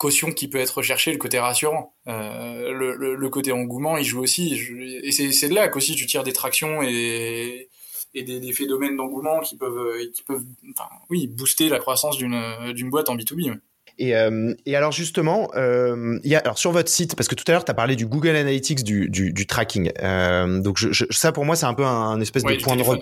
caution 0.00 0.32
qui 0.32 0.48
peut 0.48 0.58
être 0.58 0.78
recherché, 0.78 1.12
le 1.12 1.18
côté 1.18 1.38
rassurant. 1.38 1.94
Euh, 2.08 2.72
le, 2.72 3.14
le, 3.14 3.28
côté 3.28 3.52
engouement, 3.52 3.98
il 3.98 4.04
joue 4.04 4.22
aussi. 4.22 4.58
et 5.04 5.12
c'est 5.12 5.48
de 5.48 5.54
là 5.54 5.68
qu'aussi 5.68 5.94
tu 5.94 6.06
tires 6.06 6.24
des 6.24 6.32
tractions 6.32 6.82
et, 6.82 7.68
et 8.14 8.22
des, 8.22 8.40
des 8.40 8.52
phénomènes 8.54 8.96
d'engouement 8.96 9.40
qui 9.40 9.58
peuvent, 9.58 10.10
qui 10.14 10.22
peuvent 10.22 10.44
enfin, 10.74 10.88
oui, 11.10 11.26
booster 11.26 11.68
la 11.68 11.78
croissance 11.78 12.16
d'une 12.16 12.90
boîte 12.90 13.10
en 13.10 13.16
B2B. 13.16 13.58
Et, 14.00 14.16
euh, 14.16 14.54
et, 14.64 14.74
alors 14.74 14.92
justement, 14.92 15.50
euh, 15.54 16.18
y 16.24 16.34
a 16.34 16.38
alors 16.38 16.56
sur 16.56 16.72
votre 16.72 16.88
site 16.88 17.14
parce 17.14 17.28
que 17.28 17.34
tout 17.34 17.44
à 17.48 17.52
l'heure 17.52 17.66
tu 17.66 17.70
as 17.70 17.74
parlé 17.74 17.96
du 17.96 18.06
Google 18.06 18.30
Analytics 18.30 18.82
du, 18.82 19.10
du, 19.10 19.34
du 19.34 19.46
tracking. 19.46 19.92
Euh, 20.02 20.58
donc 20.60 20.78
je, 20.78 21.04
ça 21.10 21.32
pour 21.32 21.44
moi 21.44 21.54
c'est 21.54 21.66
un 21.66 21.74
peu 21.74 21.84
un, 21.84 22.18
espèce 22.18 22.42
de 22.42 22.62
point 22.62 22.76
de 22.76 22.82
ouais, 22.82 22.98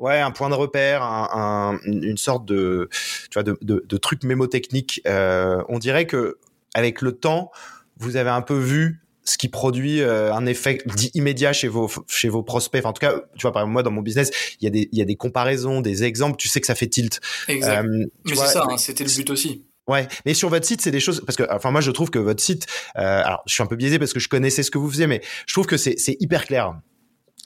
un 0.00 0.30
point 0.30 0.48
de 0.48 0.54
repère, 0.54 1.02
un, 1.02 1.78
une 1.84 2.16
sorte 2.16 2.44
de, 2.46 2.88
tu 3.30 3.34
vois, 3.34 3.42
de, 3.42 3.56
de, 3.62 3.84
de 3.86 3.96
truc 3.96 4.24
mémotechnique. 4.24 5.00
Euh, 5.06 5.62
on 5.68 5.78
dirait 5.78 6.06
que 6.06 6.38
avec 6.74 7.02
le 7.02 7.12
temps, 7.12 7.50
vous 7.98 8.16
avez 8.16 8.30
un 8.30 8.42
peu 8.42 8.58
vu 8.58 9.00
ce 9.24 9.36
qui 9.36 9.48
produit 9.48 10.00
euh, 10.00 10.32
un 10.32 10.46
effet 10.46 10.78
dit 10.86 11.10
immédiat 11.14 11.52
chez 11.52 11.68
vos 11.68 11.90
chez 12.06 12.28
vos 12.28 12.42
prospects. 12.42 12.80
Enfin, 12.80 12.90
en 12.90 12.92
tout 12.94 13.00
cas, 13.00 13.20
tu 13.36 13.42
vois, 13.42 13.52
par 13.52 13.62
exemple, 13.62 13.72
moi 13.72 13.82
dans 13.82 13.90
mon 13.90 14.00
business, 14.00 14.30
il 14.60 14.64
y 14.64 14.66
a 14.66 14.70
des 14.70 14.88
il 14.92 14.98
y 14.98 15.02
a 15.02 15.04
des 15.04 15.16
comparaisons, 15.16 15.80
des 15.80 16.04
exemples. 16.04 16.36
Tu 16.36 16.48
sais 16.48 16.60
que 16.60 16.66
ça 16.66 16.74
fait 16.74 16.86
tilt. 16.86 17.20
Exact. 17.48 17.84
Euh, 17.84 18.06
mais 18.24 18.36
c'est 18.36 18.46
ça, 18.46 18.66
hein, 18.68 18.78
c'était 18.78 19.04
le 19.04 19.10
but 19.10 19.28
aussi. 19.30 19.64
Ouais, 19.88 20.06
mais 20.26 20.34
sur 20.34 20.50
votre 20.50 20.66
site, 20.66 20.82
c'est 20.82 20.90
des 20.90 21.00
choses 21.00 21.22
parce 21.24 21.36
que, 21.36 21.44
enfin, 21.50 21.70
moi, 21.70 21.80
je 21.80 21.90
trouve 21.90 22.10
que 22.10 22.18
votre 22.18 22.42
site, 22.42 22.66
euh, 22.98 23.22
alors, 23.24 23.42
je 23.46 23.54
suis 23.54 23.62
un 23.62 23.66
peu 23.66 23.76
biaisé 23.76 23.98
parce 23.98 24.12
que 24.12 24.20
je 24.20 24.28
connaissais 24.28 24.62
ce 24.62 24.70
que 24.70 24.76
vous 24.76 24.90
faisiez, 24.90 25.06
mais 25.06 25.22
je 25.46 25.54
trouve 25.54 25.66
que 25.66 25.78
c'est 25.78 25.96
hyper 26.20 26.44
clair 26.44 26.74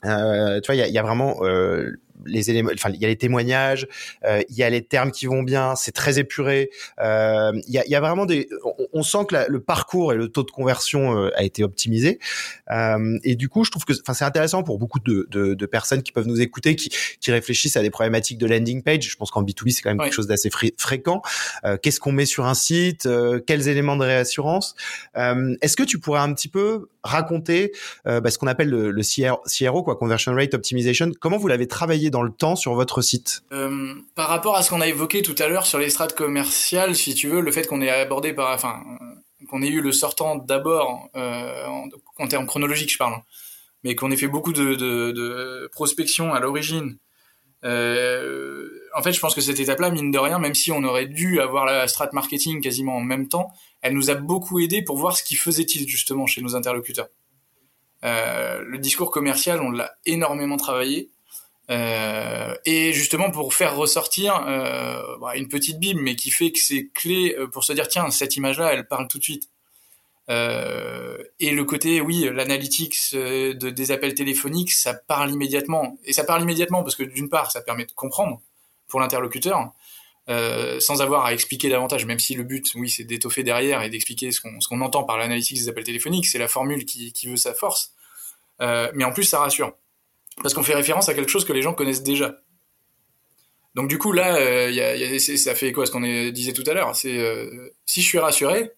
Euh, 0.04 0.60
tu 0.60 0.66
vois, 0.66 0.74
il 0.74 0.92
y 0.92 0.98
a, 0.98 1.02
vraiment 1.02 1.36
euh, 1.44 1.92
les 2.26 2.50
éléments, 2.50 2.70
enfin, 2.74 2.90
il 2.90 3.00
y 3.00 3.04
a 3.04 3.08
les 3.08 3.16
témoignages, 3.16 3.86
euh, 4.24 4.42
il 4.48 4.56
y 4.56 4.62
a 4.62 4.70
les 4.70 4.82
termes 4.82 5.10
qui 5.10 5.26
vont 5.26 5.42
bien, 5.42 5.74
c'est 5.76 5.92
très 5.92 6.18
épuré. 6.18 6.70
Euh, 7.00 7.52
il 7.66 7.74
y, 7.74 7.78
a, 7.78 7.86
y, 7.86 7.94
a, 7.94 8.00
vraiment 8.00 8.26
des, 8.26 8.48
on, 8.92 9.02
sent 9.02 9.26
que 9.28 9.50
le 9.50 9.60
parcours 9.60 10.12
et 10.12 10.16
le 10.16 10.28
taux 10.28 10.42
de 10.42 10.50
conversion 10.50 11.16
euh, 11.16 11.30
a 11.36 11.42
été 11.42 11.64
optimisé. 11.64 12.18
Euh, 12.70 13.18
et 13.24 13.36
du 13.36 13.48
coup, 13.48 13.64
je 13.64 13.70
trouve 13.70 13.84
que, 13.84 13.92
enfin, 14.00 14.14
c'est 14.14 14.24
intéressant 14.24 14.62
pour 14.62 14.78
beaucoup 14.78 15.00
de, 15.00 15.26
de, 15.30 15.54
de, 15.54 15.66
personnes 15.66 16.02
qui 16.02 16.12
peuvent 16.12 16.26
nous 16.26 16.40
écouter, 16.40 16.76
qui, 16.76 16.90
qui 17.20 17.32
réfléchissent 17.32 17.76
à 17.76 17.82
des 17.82 17.90
problématiques 17.90 18.38
de 18.38 18.46
landing 18.46 18.82
page. 18.82 19.08
Je 19.08 19.16
pense 19.16 19.30
qu'en 19.30 19.42
B2B, 19.42 19.70
c'est 19.70 19.82
quand 19.82 19.90
même 19.90 19.98
quelque 19.98 20.14
chose 20.14 20.26
d'assez 20.26 20.50
fréquent. 20.78 21.22
Qu'est-ce 21.82 22.00
qu'on 22.00 22.12
met 22.12 22.26
sur 22.26 22.46
un 22.46 22.54
site 22.54 23.08
Quels 23.46 23.68
éléments 23.68 23.96
de 23.96 24.04
réassurance 24.04 24.74
Est-ce 25.14 25.76
que 25.76 25.82
tu 25.82 25.98
pourrais 25.98 26.20
un 26.20 26.32
petit 26.32 26.48
peu 26.48 26.88
raconter 27.02 27.72
bah, 28.04 28.30
ce 28.30 28.38
qu'on 28.38 28.46
appelle 28.46 28.68
le, 28.68 28.90
le 28.90 29.02
CRO, 29.02 29.82
quoi, 29.82 29.96
Conversion 29.96 30.34
Rate 30.34 30.54
Optimization 30.54 31.10
Comment 31.20 31.38
vous 31.38 31.48
l'avez 31.48 31.66
travaillé 31.66 32.01
dans 32.10 32.22
le 32.22 32.32
temps 32.32 32.56
sur 32.56 32.74
votre 32.74 33.02
site 33.02 33.42
euh, 33.52 33.94
Par 34.14 34.28
rapport 34.28 34.56
à 34.56 34.62
ce 34.62 34.70
qu'on 34.70 34.80
a 34.80 34.86
évoqué 34.86 35.22
tout 35.22 35.34
à 35.38 35.48
l'heure 35.48 35.66
sur 35.66 35.78
les 35.78 35.90
strates 35.90 36.14
commerciales, 36.14 36.94
si 36.94 37.14
tu 37.14 37.28
veux, 37.28 37.40
le 37.40 37.52
fait 37.52 37.66
qu'on 37.66 37.80
ait 37.80 37.90
abordé 37.90 38.34
enfin, 38.38 38.82
qu'on 39.48 39.62
ait 39.62 39.68
eu 39.68 39.80
le 39.80 39.92
sortant 39.92 40.36
d'abord 40.36 41.08
euh, 41.16 41.66
en, 41.66 41.88
en, 42.18 42.28
termes 42.28 42.46
chronologiques, 42.46 42.92
je 42.92 42.98
parle, 42.98 43.20
mais 43.84 43.94
qu'on 43.94 44.10
ait 44.10 44.16
fait 44.16 44.28
beaucoup 44.28 44.52
de 44.52 45.68
prospection 45.72 46.32
à 46.32 46.40
l'origine. 46.40 46.98
Euh, 47.64 48.68
en 48.94 49.02
fait, 49.02 49.12
je 49.12 49.20
pense 49.20 49.34
que 49.34 49.40
cette 49.40 49.60
étape-là, 49.60 49.90
mine 49.90 50.10
de 50.10 50.18
rien, 50.18 50.38
même 50.38 50.54
si 50.54 50.72
on 50.72 50.82
aurait 50.82 51.06
dû 51.06 51.40
avoir 51.40 51.64
la 51.64 51.86
strat 51.88 52.08
marketing 52.12 52.60
quasiment 52.60 52.96
en 52.96 53.00
même 53.00 53.28
temps, 53.28 53.50
elle 53.80 53.94
nous 53.94 54.10
a 54.10 54.14
beaucoup 54.14 54.60
aidé 54.60 54.82
pour 54.82 54.96
voir 54.96 55.16
ce 55.16 55.22
qui 55.22 55.36
faisait-il 55.36 55.88
justement 55.88 56.26
chez 56.26 56.42
nos 56.42 56.56
interlocuteurs. 56.56 57.08
Euh, 58.04 58.62
le 58.66 58.78
discours 58.78 59.10
commercial, 59.10 59.60
on 59.60 59.70
l'a 59.70 59.92
énormément 60.06 60.56
travaillé. 60.56 61.10
Euh, 61.70 62.54
et 62.64 62.92
justement 62.92 63.30
pour 63.30 63.54
faire 63.54 63.76
ressortir 63.76 64.44
euh, 64.46 65.00
bah, 65.18 65.36
une 65.36 65.48
petite 65.48 65.78
bible, 65.78 66.00
mais 66.00 66.16
qui 66.16 66.30
fait 66.30 66.50
que 66.50 66.58
c'est 66.58 66.88
clé 66.92 67.36
euh, 67.38 67.46
pour 67.46 67.64
se 67.64 67.72
dire 67.72 67.86
tiens 67.88 68.10
cette 68.10 68.36
image-là, 68.36 68.72
elle 68.72 68.86
parle 68.86 69.08
tout 69.08 69.18
de 69.18 69.24
suite. 69.24 69.48
Et 70.28 71.50
le 71.50 71.64
côté 71.64 72.00
oui, 72.00 72.26
l'analytics 72.32 72.96
de, 73.12 73.52
des 73.52 73.90
appels 73.90 74.14
téléphoniques, 74.14 74.72
ça 74.72 74.94
parle 74.94 75.30
immédiatement. 75.30 75.98
Et 76.04 76.14
ça 76.14 76.24
parle 76.24 76.42
immédiatement 76.42 76.82
parce 76.82 76.96
que 76.96 77.02
d'une 77.02 77.28
part, 77.28 77.50
ça 77.50 77.60
permet 77.60 77.84
de 77.84 77.92
comprendre 77.92 78.40
pour 78.88 79.00
l'interlocuteur. 79.00 79.72
sans 80.28 81.02
avoir 81.02 81.26
à 81.26 81.34
expliquer 81.34 81.68
davantage, 81.68 82.06
même 82.06 82.18
si 82.18 82.34
le 82.34 82.44
but, 82.44 82.72
oui, 82.76 82.88
c'est 82.88 83.04
d'étoffer 83.04 83.42
derrière 83.42 83.82
et 83.82 83.90
d'expliquer 83.90 84.32
ce 84.32 84.40
qu'on 84.40 84.58
qu'on 84.58 84.80
entend 84.80 85.04
par 85.04 85.18
l'analytics 85.18 85.58
des 85.58 85.68
appels 85.68 85.84
téléphoniques, 85.84 86.26
c'est 86.26 86.38
la 86.38 86.48
formule 86.48 86.86
qui, 86.86 87.12
qui 87.12 87.28
veut 87.28 87.36
sa 87.36 87.52
force. 87.52 87.92
mais 88.60 89.04
en 89.04 89.12
plus, 89.12 89.24
ça 89.24 89.40
rassure 89.40 89.74
parce 90.40 90.54
qu'on 90.54 90.62
fait 90.62 90.74
référence 90.74 91.08
à 91.08 91.14
quelque 91.14 91.30
chose 91.30 91.44
que 91.44 91.52
les 91.52 91.62
gens 91.62 91.74
connaissent 91.74 92.02
déjà. 92.02 92.36
Donc 93.74 93.88
du 93.88 93.98
coup 93.98 94.12
là, 94.12 94.36
euh, 94.36 95.18
ça 95.18 95.54
fait 95.54 95.72
quoi 95.72 95.86
ce 95.86 95.90
qu'on 95.90 96.00
disait 96.00 96.52
tout 96.52 96.64
à 96.66 96.74
l'heure 96.74 96.92
euh, 97.06 97.70
si 97.86 98.02
je 98.02 98.06
suis 98.06 98.18
rassuré, 98.18 98.72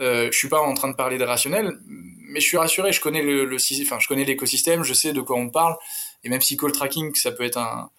euh, 0.00 0.28
je 0.32 0.36
suis 0.38 0.48
pas 0.48 0.60
en 0.60 0.74
train 0.74 0.88
de 0.88 0.96
parler 0.96 1.18
de 1.18 1.24
rationnel, 1.24 1.78
mais 1.86 2.40
je 2.40 2.46
suis 2.46 2.56
rassuré, 2.56 2.92
je 2.92 3.00
connais 3.00 3.22
le, 3.22 3.58
je 3.58 4.08
connais 4.08 4.24
l'écosystème, 4.24 4.82
je 4.82 4.94
sais 4.94 5.12
de 5.12 5.20
quoi 5.20 5.36
on 5.36 5.50
parle, 5.50 5.76
et 6.24 6.30
même 6.30 6.40
si 6.40 6.56
call 6.56 6.72
tracking 6.72 7.14
ça 7.14 7.32
peut 7.32 7.44
être 7.44 7.58
un, 7.58 7.90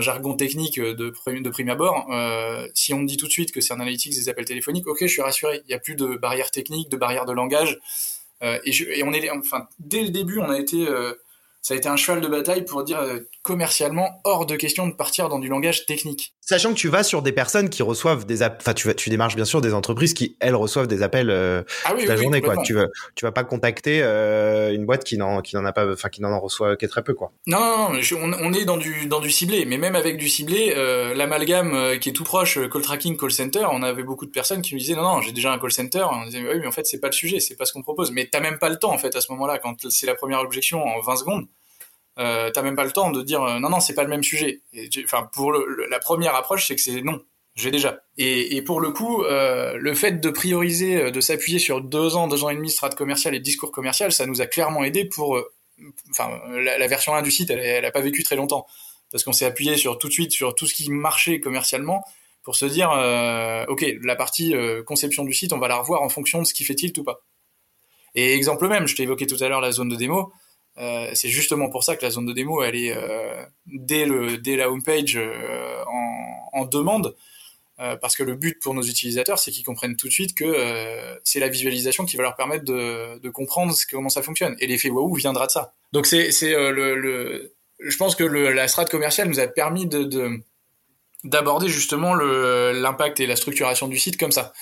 jargon 0.00 0.34
technique 0.34 0.78
de, 0.78 1.08
prime 1.10 1.70
abord, 1.70 2.06
euh, 2.12 2.66
si 2.74 2.92
on 2.92 2.98
me 2.98 3.06
dit 3.06 3.16
tout 3.16 3.26
de 3.26 3.32
suite 3.32 3.50
que 3.50 3.62
c'est 3.62 3.72
un 3.72 3.80
analytics 3.80 4.12
des 4.12 4.28
appels 4.28 4.44
téléphoniques, 4.44 4.86
ok, 4.86 4.98
je 5.02 5.06
suis 5.06 5.22
rassuré, 5.22 5.62
il 5.64 5.68
n'y 5.68 5.74
a 5.74 5.78
plus 5.78 5.94
de 5.94 6.16
barrières 6.16 6.50
techniques, 6.50 6.90
de 6.90 6.98
barrières 6.98 7.24
de 7.24 7.32
langage, 7.32 7.78
et, 8.42 8.98
et, 8.98 9.02
on 9.04 9.12
est, 9.14 9.30
enfin 9.30 9.68
dès 9.78 10.02
le 10.02 10.10
début 10.10 10.38
on 10.38 10.50
a 10.50 10.58
été 10.58 10.86
ça 11.64 11.74
a 11.74 11.76
été 11.78 11.88
un 11.88 11.96
cheval 11.96 12.20
de 12.20 12.28
bataille 12.28 12.64
pour 12.64 12.84
dire 12.84 13.00
euh, 13.00 13.20
commercialement 13.44 14.22
hors 14.24 14.46
de 14.46 14.56
question 14.56 14.88
de 14.88 14.94
partir 14.94 15.28
dans 15.28 15.38
du 15.38 15.48
langage 15.48 15.84
technique. 15.84 16.34
Sachant 16.40 16.70
que 16.70 16.78
tu 16.78 16.88
vas 16.88 17.04
sur 17.04 17.20
des 17.20 17.30
personnes 17.30 17.68
qui 17.68 17.82
reçoivent 17.82 18.24
des 18.24 18.42
enfin 18.42 18.72
tu 18.72 18.88
vas 18.88 18.94
tu 18.94 19.10
démarches 19.10 19.36
bien 19.36 19.44
sûr 19.44 19.60
des 19.60 19.74
entreprises 19.74 20.14
qui 20.14 20.36
elles 20.40 20.54
reçoivent 20.54 20.86
des 20.86 21.02
appels 21.02 21.28
euh, 21.30 21.62
ah 21.84 21.92
toute 21.92 22.06
la 22.06 22.16
journée 22.16 22.40
quoi. 22.40 22.56
Tu 22.64 22.72
vas 22.72 22.86
tu 23.14 23.26
vas 23.26 23.32
pas 23.32 23.44
contacter 23.44 24.00
euh, 24.02 24.72
une 24.74 24.86
boîte 24.86 25.04
qui 25.04 25.18
n'en 25.18 25.42
qui 25.42 25.56
n'en 25.56 25.64
a 25.66 25.72
pas 25.72 25.92
enfin 25.92 26.08
qui 26.08 26.22
n'en 26.22 26.40
reçoit 26.40 26.76
que 26.76 26.86
très 26.86 27.04
peu 27.04 27.12
quoi. 27.12 27.32
Non 27.46 27.60
non, 27.60 27.92
non 27.92 28.00
on, 28.18 28.32
on, 28.32 28.52
est 28.54 28.64
dans 28.64 28.78
du 28.78 29.06
dans 29.06 29.20
du 29.20 29.30
ciblé 29.30 29.66
mais 29.66 29.76
même 29.76 29.94
avec 29.94 30.16
du 30.16 30.30
ciblé 30.30 30.72
euh, 30.74 31.12
l'amalgame 31.14 31.74
euh, 31.74 31.98
qui 31.98 32.08
est 32.08 32.12
tout 32.12 32.24
proche 32.24 32.58
call 32.70 32.82
tracking 32.82 33.18
call 33.18 33.30
center, 33.30 33.66
on 33.70 33.82
avait 33.82 34.04
beaucoup 34.04 34.24
de 34.24 34.30
personnes 34.30 34.62
qui 34.62 34.72
nous 34.72 34.80
disaient 34.80 34.94
non 34.94 35.02
non, 35.02 35.20
j'ai 35.20 35.32
déjà 35.32 35.52
un 35.52 35.58
call 35.58 35.72
center, 35.72 36.06
on 36.10 36.24
disait 36.24 36.40
oui 36.40 36.60
mais 36.60 36.66
en 36.66 36.72
fait 36.72 36.86
c'est 36.86 36.98
pas 36.98 37.08
le 37.08 37.12
sujet, 37.12 37.40
c'est 37.40 37.56
pas 37.56 37.66
ce 37.66 37.74
qu'on 37.74 37.82
propose 37.82 38.10
mais 38.10 38.26
t'as 38.32 38.40
même 38.40 38.58
pas 38.58 38.70
le 38.70 38.76
temps 38.76 38.92
en 38.92 38.98
fait 38.98 39.14
à 39.14 39.20
ce 39.20 39.30
moment-là 39.32 39.58
quand 39.58 39.90
c'est 39.90 40.06
la 40.06 40.14
première 40.14 40.40
objection 40.40 40.82
en 40.82 41.02
20 41.02 41.16
secondes 41.16 41.46
euh, 42.18 42.50
t'as 42.50 42.62
même 42.62 42.76
pas 42.76 42.84
le 42.84 42.92
temps 42.92 43.10
de 43.10 43.22
dire 43.22 43.42
euh, 43.42 43.58
non 43.58 43.70
non 43.70 43.80
c'est 43.80 43.94
pas 43.94 44.04
le 44.04 44.08
même 44.08 44.22
sujet. 44.22 44.62
Enfin 45.04 45.28
pour 45.32 45.52
la 45.52 45.98
première 45.98 46.34
approche 46.34 46.66
c'est 46.68 46.76
que 46.76 46.82
c'est 46.82 47.02
non 47.02 47.20
j'ai 47.56 47.70
déjà. 47.70 48.00
Et, 48.18 48.62
pour 48.62 48.80
le 48.80 48.90
coup, 48.90 49.22
euh, 49.22 49.76
le 49.78 49.94
fait 49.94 50.20
de 50.20 50.30
prioriser, 50.30 50.96
euh, 50.96 51.10
de 51.12 51.20
s'appuyer 51.20 51.60
sur 51.60 51.80
deux 51.80 52.16
ans, 52.16 52.26
deux 52.26 52.42
ans 52.42 52.50
et 52.50 52.56
demi 52.56 52.68
strat 52.68 52.90
commercial 52.90 53.34
et 53.34 53.40
discours 53.40 53.70
commercial, 53.70 54.10
ça 54.10 54.26
nous 54.26 54.40
a 54.40 54.46
clairement 54.46 54.82
aidé 54.82 55.04
pour, 55.04 55.36
euh, 55.36 55.52
enfin 56.10 56.40
la, 56.50 56.78
la, 56.78 56.86
version 56.88 57.14
1 57.14 57.22
du 57.22 57.30
site, 57.30 57.50
elle, 57.50 57.60
elle 57.60 57.84
a 57.84 57.92
pas 57.92 58.00
vécu 58.00 58.24
très 58.24 58.34
longtemps 58.34 58.66
parce 59.12 59.22
qu'on 59.22 59.32
s'est 59.32 59.46
appuyé 59.46 59.76
sur 59.76 59.98
tout 59.98 60.08
de 60.08 60.12
suite 60.12 60.32
sur 60.32 60.56
tout 60.56 60.66
ce 60.66 60.74
qui 60.74 60.90
marchait 60.90 61.38
commercialement 61.38 62.02
pour 62.42 62.56
se 62.56 62.66
dire 62.66 62.90
ok 63.68 63.84
la 64.02 64.16
partie 64.16 64.54
conception 64.86 65.24
du 65.24 65.32
site, 65.32 65.52
on 65.52 65.58
va 65.58 65.68
la 65.68 65.76
revoir 65.76 66.02
en 66.02 66.08
fonction 66.08 66.40
de 66.42 66.46
ce 66.46 66.54
qui 66.54 66.64
fait 66.64 66.74
tilt 66.74 66.96
ou 66.98 67.04
pas. 67.04 67.20
Et 68.16 68.34
exemple 68.34 68.66
même, 68.68 68.88
je 68.88 68.96
t'ai 68.96 69.04
évoqué 69.04 69.26
tout 69.26 69.36
à 69.40 69.48
l'heure 69.48 69.60
la 69.60 69.72
zone 69.72 69.88
de 69.88 69.96
démo. 69.96 70.32
Euh, 70.78 71.10
c'est 71.14 71.28
justement 71.28 71.70
pour 71.70 71.84
ça 71.84 71.96
que 71.96 72.04
la 72.04 72.10
zone 72.10 72.26
de 72.26 72.32
démo, 72.32 72.62
elle 72.62 72.74
est 72.76 72.96
euh, 72.96 73.44
dès, 73.66 74.06
dès 74.38 74.56
la 74.56 74.70
homepage 74.70 75.16
euh, 75.16 75.84
en, 75.86 76.60
en, 76.60 76.64
demande, 76.64 77.14
parce 77.76 78.16
que 78.16 78.22
le 78.22 78.34
but 78.34 78.60
pour 78.60 78.72
nos 78.72 78.82
utilisateurs, 78.82 79.38
c'est 79.38 79.50
qu'ils 79.50 79.64
comprennent 79.64 79.96
tout 79.96 80.06
de 80.06 80.12
suite 80.12 80.34
que 80.34 80.54
c'est 81.24 81.40
la 81.40 81.48
visualisation 81.48 82.04
qui 82.04 82.16
va 82.16 82.22
leur 82.22 82.36
permettre 82.36 82.64
de, 82.64 83.28
comprendre 83.30 83.74
comment 83.90 84.08
ça 84.08 84.22
fonctionne. 84.22 84.54
Et 84.60 84.66
l'effet 84.68 84.90
waouh 84.90 85.12
viendra 85.14 85.46
de 85.46 85.50
ça. 85.50 85.74
Donc 85.92 86.06
c'est 86.06 86.30
je 86.30 87.96
pense 87.98 88.14
que 88.14 88.24
la 88.24 88.68
strate 88.68 88.90
commerciale 88.90 89.28
nous 89.28 89.40
a 89.40 89.48
permis 89.48 89.86
de, 89.86 90.04
de 90.04 90.40
d'aborder 91.24 91.68
justement 91.68 92.14
l'impact 92.14 93.18
et 93.18 93.26
la 93.26 93.34
structuration 93.34 93.88
du 93.88 93.98
site 93.98 94.18
comme 94.18 94.32
ça. 94.32 94.52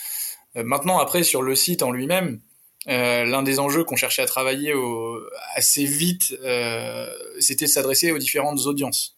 maintenant, 0.55 0.99
après, 0.99 1.23
sur 1.23 1.43
le 1.43 1.55
site 1.55 1.83
en 1.83 1.93
lui-même, 1.93 2.41
euh, 2.89 3.25
l'un 3.25 3.43
des 3.43 3.59
enjeux 3.59 3.85
qu'on 3.85 3.97
cherchait 3.97 4.23
à 4.23 4.27
travailler 4.27 4.75
au, 4.75 5.21
assez 5.55 5.85
vite, 5.85 6.37
euh, 6.43 7.07
c'était 7.39 7.67
de 7.67 7.71
s'adresser 7.71 8.11
aux 8.11 8.19
différentes 8.19 8.67
audiences 8.67 9.17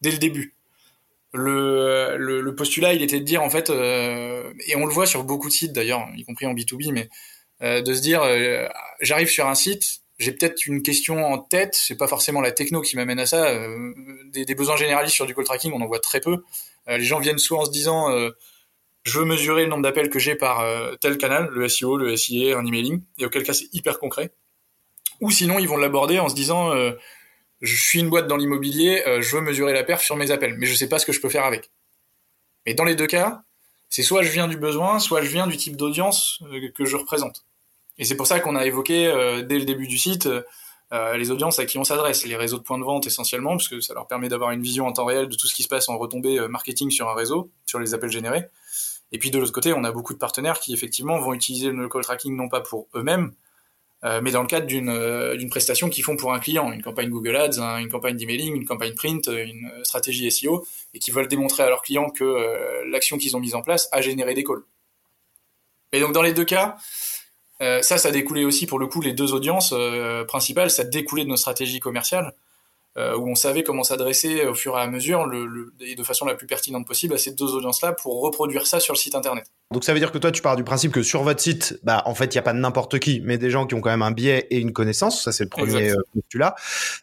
dès 0.00 0.10
le 0.10 0.18
début. 0.18 0.54
Le, 1.32 2.50
postulat, 2.56 2.94
il 2.94 3.02
était 3.02 3.20
de 3.20 3.24
dire 3.24 3.42
en 3.42 3.50
fait, 3.50 3.70
euh, 3.70 4.52
et 4.66 4.74
on 4.76 4.86
le 4.86 4.92
voit 4.92 5.06
sur 5.06 5.22
beaucoup 5.24 5.48
de 5.48 5.52
sites 5.52 5.72
d'ailleurs, 5.72 6.08
y 6.16 6.24
compris 6.24 6.46
en 6.46 6.54
B2B, 6.54 6.92
mais 6.92 7.08
de 7.60 7.92
se 7.92 8.00
dire, 8.00 8.22
j'arrive 9.00 9.28
sur 9.28 9.46
un 9.46 9.54
site, 9.54 10.00
j'ai 10.18 10.32
peut-être 10.32 10.66
une 10.66 10.82
question 10.82 11.24
en 11.24 11.38
tête, 11.38 11.74
c'est 11.74 11.96
pas 11.96 12.08
forcément 12.08 12.40
la 12.40 12.52
techno 12.52 12.80
qui 12.80 12.96
m'amène 12.96 13.18
à 13.18 13.26
ça. 13.26 13.52
Des, 14.32 14.44
des, 14.44 14.54
besoins 14.54 14.76
généralistes 14.76 15.14
sur 15.14 15.26
du 15.26 15.34
call 15.34 15.44
tracking, 15.44 15.72
on 15.72 15.80
en 15.80 15.86
voit 15.86 15.98
très 15.98 16.20
peu. 16.20 16.44
les 16.86 17.04
gens 17.04 17.18
viennent 17.18 17.38
soit 17.38 17.58
en 17.58 17.64
se 17.64 17.70
disant 17.70 18.08
je 19.08 19.18
veux 19.18 19.24
mesurer 19.24 19.64
le 19.64 19.70
nombre 19.70 19.82
d'appels 19.82 20.10
que 20.10 20.18
j'ai 20.18 20.34
par 20.34 20.60
euh, 20.60 20.94
tel 21.00 21.16
canal, 21.16 21.48
le 21.50 21.68
SEO, 21.68 21.96
le 21.96 22.16
SIA, 22.16 22.56
un 22.56 22.66
emailing, 22.66 23.02
et 23.18 23.24
auquel 23.24 23.42
cas 23.42 23.54
c'est 23.54 23.72
hyper 23.72 23.98
concret. 23.98 24.32
Ou 25.20 25.30
sinon, 25.30 25.58
ils 25.58 25.66
vont 25.66 25.78
l'aborder 25.78 26.18
en 26.18 26.28
se 26.28 26.34
disant, 26.34 26.72
euh, 26.72 26.92
je 27.60 27.74
suis 27.74 28.00
une 28.00 28.10
boîte 28.10 28.28
dans 28.28 28.36
l'immobilier, 28.36 29.02
euh, 29.06 29.22
je 29.22 29.34
veux 29.34 29.42
mesurer 29.42 29.72
la 29.72 29.82
perf 29.82 30.02
sur 30.02 30.16
mes 30.16 30.30
appels, 30.30 30.54
mais 30.58 30.66
je 30.66 30.74
sais 30.74 30.88
pas 30.88 30.98
ce 30.98 31.06
que 31.06 31.12
je 31.12 31.20
peux 31.20 31.30
faire 31.30 31.44
avec. 31.44 31.70
Mais 32.66 32.74
dans 32.74 32.84
les 32.84 32.94
deux 32.94 33.06
cas, 33.06 33.42
c'est 33.88 34.02
soit 34.02 34.22
je 34.22 34.30
viens 34.30 34.46
du 34.46 34.58
besoin, 34.58 34.98
soit 34.98 35.22
je 35.22 35.30
viens 35.30 35.46
du 35.46 35.56
type 35.56 35.76
d'audience 35.76 36.42
que 36.74 36.84
je 36.84 36.96
représente. 36.96 37.46
Et 37.96 38.04
c'est 38.04 38.16
pour 38.16 38.26
ça 38.26 38.38
qu'on 38.40 38.54
a 38.54 38.66
évoqué 38.66 39.06
dès 39.48 39.58
le 39.58 39.64
début 39.64 39.86
du 39.86 39.96
site 39.96 40.28
les 40.92 41.30
audiences 41.30 41.58
à 41.58 41.64
qui 41.64 41.78
on 41.78 41.84
s'adresse, 41.84 42.26
les 42.26 42.36
réseaux 42.36 42.58
de 42.58 42.62
points 42.62 42.78
de 42.78 42.84
vente 42.84 43.06
essentiellement, 43.06 43.52
parce 43.52 43.68
que 43.68 43.80
ça 43.80 43.94
leur 43.94 44.06
permet 44.06 44.28
d'avoir 44.28 44.50
une 44.50 44.60
vision 44.60 44.86
en 44.86 44.92
temps 44.92 45.06
réel 45.06 45.28
de 45.28 45.36
tout 45.36 45.46
ce 45.46 45.54
qui 45.54 45.62
se 45.62 45.68
passe 45.68 45.88
en 45.88 45.96
retombée 45.96 46.38
marketing 46.48 46.90
sur 46.90 47.08
un 47.08 47.14
réseau, 47.14 47.50
sur 47.64 47.78
les 47.78 47.94
appels 47.94 48.10
générés. 48.10 48.44
Et 49.12 49.18
puis 49.18 49.30
de 49.30 49.38
l'autre 49.38 49.52
côté, 49.52 49.72
on 49.72 49.84
a 49.84 49.92
beaucoup 49.92 50.12
de 50.12 50.18
partenaires 50.18 50.60
qui 50.60 50.74
effectivement 50.74 51.18
vont 51.18 51.32
utiliser 51.32 51.70
le 51.70 51.88
call 51.88 52.02
tracking 52.02 52.36
non 52.36 52.48
pas 52.48 52.60
pour 52.60 52.86
eux-mêmes, 52.94 53.32
euh, 54.04 54.20
mais 54.22 54.30
dans 54.30 54.42
le 54.42 54.46
cadre 54.46 54.66
d'une 54.66 54.90
euh, 54.90 55.36
d'une 55.36 55.48
prestation 55.48 55.88
qu'ils 55.88 56.04
font 56.04 56.16
pour 56.16 56.32
un 56.32 56.38
client, 56.38 56.70
une 56.72 56.82
campagne 56.82 57.08
Google 57.08 57.36
Ads, 57.36 57.58
une 57.80 57.88
campagne 57.88 58.16
d'emailing, 58.16 58.54
une 58.54 58.66
campagne 58.66 58.94
print, 58.94 59.26
une 59.28 59.70
stratégie 59.82 60.30
SEO, 60.30 60.66
et 60.94 60.98
qui 60.98 61.10
veulent 61.10 61.28
démontrer 61.28 61.62
à 61.62 61.68
leurs 61.68 61.82
clients 61.82 62.10
que 62.10 62.24
euh, 62.24 62.84
l'action 62.90 63.18
qu'ils 63.18 63.36
ont 63.36 63.40
mise 63.40 63.54
en 63.54 63.62
place 63.62 63.88
a 63.92 64.00
généré 64.00 64.34
des 64.34 64.44
calls. 64.44 64.62
Et 65.92 66.00
donc 66.00 66.12
dans 66.12 66.22
les 66.22 66.34
deux 66.34 66.44
cas, 66.44 66.76
ça, 67.60 67.98
ça 67.98 68.10
découlait 68.12 68.44
aussi 68.44 68.66
pour 68.66 68.78
le 68.78 68.86
coup 68.86 69.00
les 69.00 69.14
deux 69.14 69.32
audiences 69.32 69.74
principales, 70.28 70.70
ça 70.70 70.84
découlait 70.84 71.24
de 71.24 71.30
nos 71.30 71.36
stratégies 71.36 71.80
commerciales. 71.80 72.34
Euh, 72.98 73.16
où 73.16 73.28
on 73.28 73.34
savait 73.34 73.62
comment 73.62 73.84
s'adresser 73.84 74.44
au 74.44 74.54
fur 74.54 74.76
et 74.76 74.80
à 74.80 74.86
mesure 74.88 75.26
le, 75.26 75.72
et 75.80 75.94
de 75.94 76.02
façon 76.02 76.26
la 76.26 76.34
plus 76.34 76.46
pertinente 76.46 76.86
possible 76.86 77.14
à 77.14 77.18
ces 77.18 77.32
deux 77.32 77.54
audiences-là 77.54 77.92
pour 77.92 78.20
reproduire 78.20 78.66
ça 78.66 78.80
sur 78.80 78.92
le 78.92 78.98
site 78.98 79.14
internet. 79.14 79.46
Donc 79.72 79.84
ça 79.84 79.92
veut 79.92 79.98
dire 79.98 80.12
que 80.12 80.18
toi 80.18 80.32
tu 80.32 80.42
pars 80.42 80.56
du 80.56 80.64
principe 80.64 80.92
que 80.92 81.02
sur 81.02 81.22
votre 81.22 81.40
site, 81.40 81.78
bah 81.82 82.02
en 82.06 82.14
fait 82.14 82.34
il 82.34 82.36
n'y 82.36 82.40
a 82.40 82.42
pas 82.42 82.52
n'importe 82.52 82.98
qui, 82.98 83.20
mais 83.24 83.38
des 83.38 83.50
gens 83.50 83.66
qui 83.66 83.74
ont 83.74 83.80
quand 83.80 83.90
même 83.90 84.02
un 84.02 84.10
biais 84.10 84.46
et 84.50 84.58
une 84.58 84.72
connaissance. 84.72 85.22
Ça 85.22 85.32
c'est 85.32 85.44
le 85.44 85.50
premier 85.50 85.90
euh, 85.90 85.96
postulat. 86.14 86.54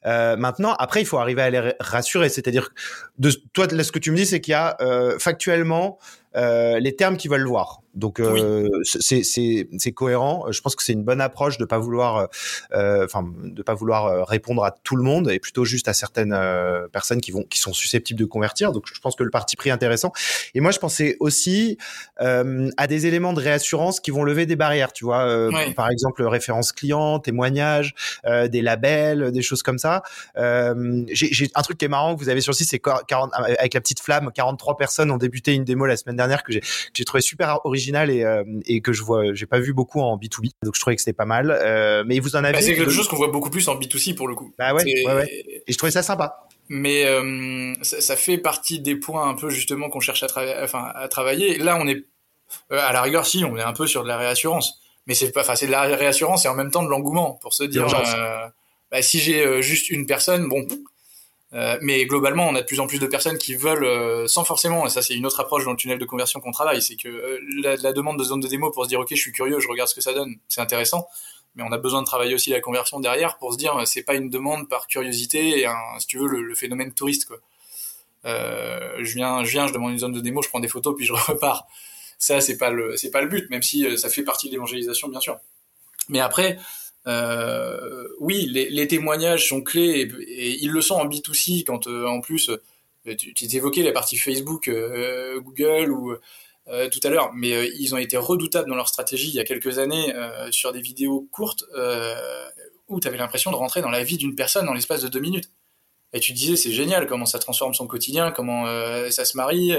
Euh, 0.06 0.36
maintenant 0.36 0.74
après 0.78 1.02
il 1.02 1.06
faut 1.06 1.18
arriver 1.18 1.42
à 1.42 1.50
les 1.50 1.74
rassurer, 1.80 2.30
c'est-à-dire 2.30 2.70
de 3.18 3.32
toi 3.54 3.68
là 3.72 3.84
ce 3.84 3.92
que 3.92 4.00
tu 4.00 4.12
me 4.12 4.18
dis 4.18 4.26
c'est 4.26 4.42
qu'il 4.42 4.52
y 4.52 4.56
a 4.56 4.76
euh, 4.82 5.18
factuellement 5.20 5.98
euh, 6.36 6.80
les 6.80 6.96
termes 6.96 7.18
qu'ils 7.18 7.32
veulent 7.32 7.48
voir. 7.48 7.82
Donc 7.96 8.20
euh, 8.20 8.70
c'est 8.84 9.24
c'est 9.24 9.92
cohérent. 9.94 10.46
Je 10.52 10.60
pense 10.62 10.76
que 10.76 10.84
c'est 10.84 10.94
une 10.94 11.04
bonne 11.04 11.22
approche 11.22 11.58
de 11.58 11.66
pas 11.66 11.80
vouloir, 11.80 12.28
euh, 12.74 13.06
enfin 13.06 13.26
de 13.44 13.64
pas 13.64 13.74
vouloir 13.74 14.28
répondre 14.28 14.64
à 14.66 14.72
tout 14.72 14.98
le 14.98 15.04
monde 15.04 15.32
et 15.32 15.40
plutôt 15.40 15.64
juste 15.64 15.88
à 15.88 15.94
certaines 15.94 16.38
personnes 16.92 17.22
qui 17.22 17.32
vont 17.32 17.44
qui 17.44 17.60
sont 17.60 17.74
susceptibles 17.74 18.20
de 18.20 18.26
convertir. 18.26 18.74
Donc 18.74 18.86
je 18.94 19.00
pense 19.00 19.16
que 19.16 19.24
le 19.24 19.30
parti 19.30 19.56
pris 19.56 19.70
est 19.70 19.74
intéressant. 19.74 20.12
Et 20.54 20.60
moi 20.60 20.72
je 20.72 20.80
pensais 20.80 21.16
aussi 21.20 21.78
à 22.18 22.88
des 22.88 23.08
éléments 23.08 23.34
de 23.34 23.40
réassurance 23.40 24.02
qui 24.02 24.12
vont 24.12 24.24
lever 24.24 24.46
des 24.46 24.58
barrières. 24.58 24.92
Tu 24.92 25.06
vois, 25.06 25.50
par 25.76 25.90
exemple 25.90 26.24
référence 26.24 26.74
client, 26.74 27.20
témoignages, 27.20 27.96
des 28.26 28.62
labels, 28.62 29.32
des 29.32 29.42
choses 29.42 29.64
comme 29.64 29.78
ça. 29.78 30.04
J'ai 30.36 31.50
un 31.56 31.62
truc 31.62 31.78
qui 31.78 31.86
est 31.86 31.90
marrant 31.90 32.16
que 32.16 32.20
vous 32.20 32.30
avez 32.30 32.42
sur 32.42 32.52
le 32.52 32.58
site, 32.58 32.70
c'est 32.70 32.82
avec 33.58 33.74
la 33.74 33.82
petite 33.82 34.02
flamme, 34.02 34.32
43 34.34 34.76
personnes 34.76 35.12
ont 35.12 35.18
débuté 35.18 35.54
une 35.54 35.64
démo 35.64 35.86
la 35.86 35.96
semaine 35.96 36.18
dernière 36.18 36.44
que 36.44 36.52
j'ai 36.52 37.06
trouvé 37.06 37.22
super 37.22 37.66
original 37.66 37.85
et, 37.94 38.24
euh, 38.24 38.44
et 38.66 38.82
que 38.82 38.94
je 38.94 39.04
vois 39.04 39.34
j'ai 39.34 39.46
pas 39.46 39.60
vu 39.60 39.74
beaucoup 39.74 40.02
en 40.02 40.18
B2B 40.18 40.52
donc 40.64 40.76
je 40.76 40.80
trouvais 40.80 40.96
que 40.96 41.02
c'était 41.02 41.14
pas 41.14 41.26
mal 41.26 41.52
euh, 41.52 42.04
mais 42.06 42.20
vous 42.20 42.36
en 42.36 42.44
avez 42.44 42.54
bah, 42.54 42.62
c'est 42.62 42.76
quelque 42.76 42.92
chose 42.92 43.08
qu'on 43.08 43.16
voit 43.16 43.28
beaucoup 43.28 43.50
plus 43.50 43.68
en 43.68 43.76
B2C 43.80 44.16
pour 44.16 44.28
le 44.28 44.36
coup. 44.36 44.54
Bah 44.58 44.74
ouais, 44.74 44.84
ouais, 44.84 45.14
ouais, 45.14 45.62
et 45.68 45.72
je 45.72 45.78
trouvais 45.78 45.92
ça 45.92 46.04
sympa. 46.04 46.48
Mais 46.70 47.06
euh, 47.06 47.74
ça, 47.84 48.02
ça, 48.02 48.16
fait 48.16 48.38
partie 48.38 48.80
des 48.80 48.96
points 48.96 49.30
un 49.30 49.36
peu 49.36 49.50
justement 49.50 49.90
qu'on 49.90 50.00
cherche 50.00 50.24
à, 50.24 50.28
travailler 50.28 50.56
enfin, 50.64 50.92
à 50.96 51.08
travailler. 51.08 51.58
Là 51.58 51.78
on 51.80 51.88
est 51.88 52.06
à 52.72 52.94
la 52.94 53.02
rigueur 53.02 53.26
si 53.26 53.44
on 53.44 53.58
est 53.58 53.64
un 53.64 53.74
peu 53.74 53.88
sur 53.88 54.04
de 54.04 54.08
la 54.08 54.18
réassurance. 54.18 54.82
Mais 55.08 55.14
c'est 55.14 55.32
pas 55.32 55.42
enfin 55.42 55.56
c'est 55.56 55.68
de 55.68 55.72
la 55.72 55.84
réassurance 55.84 56.46
et 56.46 56.48
en 56.48 56.56
même 56.56 56.72
temps 56.72 56.84
de 56.84 56.90
l'engouement 56.90 57.38
pour 57.42 57.54
se 57.54 57.64
dire 57.64 57.88
bah, 58.92 59.02
si 59.02 59.20
j'ai 59.20 59.62
juste 59.62 59.90
une 59.90 60.06
personne 60.06 60.48
bon 60.48 60.66
euh, 61.56 61.78
mais 61.82 62.06
globalement, 62.06 62.48
on 62.50 62.56
a 62.56 62.62
de 62.62 62.66
plus 62.66 62.82
en 62.82 62.88
plus 62.88 63.00
de 63.00 63.08
personnes 63.08 63.38
qui 63.38 63.56
veulent, 63.56 63.86
euh, 63.86 64.28
sans 64.28 64.44
forcément, 64.44 64.86
et 64.86 64.90
ça 64.90 65.02
c'est 65.02 65.14
une 65.14 65.26
autre 65.26 65.40
approche 65.40 65.64
dans 65.64 65.72
le 65.72 65.78
tunnel 65.78 65.98
de 65.98 66.06
conversion 66.06 66.42
qu'on 66.42 66.52
travaille, 66.52 66.82
c'est 66.82 66.98
que 66.98 67.08
euh, 67.08 67.78
la, 67.82 67.94
demande 67.94 68.20
de 68.20 68.24
zone 68.26 68.42
de 68.42 68.48
démo 68.48 68.72
pour 68.72 68.84
se 68.84 68.90
dire 68.90 69.00
ok, 69.00 69.08
je 69.12 69.16
suis 69.16 69.32
curieux, 69.32 69.62
je 69.62 69.68
regarde 69.70 69.88
ce 69.88 69.96
que 69.96 70.02
ça 70.02 70.14
donne, 70.14 70.36
c'est 70.50 70.60
intéressant, 70.60 71.08
mais 71.56 71.64
on 71.64 71.72
a 71.72 71.78
besoin 71.78 72.02
de 72.02 72.06
travailler 72.06 72.36
aussi 72.36 72.50
la 72.50 72.60
conversion 72.60 73.00
derrière 73.00 73.38
pour 73.38 73.54
se 73.54 73.58
dire 73.58 73.82
c'est 73.86 74.04
pas 74.04 74.16
une 74.16 74.30
demande 74.30 74.68
par 74.68 74.88
curiosité 74.88 75.62
et 75.62 75.68
si 76.00 76.08
tu 76.08 76.18
veux 76.18 76.28
le, 76.28 76.56
phénomène 76.56 76.94
touriste 76.94 77.26
quoi. 77.26 77.38
je 78.26 79.14
viens, 79.16 79.46
je 79.46 79.52
viens, 79.52 79.68
je 79.68 79.74
demande 79.74 79.94
une 79.94 80.00
zone 80.00 80.14
de 80.14 80.20
démo, 80.20 80.42
je 80.42 80.50
prends 80.50 80.60
des 80.60 80.68
photos 80.68 80.94
puis 80.98 81.06
je 81.06 81.14
repars. 81.28 81.68
Ça 82.20 82.42
c'est 82.42 82.58
pas 82.58 82.70
le, 82.70 82.98
c'est 82.98 83.12
pas 83.12 83.22
le 83.22 83.28
but, 83.28 83.50
même 83.50 83.62
si 83.62 83.98
ça 83.98 84.10
fait 84.10 84.24
partie 84.24 84.48
de 84.48 84.52
l'évangélisation 84.52 85.08
bien 85.08 85.22
sûr. 85.22 85.40
Mais 86.10 86.20
après, 86.20 86.58
oui, 88.20 88.48
les, 88.48 88.88
témoignages 88.88 89.50
sont 89.50 89.62
clés 89.62 90.10
et, 90.28 90.64
ils 90.64 90.72
le 90.72 90.82
sont 90.82 90.96
en 90.96 91.08
B2C 91.08 91.64
quand 91.64 91.88
euh, 91.88 92.08
en 92.08 92.22
plus 92.22 92.50
euh, 92.50 93.16
tu, 93.16 93.34
tu 93.34 93.56
évoquais 93.56 93.84
la 93.84 93.92
partie 93.92 94.18
Facebook, 94.18 94.68
euh, 94.68 95.40
Google 95.40 95.92
ou 95.92 96.16
tout 96.92 97.00
à 97.04 97.10
l'heure, 97.10 97.32
mais 97.36 97.70
ils 97.78 97.94
ont 97.94 98.00
été 98.00 98.18
redoutables 98.18 98.68
dans 98.68 98.76
leur 98.76 98.88
stratégie 98.88 99.30
il 99.30 99.36
y 99.36 99.40
a 99.40 99.44
quelques 99.44 99.78
années 99.78 100.12
sur 100.50 100.74
des 100.74 100.82
vidéos 100.82 101.28
courtes 101.32 101.64
où 102.88 103.00
tu 103.00 103.08
avais 103.08 103.18
l'impression 103.18 103.52
de 103.52 103.56
rentrer 103.56 103.82
dans 103.82 103.92
la 103.92 104.04
vie 104.04 104.18
d'une 104.18 104.36
personne 104.36 104.66
dans 104.66 104.74
l'espace 104.74 105.04
de 105.04 105.08
deux 105.08 105.20
minutes. 105.20 105.52
Et 106.12 106.20
tu 106.20 106.34
disais 106.34 106.56
c'est 106.56 106.72
génial 106.72 107.06
comment 107.06 107.28
ça 107.28 107.38
transforme 107.38 107.76
son 107.76 107.86
quotidien, 107.86 108.32
comment 108.32 108.66
ça 109.12 109.26
se 109.26 109.38
marie. 109.38 109.74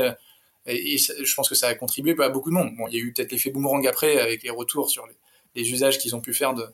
et, 0.67 0.97
je 0.97 1.35
pense 1.35 1.49
que 1.49 1.57
ça 1.57 1.67
a 1.67 1.75
contribué 1.75 2.15
à 2.23 2.29
beaucoup 2.29 2.51
de 2.51 2.55
monde. 2.55 2.71
Bon, 2.77 2.87
il 2.87 2.95
y 2.95 2.99
a 2.99 3.01
eu 3.01 3.13
peut-être 3.13 3.33
l'effet 3.33 3.51
boomerang 3.51 3.85
après 3.89 4.21
avec 4.21 4.45
les 4.45 4.51
retours 4.51 4.89
sur 4.89 5.09
les 5.57 5.73
usages 5.73 5.99
qu'ils 5.99 6.15
ont 6.15 6.21
pu 6.21 6.35
faire 6.35 6.55
de, 6.55 6.67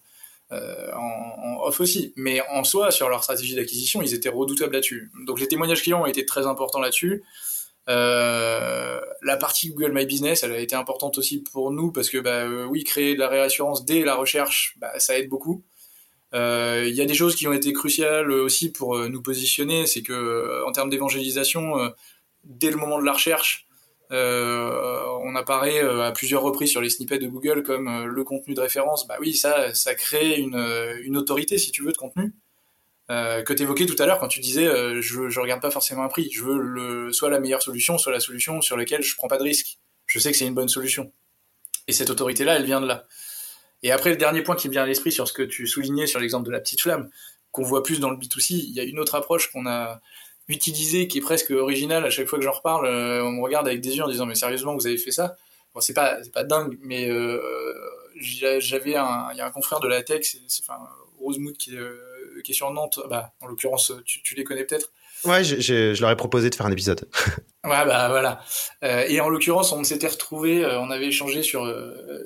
euh, 0.52 0.92
en, 0.94 1.62
off 1.62 1.80
aussi. 1.80 2.12
Mais 2.16 2.42
en 2.50 2.64
soi, 2.64 2.90
sur 2.90 3.08
leur 3.08 3.22
stratégie 3.22 3.54
d'acquisition, 3.54 4.02
ils 4.02 4.14
étaient 4.14 4.28
redoutables 4.28 4.74
là-dessus. 4.74 5.10
Donc 5.26 5.40
les 5.40 5.48
témoignages 5.48 5.82
clients 5.82 6.02
ont 6.02 6.06
été 6.06 6.26
très 6.26 6.46
importants 6.46 6.80
là-dessus. 6.80 7.22
Euh, 7.88 9.00
la 9.22 9.36
partie 9.36 9.70
Google 9.70 9.92
My 9.92 10.06
Business, 10.06 10.42
elle 10.42 10.52
a 10.52 10.58
été 10.58 10.76
importante 10.76 11.18
aussi 11.18 11.42
pour 11.42 11.70
nous 11.72 11.90
parce 11.90 12.10
que 12.10 12.18
bah, 12.18 12.44
euh, 12.44 12.66
oui, 12.66 12.84
créer 12.84 13.14
de 13.14 13.20
la 13.20 13.28
réassurance 13.28 13.84
dès 13.84 14.04
la 14.04 14.14
recherche, 14.14 14.76
bah, 14.78 14.98
ça 14.98 15.18
aide 15.18 15.28
beaucoup. 15.28 15.62
Il 16.34 16.94
y 16.94 17.00
a 17.02 17.04
des 17.04 17.14
choses 17.14 17.34
qui 17.34 17.46
ont 17.46 17.52
été 17.52 17.72
cruciales 17.74 18.30
aussi 18.30 18.72
pour 18.72 18.98
nous 18.98 19.20
positionner, 19.20 19.84
c'est 19.84 20.00
que 20.00 20.64
en 20.66 20.72
termes 20.72 20.88
d'évangélisation, 20.88 21.92
dès 22.44 22.70
le 22.70 22.76
moment 22.76 22.98
de 22.98 23.04
la 23.04 23.12
recherche, 23.12 23.66
on 24.12 25.34
apparaît 25.34 25.82
euh, 25.82 26.02
à 26.02 26.12
plusieurs 26.12 26.42
reprises 26.42 26.70
sur 26.70 26.80
les 26.80 26.90
snippets 26.90 27.18
de 27.18 27.26
Google 27.28 27.62
comme 27.62 27.88
euh, 27.88 28.04
le 28.06 28.24
contenu 28.24 28.54
de 28.54 28.60
référence. 28.60 29.06
Bah 29.06 29.16
oui, 29.20 29.34
ça, 29.34 29.74
ça 29.74 29.94
crée 29.94 30.38
une, 30.38 31.16
autorité, 31.16 31.58
si 31.58 31.70
tu 31.70 31.82
veux, 31.82 31.92
de 31.92 31.96
contenu. 31.96 32.34
que 33.08 33.52
tu 33.52 33.62
évoquais 33.62 33.86
tout 33.86 34.00
à 34.00 34.06
l'heure 34.06 34.18
quand 34.18 34.28
tu 34.28 34.40
disais 34.40 34.66
je, 35.00 35.28
je 35.28 35.40
regarde 35.40 35.60
pas 35.60 35.70
forcément 35.70 36.02
un 36.02 36.08
prix, 36.08 36.30
je 36.32 36.42
veux 36.42 36.58
le, 36.58 37.12
soit 37.12 37.30
la 37.30 37.40
meilleure 37.40 37.62
solution, 37.62 37.98
soit 37.98 38.12
la 38.12 38.20
solution 38.20 38.60
sur 38.60 38.76
laquelle 38.76 39.02
je 39.02 39.14
prends 39.16 39.28
pas 39.28 39.38
de 39.38 39.42
risque. 39.42 39.78
Je 40.06 40.18
sais 40.18 40.30
que 40.30 40.36
c'est 40.36 40.46
une 40.46 40.54
bonne 40.54 40.68
solution. 40.68 41.12
Et 41.88 41.92
cette 41.92 42.10
autorité-là, 42.10 42.56
elle 42.56 42.64
vient 42.64 42.80
de 42.80 42.86
là. 42.86 43.06
Et 43.82 43.90
après, 43.90 44.10
le 44.10 44.16
dernier 44.16 44.42
point 44.42 44.54
qui 44.54 44.68
me 44.68 44.72
vient 44.72 44.82
à 44.82 44.86
l'esprit 44.86 45.10
sur 45.10 45.26
ce 45.26 45.32
que 45.32 45.42
tu 45.42 45.66
soulignais 45.66 46.06
sur 46.06 46.20
l'exemple 46.20 46.46
de 46.46 46.52
la 46.52 46.60
petite 46.60 46.80
flamme, 46.80 47.10
qu'on 47.50 47.62
voit 47.64 47.82
plus 47.82 48.00
dans 48.00 48.10
le 48.10 48.16
B2C, 48.16 48.54
il 48.54 48.72
y 48.72 48.80
a 48.80 48.84
une 48.84 48.98
autre 48.98 49.14
approche 49.14 49.50
qu'on 49.50 49.66
a, 49.66 50.00
utilisé 50.52 51.08
qui 51.08 51.18
est 51.18 51.22
presque 51.22 51.50
original 51.50 52.04
à 52.04 52.10
chaque 52.10 52.26
fois 52.26 52.38
que 52.38 52.44
j'en 52.44 52.52
reparle 52.52 52.86
euh, 52.86 53.24
on 53.24 53.32
me 53.32 53.42
regarde 53.42 53.66
avec 53.66 53.80
des 53.80 53.96
yeux 53.96 54.04
en 54.04 54.08
disant 54.08 54.26
mais 54.26 54.34
sérieusement 54.34 54.74
vous 54.74 54.86
avez 54.86 54.98
fait 54.98 55.10
ça? 55.10 55.36
Bon 55.74 55.80
c'est 55.80 55.94
pas 55.94 56.22
c'est 56.22 56.32
pas 56.32 56.44
dingue 56.44 56.78
mais 56.82 57.08
euh, 57.08 57.40
j'avais 58.20 58.96
un 58.96 59.28
il 59.32 59.38
y 59.38 59.40
a 59.40 59.46
un 59.46 59.50
confrère 59.50 59.80
de 59.80 59.88
la 59.88 60.02
tech 60.02 60.24
c'est 60.46 60.62
enfin 60.62 60.80
Rosemood 61.20 61.56
qui, 61.56 61.76
euh, 61.76 61.96
qui 62.44 62.52
est 62.52 62.54
sur 62.54 62.70
Nantes 62.70 63.00
bah 63.08 63.32
en 63.40 63.46
l'occurrence 63.46 63.92
tu, 64.04 64.22
tu 64.22 64.34
les 64.34 64.44
connais 64.44 64.64
peut-être? 64.64 64.92
Ouais, 65.24 65.44
je 65.44 66.00
leur 66.00 66.10
ai 66.10 66.16
proposé 66.16 66.50
de 66.50 66.54
faire 66.56 66.66
un 66.66 66.72
épisode. 66.72 67.08
ouais, 67.64 67.84
bah 67.86 68.08
voilà. 68.08 68.40
Euh, 68.82 69.04
et 69.06 69.20
en 69.20 69.28
l'occurrence, 69.28 69.70
on 69.70 69.84
s'était 69.84 70.08
retrouvé, 70.08 70.66
on 70.66 70.90
avait 70.90 71.06
échangé 71.06 71.44
sur 71.44 71.72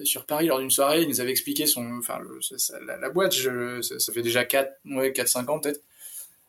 sur 0.03 0.25
Paris 0.25 0.47
lors 0.47 0.61
d'une 0.61 0.71
soirée. 0.71 1.03
Il 1.03 1.09
nous 1.11 1.21
avait 1.21 1.31
expliqué 1.31 1.67
son, 1.67 1.99
enfin, 1.99 2.19
la, 2.87 3.11
boîte. 3.11 3.35
Je, 3.35 3.83
ça, 3.83 3.99
ça, 3.99 4.15
fait 4.15 4.23
déjà 4.23 4.47
4 4.47 4.79
ouais, 4.93 5.13
4 5.13 5.29
5 5.29 5.51
ans 5.51 5.61
peut-être. 5.61 5.81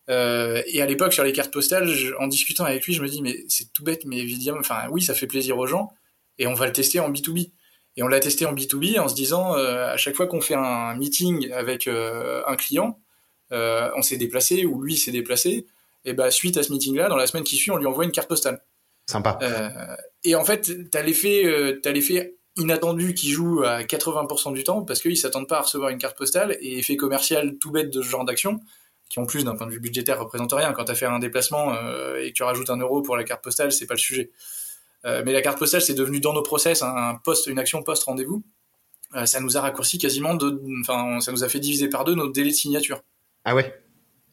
Euh, 0.09 0.61
et 0.67 0.81
à 0.81 0.85
l'époque, 0.85 1.13
sur 1.13 1.23
les 1.23 1.33
cartes 1.33 1.51
postales, 1.51 1.89
en 2.19 2.27
discutant 2.27 2.63
avec 2.65 2.85
lui, 2.85 2.93
je 2.93 3.01
me 3.01 3.07
dis, 3.07 3.21
mais 3.21 3.43
c'est 3.49 3.71
tout 3.73 3.83
bête, 3.83 4.05
mais 4.05 4.17
évidemment, 4.17 4.59
enfin, 4.59 4.87
oui, 4.91 5.01
ça 5.01 5.13
fait 5.13 5.27
plaisir 5.27 5.57
aux 5.57 5.67
gens, 5.67 5.91
et 6.37 6.47
on 6.47 6.53
va 6.53 6.65
le 6.65 6.73
tester 6.73 6.99
en 6.99 7.11
B2B. 7.11 7.51
Et 7.97 8.03
on 8.03 8.07
l'a 8.07 8.19
testé 8.19 8.45
en 8.45 8.53
B2B 8.53 8.99
en 8.99 9.07
se 9.07 9.15
disant, 9.15 9.55
euh, 9.55 9.87
à 9.87 9.97
chaque 9.97 10.15
fois 10.15 10.27
qu'on 10.27 10.41
fait 10.41 10.53
un 10.53 10.95
meeting 10.95 11.51
avec 11.51 11.87
euh, 11.87 12.43
un 12.45 12.55
client, 12.55 12.99
on 13.51 14.01
s'est 14.01 14.17
déplacé, 14.17 14.65
ou 14.65 14.81
lui 14.81 14.97
s'est 14.97 15.11
déplacé, 15.11 15.65
et 16.05 16.13
bah, 16.13 16.31
suite 16.31 16.57
à 16.57 16.63
ce 16.63 16.71
meeting-là, 16.71 17.09
dans 17.09 17.15
la 17.15 17.27
semaine 17.27 17.43
qui 17.43 17.55
suit, 17.55 17.71
on 17.71 17.77
lui 17.77 17.87
envoie 17.87 18.05
une 18.05 18.11
carte 18.11 18.29
postale. 18.29 18.61
Sympa. 19.09 19.39
et 20.25 20.35
en 20.35 20.43
fait, 20.43 20.89
t'as 20.91 21.01
l'effet, 21.01 21.79
t'as 21.81 21.93
l'effet 21.93 22.35
inattendu 22.57 23.13
qui 23.13 23.29
joue 23.29 23.63
à 23.63 23.83
80% 23.83 24.53
du 24.53 24.63
temps 24.63 24.83
parce 24.83 25.01
qu'ils 25.01 25.17
s'attendent 25.17 25.47
pas 25.47 25.59
à 25.59 25.61
recevoir 25.61 25.91
une 25.91 25.97
carte 25.97 26.17
postale 26.17 26.57
et 26.59 26.79
effet 26.79 26.97
commercial 26.97 27.57
tout 27.57 27.71
bête 27.71 27.89
de 27.89 28.01
ce 28.01 28.07
genre 28.07 28.25
d'action 28.25 28.59
qui 29.09 29.19
en 29.19 29.25
plus 29.25 29.43
d'un 29.43 29.55
point 29.55 29.67
de 29.67 29.71
vue 29.71 29.79
budgétaire 29.79 30.19
représentent 30.19 30.53
rien. 30.53 30.73
Quand 30.73 30.85
tu 30.85 30.91
as 30.91 30.95
fait 30.95 31.05
un 31.05 31.19
déplacement 31.19 31.73
euh, 31.73 32.17
et 32.17 32.29
que 32.29 32.33
tu 32.33 32.43
rajoutes 32.43 32.69
un 32.69 32.77
euro 32.77 33.01
pour 33.01 33.15
la 33.15 33.23
carte 33.23 33.43
postale, 33.43 33.71
c'est 33.71 33.85
pas 33.85 33.93
le 33.93 33.99
sujet. 33.99 34.31
Euh, 35.05 35.23
mais 35.25 35.31
la 35.31 35.41
carte 35.41 35.57
postale, 35.59 35.81
c'est 35.81 35.93
devenu 35.93 36.19
dans 36.19 36.33
nos 36.33 36.41
process 36.41 36.81
un 36.81 37.15
poste, 37.23 37.47
une 37.47 37.59
action 37.59 37.83
post 37.83 38.03
rendez-vous. 38.03 38.43
Euh, 39.15 39.25
ça 39.25 39.39
nous 39.39 39.57
a 39.57 39.61
raccourci 39.61 39.97
quasiment 39.97 40.33
de, 40.33 40.61
enfin, 40.81 41.21
ça 41.21 41.31
nous 41.31 41.43
a 41.43 41.49
fait 41.49 41.59
diviser 41.59 41.87
par 41.87 42.03
deux 42.03 42.15
notre 42.15 42.33
délai 42.33 42.49
de 42.49 42.55
signature. 42.55 43.01
Ah 43.45 43.55
ouais? 43.55 43.73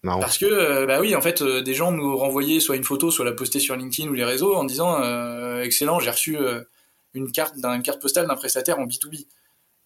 Parce 0.03 0.37
que, 0.37 0.85
bah 0.85 1.01
oui, 1.01 1.17
en 1.17 1.23
fait, 1.23 1.43
des 1.43 1.73
gens 1.73 1.91
nous 1.91 2.15
renvoyaient 2.15 2.61
soit 2.61 2.77
une 2.77 2.85
photo, 2.85 3.11
soit 3.11 3.25
la 3.25 3.33
poster 3.33 3.59
sur 3.59 3.75
LinkedIn 3.75 4.11
ou 4.11 4.13
les 4.13 4.25
réseaux 4.25 4.55
en 4.55 4.65
disant, 4.65 5.01
excellent, 5.63 5.99
j'ai 5.99 6.11
reçu 6.11 6.37
une 7.15 7.33
carte 7.33 7.55
d'une 7.55 7.83
carte 7.83 8.03
postale 8.03 8.27
d'un 8.27 8.35
prestataire 8.35 8.79
en 8.79 8.85
B2B. 8.85 9.27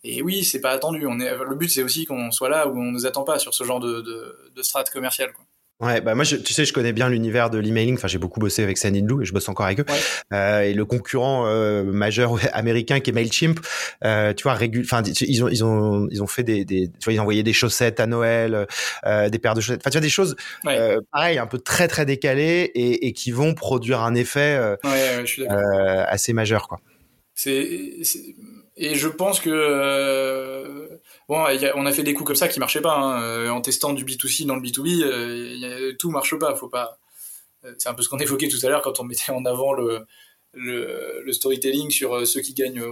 Et 0.04 0.22
oui, 0.22 0.44
c'est 0.44 0.60
pas 0.60 0.70
attendu. 0.70 1.06
On 1.06 1.18
est, 1.20 1.30
le 1.36 1.54
but, 1.56 1.68
c'est 1.68 1.82
aussi 1.82 2.04
qu'on 2.04 2.30
soit 2.30 2.48
là 2.48 2.68
où 2.68 2.78
on 2.78 2.92
nous 2.92 3.06
attend 3.06 3.24
pas 3.24 3.38
sur 3.38 3.54
ce 3.54 3.64
genre 3.64 3.80
de, 3.80 4.00
de, 4.00 4.50
de 4.54 4.62
strate 4.62 4.90
commerciale. 4.90 5.32
Quoi. 5.32 5.44
Ouais, 5.80 6.00
bah 6.00 6.16
moi, 6.16 6.24
je, 6.24 6.34
tu 6.34 6.52
sais, 6.52 6.64
je 6.64 6.72
connais 6.72 6.92
bien 6.92 7.08
l'univers 7.08 7.50
de 7.50 7.58
l'emailing. 7.58 7.94
Enfin, 7.94 8.08
j'ai 8.08 8.18
beaucoup 8.18 8.40
bossé 8.40 8.64
avec 8.64 8.78
Sanindloo 8.78 9.22
et 9.22 9.24
je 9.24 9.32
bosse 9.32 9.48
encore 9.48 9.66
avec 9.66 9.78
eux. 9.78 9.84
Euh, 10.32 10.62
et 10.62 10.74
le 10.74 10.84
concurrent 10.84 11.46
euh, 11.46 11.84
majeur 11.84 12.36
américain 12.52 12.98
qui 12.98 13.10
est 13.10 13.12
Mailchimp, 13.12 13.60
euh, 14.04 14.34
tu 14.34 14.42
vois, 14.42 14.54
régul... 14.54 14.82
enfin, 14.84 15.02
ils 15.04 15.44
ont, 15.44 15.48
ils 15.48 15.64
ont, 15.64 16.08
ils 16.10 16.20
ont 16.20 16.26
fait 16.26 16.42
des, 16.42 16.64
des, 16.64 16.88
tu 16.88 17.04
vois, 17.04 17.12
ils 17.12 17.20
ont 17.20 17.22
envoyé 17.22 17.44
des 17.44 17.52
chaussettes 17.52 18.00
à 18.00 18.08
Noël, 18.08 18.66
des 19.04 19.38
paires 19.38 19.54
de 19.54 19.60
chaussettes. 19.60 19.82
Enfin, 19.82 19.90
tu 19.90 19.98
vois, 19.98 20.02
des 20.02 20.08
choses, 20.08 20.34
euh, 20.66 21.00
pareil, 21.12 21.38
un 21.38 21.46
peu 21.46 21.60
très 21.60 21.86
très 21.86 22.04
décalées 22.04 22.72
et, 22.74 23.06
et 23.06 23.12
qui 23.12 23.30
vont 23.30 23.54
produire 23.54 24.00
un 24.02 24.16
effet 24.16 24.58
assez 24.82 26.32
majeur, 26.32 26.66
quoi. 26.66 26.80
C'est 27.34 27.94
et 28.78 28.94
je 28.94 29.08
pense 29.08 29.40
que 29.40 29.50
euh, 29.50 30.88
Bon, 31.28 31.44
on 31.74 31.86
a 31.86 31.92
fait 31.92 32.02
des 32.02 32.14
coups 32.14 32.28
comme 32.28 32.36
ça 32.36 32.48
qui 32.48 32.58
marchaient 32.58 32.80
pas. 32.80 32.94
Hein. 32.94 33.50
En 33.50 33.60
testant 33.60 33.92
du 33.92 34.04
B2C 34.04 34.46
dans 34.46 34.56
le 34.56 34.62
B2B, 34.62 35.96
tout 35.98 36.10
marche 36.10 36.38
pas. 36.38 36.54
Faut 36.54 36.68
pas. 36.68 36.98
C'est 37.76 37.88
un 37.88 37.94
peu 37.94 38.02
ce 38.02 38.08
qu'on 38.08 38.18
évoquait 38.18 38.48
tout 38.48 38.64
à 38.64 38.68
l'heure 38.68 38.82
quand 38.82 38.98
on 39.00 39.04
mettait 39.04 39.30
en 39.30 39.44
avant 39.44 39.74
le, 39.74 40.06
le, 40.54 41.32
storytelling 41.32 41.90
sur 41.90 42.26
ceux 42.26 42.40
qui 42.40 42.54
gagnent 42.54 42.82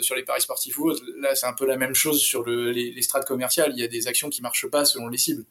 sur 0.00 0.16
les 0.16 0.24
paris 0.24 0.40
sportifs 0.40 0.76
ou 0.78 0.88
autres. 0.88 1.04
Là, 1.20 1.36
c'est 1.36 1.46
un 1.46 1.52
peu 1.52 1.66
la 1.66 1.76
même 1.76 1.94
chose 1.94 2.20
sur 2.20 2.44
les, 2.44 2.90
les 2.90 3.02
strates 3.02 3.26
commerciales. 3.26 3.72
Il 3.76 3.80
y 3.80 3.84
a 3.84 3.88
des 3.88 4.08
actions 4.08 4.28
qui 4.28 4.42
marchent 4.42 4.68
pas 4.68 4.84
selon 4.84 5.08
les 5.08 5.18
cibles. 5.18 5.44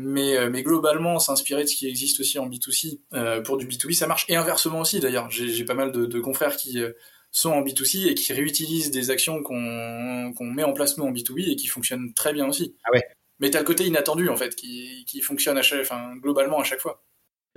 Mais, 0.00 0.36
euh, 0.36 0.48
mais 0.48 0.62
globalement, 0.62 1.18
s'inspirer 1.18 1.64
de 1.64 1.68
ce 1.68 1.74
qui 1.74 1.88
existe 1.88 2.20
aussi 2.20 2.38
en 2.38 2.48
B2C 2.48 3.00
euh, 3.14 3.40
pour 3.40 3.56
du 3.56 3.66
B2B, 3.66 3.94
ça 3.94 4.06
marche. 4.06 4.26
Et 4.28 4.36
inversement 4.36 4.80
aussi, 4.80 5.00
d'ailleurs. 5.00 5.28
J'ai 5.30 5.64
pas 5.64 5.74
mal 5.74 5.90
de, 5.90 6.20
confrères 6.20 6.56
qui 6.56 6.78
euh, 6.78 6.92
sont 7.38 7.50
en 7.50 7.62
B2C 7.62 8.08
et 8.08 8.14
qui 8.14 8.32
réutilisent 8.32 8.90
des 8.90 9.10
actions 9.10 9.42
qu'on 9.42 10.34
met 10.40 10.64
en 10.64 10.72
place 10.72 10.98
nous 10.98 11.04
en 11.04 11.12
B2B 11.12 11.52
et 11.52 11.56
qui 11.56 11.68
fonctionnent 11.68 12.12
très 12.12 12.32
bien 12.32 12.48
aussi. 12.48 12.74
Ah 12.84 12.90
ouais. 12.92 13.04
Mais 13.38 13.50
t'as 13.50 13.60
le 13.60 13.64
côté 13.64 13.86
inattendu, 13.86 14.28
en 14.28 14.36
fait, 14.36 14.56
qui, 14.56 15.04
qui 15.06 15.20
fonctionne 15.20 15.56
à 15.56 15.62
chaque, 15.62 15.82
enfin, 15.82 16.16
globalement 16.16 16.58
à 16.58 16.64
chaque 16.64 16.80
fois. 16.80 17.04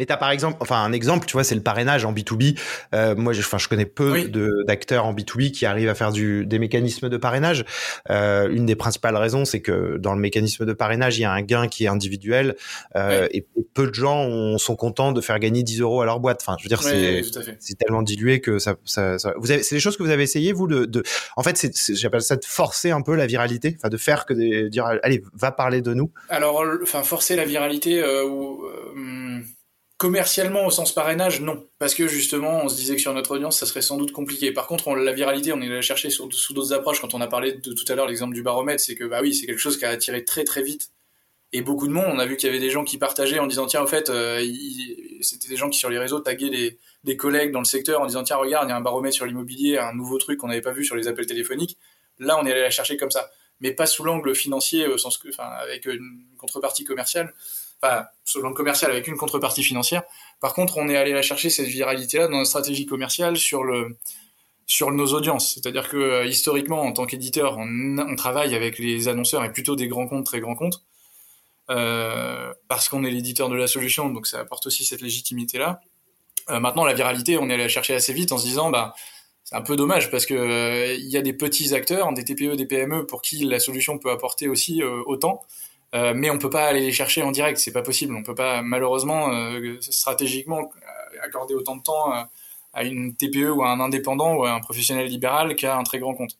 Mais 0.01 0.07
tu 0.07 0.13
as 0.13 0.17
par 0.17 0.31
exemple, 0.31 0.57
enfin 0.61 0.83
un 0.83 0.93
exemple, 0.93 1.27
tu 1.27 1.33
vois, 1.33 1.43
c'est 1.43 1.53
le 1.53 1.61
parrainage 1.61 2.05
en 2.05 2.11
B2B. 2.11 2.57
Euh, 2.95 3.13
moi, 3.13 3.33
je, 3.33 3.41
enfin, 3.41 3.59
je 3.59 3.67
connais 3.67 3.85
peu 3.85 4.23
de 4.27 4.63
d'acteurs 4.65 5.05
en 5.05 5.13
B2B 5.13 5.51
qui 5.51 5.67
arrivent 5.67 5.89
à 5.89 5.93
faire 5.93 6.11
du, 6.11 6.43
des 6.47 6.57
mécanismes 6.57 7.07
de 7.07 7.17
parrainage. 7.17 7.65
Euh, 8.09 8.49
une 8.49 8.65
des 8.65 8.75
principales 8.75 9.15
raisons, 9.15 9.45
c'est 9.45 9.61
que 9.61 9.97
dans 9.97 10.15
le 10.15 10.19
mécanisme 10.19 10.65
de 10.65 10.73
parrainage, 10.73 11.19
il 11.19 11.21
y 11.21 11.25
a 11.25 11.31
un 11.31 11.43
gain 11.43 11.67
qui 11.67 11.83
est 11.83 11.87
individuel 11.87 12.55
euh, 12.95 13.27
et, 13.29 13.45
peu 13.75 13.87
de 13.87 13.93
gens 13.93 14.57
sont 14.57 14.75
contents 14.75 15.11
de 15.11 15.21
faire 15.21 15.37
gagner 15.37 15.61
10 15.61 15.81
euros 15.81 16.01
à 16.01 16.05
leur 16.05 16.19
boîte. 16.19 16.41
Enfin, 16.41 16.57
je 16.57 16.63
veux 16.63 16.67
dire, 16.67 16.81
c'est 16.81 17.21
c'est 17.59 17.77
tellement 17.77 18.01
dilué 18.01 18.41
que 18.41 18.57
ça, 18.57 18.75
ça, 18.85 19.19
ça... 19.19 19.33
vous 19.37 19.51
avez, 19.51 19.61
c'est 19.61 19.75
des 19.75 19.79
choses 19.79 19.97
que 19.97 20.03
vous 20.03 20.09
avez 20.09 20.23
essayé 20.23 20.51
vous 20.51 20.67
de, 20.67 20.85
de... 20.85 21.03
en 21.37 21.43
fait, 21.43 21.57
c'est, 21.57 21.71
j'appelle 21.95 22.21
ça 22.21 22.35
de 22.35 22.43
forcer 22.43 22.89
un 22.89 23.01
peu 23.01 23.15
la 23.15 23.27
viralité, 23.27 23.75
enfin 23.77 23.87
de 23.87 23.97
faire 23.97 24.25
que 24.25 24.33
de 24.33 24.67
dire, 24.67 24.85
allez, 25.03 25.23
va 25.33 25.51
parler 25.51 25.81
de 25.81 25.93
nous. 25.93 26.11
Alors, 26.27 26.65
enfin, 26.81 27.03
forcer 27.03 27.35
la 27.35 27.45
viralité. 27.45 28.01
Euh, 28.01 28.25
ou, 28.25 28.65
euh, 28.65 29.41
Commercialement, 30.01 30.65
au 30.65 30.71
sens 30.71 30.95
parrainage, 30.95 31.41
non. 31.41 31.63
Parce 31.77 31.93
que 31.93 32.07
justement, 32.07 32.61
on 32.63 32.69
se 32.69 32.75
disait 32.75 32.95
que 32.95 33.01
sur 33.01 33.13
notre 33.13 33.35
audience, 33.35 33.59
ça 33.59 33.67
serait 33.67 33.83
sans 33.83 33.97
doute 33.97 34.11
compliqué. 34.11 34.51
Par 34.51 34.65
contre, 34.65 34.95
la 34.95 35.13
viralité, 35.13 35.53
on 35.53 35.61
est 35.61 35.67
allé 35.67 35.83
chercher 35.83 36.09
sous 36.09 36.27
d'autres 36.27 36.73
approches. 36.73 36.99
Quand 36.99 37.13
on 37.13 37.21
a 37.21 37.27
parlé 37.27 37.51
de 37.51 37.71
tout 37.71 37.85
à 37.87 37.93
l'heure 37.93 38.07
l'exemple 38.07 38.33
du 38.33 38.41
baromètre, 38.41 38.81
c'est 38.81 38.95
que 38.95 39.03
bah 39.03 39.19
oui, 39.21 39.35
c'est 39.35 39.45
quelque 39.45 39.59
chose 39.59 39.77
qui 39.77 39.85
a 39.85 39.89
attiré 39.89 40.25
très 40.25 40.43
très 40.43 40.63
vite. 40.63 40.89
Et 41.53 41.61
beaucoup 41.61 41.85
de 41.85 41.93
monde, 41.93 42.07
on 42.07 42.17
a 42.17 42.25
vu 42.25 42.35
qu'il 42.35 42.47
y 42.47 42.49
avait 42.49 42.59
des 42.59 42.71
gens 42.71 42.83
qui 42.83 42.97
partageaient 42.97 43.37
en 43.37 43.45
disant 43.45 43.67
tiens, 43.67 43.83
en 43.83 43.85
fait, 43.85 44.09
euh, 44.09 44.43
c'était 45.21 45.49
des 45.49 45.55
gens 45.55 45.69
qui 45.69 45.77
sur 45.77 45.91
les 45.91 45.99
réseaux 45.99 46.19
taguaient 46.19 46.49
des, 46.49 46.79
des 47.03 47.15
collègues 47.15 47.51
dans 47.51 47.59
le 47.59 47.65
secteur 47.65 48.01
en 48.01 48.07
disant 48.07 48.23
tiens, 48.23 48.37
regarde, 48.37 48.69
il 48.69 48.71
y 48.71 48.73
a 48.73 48.77
un 48.77 48.81
baromètre 48.81 49.13
sur 49.13 49.27
l'immobilier, 49.27 49.77
un 49.77 49.93
nouveau 49.93 50.17
truc 50.17 50.39
qu'on 50.39 50.47
n'avait 50.47 50.61
pas 50.61 50.73
vu 50.73 50.83
sur 50.83 50.95
les 50.95 51.07
appels 51.07 51.27
téléphoniques. 51.27 51.77
Là, 52.17 52.39
on 52.41 52.45
est 52.47 52.51
allé 52.51 52.61
la 52.61 52.71
chercher 52.71 52.97
comme 52.97 53.11
ça, 53.11 53.29
mais 53.59 53.71
pas 53.71 53.85
sous 53.85 54.03
l'angle 54.03 54.33
financier, 54.33 54.87
au 54.87 54.97
sens 54.97 55.19
que, 55.19 55.29
enfin, 55.29 55.49
avec 55.61 55.85
une 55.85 56.23
contrepartie 56.39 56.85
commerciale 56.85 57.35
pas 57.81 58.11
selon 58.23 58.49
le 58.49 58.55
commercial 58.55 58.91
avec 58.91 59.07
une 59.07 59.17
contrepartie 59.17 59.63
financière. 59.63 60.03
Par 60.39 60.53
contre, 60.53 60.77
on 60.77 60.87
est 60.87 60.95
allé 60.95 61.11
la 61.11 61.21
chercher 61.21 61.49
cette 61.49 61.67
viralité-là 61.67 62.27
dans 62.27 62.37
notre 62.37 62.49
stratégie 62.49 62.85
commerciale 62.85 63.35
sur 63.37 63.63
nos 64.91 65.07
audiences. 65.07 65.55
C'est-à-dire 65.55 65.89
que 65.89 65.97
euh, 65.97 66.25
historiquement, 66.25 66.81
en 66.81 66.93
tant 66.93 67.05
qu'éditeur, 67.05 67.57
on, 67.57 68.15
travaille 68.15 68.55
avec 68.55 68.79
les 68.79 69.07
annonceurs 69.07 69.43
et 69.43 69.51
plutôt 69.51 69.75
des 69.75 69.87
grands 69.87 70.07
comptes, 70.07 70.25
très 70.25 70.39
grands 70.39 70.55
comptes, 70.55 70.83
euh, 71.69 72.53
parce 72.67 72.87
qu'on 72.87 73.03
est 73.03 73.11
l'éditeur 73.11 73.49
de 73.49 73.55
la 73.55 73.67
solution, 73.67 74.09
donc 74.09 74.27
ça 74.27 74.39
apporte 74.39 74.65
aussi 74.67 74.85
cette 74.85 75.01
légitimité-là. 75.01 75.81
Euh, 76.49 76.59
maintenant, 76.59 76.85
la 76.85 76.93
viralité, 76.93 77.37
on 77.37 77.49
est 77.49 77.53
allé 77.53 77.63
la 77.63 77.69
chercher 77.69 77.95
assez 77.95 78.13
vite 78.13 78.31
en 78.31 78.37
se 78.37 78.45
disant, 78.45 78.69
bah, 78.69 78.93
c'est 79.43 79.55
un 79.55 79.61
peu 79.61 79.75
dommage 79.75 80.11
parce 80.11 80.25
que 80.25 80.95
il 80.97 81.09
y 81.09 81.17
a 81.17 81.21
des 81.21 81.33
petits 81.33 81.73
acteurs, 81.73 82.13
des 82.13 82.23
TPE, 82.23 82.55
des 82.55 82.65
PME, 82.65 83.05
pour 83.07 83.21
qui 83.21 83.43
la 83.43 83.59
solution 83.59 83.97
peut 83.97 84.11
apporter 84.11 84.47
aussi 84.47 84.83
autant. 84.83 85.41
Euh, 85.93 86.13
mais 86.15 86.29
on 86.29 86.37
peut 86.37 86.49
pas 86.49 86.65
aller 86.65 86.79
les 86.79 86.91
chercher 86.91 87.21
en 87.21 87.31
direct, 87.31 87.57
c'est 87.57 87.73
pas 87.73 87.81
possible. 87.81 88.15
On 88.15 88.23
peut 88.23 88.35
pas 88.35 88.61
malheureusement 88.61 89.33
euh, 89.33 89.77
stratégiquement 89.81 90.71
accorder 91.21 91.53
autant 91.53 91.75
de 91.75 91.83
temps 91.83 92.13
euh, 92.13 92.23
à 92.73 92.83
une 92.83 93.15
TPE 93.15 93.49
ou 93.49 93.63
à 93.63 93.69
un 93.69 93.79
indépendant 93.79 94.35
ou 94.35 94.45
à 94.45 94.51
un 94.53 94.61
professionnel 94.61 95.07
libéral 95.07 95.55
qu'à 95.55 95.77
un 95.77 95.83
très 95.83 95.99
grand 95.99 96.13
compte. 96.13 96.37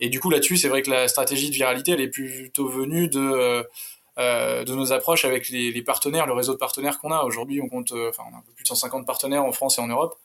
Et 0.00 0.08
du 0.08 0.20
coup 0.20 0.30
là-dessus, 0.30 0.56
c'est 0.56 0.68
vrai 0.68 0.82
que 0.82 0.90
la 0.90 1.08
stratégie 1.08 1.50
de 1.50 1.54
viralité, 1.54 1.92
elle 1.92 2.00
est 2.00 2.08
plutôt 2.08 2.68
venue 2.68 3.08
de 3.08 3.66
de 4.18 4.74
nos 4.74 4.92
approches 4.92 5.24
avec 5.24 5.48
les, 5.48 5.82
partenaires, 5.82 6.26
le 6.26 6.32
réseau 6.32 6.52
de 6.52 6.58
partenaires 6.58 6.98
qu'on 6.98 7.12
a. 7.12 7.22
Aujourd'hui, 7.22 7.60
on 7.62 7.68
compte, 7.68 7.92
enfin, 7.92 8.24
on 8.28 8.34
a 8.34 8.38
un 8.38 8.42
peu 8.42 8.50
plus 8.52 8.64
de 8.64 8.68
150 8.68 9.06
partenaires 9.06 9.44
en 9.44 9.52
France 9.52 9.78
et 9.78 9.80
en 9.80 9.86
Europe, 9.86 10.18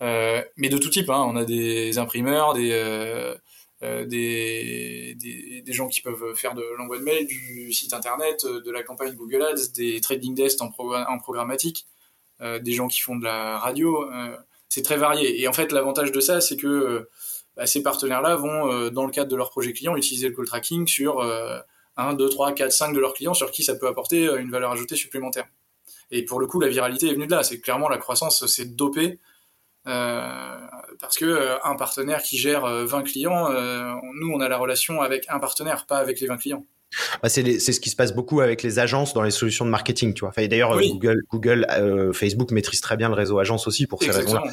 mais 0.00 0.70
de 0.70 0.78
tout 0.78 0.88
type. 0.88 1.10
Hein. 1.10 1.22
On 1.28 1.36
a 1.36 1.44
des 1.44 1.98
imprimeurs, 1.98 2.54
des 2.54 2.70
euh, 2.72 3.34
des, 3.82 5.14
des, 5.16 5.72
gens 5.72 5.88
qui 5.88 6.00
peuvent 6.00 6.34
faire 6.34 6.54
de 6.54 6.62
l'envoi 6.78 6.98
de 6.98 7.02
mail, 7.02 7.26
du 7.26 7.72
site 7.72 7.92
internet, 7.92 8.44
euh, 8.44 8.60
de 8.62 8.70
la 8.70 8.82
campagne 8.82 9.14
Google 9.14 9.42
Ads, 9.42 9.72
des 9.74 10.00
trading 10.00 10.34
desks 10.34 10.60
en, 10.60 10.70
programmatique, 11.18 11.86
euh, 12.40 12.58
des 12.58 12.72
gens 12.72 12.88
qui 12.88 13.00
font 13.00 13.16
de 13.16 13.24
la 13.24 13.58
radio. 13.58 14.08
c'est 14.68 14.82
très 14.82 14.96
varié. 14.96 15.40
Et 15.42 15.48
en 15.48 15.52
fait, 15.52 15.72
l'avantage 15.72 16.12
de 16.12 16.20
ça, 16.20 16.40
c'est 16.40 16.56
que 16.56 17.08
bah, 17.56 17.66
ces 17.66 17.82
partenaires-là 17.82 18.36
vont, 18.36 18.90
dans 18.90 19.04
le 19.04 19.12
cadre 19.12 19.30
de 19.30 19.36
leur 19.36 19.50
projet 19.50 19.72
client, 19.72 19.96
utiliser 19.96 20.28
le 20.28 20.34
call 20.34 20.46
tracking 20.46 20.86
sur 20.86 21.22
1, 21.96 22.14
2, 22.14 22.28
3, 22.28 22.52
4, 22.52 22.72
5 22.72 22.94
de 22.94 23.00
leurs 23.00 23.14
clients 23.14 23.34
sur 23.34 23.50
qui 23.50 23.62
ça 23.62 23.74
peut 23.74 23.88
apporter 23.88 24.24
une 24.24 24.50
valeur 24.50 24.72
ajoutée 24.72 24.96
supplémentaire. 24.96 25.46
Et 26.10 26.24
pour 26.24 26.40
le 26.40 26.46
coup, 26.46 26.60
la 26.60 26.68
viralité 26.68 27.08
est 27.08 27.14
venue 27.14 27.26
de 27.26 27.32
là. 27.32 27.42
C'est 27.42 27.60
clairement 27.60 27.88
la 27.88 27.98
croissance 27.98 28.46
s'est 28.46 28.66
dopée 28.66 29.06
euh, 29.08 29.16
parce 29.86 31.16
que 31.16 31.24
euh, 31.24 31.56
un 31.64 31.76
partenaire 31.76 32.22
qui 32.22 32.36
gère 32.38 32.62
20 32.62 32.68
euh, 32.68 33.02
clients, 33.02 33.48
nous 34.14 34.32
on 34.32 34.40
a 34.40 34.48
la 34.48 34.58
relation 34.58 35.00
avec 35.00 35.26
un 35.28 35.38
partenaire, 35.38 35.86
pas 35.86 35.98
avec 35.98 36.20
les 36.20 36.26
20 36.26 36.36
clients. 36.38 36.66
Bah 37.20 37.28
c'est 37.28 37.58
ce 37.58 37.80
qui 37.80 37.90
se 37.90 37.96
passe 37.96 38.14
beaucoup 38.14 38.40
avec 38.40 38.62
les 38.62 38.78
agences 38.78 39.12
dans 39.12 39.22
les 39.22 39.32
solutions 39.32 39.64
de 39.64 39.70
marketing, 39.70 40.14
tu 40.14 40.20
vois. 40.20 40.28
Enfin, 40.28 40.46
D'ailleurs, 40.46 40.78
Google, 40.78 41.20
Google 41.30 41.66
Facebook 42.14 42.52
maîtrise 42.52 42.80
très 42.80 42.96
bien 42.96 43.08
le 43.08 43.14
réseau 43.14 43.38
agence 43.38 43.66
aussi 43.66 43.86
pour 43.86 44.02
ces 44.02 44.12
raisons-là. 44.12 44.44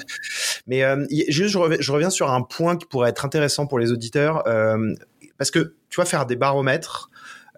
Mais 0.68 0.84
euh, 0.84 1.06
juste, 1.10 1.50
je 1.50 1.58
reviens, 1.58 1.78
je 1.80 1.92
reviens, 1.92 2.10
sur 2.10 2.32
un 2.32 2.42
point 2.42 2.78
qui 2.78 2.86
pourrait 2.86 3.10
être 3.10 3.26
intéressant 3.26 3.68
pour 3.68 3.80
les 3.80 3.92
auditeurs, 3.92 4.48
euh, 4.48 4.94
parce 5.38 5.52
que 5.52 5.76
tu 5.90 5.96
vois, 5.96 6.06
faire 6.06 6.26
des 6.26 6.36
baromètres, 6.36 7.10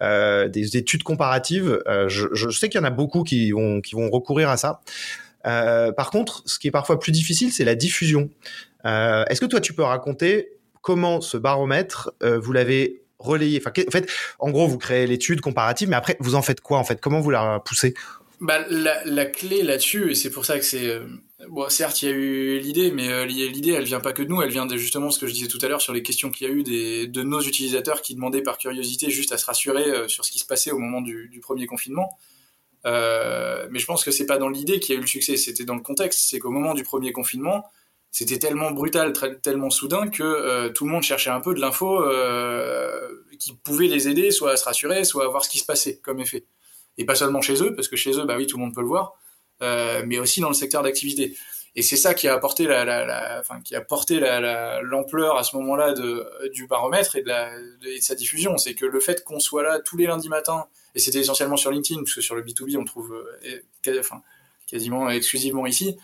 euh, 0.02 0.50
des 0.50 0.76
études 0.78 1.04
comparatives, 1.04 1.80
je, 2.08 2.28
je, 2.34 2.50
sais 2.50 2.70
qu'il 2.70 2.80
y 2.80 2.84
en 2.84 2.88
a 2.88 2.92
beaucoup 2.92 3.24
qui 3.24 3.52
vont, 3.52 3.82
qui 3.82 3.96
vont 3.96 4.10
recourir 4.10 4.50
à 4.50 4.58
ça. 4.58 4.82
Euh, 5.46 5.92
par 5.92 6.10
contre, 6.12 6.42
ce 6.46 6.60
qui 6.60 6.68
est 6.68 6.72
parfois 6.72 7.00
plus 7.00 7.12
difficile, 7.12 7.52
c'est 7.52 7.66
la 7.66 7.76
diffusion. 7.76 8.30
Euh, 8.86 9.24
est-ce 9.30 9.42
que 9.42 9.46
toi, 9.46 9.60
tu 9.60 9.74
peux 9.74 9.84
raconter 9.84 10.50
comment 10.82 11.22
ce 11.22 11.38
baromètre, 11.38 12.12
euh, 12.24 12.40
vous 12.40 12.54
l'avez 12.54 13.02
relayé? 13.20 13.62
En 13.66 13.92
fait, 13.92 14.10
en 14.40 14.52
gros, 14.52 14.68
vous 14.68 14.78
créez 14.78 15.08
l'étude 15.08 15.42
comparative, 15.42 15.90
mais 15.90 15.96
après, 15.96 16.18
vous 16.20 16.36
en 16.36 16.42
faites 16.42 16.62
quoi 16.62 16.78
en 16.78 16.84
fait? 16.84 17.00
Comment 17.02 17.20
vous 17.20 17.32
la 17.32 17.62
poussez? 17.64 17.94
Bah, 18.42 18.60
la, 18.70 19.26
clé 19.26 19.64
là-dessus, 19.64 20.12
et 20.12 20.16
c'est 20.16 20.30
pour 20.30 20.46
ça 20.46 20.60
que 20.60 20.66
c'est 20.66 21.00
bon, 21.50 21.70
certes, 21.70 22.02
il 22.02 22.10
y 22.10 22.12
a 22.12 22.16
eu 22.16 22.60
l'idée, 22.60 22.92
mais 22.92 23.26
l'idée, 23.26 23.72
elle 23.72 23.86
vient 23.86 24.02
pas 24.02 24.12
que 24.12 24.22
de 24.22 24.28
nous, 24.28 24.42
elle 24.42 24.50
vient 24.52 24.66
de 24.66 24.76
justement 24.76 25.10
ce 25.10 25.20
que 25.20 25.26
je 25.26 25.32
disais 25.32 25.48
tout 25.48 25.58
à 25.62 25.70
l'heure 25.70 25.82
sur 25.82 25.94
les 25.94 26.04
questions 26.04 26.30
qu'il 26.30 26.46
y 26.46 26.52
a 26.52 26.54
eu 26.54 26.64
de 27.08 27.24
nos 27.24 27.40
utilisateurs 27.40 28.02
qui 28.02 28.14
demandaient 28.14 28.42
par 28.42 28.58
curiosité 28.58 29.10
juste 29.10 29.32
à 29.32 29.38
se 29.38 29.46
rassurer 29.46 29.86
sur 30.08 30.26
ce 30.26 30.32
qui 30.32 30.40
se 30.40 30.46
passait 30.46 30.72
au 30.72 30.78
moment 30.78 31.02
du 31.02 31.40
premier 31.42 31.66
confinement. 31.66 32.18
Euh, 32.86 33.68
mais 33.72 33.80
je 33.80 33.86
pense 33.86 34.04
que 34.04 34.12
c'est 34.12 34.26
pas 34.26 34.38
dans 34.38 34.50
l'idée 34.50 34.80
qu'il 34.80 34.94
y 34.94 34.98
a 34.98 35.00
eu 35.00 35.02
le 35.02 35.08
succès, 35.08 35.38
c'était 35.38 35.66
dans 35.66 35.76
le 35.76 35.82
contexte. 35.82 36.30
C'est 36.30 36.40
qu'au 36.40 36.52
moment 36.52 36.74
du 36.74 36.84
premier 36.84 37.12
confinement, 37.12 37.66
c'était 38.12 38.38
tellement 38.38 38.72
brutal, 38.72 39.14
tellement 39.42 39.70
soudain 39.70 40.08
que 40.08 40.24
euh, 40.24 40.70
tout 40.70 40.86
le 40.86 40.92
monde 40.92 41.04
cherchait 41.04 41.32
un 41.32 41.42
peu 41.42 41.54
de 41.54 41.60
l'info 41.60 42.02
euh, 42.02 43.26
qui 43.40 43.54
pouvait 43.54 43.88
les 43.88 44.08
aider, 44.08 44.32
soit 44.32 44.52
à 44.52 44.58
se 44.58 44.66
rassurer, 44.66 45.04
soit 45.04 45.26
à 45.26 45.28
voir 45.28 45.44
ce 45.44 45.50
qui 45.50 45.60
se 45.60 45.66
passait 45.66 45.98
comme 45.98 46.20
effet. 46.20 46.46
Et 46.98 47.06
pas 47.06 47.16
seulement 47.16 47.42
chez 47.42 47.62
eux, 47.62 47.76
parce 47.76 47.88
que 47.88 47.96
chez 47.96 48.18
eux, 48.20 48.26
bah 48.26 48.36
oui, 48.38 48.48
tout 48.48 48.58
le 48.58 48.64
monde 48.64 48.74
peut 48.74 48.82
le 48.82 48.88
voir, 48.88 49.16
mais 49.60 50.18
aussi 50.18 50.40
dans 50.40 50.48
le 50.48 50.54
secteur 50.54 50.82
d'activité. 50.82 51.36
Et 51.76 51.82
c'est 51.82 51.98
ça 51.98 52.14
qui 52.14 52.30
a 52.30 52.34
apporté 52.34 52.68
la, 52.68 53.38
enfin, 53.42 53.60
qui 53.60 53.76
a 53.76 53.82
porté 53.82 54.22
l'ampleur 54.82 55.36
à 55.36 55.44
ce 55.44 55.58
moment-là 55.58 55.94
du 56.54 56.68
baromètre 56.68 57.18
et 57.18 57.22
de 57.22 58.00
sa 58.00 58.16
diffusion. 58.16 58.58
C'est 58.58 58.76
que 58.76 58.86
le 58.86 59.00
fait 59.02 59.26
qu'on 59.26 59.42
soit 59.42 59.64
là 59.64 59.80
tous 59.80 59.98
les 59.98 60.06
lundis 60.06 60.30
matins 60.30 60.68
et 60.96 61.00
c'était 61.00 61.20
essentiellement 61.20 61.58
sur 61.58 61.72
LinkedIn, 61.72 62.02
parce 62.02 62.16
que 62.16 62.22
sur 62.22 62.36
le 62.36 62.42
B2B, 62.42 62.78
on 62.78 62.86
trouve 62.86 63.14
euh, 63.46 64.02
quasiment 64.66 65.10
exclusivement 65.10 65.68
ici. 65.68 65.98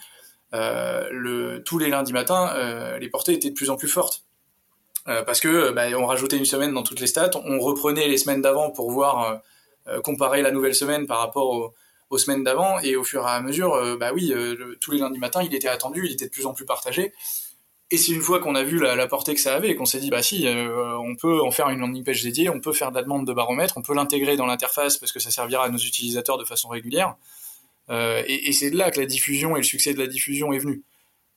Euh, 0.53 1.59
tous 1.59 1.79
les 1.79 1.87
lundis 1.87 2.11
matins, 2.11 2.53
euh, 2.55 2.99
les 2.99 3.09
portées 3.09 3.31
étaient 3.31 3.49
de 3.49 3.55
plus 3.55 3.69
en 3.69 3.77
plus 3.77 3.87
fortes. 3.87 4.25
Parce 5.05 5.39
que 5.39 5.71
bah, 5.71 5.87
on 5.97 6.05
rajoutait 6.05 6.37
une 6.37 6.45
semaine 6.45 6.75
dans 6.75 6.83
toutes 6.83 6.99
les 6.99 7.07
stats, 7.07 7.31
on 7.33 7.59
reprenait 7.59 8.07
les 8.07 8.19
semaines 8.19 8.43
d'avant 8.43 8.69
pour 8.69 8.91
voir 8.91 9.41
comparer 10.03 10.43
la 10.43 10.51
nouvelle 10.51 10.75
semaine 10.75 11.07
par 11.07 11.17
rapport 11.17 11.73
aux 12.11 12.17
semaines 12.19 12.43
d'avant, 12.43 12.79
et 12.81 12.95
au 12.95 13.03
fur 13.03 13.23
et 13.23 13.31
à 13.31 13.41
mesure, 13.41 13.97
bah 13.97 14.11
oui, 14.13 14.31
tous 14.79 14.91
les 14.91 14.99
lundis 14.99 15.17
matins, 15.17 15.41
il 15.41 15.55
était 15.55 15.69
attendu, 15.69 16.05
il 16.05 16.11
était 16.11 16.25
de 16.25 16.29
plus 16.29 16.45
en 16.45 16.53
plus 16.53 16.65
partagé. 16.65 17.13
Et 17.93 17.97
c'est 17.97 18.13
une 18.13 18.21
fois 18.21 18.39
qu'on 18.39 18.55
a 18.55 18.63
vu 18.63 18.79
la, 18.79 19.05
portée 19.07 19.35
que 19.35 19.41
ça 19.41 19.53
avait 19.53 19.71
et 19.71 19.75
qu'on 19.75 19.85
s'est 19.85 19.99
dit, 19.99 20.09
bah 20.09 20.23
si, 20.23 20.47
euh, 20.47 20.97
on 20.99 21.17
peut 21.17 21.41
en 21.41 21.51
faire 21.51 21.67
une 21.69 21.79
landing 21.79 22.05
page 22.05 22.23
dédiée, 22.23 22.49
on 22.49 22.61
peut 22.61 22.71
faire 22.71 22.89
de 22.91 22.95
la 22.95 23.03
demande 23.03 23.27
de 23.27 23.33
baromètre, 23.33 23.77
on 23.77 23.81
peut 23.81 23.93
l'intégrer 23.93 24.37
dans 24.37 24.45
l'interface 24.45 24.97
parce 24.97 25.11
que 25.11 25.19
ça 25.19 25.29
servira 25.29 25.65
à 25.65 25.69
nos 25.69 25.77
utilisateurs 25.77 26.37
de 26.37 26.45
façon 26.45 26.69
régulière. 26.69 27.15
Euh, 27.89 28.23
et, 28.27 28.53
c'est 28.53 28.71
de 28.71 28.77
là 28.77 28.91
que 28.91 28.99
la 29.01 29.05
diffusion 29.05 29.57
et 29.57 29.59
le 29.59 29.65
succès 29.65 29.93
de 29.93 29.99
la 29.99 30.07
diffusion 30.07 30.53
est 30.53 30.59
venu. 30.59 30.83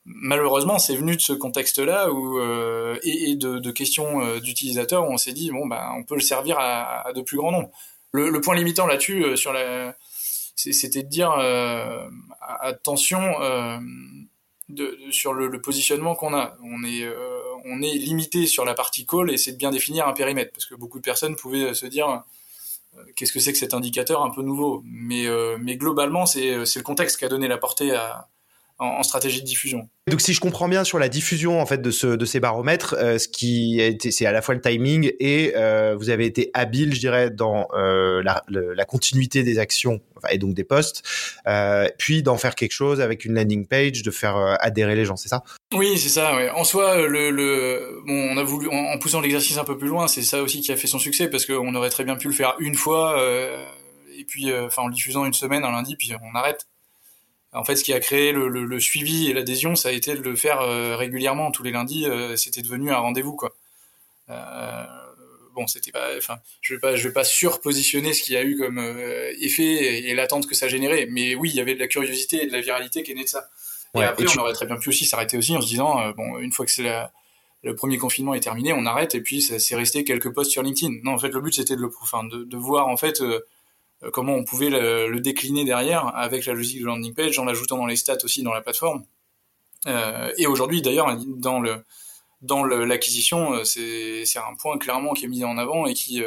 malheureusement, 0.05 0.79
c'est 0.79 0.95
venu 0.95 1.17
de 1.17 1.21
ce 1.21 1.33
contexte-là 1.33 2.13
où 2.13 2.41
et, 3.03 3.35
de, 3.35 3.71
questions 3.73 4.39
d'utilisateurs 4.39 5.09
où 5.09 5.13
on 5.13 5.17
s'est 5.17 5.33
dit 5.33 5.51
bon 5.51 5.67
bah 5.67 5.91
on 5.97 6.05
peut 6.05 6.15
le 6.15 6.21
servir 6.21 6.57
à, 6.61 7.13
de 7.15 7.23
plus 7.23 7.37
grand 7.37 7.51
nombre. 7.51 7.71
Le, 8.13 8.41
point 8.41 8.55
limitant 8.55 8.87
là-dessus 8.87 9.37
sur 9.37 9.53
c'était 10.55 11.03
de 11.03 11.09
dire 11.09 11.33
attention 12.61 13.21
de, 14.69 14.99
sur 15.11 15.33
le, 15.33 15.61
positionnement 15.61 16.15
qu'on 16.15 16.35
a. 16.35 16.57
On 16.63 16.85
est, 16.85 17.05
euh, 17.05 17.41
on 17.65 17.83
est 17.83 17.95
limité 17.95 18.47
sur 18.47 18.65
la 18.65 18.75
partie 18.75 19.07
call 19.07 19.31
et 19.31 19.37
c'est 19.37 19.53
de 19.53 19.57
bien 19.57 19.71
définir 19.71 20.09
un 20.09 20.13
périmètre 20.13 20.53
parce 20.53 20.67
que 20.67 20.75
beaucoup 20.75 20.99
de 20.99 21.05
personnes 21.05 21.37
pouvaient 21.37 21.75
se 21.75 21.87
dire 21.87 22.23
euh, 22.97 23.03
qu'est-ce 23.17 23.33
que 23.33 23.41
c'est 23.41 23.53
que 23.53 23.59
cet 23.59 23.75
indicateur 23.75 24.23
un 24.23 24.31
peu 24.31 24.43
nouveau? 24.43 24.83
Mais, 24.85 25.27
euh, 25.27 25.57
mais 25.61 25.77
globalement, 25.77 26.27
c'est 26.27 26.57
le 26.57 26.83
contexte 26.83 27.19
qui 27.19 27.25
a 27.25 27.29
donné 27.29 27.49
la 27.49 27.59
portée 27.59 27.93
à, 27.93 28.29
en, 28.79 29.03
stratégie 29.03 29.41
de 29.41 29.47
diffusion. 29.47 29.89
Donc 30.11 30.21
si 30.21 30.35
je 30.35 30.41
comprends 30.41 30.69
bien 30.69 30.85
sur 30.85 30.99
la 30.99 31.09
diffusion 31.09 31.61
en 31.61 31.67
fait 31.67 31.81
de 31.81 31.91
ce 31.91 32.09
de 32.09 32.25
ces 32.25 32.41
baromètres, 32.41 32.95
euh, 32.99 33.19
ce 33.19 33.29
qui 33.29 33.81
c'est 34.11 34.27
à 34.27 34.33
la 34.33 34.43
fois 34.43 34.55
le 34.55 34.61
timing 34.61 35.13
et 35.21 35.53
euh, 35.57 35.95
vous 35.97 36.11
avez 36.11 36.27
été 36.27 36.51
habile, 36.55 36.95
je 36.95 37.01
dirais, 37.01 37.31
dans 37.31 37.69
euh, 37.75 38.23
la, 38.23 38.43
la, 38.49 38.85
continuité 38.85 39.43
des 39.43 39.59
actions 39.59 40.01
et 40.31 40.39
donc 40.39 40.55
des 40.55 40.65
posts, 40.65 41.03
puis 41.99 42.23
d'en 42.23 42.37
faire 42.37 42.55
quelque 42.55 42.73
chose 42.73 43.01
avec 43.01 43.25
une 43.25 43.35
landing 43.35 43.67
page, 43.67 44.03
de 44.03 44.11
faire 44.11 44.37
adhérer 44.61 44.97
les 44.97 45.05
gens, 45.05 45.17
c'est 45.17 45.29
ça? 45.29 45.45
Oui, 45.75 45.97
c'est 45.97 46.09
ça. 46.09 46.35
Ouais. 46.35 46.51
En 46.51 46.65
soi, 46.65 47.07
le, 47.07 47.31
le 47.31 48.03
bon, 48.07 48.29
on 48.33 48.37
a 48.37 48.43
voulu 48.43 48.69
en, 48.69 48.99
poussant 48.99 49.21
l'exercice 49.21 49.57
un 49.59 49.65
peu 49.65 49.79
plus 49.79 49.89
loin, 49.89 50.09
c'est 50.09 50.23
ça 50.23 50.43
aussi 50.43 50.61
qui 50.61 50.73
a 50.73 50.77
fait 50.77 50.87
son 50.87 50.99
succès 50.99 51.29
parce 51.29 51.47
qu'on 51.47 51.75
aurait 51.75 51.91
très 51.91 52.05
bien 52.05 52.17
pu 52.17 52.29
le 52.29 52.35
faire 52.35 52.55
une 52.59 52.75
fois 52.75 53.23
et 54.17 54.25
puis 54.25 54.53
enfin 54.55 54.83
en 54.83 54.89
le 54.89 54.95
diffusant 54.95 55.25
une 55.25 55.35
semaine 55.35 55.65
un 55.65 55.73
lundi 55.73 55.97
puis 55.97 56.13
on 56.23 56.37
arrête 56.37 56.67
en 57.55 57.65
fait, 57.65 57.77
ce 57.77 57.85
qui 57.85 57.93
a 57.93 58.01
créé 58.01 58.33
le, 58.33 58.81
suivi 58.81 59.31
et 59.31 59.33
l'adhésion, 59.33 59.77
ça 59.77 59.91
a 59.91 59.93
été 59.93 60.15
de 60.15 60.21
le 60.21 60.35
faire 60.35 60.61
euh, 60.61 60.97
régulièrement 60.97 61.53
tous 61.53 61.63
les 61.63 61.71
lundis. 61.71 62.05
Euh, 62.05 62.37
c'était 62.37 62.63
devenu 62.63 62.91
un 62.91 62.99
rendez-vous, 62.99 63.37
quoi. 63.37 63.55
Euh, 64.29 64.85
bon, 65.55 65.67
c'était 65.69 65.93
pas, 65.93 66.17
enfin, 66.19 66.39
je 66.61 66.75
vais 66.75 66.81
pas, 66.81 66.97
je 66.97 67.07
vais 67.07 67.15
pas 67.15 67.23
surpositionner 67.23 68.13
ce 68.13 68.25
qu'il 68.25 68.35
y 68.35 68.37
a 68.37 68.43
eu 68.43 68.57
comme 68.57 68.79
effet 69.41 70.09
et, 70.09 70.15
l'attente 70.15 70.49
que 70.49 70.55
ça 70.57 70.67
générait. 70.67 71.07
Mais 71.11 71.37
oui, 71.37 71.51
il 71.51 71.57
y 71.57 71.61
avait 71.61 71.75
de 71.75 71.81
la 71.81 71.87
curiosité 71.87 72.43
et 72.43 72.47
de 72.47 72.53
la 72.53 72.61
viralité 72.61 73.05
qui 73.05 73.13
est 73.13 73.15
née 73.15 73.25
de 73.25 73.29
ça. 73.29 73.49
Et 73.95 74.03
après, 74.03 74.25
on 74.37 74.41
aurait 74.41 74.55
très 74.55 74.67
bien 74.67 74.77
pu 74.77 74.89
aussi 74.89 75.05
s'arrêter 75.05 75.37
aussi 75.37 75.57
en 75.57 75.61
se 75.61 75.69
disant, 75.69 76.11
bon, 76.17 76.39
une 76.39 76.51
fois 76.51 76.67
que 76.67 76.73
c'est 76.73 76.91
le 77.63 77.77
premier 77.77 77.97
confinement 77.99 78.35
est 78.35 78.41
terminé, 78.41 78.73
on 78.73 78.85
arrête 78.85 79.15
et 79.15 79.21
puis 79.21 79.41
c'est 79.41 79.77
resté 79.77 80.03
quelques 80.03 80.33
posts 80.33 80.51
sur 80.51 80.65
LinkedIn. 80.65 80.95
Non, 81.05 81.13
en 81.13 81.19
fait, 81.19 81.29
le 81.29 81.41
but 81.41 81.55
c'était 81.55 81.77
de 81.77 81.83
le, 81.83 81.91
enfin, 82.03 82.25
de, 82.25 82.43
de 82.43 82.57
voir 82.57 82.89
en 82.89 82.97
fait 82.97 83.23
comment 84.13 84.35
on 84.35 84.45
pouvait 84.45 84.71
le, 84.71 85.21
décliner 85.21 85.65
derrière 85.65 86.15
avec 86.17 86.47
la 86.47 86.53
logique 86.53 86.81
de 86.81 86.87
landing 86.87 87.15
page 87.15 87.39
en 87.39 87.45
l'ajoutant 87.45 87.79
dans 87.79 87.87
les 87.87 87.97
stats 87.97 88.19
aussi 88.25 88.43
dans 88.43 88.53
la 88.53 88.61
plateforme. 88.61 89.05
Euh, 89.87 90.31
et 90.39 90.47
aujourd'hui, 90.47 90.83
d'ailleurs, 90.83 91.17
dans 91.27 91.61
le 91.61 91.77
dans 92.43 92.65
l'acquisition, 92.65 93.55
euh, 93.55 93.65
c'est 93.65 94.39
un 94.39 94.55
point 94.59 94.77
clairement 94.77 95.15
qui 95.15 95.25
est 95.25 95.29
mis 95.29 95.45
en 95.45 95.57
avant 95.57 95.87
et 95.87 95.95
qui 95.95 96.23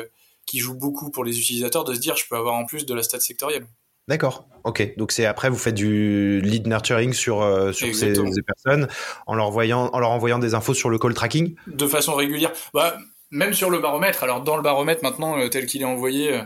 qui 0.45 0.59
joue 0.59 0.75
beaucoup 0.75 1.11
pour 1.11 1.23
les 1.23 1.39
utilisateurs 1.39 1.83
de 1.83 1.93
se 1.93 1.99
dire 1.99 2.15
je 2.15 2.27
peux 2.27 2.35
avoir 2.35 2.55
en 2.55 2.65
plus 2.65 2.85
de 2.85 2.93
la 2.93 3.03
stat 3.03 3.19
sectorielle. 3.19 3.65
D'accord. 4.07 4.47
Ok. 4.63 4.95
Donc 4.95 5.11
c'est 5.11 5.25
après 5.25 5.49
vous 5.49 5.57
faites 5.57 5.75
du 5.75 6.39
lead 6.41 6.65
nurturing 6.67 7.13
sur 7.13 7.41
sur 7.73 7.93
ces, 7.93 8.13
personnes 8.45 8.87
en 9.25 9.35
leur 9.35 9.47
envoyant 9.47 9.89
en 9.91 9.99
leur 9.99 10.11
envoyant 10.11 10.39
des 10.39 10.53
infos 10.53 10.73
sur 10.73 10.89
le 10.89 10.97
call 10.97 11.13
tracking? 11.13 11.55
De 11.67 11.87
façon 11.87 12.15
régulière. 12.15 12.53
Bah 12.73 12.97
même 13.31 13.53
sur 13.53 13.69
le 13.69 13.79
baromètre. 13.79 14.23
Alors 14.23 14.41
dans 14.41 14.55
le 14.55 14.63
baromètre 14.63 15.03
maintenant 15.03 15.47
tel 15.49 15.65
qu'il 15.65 15.81
est 15.81 15.85
envoyé, 15.85 16.33
euh, 16.33 16.43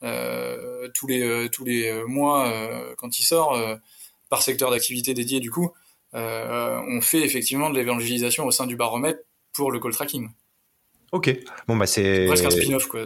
tous 0.00 1.06
les 1.06 1.22
euh, 1.22 1.48
tous 1.48 1.64
les 1.64 1.88
euh, 1.88 2.06
mois 2.06 2.52
quand 2.96 3.18
il 3.18 3.22
sort 3.22 3.58
par 4.28 4.42
secteur 4.42 4.70
d'activité 4.70 5.14
dédié 5.14 5.40
du 5.40 5.50
coup 5.50 5.72
on 6.12 7.00
fait 7.00 7.22
effectivement 7.22 7.70
de 7.70 7.76
l'évangélisation 7.76 8.46
au 8.46 8.50
sein 8.50 8.66
du 8.66 8.76
baromètre 8.76 9.20
pour 9.52 9.70
le 9.70 9.80
call 9.80 9.92
tracking. 9.92 10.28
Ok, 11.12 11.36
bon 11.66 11.76
bah 11.76 11.86
c'est 11.86 12.26
presque 12.26 12.44
un 12.44 12.50
spin-off 12.50 12.86
quoi 12.86 13.04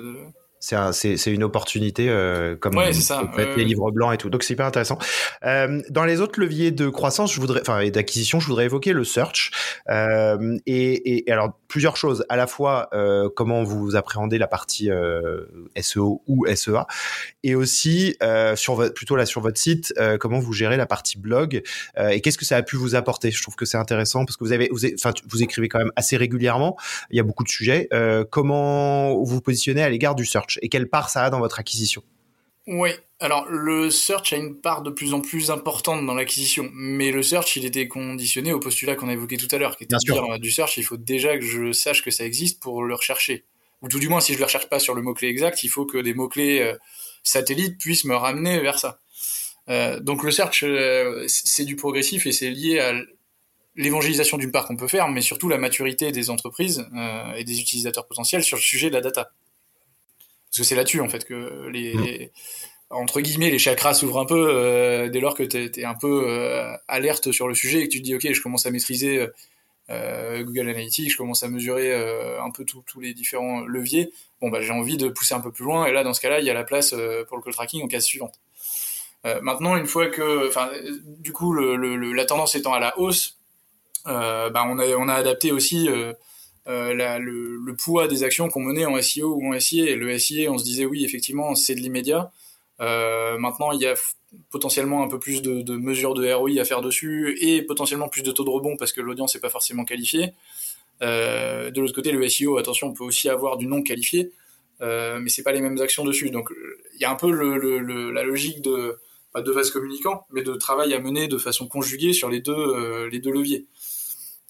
c'est 0.93 1.33
une 1.33 1.45
opportunité 1.45 2.09
euh, 2.09 2.57
comme 2.57 2.77
ouais, 2.77 2.93
ça. 2.93 3.23
les 3.57 3.65
livres 3.65 3.91
blancs 3.91 4.15
et 4.15 4.17
tout. 4.17 4.31
Donc 4.31 4.43
c'est 4.43 4.55
hyper 4.55 4.67
intéressant. 4.67 4.99
Euh, 5.45 5.83
dans 5.91 6.05
les 6.05 6.21
autres 6.21 6.41
leviers 6.41 6.71
de 6.71 6.89
croissance, 6.89 7.33
je 7.33 7.41
voudrais, 7.41 7.61
enfin 7.61 7.81
et 7.81 7.91
d'acquisition, 7.91 8.41
je 8.41 8.47
voudrais 8.47 8.65
évoquer 8.65 8.93
le 8.93 9.05
search 9.05 9.51
euh, 9.91 10.59
et, 10.67 11.29
et, 11.29 11.33
alors 11.33 11.53
plusieurs 11.69 11.97
choses. 11.97 12.25
À 12.29 12.37
la 12.37 12.47
fois 12.47 12.89
euh, 12.93 13.29
comment 13.35 13.65
vous 13.65 13.97
appréhendez 13.97 14.39
la 14.39 14.47
partie 14.47 14.91
euh, 14.91 15.45
SEO 15.81 16.23
ou 16.27 16.47
SEA, 16.47 16.87
et 17.43 17.55
aussi 17.55 18.17
euh, 18.23 18.57
sur 18.57 18.75
votre, 18.75 18.95
plutôt 18.95 19.17
là 19.17 19.27
sur 19.27 19.41
votre 19.41 19.59
site, 19.59 19.93
comment 20.21 20.39
vous 20.39 20.53
gérez 20.53 20.77
la 20.77 20.87
partie 20.87 21.19
blog 21.19 21.63
et 22.11 22.21
qu'est-ce 22.21 22.39
que 22.39 22.45
ça 22.45 22.57
a 22.57 22.63
pu 22.63 22.77
vous 22.77 22.95
apporter? 22.95 23.31
Je 23.31 23.43
trouve 23.43 23.57
que 23.57 23.65
c'est 23.65 23.77
intéressant 23.77 24.25
parce 24.25 24.37
que 24.37 24.45
vous 24.45 24.53
avez, 24.53 24.69
vous, 24.71 24.87
enfin 24.95 25.13
vous 25.29 25.43
écrivez 25.43 25.69
quand 25.69 25.79
même 25.79 25.93
assez 25.97 26.17
régulièrement. 26.17 26.77
Il 27.11 27.17
y 27.17 27.21
a 27.21 27.23
beaucoup 27.23 27.45
de 27.45 27.49
sujets. 27.49 27.89
comment 28.31 29.23
vous 29.23 29.41
positionnez 29.41 29.83
à 29.83 29.89
l'égard 29.89 30.15
du 30.15 30.25
search? 30.25 30.54
Et 30.63 30.69
quelle 30.69 30.89
part 30.89 31.11
ça 31.11 31.25
a 31.25 31.31
dans 31.31 31.41
votre 31.41 31.59
acquisition 31.59 32.03
Oui, 32.67 32.91
alors 33.21 33.47
le 33.49 33.91
search 33.91 34.33
a 34.33 34.37
une 34.37 34.61
part 34.61 34.83
de 34.83 34.91
plus 34.91 35.15
en 35.15 35.21
plus 35.21 35.51
importante 35.51 36.05
dans 36.05 36.15
l'acquisition, 36.15 36.69
mais 36.75 37.11
le 37.11 37.23
search 37.23 37.57
il 37.57 37.65
était 37.65 37.89
conditionné 37.89 38.53
au 38.53 38.61
postulat 38.61 38.97
qu'on 38.97 39.09
a 39.09 39.13
évoqué 39.13 39.37
tout 39.37 39.49
à 39.51 39.59
l'heure, 39.59 39.77
qui 39.77 39.85
était 39.85 39.97
de 39.97 40.13
dire 40.13 40.25
euh, 40.25 40.39
du 40.39 40.51
search, 40.51 40.77
il 40.77 40.85
faut 40.85 40.97
déjà 40.97 41.39
que 41.39 41.45
je 41.45 41.73
sache 41.73 42.03
que 42.03 42.11
ça 42.11 42.25
existe 42.25 42.61
pour 42.61 42.83
le 42.83 42.95
rechercher. 42.95 43.45
Ou 43.83 43.89
tout 43.89 43.99
du 43.99 44.09
moins, 44.09 44.21
si 44.21 44.35
je 44.35 44.39
le 44.39 44.45
recherche 44.45 44.69
pas 44.69 44.79
sur 44.79 44.95
le 44.95 45.03
mot-clé 45.03 45.29
exact, 45.29 45.63
il 45.63 45.69
faut 45.69 45.87
que 45.87 45.99
des 45.99 46.15
mots-clés 46.15 46.61
euh, 46.61 46.77
satellites 47.23 47.79
puissent 47.79 48.05
me 48.05 48.15
ramener 48.15 48.61
vers 48.61 48.79
ça. 48.79 48.99
Euh, 49.69 50.01
donc 50.01 50.23
le 50.23 50.31
search, 50.31 50.65
c'est 51.27 51.65
du 51.65 51.77
progressif 51.77 52.27
et 52.27 52.33
c'est 52.33 52.51
lié 52.51 52.81
à 52.81 52.93
l'évangélisation 53.77 54.37
d'une 54.37 54.53
part 54.53 54.67
qu'on 54.67 54.77
peut 54.77 54.89
faire, 54.89 55.09
mais 55.09 55.23
surtout 55.23 55.49
la 55.49 55.59
maturité 55.59 56.13
des 56.13 56.31
entreprises 56.31 56.87
et 57.37 57.43
des 57.43 57.61
utilisateurs 57.61 58.07
potentiels 58.07 58.45
sur 58.45 58.57
le 58.57 58.63
sujet 58.63 58.89
de 58.89 58.95
la 58.95 59.01
data 59.01 59.33
parce 60.55 60.69
que 60.69 60.69
c'est 60.69 60.77
là-dessus 60.77 61.01
en 61.01 61.09
fait 61.09 61.25
que 61.25 61.67
les, 61.69 62.31
mm. 62.31 62.95
entre 62.95 63.21
guillemets 63.21 63.51
les 63.51 63.59
chakras 63.59 63.95
s'ouvrent 63.95 64.21
un 64.21 64.25
peu 64.25 64.51
euh, 64.51 65.09
dès 65.09 65.19
lors 65.19 65.35
que 65.35 65.43
tu 65.43 65.81
es, 65.81 65.85
un 65.85 65.97
peu 65.97 66.27
euh, 66.29 66.77
alerte 66.87 67.33
sur 67.33 67.49
le 67.49 67.57
sujet 67.57 67.81
et 67.81 67.89
que 67.89 67.93
tu 67.93 67.99
te 67.99 68.05
dis 68.05 68.15
ok 68.15 68.33
je 68.33 68.41
commence 68.41 68.65
à 68.65 68.71
maîtriser 68.71 69.27
euh, 69.91 70.45
Google 70.45 70.69
Analytics, 70.69 71.11
je 71.11 71.17
commence 71.17 71.43
à 71.43 71.49
mesurer 71.49 71.93
un 71.93 72.51
peu 72.53 72.65
tous 72.65 73.01
les 73.01 73.15
différents 73.15 73.63
leviers. 73.63 74.13
Bon 74.41 74.49
bah 74.49 74.63
j'ai 74.63 74.71
envie 74.71 74.97
de 74.97 75.09
pousser 75.09 75.35
un 75.35 75.41
peu 75.41 75.51
plus 75.51 75.65
loin 75.65 75.87
et 75.87 75.93
là 75.93 76.05
dans 76.05 76.15
ce 76.15 76.21
cas-là 76.21 76.39
il 76.39 76.47
y 76.47 76.51
a 76.51 76.55
la 76.55 76.65
place 76.65 76.95
pour 77.27 77.37
le 77.37 77.43
call 77.43 77.53
tracking 77.53 77.83
en 77.83 77.89
case 77.89 78.05
suivante. 78.05 78.39
maintenant 79.43 79.77
une 79.77 79.87
fois 79.87 80.07
que, 80.07 80.47
enfin 80.49 80.71
du 81.19 81.33
coup 81.33 81.53
le, 81.53 82.13
la 82.13 82.25
tendance 82.27 82.55
étant 82.55 82.75
à 82.75 82.79
la 82.79 82.97
hausse, 82.97 83.39
bah, 84.05 84.65
on 84.69 84.79
a 84.79 84.87
on 84.97 85.09
a 85.09 85.15
adapté 85.15 85.51
aussi 85.51 85.89
euh, 86.67 87.19
le, 87.19 87.77
poids 87.77 88.09
des 88.09 88.23
actions 88.23 88.49
qu'on 88.49 88.61
menait 88.61 88.87
en 88.87 89.01
SEO 89.01 89.35
ou 89.35 89.55
en 89.55 89.61
SIA. 89.61 89.97
Le 89.97 90.19
SIA, 90.19 90.51
on 90.51 90.59
se 90.59 90.65
disait 90.65 90.87
oui, 90.87 91.05
effectivement, 91.05 91.55
c'est 91.55 91.75
de 91.75 91.81
l'immédiat. 91.81 92.33
Euh, 92.81 93.37
maintenant, 93.39 93.73
il 93.73 93.81
y 93.81 93.87
a 93.87 93.95
potentiellement 94.51 95.03
un 95.03 95.09
peu 95.09 95.19
plus 95.19 95.43
de, 95.43 95.77
mesures 95.77 96.15
de 96.15 96.33
ROI 96.33 96.61
à 96.61 96.65
faire 96.65 96.81
dessus 96.81 97.37
et 97.41 97.63
potentiellement 97.63 98.09
plus 98.09 98.23
de 98.23 98.33
taux 98.33 98.45
de 98.45 98.51
rebond 98.51 98.77
parce 98.77 98.93
que 98.93 99.01
l'audience 99.01 99.35
n'est 99.35 99.41
pas 99.41 99.51
forcément 99.51 99.85
qualifiée. 99.85 100.33
Euh, 101.03 101.71
de 101.71 101.81
l'autre 101.81 101.95
côté, 101.95 102.13
le 102.13 102.29
SEO, 102.29 102.57
attention, 102.57 102.89
on 102.89 102.93
peut 102.95 103.05
aussi 103.05 103.29
avoir 103.29 103.57
du 103.57 103.67
non 103.67 103.83
qualifié, 103.83 104.33
mais 104.81 105.29
c'est 105.29 105.43
pas 105.43 105.53
les 105.53 105.61
mêmes 105.61 105.81
actions 105.81 106.05
dessus. 106.05 106.31
Donc, 106.31 106.51
il 106.95 107.01
y 107.01 107.05
a 107.05 107.11
un 107.11 107.17
peu 107.17 107.31
la 107.31 108.23
logique 108.23 108.63
de 108.63 108.99
pas 109.33 109.43
de 109.43 109.51
vase 109.51 109.71
communicant, 109.71 110.27
mais 110.31 110.43
de 110.43 110.55
travail 110.55 110.95
à 110.95 111.01
mener 111.01 111.27
de 111.27 111.39
façon 111.39 111.67
conjuguée 111.67 112.13
sur 112.13 112.29
les 112.29 112.41
deux, 112.41 113.09
les 113.09 113.19
deux 113.19 113.33
leviers. 113.33 113.67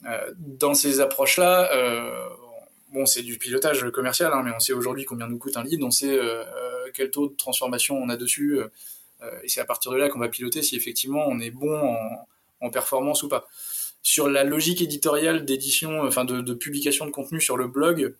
Euh, 0.06 0.32
dans 0.36 0.74
ces 0.74 1.00
approches-là, 1.00 1.70
euh, 1.72 2.28
bon, 2.92 3.06
c'est 3.06 3.22
du 3.22 3.38
pilotage 3.38 3.88
commercial, 3.90 4.32
hein, 4.32 4.42
mais 4.44 4.52
on 4.54 4.60
sait 4.60 4.72
aujourd'hui 4.72 5.04
combien 5.04 5.26
nous 5.26 5.38
coûte 5.38 5.56
un 5.56 5.64
lead, 5.64 5.82
on 5.82 5.90
sait 5.90 6.18
euh, 6.18 6.44
quel 6.92 7.10
taux 7.10 7.28
de 7.28 7.34
transformation 7.34 7.96
on 7.96 8.08
a 8.08 8.16
dessus, 8.16 8.58
et 9.42 9.48
c'est 9.48 9.60
à 9.60 9.64
partir 9.64 9.90
de 9.90 9.96
là 9.96 10.10
qu'on 10.10 10.18
va 10.18 10.28
piloter 10.28 10.60
si 10.62 10.76
effectivement 10.76 11.24
on 11.26 11.40
est 11.40 11.50
bon 11.50 11.96
en, 12.60 12.70
performance 12.70 13.22
ou 13.22 13.28
pas. 13.28 13.46
Sur 14.02 14.28
la 14.28 14.42
logique 14.42 14.80
éditoriale 14.80 15.44
d'édition, 15.44 16.02
enfin 16.02 16.24
de, 16.24 16.54
publication 16.54 17.06
de 17.06 17.10
contenu 17.10 17.40
sur 17.40 17.56
le 17.56 17.66
blog, 17.66 18.14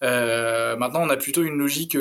maintenant 0.00 1.02
on 1.02 1.10
a 1.10 1.16
plutôt 1.16 1.42
une 1.42 1.58
logique 1.58 1.96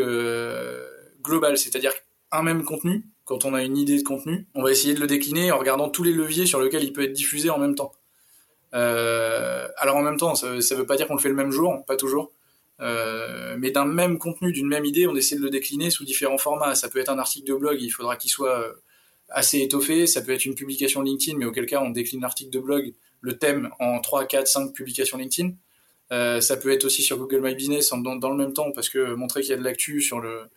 globale, 1.21 1.57
c'est-à-dire 1.57 1.91
un 2.31 2.41
même 2.41 2.63
contenu, 2.63 3.03
quand 3.25 3.45
on 3.45 3.53
a 3.53 3.63
une 3.63 3.77
idée 3.77 3.97
de 3.97 4.03
contenu, 4.03 4.47
on 4.55 4.63
va 4.63 4.71
essayer 4.71 4.93
de 4.93 4.99
le 5.01 5.07
décliner 5.07 5.51
en 5.51 5.59
regardant 5.59 5.89
tous 5.89 6.03
les 6.03 6.13
leviers 6.13 6.45
sur 6.45 6.61
lesquels 6.61 6.83
il 6.83 6.93
peut 6.93 7.03
être 7.03 7.13
diffusé 7.13 7.49
en 7.49 7.59
même 7.59 7.75
temps. 7.75 7.91
Euh, 8.73 9.67
alors 9.77 9.95
en 9.95 10.01
même 10.01 10.17
temps, 10.17 10.35
ça 10.35 10.53
ne 10.53 10.75
veut 10.75 10.85
pas 10.85 10.95
dire 10.95 11.07
qu'on 11.07 11.15
le 11.15 11.21
fait 11.21 11.29
le 11.29 11.35
même 11.35 11.51
jour, 11.51 11.83
pas 11.85 11.95
toujours. 11.95 12.31
Euh, 12.79 13.55
mais 13.57 13.71
d'un 13.71 13.85
même 13.85 14.19
contenu, 14.19 14.51
d'une 14.51 14.67
même 14.67 14.85
idée, 14.85 15.07
on 15.07 15.15
essaie 15.15 15.35
de 15.35 15.41
le 15.41 15.49
décliner 15.49 15.89
sous 15.89 16.05
différents 16.05 16.37
formats. 16.37 16.75
Ça 16.75 16.89
peut 16.89 16.99
être 16.99 17.09
un 17.09 17.19
article 17.19 17.47
de 17.47 17.55
blog, 17.55 17.81
il 17.81 17.89
faudra 17.89 18.15
qu'il 18.17 18.29
soit 18.29 18.59
euh, 18.59 18.73
assez 19.29 19.59
étoffé. 19.61 20.07
Ça 20.07 20.21
peut 20.21 20.31
être 20.31 20.45
une 20.45 20.55
publication 20.55 21.01
LinkedIn, 21.01 21.37
mais 21.37 21.45
auquel 21.45 21.65
cas 21.65 21.81
on 21.81 21.89
décline 21.89 22.21
l'article 22.21 22.51
de 22.51 22.59
blog, 22.59 22.93
le 23.21 23.37
thème 23.37 23.69
en 23.79 23.99
3, 23.99 24.25
4, 24.25 24.47
5 24.47 24.73
publications 24.73 25.17
LinkedIn. 25.17 25.53
Ça 26.09 26.57
peut 26.57 26.71
être 26.71 26.85
aussi 26.85 27.01
sur 27.01 27.17
Google 27.17 27.41
My 27.41 27.55
Business 27.55 27.89
dans, 27.89 28.15
dans 28.15 28.29
le 28.29 28.37
même 28.37 28.53
temps, 28.53 28.71
parce 28.71 28.89
que 28.89 29.13
montrer 29.13 29.41
qu'il 29.41 29.51
y 29.51 29.53
a 29.53 29.57
de 29.57 29.63
l'actu 29.63 30.01
sur 30.01 30.21
le 30.21 30.47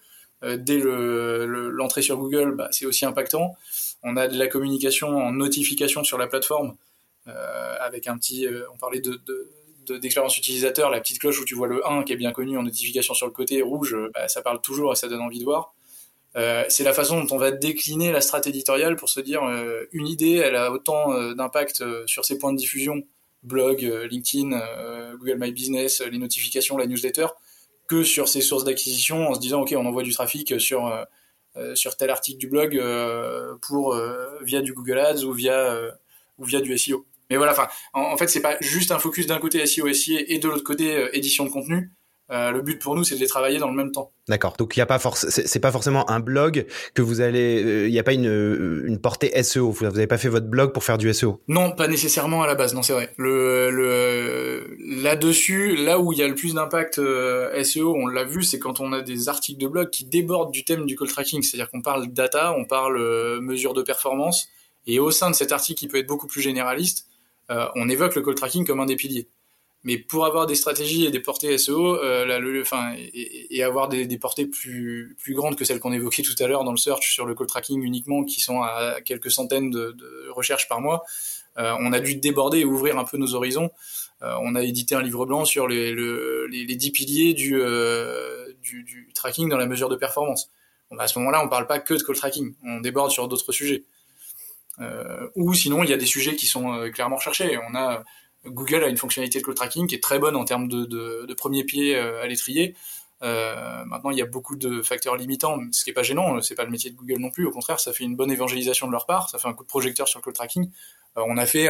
dès 0.42 0.78
l'entrée 0.78 2.00
le, 2.00 2.04
sur 2.04 2.16
Google, 2.16 2.54
bah, 2.54 2.68
c'est 2.70 2.86
aussi 2.86 3.04
impactant. 3.04 3.56
On 4.02 4.16
a 4.16 4.28
de 4.28 4.38
la 4.38 4.46
communication 4.46 5.08
en 5.08 5.32
notification 5.32 6.04
sur 6.04 6.18
la 6.18 6.28
plateforme. 6.28 6.76
Avec 7.80 8.06
un 8.06 8.16
petit, 8.16 8.46
on 8.72 8.78
parlait 8.78 9.00
de, 9.00 9.20
d'expérience 9.98 10.36
utilisateur, 10.36 10.90
la 10.90 11.00
petite 11.00 11.18
cloche 11.18 11.40
où 11.40 11.44
tu 11.44 11.54
vois 11.54 11.66
le 11.66 11.86
1 11.86 12.04
qui 12.04 12.12
est 12.12 12.16
bien 12.16 12.32
connu 12.32 12.56
en 12.56 12.62
notification 12.62 13.14
sur 13.14 13.26
le 13.26 13.32
côté 13.32 13.62
rouge, 13.62 13.96
bah, 14.14 14.28
ça 14.28 14.42
parle 14.42 14.60
toujours 14.60 14.92
et 14.92 14.96
ça 14.96 15.08
donne 15.08 15.20
envie 15.20 15.40
de 15.40 15.44
voir. 15.44 15.74
c'est 16.34 16.84
la 16.84 16.92
façon 16.92 17.22
dont 17.22 17.34
on 17.34 17.38
va 17.38 17.50
décliner 17.50 18.12
la 18.12 18.20
stratégie 18.20 18.56
éditoriale 18.56 18.96
pour 18.96 19.08
se 19.08 19.20
dire 19.20 19.42
une 19.92 20.06
idée, 20.06 20.34
elle 20.34 20.56
a 20.56 20.70
autant 20.70 21.34
d'impact 21.34 21.82
sur 22.06 22.24
ses 22.24 22.38
points 22.38 22.52
de 22.52 22.58
diffusion, 22.58 23.02
blog, 23.42 23.80
LinkedIn, 24.10 24.60
Google 25.16 25.38
My 25.38 25.52
Business, 25.52 26.00
les 26.02 26.18
notifications, 26.18 26.76
la 26.76 26.86
newsletter, 26.86 27.26
que 27.88 28.04
sur 28.04 28.28
ses 28.28 28.40
sources 28.40 28.64
d'acquisition 28.64 29.28
en 29.28 29.34
se 29.34 29.40
disant 29.40 29.62
ok 29.62 29.74
on 29.76 29.86
envoie 29.86 30.04
du 30.04 30.12
trafic 30.12 30.60
sur 30.60 30.92
euh, 31.56 31.74
sur 31.74 31.96
tel 31.96 32.10
article 32.10 32.38
du 32.38 32.46
blog 32.46 32.76
euh, 32.76 33.56
pour 33.60 33.92
euh, 33.92 34.38
via 34.40 34.60
du 34.60 34.72
Google 34.72 35.00
Ads 35.00 35.24
ou 35.24 35.32
via 35.32 35.76
ou 36.38 36.44
via 36.44 36.60
du 36.60 36.78
SEO. 36.78 37.04
Mais 37.30 37.36
voilà, 37.36 37.52
enfin, 37.52 37.68
en, 37.94 38.16
fait, 38.16 38.28
c'est 38.28 38.42
pas 38.42 38.56
juste 38.60 38.90
un 38.90 38.98
focus 38.98 39.26
d'un 39.26 39.38
côté 39.38 39.64
SEO, 39.64 39.92
SIA 39.92 40.20
et 40.26 40.38
de 40.38 40.48
l'autre 40.48 40.64
côté 40.64 41.08
édition 41.12 41.44
de 41.44 41.50
contenu. 41.50 41.92
Euh, 42.30 42.52
le 42.52 42.62
but 42.62 42.80
pour 42.80 42.94
nous, 42.94 43.02
c'est 43.02 43.16
de 43.16 43.20
les 43.20 43.26
travailler 43.26 43.58
dans 43.58 43.68
le 43.68 43.74
même 43.74 43.90
temps. 43.90 44.12
D'accord. 44.28 44.54
Donc 44.56 44.76
il 44.76 44.78
y 44.78 44.82
a 44.82 44.86
pas 44.86 45.00
force, 45.00 45.28
c'est 45.28 45.58
pas 45.58 45.72
forcément 45.72 46.08
un 46.08 46.20
blog 46.20 46.66
que 46.94 47.02
vous 47.02 47.20
allez, 47.20 47.62
euh, 47.64 47.88
il 47.88 47.92
n'y 47.92 47.98
a 47.98 48.04
pas 48.04 48.12
une, 48.12 48.84
une 48.86 49.00
portée 49.00 49.42
SEO. 49.42 49.70
Vous 49.70 49.84
n'avez 49.84 50.06
pas 50.06 50.18
fait 50.18 50.28
votre 50.28 50.46
blog 50.46 50.72
pour 50.72 50.84
faire 50.84 50.96
du 50.96 51.12
SEO. 51.12 51.42
Non, 51.48 51.72
pas 51.72 51.88
nécessairement 51.88 52.42
à 52.42 52.46
la 52.46 52.54
base. 52.54 52.72
Non, 52.72 52.82
c'est 52.82 52.92
vrai. 52.92 53.12
Le, 53.16 53.70
le 53.70 54.76
là-dessus, 55.02 55.74
là 55.74 55.98
où 55.98 56.12
il 56.12 56.20
y 56.20 56.22
a 56.22 56.28
le 56.28 56.36
plus 56.36 56.54
d'impact 56.54 57.00
euh, 57.00 57.62
SEO, 57.64 57.96
on 57.96 58.06
l'a 58.06 58.24
vu, 58.24 58.44
c'est 58.44 58.60
quand 58.60 58.78
on 58.78 58.92
a 58.92 59.00
des 59.00 59.28
articles 59.28 59.60
de 59.60 59.66
blog 59.66 59.90
qui 59.90 60.04
débordent 60.04 60.52
du 60.52 60.64
thème 60.64 60.86
du 60.86 60.96
call 60.96 61.08
tracking. 61.08 61.42
C'est-à-dire 61.42 61.68
qu'on 61.68 61.82
parle 61.82 62.06
data, 62.12 62.54
on 62.56 62.64
parle 62.64 63.00
mesure 63.40 63.74
de 63.74 63.82
performance, 63.82 64.48
et 64.86 65.00
au 65.00 65.10
sein 65.10 65.30
de 65.30 65.34
cet 65.34 65.50
article 65.50 65.80
qui 65.80 65.88
peut 65.88 65.98
être 65.98 66.06
beaucoup 66.06 66.28
plus 66.28 66.40
généraliste, 66.40 67.09
on 67.74 67.88
évoque 67.88 68.14
le 68.14 68.22
call 68.22 68.34
tracking 68.34 68.66
comme 68.66 68.80
un 68.80 68.86
des 68.86 68.96
piliers. 68.96 69.28
Mais 69.82 69.96
pour 69.96 70.26
avoir 70.26 70.46
des 70.46 70.54
stratégies 70.54 71.06
et 71.06 71.10
des 71.10 71.20
portées 71.20 71.56
SEO, 71.56 71.96
euh, 71.96 72.62
et, 73.14 73.62
avoir 73.62 73.88
des, 73.88 74.18
portées 74.18 74.44
plus, 74.44 75.16
plus 75.18 75.32
grandes 75.32 75.56
que 75.56 75.64
celles 75.64 75.80
qu'on 75.80 75.92
évoquait 75.92 76.22
tout 76.22 76.34
à 76.38 76.46
l'heure 76.46 76.64
dans 76.64 76.72
le 76.72 76.76
search 76.76 77.12
sur 77.12 77.24
le 77.24 77.34
call 77.34 77.46
tracking 77.46 77.82
uniquement, 77.82 78.24
qui 78.24 78.40
sont 78.40 78.60
à 78.60 79.00
quelques 79.02 79.30
centaines 79.30 79.70
de, 79.70 79.96
recherches 80.30 80.68
par 80.68 80.82
mois, 80.82 81.04
euh, 81.58 81.74
on 81.80 81.92
a 81.94 82.00
dû 82.00 82.16
déborder 82.16 82.58
et 82.58 82.64
ouvrir 82.64 82.98
un 82.98 83.04
peu 83.04 83.16
nos 83.16 83.34
horizons. 83.34 83.70
Euh, 84.22 84.34
on 84.42 84.54
a 84.54 84.62
édité 84.62 84.94
un 84.94 85.02
livre 85.02 85.24
blanc 85.24 85.46
sur 85.46 85.66
les, 85.66 85.92
le, 85.92 86.46
les, 86.48 86.66
les 86.66 86.76
10 86.76 86.90
piliers 86.90 87.32
du, 87.32 87.58
euh, 87.58 88.52
du, 88.62 89.10
tracking 89.14 89.48
dans 89.48 89.56
la 89.56 89.66
mesure 89.66 89.88
de 89.88 89.96
performance. 89.96 90.50
Bah, 90.90 91.04
à 91.04 91.08
ce 91.08 91.18
moment-là, 91.20 91.42
on 91.42 91.48
parle 91.48 91.66
pas 91.66 91.78
que 91.78 91.94
de 91.94 92.02
call 92.02 92.16
tracking, 92.16 92.54
on 92.64 92.80
déborde 92.80 93.10
sur 93.10 93.28
d'autres 93.28 93.52
sujets. 93.52 93.84
Euh, 94.78 95.28
ou 95.34 95.52
sinon, 95.52 95.82
il 95.82 95.90
y 95.90 95.92
a 95.92 95.96
des 95.96 96.06
sujets 96.06 96.36
qui 96.36 96.46
sont 96.46 96.90
clairement 96.92 97.16
recherchés. 97.16 97.58
On 97.70 97.74
a 97.74 98.04
Google 98.46 98.84
a 98.84 98.88
une 98.88 98.96
fonctionnalité 98.96 99.38
de 99.38 99.44
cloud 99.44 99.56
tracking 99.56 99.86
qui 99.86 99.94
est 99.94 100.02
très 100.02 100.18
bonne 100.18 100.36
en 100.36 100.44
termes 100.44 100.68
de, 100.68 101.34
premier 101.34 101.64
pied 101.64 101.94
euh, 101.94 102.22
à 102.22 102.26
l'étrier. 102.26 102.74
Euh, 103.22 103.84
maintenant, 103.84 104.10
il 104.10 104.16
y 104.16 104.22
a 104.22 104.26
beaucoup 104.26 104.56
de 104.56 104.80
facteurs 104.80 105.16
limitants, 105.16 105.58
ce 105.72 105.84
qui 105.84 105.90
est 105.90 105.94
pas 105.94 106.02
gênant. 106.02 106.40
C'est 106.40 106.54
pas 106.54 106.64
le 106.64 106.70
métier 106.70 106.90
de 106.90 106.96
Google 106.96 107.20
non 107.20 107.30
plus. 107.30 107.46
Au 107.46 107.50
contraire, 107.50 107.78
ça 107.78 107.92
fait 107.92 108.04
une 108.04 108.16
bonne 108.16 108.30
évangélisation 108.30 108.86
de 108.86 108.92
leur 108.92 109.04
part. 109.04 109.28
Ça 109.28 109.38
fait 109.38 109.48
un 109.48 109.52
coup 109.52 109.64
de 109.64 109.68
projecteur 109.68 110.08
sur 110.08 110.18
le 110.20 110.22
cloud 110.22 110.34
tracking. 110.34 110.70
Euh, 111.18 111.22
on 111.26 111.36
a 111.36 111.44
fait 111.44 111.68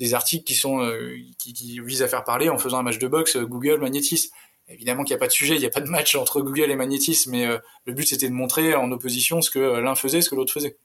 des 0.00 0.14
articles 0.14 0.52
euh, 0.66 1.16
qui, 1.38 1.80
visent 1.80 2.02
à 2.02 2.08
faire 2.08 2.24
parler 2.24 2.48
en 2.48 2.58
faisant 2.58 2.78
un 2.78 2.82
match 2.82 2.98
de 2.98 3.06
boxe 3.06 3.36
Google 3.36 3.80
Magnetis. 3.80 4.30
Évidemment 4.68 5.04
qu'il 5.04 5.14
n'y 5.14 5.18
a 5.18 5.20
pas 5.20 5.28
de 5.28 5.32
sujet, 5.32 5.54
il 5.54 5.60
n'y 5.60 5.66
a 5.66 5.70
pas 5.70 5.80
de 5.80 5.88
match 5.88 6.14
entre 6.14 6.42
Google 6.42 6.70
et 6.70 6.76
Magnetis, 6.76 7.24
mais 7.28 7.46
le 7.86 7.92
but 7.94 8.06
c'était 8.06 8.28
de 8.28 8.34
montrer 8.34 8.74
en 8.74 8.92
opposition 8.92 9.40
ce 9.40 9.50
que 9.50 9.58
l'un 9.58 9.94
faisait, 9.94 10.20
ce 10.20 10.28
que 10.28 10.34
l'autre 10.34 10.52
faisait. 10.52 10.76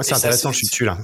Ah, 0.00 0.02
c'est 0.02 0.14
intéressant, 0.14 0.50
je 0.50 0.58
suis 0.58 0.66
dessus 0.66 0.84
là. 0.84 0.98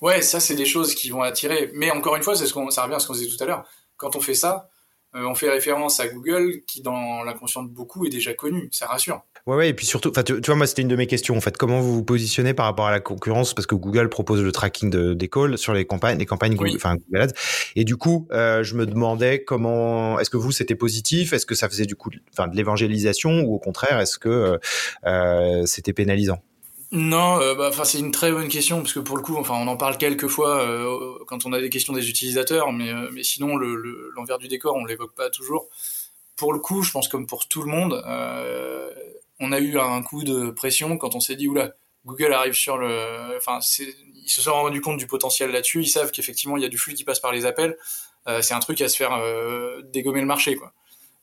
Ouais, 0.00 0.22
ça, 0.22 0.38
c'est 0.40 0.54
des 0.54 0.66
choses 0.66 0.94
qui 0.94 1.10
vont 1.10 1.22
attirer. 1.22 1.70
Mais 1.74 1.90
encore 1.90 2.16
une 2.16 2.22
fois, 2.22 2.36
c'est 2.36 2.46
ce 2.46 2.52
qu'on, 2.52 2.70
ça 2.70 2.82
revient 2.82 2.94
à 2.94 2.98
ce 2.98 3.06
qu'on 3.06 3.14
disait 3.14 3.34
tout 3.34 3.42
à 3.42 3.46
l'heure. 3.46 3.64
Quand 3.96 4.16
on 4.16 4.20
fait 4.20 4.34
ça, 4.34 4.68
euh, 5.16 5.24
on 5.24 5.34
fait 5.34 5.50
référence 5.50 5.98
à 6.00 6.08
Google, 6.08 6.62
qui 6.66 6.82
dans 6.82 7.22
l'inconscient 7.24 7.62
de 7.62 7.70
beaucoup 7.70 8.04
est 8.06 8.10
déjà 8.10 8.34
connu. 8.34 8.68
Ça 8.72 8.86
rassure. 8.86 9.22
Ouais, 9.46 9.56
ouais, 9.56 9.68
et 9.68 9.74
puis 9.74 9.84
surtout, 9.84 10.10
tu, 10.10 10.40
tu, 10.40 10.46
vois, 10.46 10.56
moi, 10.56 10.66
c'était 10.66 10.82
une 10.82 10.88
de 10.88 10.96
mes 10.96 11.06
questions. 11.06 11.36
En 11.36 11.40
fait, 11.40 11.56
comment 11.56 11.80
vous 11.80 11.94
vous 11.94 12.04
positionnez 12.04 12.54
par 12.54 12.66
rapport 12.66 12.86
à 12.86 12.90
la 12.90 13.00
concurrence? 13.00 13.54
Parce 13.54 13.66
que 13.66 13.74
Google 13.74 14.08
propose 14.08 14.42
le 14.42 14.52
tracking 14.52 14.90
de, 14.90 15.14
des 15.14 15.28
calls 15.28 15.58
sur 15.58 15.74
les 15.74 15.84
campagnes, 15.84 16.18
les 16.18 16.26
campagnes 16.26 16.54
Google, 16.54 16.76
enfin 16.76 16.96
Google 16.96 17.22
Ads. 17.22 17.34
Et 17.76 17.84
du 17.84 17.96
coup, 17.96 18.26
euh, 18.32 18.62
je 18.62 18.74
me 18.74 18.86
demandais 18.86 19.44
comment, 19.44 20.18
est-ce 20.18 20.30
que 20.30 20.36
vous 20.36 20.52
c'était 20.52 20.76
positif? 20.76 21.32
Est-ce 21.32 21.46
que 21.46 21.54
ça 21.54 21.68
faisait 21.68 21.86
du 21.86 21.94
coup, 21.94 22.10
enfin, 22.32 22.48
de 22.48 22.56
l'évangélisation? 22.56 23.42
Ou 23.42 23.54
au 23.54 23.58
contraire, 23.58 24.00
est-ce 24.00 24.18
que 24.18 24.58
euh 25.06 25.66
c'était 25.66 25.92
pénalisant? 25.92 26.42
Non, 26.94 27.40
euh, 27.40 27.56
bah, 27.56 27.72
c'est 27.84 27.98
une 27.98 28.12
très 28.12 28.30
bonne 28.30 28.46
question 28.46 28.78
parce 28.78 28.92
que 28.92 29.00
pour 29.00 29.16
le 29.16 29.22
coup, 29.22 29.36
enfin, 29.36 29.54
on 29.54 29.66
en 29.66 29.76
parle 29.76 29.98
quelques 29.98 30.28
fois 30.28 30.60
euh, 30.60 31.18
quand 31.26 31.44
on 31.44 31.52
a 31.52 31.60
des 31.60 31.68
questions 31.68 31.92
des 31.92 32.08
utilisateurs, 32.08 32.72
mais, 32.72 32.88
euh, 32.88 33.10
sinon 33.24 33.56
l'envers 33.56 34.38
du 34.38 34.46
décor, 34.46 34.76
on 34.76 34.84
l'évoque 34.84 35.12
pas 35.12 35.28
toujours. 35.28 35.68
Pour 36.36 36.52
le 36.52 36.60
coup, 36.60 36.84
je 36.84 36.92
pense 36.92 37.08
comme 37.08 37.26
pour 37.26 37.48
tout 37.48 37.62
le 37.62 37.68
monde, 37.68 38.00
on 39.40 39.50
a 39.50 39.58
eu 39.58 39.76
un 39.76 40.02
coup 40.02 40.22
de 40.22 40.50
pression 40.50 40.96
quand 40.96 41.16
on 41.16 41.20
s'est 41.20 41.34
dit 41.34 41.48
oula, 41.48 41.72
Google 42.06 42.32
arrive 42.32 42.54
sur 42.54 42.78
le, 42.78 43.36
enfin, 43.36 43.58
ils 43.78 44.28
se 44.30 44.40
sont 44.40 44.52
rendus 44.52 44.80
compte 44.80 44.98
du 44.98 45.08
potentiel 45.08 45.50
là-dessus, 45.50 45.82
ils 45.82 45.88
savent 45.88 46.12
qu'effectivement 46.12 46.56
il 46.56 46.62
y 46.62 46.66
a 46.66 46.68
du 46.68 46.78
flux 46.78 46.94
qui 46.94 47.02
passe 47.02 47.18
par 47.18 47.32
les 47.32 47.44
appels, 47.44 47.76
c'est 48.40 48.54
un 48.54 48.60
truc 48.60 48.80
à 48.80 48.88
se 48.88 48.96
faire 48.96 49.20
dégommer 49.92 50.20
le 50.20 50.26
marché 50.26 50.54
quoi, 50.54 50.72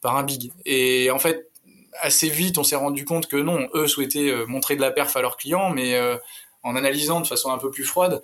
par 0.02 0.18
un 0.18 0.24
big. 0.24 0.52
Et 0.66 1.12
en 1.12 1.20
fait, 1.20 1.51
assez 2.00 2.30
vite, 2.30 2.58
on 2.58 2.64
s'est 2.64 2.76
rendu 2.76 3.06
compte 3.06 3.28
que 3.28 3.38
non, 3.38 3.68
eux 3.74 3.88
souhaitaient 3.88 4.30
euh, 4.30 4.46
montrer 4.46 4.76
de 4.76 4.82
la 4.82 4.92
perf 4.92 5.16
à 5.16 5.22
leurs 5.22 5.38
clients, 5.38 5.70
mais 5.70 5.96
euh, 5.96 6.18
en 6.64 6.76
analysant 6.76 7.22
de 7.22 7.28
façon 7.28 7.52
un 7.52 7.58
peu 7.58 7.72
plus 7.72 7.84
froide, 7.84 8.22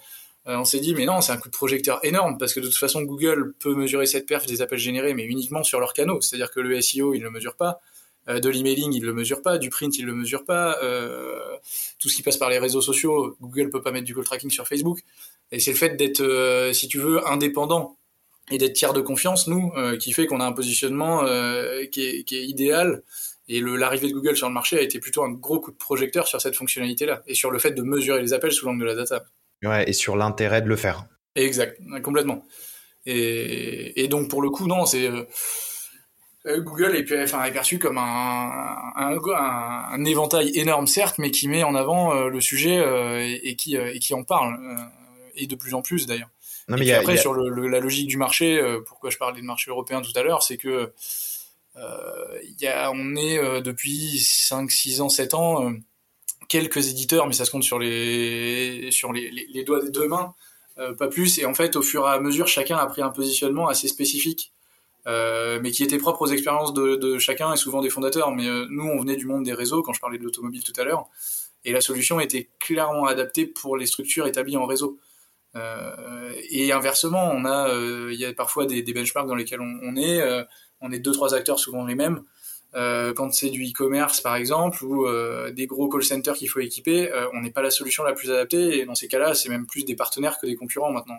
euh, 0.47 0.57
on 0.57 0.65
s'est 0.65 0.79
dit 0.79 0.93
mais 0.95 1.05
non, 1.05 1.21
c'est 1.21 1.31
un 1.31 1.37
coup 1.37 1.49
de 1.49 1.53
projecteur 1.55 1.99
énorme 2.03 2.37
parce 2.37 2.53
que 2.53 2.59
de 2.59 2.67
toute 2.67 2.77
façon 2.77 3.01
Google 3.01 3.53
peut 3.59 3.75
mesurer 3.75 4.05
cette 4.05 4.25
perf 4.25 4.45
des 4.45 4.61
appels 4.61 4.79
générés, 4.79 5.13
mais 5.13 5.23
uniquement 5.23 5.63
sur 5.63 5.79
leurs 5.79 5.93
canaux. 5.93 6.21
C'est-à-dire 6.21 6.51
que 6.51 6.59
le 6.59 6.79
SEO 6.81 7.13
il 7.13 7.21
le 7.21 7.29
mesure 7.29 7.55
pas, 7.55 7.81
de 8.27 8.49
l'emailing 8.49 8.93
il 8.93 9.03
le 9.03 9.13
mesure 9.13 9.41
pas, 9.41 9.57
du 9.57 9.69
print 9.69 9.97
il 9.97 10.05
le 10.05 10.13
mesure 10.13 10.45
pas, 10.45 10.77
tout 11.99 12.09
ce 12.09 12.15
qui 12.15 12.23
passe 12.23 12.37
par 12.37 12.49
les 12.49 12.59
réseaux 12.59 12.81
sociaux, 12.81 13.35
Google 13.41 13.69
peut 13.69 13.81
pas 13.81 13.91
mettre 13.91 14.05
du 14.05 14.15
call 14.15 14.23
tracking 14.23 14.49
sur 14.49 14.67
Facebook. 14.67 14.99
Et 15.51 15.59
c'est 15.59 15.71
le 15.71 15.77
fait 15.77 15.95
d'être, 15.97 16.71
si 16.73 16.87
tu 16.87 16.99
veux, 16.99 17.25
indépendant 17.27 17.97
et 18.49 18.57
d'être 18.57 18.73
tiers 18.73 18.93
de 18.93 19.01
confiance, 19.01 19.47
nous, 19.47 19.73
qui 19.99 20.13
fait 20.13 20.27
qu'on 20.27 20.39
a 20.39 20.45
un 20.45 20.53
positionnement 20.53 21.25
qui, 21.91 22.01
est, 22.01 22.31
idéal 22.31 23.03
et 23.47 23.61
l'arrivée 23.61 24.09
de 24.09 24.13
Google 24.13 24.35
sur 24.35 24.47
le 24.47 24.53
marché 24.53 24.77
a 24.77 24.81
été 24.81 24.99
plutôt 24.99 25.23
un 25.23 25.31
gros 25.31 25.59
coup 25.59 25.71
de 25.71 25.77
projecteur 25.77 26.27
sur 26.27 26.41
cette 26.41 26.55
fonctionnalité-là 26.55 27.21
et 27.27 27.33
sur 27.33 27.49
le 27.49 27.59
fait 27.59 27.71
de 27.71 27.81
mesurer 27.81 28.21
les 28.21 28.33
appels 28.33 28.51
sous 28.51 28.65
l'angle 28.65 28.81
de 28.81 28.85
la 28.85 28.95
data. 28.95 29.23
Ouais, 29.63 29.89
et 29.89 29.93
sur 29.93 30.17
l'intérêt 30.17 30.61
de 30.61 30.67
le 30.67 30.75
faire. 30.75 31.05
Exact, 31.35 31.79
complètement. 32.03 32.43
Et, 33.05 34.03
et 34.03 34.07
donc 34.09 34.29
pour 34.29 34.41
le 34.41 34.49
coup, 34.49 34.67
non, 34.67 34.85
c'est 34.85 35.07
euh, 35.07 35.23
euh, 36.45 36.59
Google 36.59 36.95
est, 36.95 37.23
enfin, 37.23 37.43
est 37.45 37.51
perçu 37.51 37.79
comme 37.79 37.97
un, 37.97 38.91
un, 38.95 39.17
un, 39.17 40.05
éventail 40.05 40.51
énorme, 40.55 40.87
certes, 40.87 41.17
mais 41.17 41.31
qui 41.31 41.47
met 41.47 41.63
en 41.63 41.73
avant 41.73 42.13
euh, 42.13 42.29
le 42.29 42.41
sujet 42.41 43.39
et, 43.43 43.55
qui, 43.55 43.75
et 43.77 43.99
qui 43.99 44.13
en 44.13 44.23
parle, 44.23 44.57
et 45.35 45.47
de 45.47 45.55
plus 45.55 45.73
en 45.73 45.81
plus 45.81 46.05
d'ailleurs. 46.05 46.29
Non, 46.67 46.75
mais 46.77 46.87
et 46.87 46.93
après, 46.93 47.15
sur 47.15 47.33
le, 47.33 47.67
la 47.67 47.79
logique 47.79 48.07
du 48.07 48.17
marché, 48.17 48.61
pourquoi 48.85 49.09
je 49.09 49.17
parlais 49.17 49.39
de 49.39 49.45
marché 49.45 49.71
européen 49.71 50.01
tout 50.01 50.11
à 50.19 50.23
l'heure, 50.23 50.43
c'est 50.43 50.57
que 50.57 50.67
euh, 50.67 50.93
a, 51.77 52.91
on 52.91 53.15
est 53.15 53.37
euh, 53.37 53.61
depuis 53.61 54.19
5, 54.19 54.71
6 54.71 55.01
ans, 55.01 55.09
7 55.09 55.33
ans, 55.33 55.67
euh, 55.67 55.73
quelques 56.47 56.89
éditeurs, 56.89 57.27
mais 57.27 57.33
ça 57.33 57.45
se 57.45 57.51
compte 57.51 57.63
sur 57.63 57.79
les, 57.79 58.89
sur 58.91 59.13
les, 59.13 59.63
doigts 59.63 59.83
des 59.83 59.91
deux 59.91 60.07
mains, 60.07 60.33
pas 60.97 61.07
plus. 61.07 61.39
Et 61.39 61.45
en 61.45 61.53
fait, 61.53 61.75
au 61.75 61.81
fur 61.81 62.07
et 62.07 62.11
à 62.11 62.19
mesure, 62.19 62.47
chacun 62.47 62.77
a 62.77 62.85
pris 62.85 63.01
un 63.01 63.09
positionnement 63.09 63.67
assez 63.67 63.87
spécifique. 63.87 64.51
Euh, 65.07 65.59
mais 65.63 65.71
qui 65.71 65.83
était 65.83 65.99
propre 65.99 66.23
aux 66.23 66.27
expériences 66.27 66.73
de, 66.73 67.17
chacun 67.17 67.53
et 67.53 67.55
souvent 67.55 67.81
des 67.81 67.89
fondateurs. 67.89 68.31
Mais 68.31 68.45
nous, 68.69 68.83
on 68.83 68.99
venait 68.99 69.15
du 69.15 69.25
monde 69.25 69.43
des 69.43 69.53
réseaux, 69.53 69.81
quand 69.81 69.93
je 69.93 70.01
parlais 70.01 70.17
de 70.17 70.23
l'automobile 70.23 70.63
tout 70.63 70.73
à 70.79 70.83
l'heure, 70.83 71.07
et 71.63 71.71
la 71.71 71.81
solution 71.81 72.19
était 72.19 72.49
clairement 72.59 73.05
adaptée 73.05 73.45
pour 73.45 73.77
les 73.77 73.85
structures 73.85 74.27
établies 74.27 74.57
en 74.57 74.65
réseau. 74.65 74.99
Euh, 75.55 76.33
et 76.49 76.71
inversement, 76.73 77.31
on 77.33 77.45
a, 77.45 77.73
il 78.11 78.19
y 78.19 78.25
a 78.25 78.33
parfois 78.33 78.65
des, 78.65 78.83
benchmarks 78.83 79.27
dans 79.27 79.35
lesquels 79.35 79.61
on 79.61 79.95
est 79.95 80.21
on 80.81 80.91
est 80.91 80.99
deux 80.99 81.11
trois 81.11 81.33
acteurs 81.33 81.59
souvent 81.59 81.85
les 81.85 81.95
mêmes. 81.95 82.23
Euh, 82.75 83.13
quand 83.13 83.33
c'est 83.33 83.49
du 83.49 83.63
e-commerce 83.63 84.19
par 84.19 84.35
exemple 84.35 84.83
ou 84.83 85.07
euh, 85.07 85.51
des 85.51 85.67
gros 85.67 85.87
call 85.87 86.03
centers 86.03 86.35
qu'il 86.35 86.49
faut 86.49 86.59
équiper, 86.59 87.11
euh, 87.11 87.27
on 87.33 87.41
n'est 87.41 87.51
pas 87.51 87.61
la 87.61 87.71
solution 87.71 88.03
la 88.03 88.13
plus 88.13 88.29
adaptée 88.29 88.79
et 88.79 88.85
dans 88.85 88.93
ces 88.93 89.07
cas-là, 89.07 89.33
c'est 89.33 89.49
même 89.49 89.65
plus 89.65 89.85
des 89.85 89.95
partenaires 89.95 90.37
que 90.39 90.45
des 90.45 90.55
concurrents 90.55 90.91
maintenant. 90.91 91.17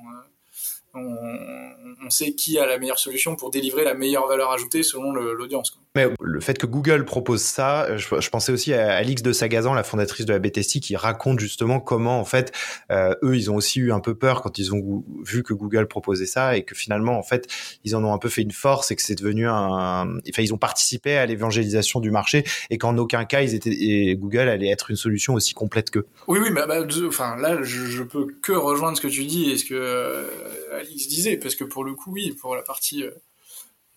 on, 0.95 2.11
sait 2.11 2.33
qui 2.33 2.59
a 2.59 2.67
la 2.67 2.79
meilleure 2.79 2.99
solution 2.99 3.37
pour 3.37 3.51
délivrer 3.51 3.85
la 3.85 3.95
meilleure 3.95 4.27
valeur 4.27 4.51
ajoutée 4.51 4.83
selon 4.83 5.13
l'audience. 5.13 5.79
Mais 5.99 6.07
le 6.21 6.39
fait 6.39 6.57
que 6.57 6.67
Google 6.67 7.05
propose 7.05 7.43
ça, 7.43 7.97
je, 7.97 8.29
pensais 8.31 8.53
aussi 8.53 8.73
à 8.73 8.95
Alix 8.95 9.21
de 9.21 9.33
Sagazan, 9.33 9.75
la 9.75 9.83
fondatrice 9.83 10.27
de 10.27 10.33
la 10.33 10.39
BTC, 10.39 10.79
qui 10.79 10.95
raconte 10.95 11.41
justement 11.41 11.81
comment 11.81 12.21
en 12.21 12.25
fait 12.25 12.53
euh, 12.93 13.17
eux 13.25 13.37
ils 13.37 13.51
ont 13.51 13.57
aussi 13.57 13.81
eu 13.81 13.91
un 13.91 13.99
peu 13.99 14.15
peur 14.15 14.41
quand 14.41 14.59
ils 14.59 14.73
ont 14.73 15.03
vu 15.25 15.43
que 15.43 15.53
Google 15.55 15.89
proposait 15.89 16.27
ça 16.27 16.57
et 16.57 16.63
que 16.63 16.77
finalement 16.77 17.19
en 17.19 17.25
fait 17.25 17.49
ils 17.83 17.97
en 17.97 18.05
ont 18.05 18.13
un 18.13 18.19
peu 18.19 18.29
fait 18.29 18.43
une 18.43 18.53
force 18.53 18.93
et 18.93 18.97
que 18.97 19.03
c'est 19.03 19.17
devenu 19.17 19.49
un, 19.49 20.19
enfin 20.29 20.43
ils 20.43 20.55
ont 20.55 20.59
participé 20.59 21.17
à 21.17 21.27
l'évangélisation 21.27 21.99
du 21.99 22.13
marché 22.13 22.45
et 22.71 22.79
qu'en 22.79 22.97
aucun 22.97 23.25
cas 23.25 23.43
ils 23.43 23.57
étaient 23.57 24.15
Google 24.15 24.49
allait 24.49 24.71
être 24.71 24.91
une 24.91 24.97
solution 24.97 25.35
aussi 25.35 25.53
complète 25.53 25.91
que. 25.91 26.07
Oui 26.29 26.39
oui 26.41 26.51
mais 26.53 26.65
bah, 26.69 26.87
enfin 27.09 27.37
là 27.39 27.61
je, 27.65 28.05
peux 28.05 28.29
que 28.41 28.53
rejoindre 28.53 28.97
ce 28.97 29.03
que 29.03 29.09
tu 29.09 29.25
dis 29.25 29.51
et 29.51 29.57
ce 29.57 29.65
que 29.65 29.75
euh, 29.75 30.79
Alix 30.79 31.09
disait 31.09 31.39
parce 31.39 31.57
que 31.57 31.65
pour 31.65 31.83
le 31.83 31.95
coup 31.95 32.13
oui 32.13 32.37
pour 32.41 32.55
la 32.55 32.63
partie 32.63 33.03
euh, 33.03 33.11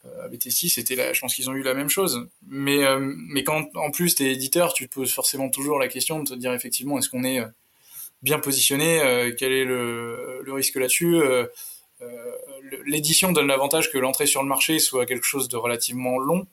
euh 0.05 0.29
BT6 0.29 0.69
c'était 0.69 0.95
là 0.95 1.13
je 1.13 1.19
pense 1.19 1.35
qu'ils 1.35 1.49
ont 1.49 1.53
eu 1.53 1.63
la 1.63 1.73
même 1.73 1.89
chose 1.89 2.27
mais 2.47 2.83
euh, 2.83 2.99
mais 2.99 3.43
quand 3.43 3.67
en 3.75 3.91
plus 3.91 4.15
t'es 4.15 4.31
éditeur 4.31 4.73
tu 4.73 4.87
te 4.87 4.93
poses 4.93 5.13
forcément 5.13 5.49
toujours 5.49 5.79
la 5.79 5.87
question 5.87 6.23
de 6.23 6.29
te 6.29 6.33
dire 6.33 6.53
effectivement 6.53 6.97
est-ce 6.97 7.09
qu'on 7.09 7.23
est 7.23 7.41
bien 8.21 8.39
positionné 8.39 9.33
quel 9.37 9.51
est 9.51 9.65
le, 9.65 10.43
risque 10.47 10.75
là-dessus 10.75 11.21
l'édition 12.85 13.31
donne 13.31 13.47
l'avantage 13.47 13.91
que 13.91 13.97
l'entrée 13.97 14.27
sur 14.27 14.41
le 14.43 14.49
marché 14.49 14.79
soit 14.79 15.05
quelque 15.05 15.25
chose 15.25 15.49
de 15.49 15.57
relativement 15.57 16.17
long 16.17 16.47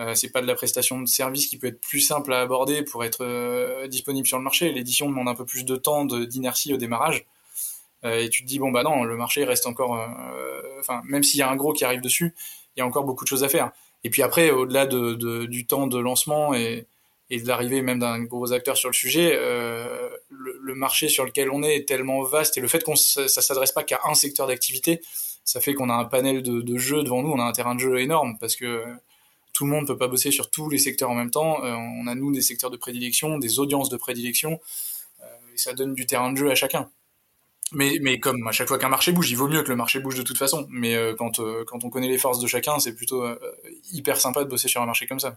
euh, 0.00 0.14
c'est 0.14 0.30
pas 0.30 0.40
de 0.40 0.46
la 0.46 0.54
prestation 0.54 1.00
de 1.00 1.06
service 1.06 1.46
qui 1.46 1.58
peut 1.58 1.66
être 1.66 1.80
plus 1.80 2.00
simple 2.00 2.32
à 2.32 2.40
aborder 2.40 2.82
pour 2.82 3.04
être 3.04 3.24
euh, 3.24 3.86
disponible 3.88 4.26
sur 4.26 4.38
le 4.38 4.44
marché. 4.44 4.72
L'édition 4.72 5.08
demande 5.08 5.28
un 5.28 5.34
peu 5.34 5.44
plus 5.44 5.64
de 5.64 5.76
temps 5.76 6.04
d'inertie 6.04 6.72
au 6.72 6.76
démarrage. 6.78 7.26
Euh, 8.04 8.20
et 8.20 8.30
tu 8.30 8.42
te 8.42 8.48
dis 8.48 8.58
bon 8.58 8.72
bah 8.72 8.82
non, 8.82 9.04
le 9.04 9.16
marché 9.16 9.44
reste 9.44 9.66
encore, 9.66 9.92
enfin 10.80 11.02
même 11.04 11.22
s'il 11.22 11.38
y 11.38 11.42
a 11.42 11.50
un 11.50 11.56
gros 11.56 11.72
qui 11.72 11.84
arrive 11.84 12.00
dessus, 12.00 12.34
il 12.76 12.80
y 12.80 12.82
a 12.82 12.86
encore 12.86 13.04
beaucoup 13.04 13.24
de 13.24 13.28
choses 13.28 13.44
à 13.44 13.48
faire. 13.48 13.70
Et 14.04 14.10
puis 14.10 14.22
après, 14.22 14.50
au-delà 14.50 14.86
de, 14.86 15.46
du 15.46 15.66
temps 15.66 15.86
de 15.86 15.98
lancement 15.98 16.54
et, 16.54 16.86
de 17.30 17.48
l'arrivée 17.48 17.80
même 17.80 17.98
d'un 17.98 18.22
gros 18.24 18.52
acteur 18.52 18.76
sur 18.76 18.90
le 18.90 18.94
sujet, 18.94 19.38
le, 20.28 20.74
marché 20.74 21.08
sur 21.08 21.24
lequel 21.24 21.50
on 21.50 21.62
est 21.62 21.76
est 21.76 21.88
tellement 21.88 22.22
vaste 22.24 22.58
et 22.58 22.60
le 22.60 22.68
fait 22.68 22.82
qu'on 22.82 22.96
ça, 22.96 23.28
ça 23.28 23.40
s'adresse 23.40 23.72
pas 23.72 23.84
qu'à 23.84 24.00
un 24.04 24.14
secteur 24.14 24.46
d'activité, 24.48 25.00
ça 25.44 25.60
fait 25.60 25.74
qu'on 25.74 25.88
a 25.90 25.94
un 25.94 26.04
panel 26.04 26.42
de, 26.42 26.78
jeux 26.78 27.02
devant 27.02 27.22
nous, 27.22 27.30
on 27.30 27.40
a 27.40 27.44
un 27.44 27.52
terrain 27.52 27.74
de 27.74 27.80
jeu 27.80 28.00
énorme 28.00 28.36
parce 28.38 28.56
que 28.56 28.84
tout 29.52 29.64
le 29.64 29.70
monde 29.70 29.86
peut 29.86 29.96
pas 29.96 30.08
bosser 30.08 30.30
sur 30.30 30.50
tous 30.50 30.70
les 30.70 30.78
secteurs 30.78 31.10
en 31.10 31.14
même 31.14 31.30
temps. 31.30 31.64
Euh, 31.64 31.74
on 31.74 32.06
a 32.06 32.14
nous 32.14 32.32
des 32.32 32.40
secteurs 32.40 32.70
de 32.70 32.76
prédilection, 32.76 33.38
des 33.38 33.58
audiences 33.58 33.90
de 33.90 33.96
prédilection, 33.96 34.60
euh, 35.20 35.24
et 35.54 35.58
ça 35.58 35.74
donne 35.74 35.94
du 35.94 36.06
terrain 36.06 36.32
de 36.32 36.38
jeu 36.38 36.50
à 36.50 36.54
chacun. 36.54 36.90
Mais, 37.72 37.98
mais 38.02 38.20
comme 38.20 38.46
à 38.46 38.52
chaque 38.52 38.68
fois 38.68 38.78
qu'un 38.78 38.88
marché 38.88 39.12
bouge, 39.12 39.30
il 39.30 39.36
vaut 39.36 39.48
mieux 39.48 39.62
que 39.62 39.68
le 39.68 39.76
marché 39.76 40.00
bouge 40.00 40.16
de 40.16 40.22
toute 40.22 40.38
façon. 40.38 40.66
Mais 40.70 40.94
euh, 40.94 41.14
quand, 41.16 41.40
quand 41.66 41.84
on 41.84 41.90
connaît 41.90 42.08
les 42.08 42.18
forces 42.18 42.40
de 42.40 42.46
chacun, 42.46 42.78
c'est 42.78 42.94
plutôt 42.94 43.24
hyper 43.92 44.18
sympa 44.18 44.44
de 44.44 44.48
bosser 44.48 44.68
sur 44.68 44.82
un 44.82 44.86
marché 44.86 45.06
comme 45.06 45.20
ça. 45.20 45.36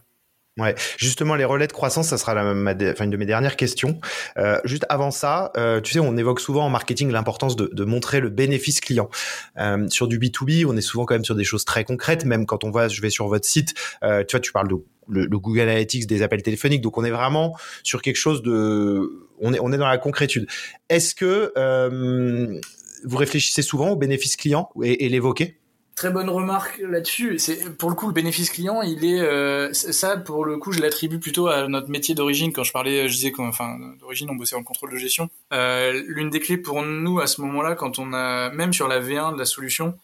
Ouais, 0.58 0.74
justement 0.96 1.34
les 1.34 1.44
relais 1.44 1.66
de 1.66 1.72
croissance, 1.72 2.08
ça 2.08 2.16
sera 2.16 2.32
la, 2.32 2.42
enfin, 2.42 3.04
une 3.04 3.10
de 3.10 3.16
mes 3.18 3.26
dernières 3.26 3.56
questions. 3.56 4.00
Euh, 4.38 4.58
juste 4.64 4.86
avant 4.88 5.10
ça, 5.10 5.52
euh, 5.58 5.82
tu 5.82 5.92
sais, 5.92 5.98
on 5.98 6.16
évoque 6.16 6.40
souvent 6.40 6.64
en 6.64 6.70
marketing 6.70 7.10
l'importance 7.10 7.56
de, 7.56 7.68
de, 7.70 7.84
montrer 7.84 8.20
le 8.20 8.30
bénéfice 8.30 8.80
client. 8.80 9.10
Euh, 9.58 9.86
sur 9.90 10.08
du 10.08 10.18
B2B, 10.18 10.64
on 10.66 10.74
est 10.74 10.80
souvent 10.80 11.04
quand 11.04 11.14
même 11.14 11.26
sur 11.26 11.34
des 11.34 11.44
choses 11.44 11.66
très 11.66 11.84
concrètes. 11.84 12.24
Même 12.24 12.46
quand 12.46 12.64
on 12.64 12.70
va, 12.70 12.88
je 12.88 13.02
vais 13.02 13.10
sur 13.10 13.28
votre 13.28 13.44
site, 13.44 13.74
euh, 14.02 14.24
tu 14.26 14.32
vois, 14.32 14.40
tu 14.40 14.50
parles 14.50 14.68
de 14.68 14.76
le, 15.08 15.26
Google 15.26 15.60
Analytics 15.60 16.06
des 16.06 16.22
appels 16.22 16.42
téléphoniques, 16.42 16.82
donc 16.82 16.98
on 16.98 17.04
est 17.04 17.10
vraiment 17.10 17.56
sur 17.82 18.02
quelque 18.02 18.16
chose 18.16 18.42
de, 18.42 19.28
on 19.40 19.52
est 19.52 19.60
on 19.60 19.72
est 19.72 19.78
dans 19.78 19.88
la 19.88 19.98
concrétude. 19.98 20.46
Est-ce 20.88 21.14
que 21.14 21.52
euh, 21.56 22.60
vous 23.04 23.16
réfléchissez 23.16 23.62
souvent 23.62 23.90
au 23.90 23.96
bénéfice 23.96 24.36
client 24.36 24.70
et, 24.82 25.04
et 25.04 25.08
l'évoquez? 25.08 25.58
Très 25.96 26.10
bonne 26.10 26.28
remarque 26.28 26.78
là-dessus. 26.86 27.38
C'est 27.38 27.74
pour 27.74 27.88
le 27.88 27.96
coup 27.96 28.06
le 28.06 28.12
bénéfice 28.12 28.50
client, 28.50 28.82
il 28.82 29.02
est 29.02 29.18
euh, 29.18 29.72
ça 29.72 30.18
pour 30.18 30.44
le 30.44 30.58
coup 30.58 30.70
je 30.70 30.82
l'attribue 30.82 31.18
plutôt 31.18 31.46
à 31.46 31.68
notre 31.68 31.88
métier 31.88 32.14
d'origine. 32.14 32.52
Quand 32.52 32.64
je 32.64 32.72
parlais, 32.72 33.08
je 33.08 33.14
disais 33.14 33.32
enfin 33.38 33.78
d'origine 33.98 34.28
on 34.28 34.34
bossait 34.34 34.56
en 34.56 34.62
contrôle 34.62 34.92
de 34.92 34.98
gestion. 34.98 35.30
Euh, 35.54 36.02
L'une 36.06 36.28
des 36.28 36.38
clés 36.38 36.58
pour 36.58 36.82
nous 36.82 37.18
à 37.18 37.26
ce 37.26 37.40
moment-là, 37.40 37.76
quand 37.76 37.98
on 37.98 38.12
a 38.12 38.50
même 38.50 38.74
sur 38.74 38.88
la 38.88 39.00
V1 39.00 39.32
de 39.32 39.38
la 39.38 39.46
solution, 39.46 39.98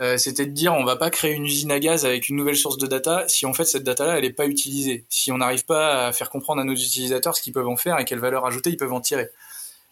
euh, 0.00 0.18
c'était 0.18 0.44
de 0.44 0.50
dire 0.50 0.74
on 0.74 0.84
va 0.84 0.96
pas 0.96 1.08
créer 1.08 1.32
une 1.32 1.46
usine 1.46 1.72
à 1.72 1.80
gaz 1.80 2.04
avec 2.04 2.28
une 2.28 2.36
nouvelle 2.36 2.56
source 2.56 2.76
de 2.76 2.86
data 2.86 3.24
si 3.28 3.46
en 3.46 3.54
fait 3.54 3.64
cette 3.64 3.84
data-là 3.84 4.18
elle 4.18 4.24
est 4.26 4.32
pas 4.32 4.46
utilisée. 4.46 5.06
Si 5.08 5.32
on 5.32 5.38
n'arrive 5.38 5.64
pas 5.64 6.06
à 6.06 6.12
faire 6.12 6.28
comprendre 6.28 6.60
à 6.60 6.64
nos 6.64 6.74
utilisateurs 6.74 7.34
ce 7.34 7.42
qu'ils 7.42 7.54
peuvent 7.54 7.68
en 7.68 7.76
faire 7.76 7.98
et 7.98 8.04
quelle 8.04 8.18
valeur 8.18 8.44
ajoutée 8.44 8.70
ils 8.70 8.76
peuvent 8.76 8.92
en 8.92 9.00
tirer. 9.00 9.30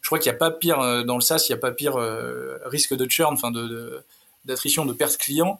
Je 0.02 0.08
crois 0.08 0.18
qu'il 0.18 0.30
n'y 0.30 0.36
a 0.36 0.38
pas 0.38 0.50
pire 0.50 0.80
euh, 0.80 1.04
dans 1.04 1.14
le 1.14 1.22
SaaS, 1.22 1.46
il 1.48 1.52
n'y 1.52 1.58
a 1.58 1.60
pas 1.60 1.72
pire 1.72 1.96
euh, 1.96 2.58
risque 2.66 2.94
de 2.94 3.08
churn, 3.08 3.32
enfin 3.32 3.50
de, 3.50 4.04
d'attrition 4.44 4.84
de 4.84 4.92
perte 4.92 5.16
client 5.16 5.58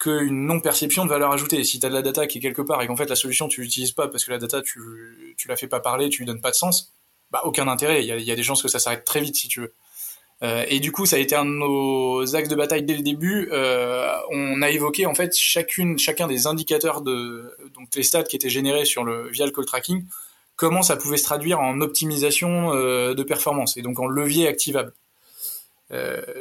qu'une 0.00 0.46
non-perception 0.46 1.04
de 1.04 1.10
valeur 1.10 1.30
ajoutée. 1.32 1.62
Si 1.64 1.78
tu 1.78 1.86
as 1.86 1.88
de 1.88 1.94
la 1.94 2.02
data 2.02 2.26
qui 2.26 2.38
est 2.38 2.40
quelque 2.40 2.62
part 2.62 2.82
et 2.82 2.86
qu'en 2.86 2.96
fait 2.96 3.08
la 3.08 3.16
solution 3.16 3.48
tu 3.48 3.62
l'utilises 3.62 3.92
pas 3.92 4.08
parce 4.08 4.24
que 4.24 4.32
la 4.32 4.38
data 4.38 4.60
tu, 4.60 5.34
tu 5.38 5.48
la 5.48 5.56
fais 5.56 5.68
pas 5.68 5.80
parler, 5.80 6.08
tu 6.10 6.18
lui 6.18 6.26
donnes 6.26 6.40
pas 6.40 6.50
de 6.50 6.56
sens, 6.56 6.92
bah 7.30 7.40
aucun 7.44 7.66
intérêt. 7.68 8.02
Il 8.02 8.06
y 8.06 8.12
a, 8.12 8.18
y 8.18 8.30
a, 8.30 8.36
des 8.36 8.42
chances 8.42 8.62
que 8.62 8.68
ça 8.68 8.78
s'arrête 8.78 9.04
très 9.04 9.20
vite 9.20 9.36
si 9.36 9.48
tu 9.48 9.60
veux. 9.60 9.72
Euh, 10.42 10.64
et 10.68 10.78
du 10.80 10.92
coup, 10.92 11.04
ça 11.04 11.16
a 11.16 11.18
été 11.18 11.34
un 11.34 11.44
de 11.44 11.50
nos 11.50 12.36
axes 12.36 12.48
de 12.48 12.54
bataille 12.54 12.82
dès 12.82 12.94
le 12.94 13.02
début. 13.02 13.48
Euh, 13.52 14.12
on 14.30 14.62
a 14.62 14.70
évoqué 14.70 15.06
en 15.06 15.14
fait 15.14 15.36
chacune, 15.36 15.98
chacun 15.98 16.28
des 16.28 16.46
indicateurs 16.46 17.00
de 17.00 17.52
donc 17.74 17.88
les 17.96 18.04
stats 18.04 18.22
qui 18.22 18.36
étaient 18.36 18.48
générés 18.48 18.84
sur 18.84 19.04
le 19.04 19.28
via 19.30 19.46
le 19.46 19.52
call 19.52 19.64
tracking, 19.64 20.04
comment 20.56 20.82
ça 20.82 20.96
pouvait 20.96 21.16
se 21.16 21.24
traduire 21.24 21.58
en 21.58 21.80
optimisation 21.80 22.72
euh, 22.72 23.14
de 23.14 23.22
performance 23.24 23.76
et 23.76 23.82
donc 23.82 23.98
en 23.98 24.06
levier 24.06 24.46
activable. 24.46 24.92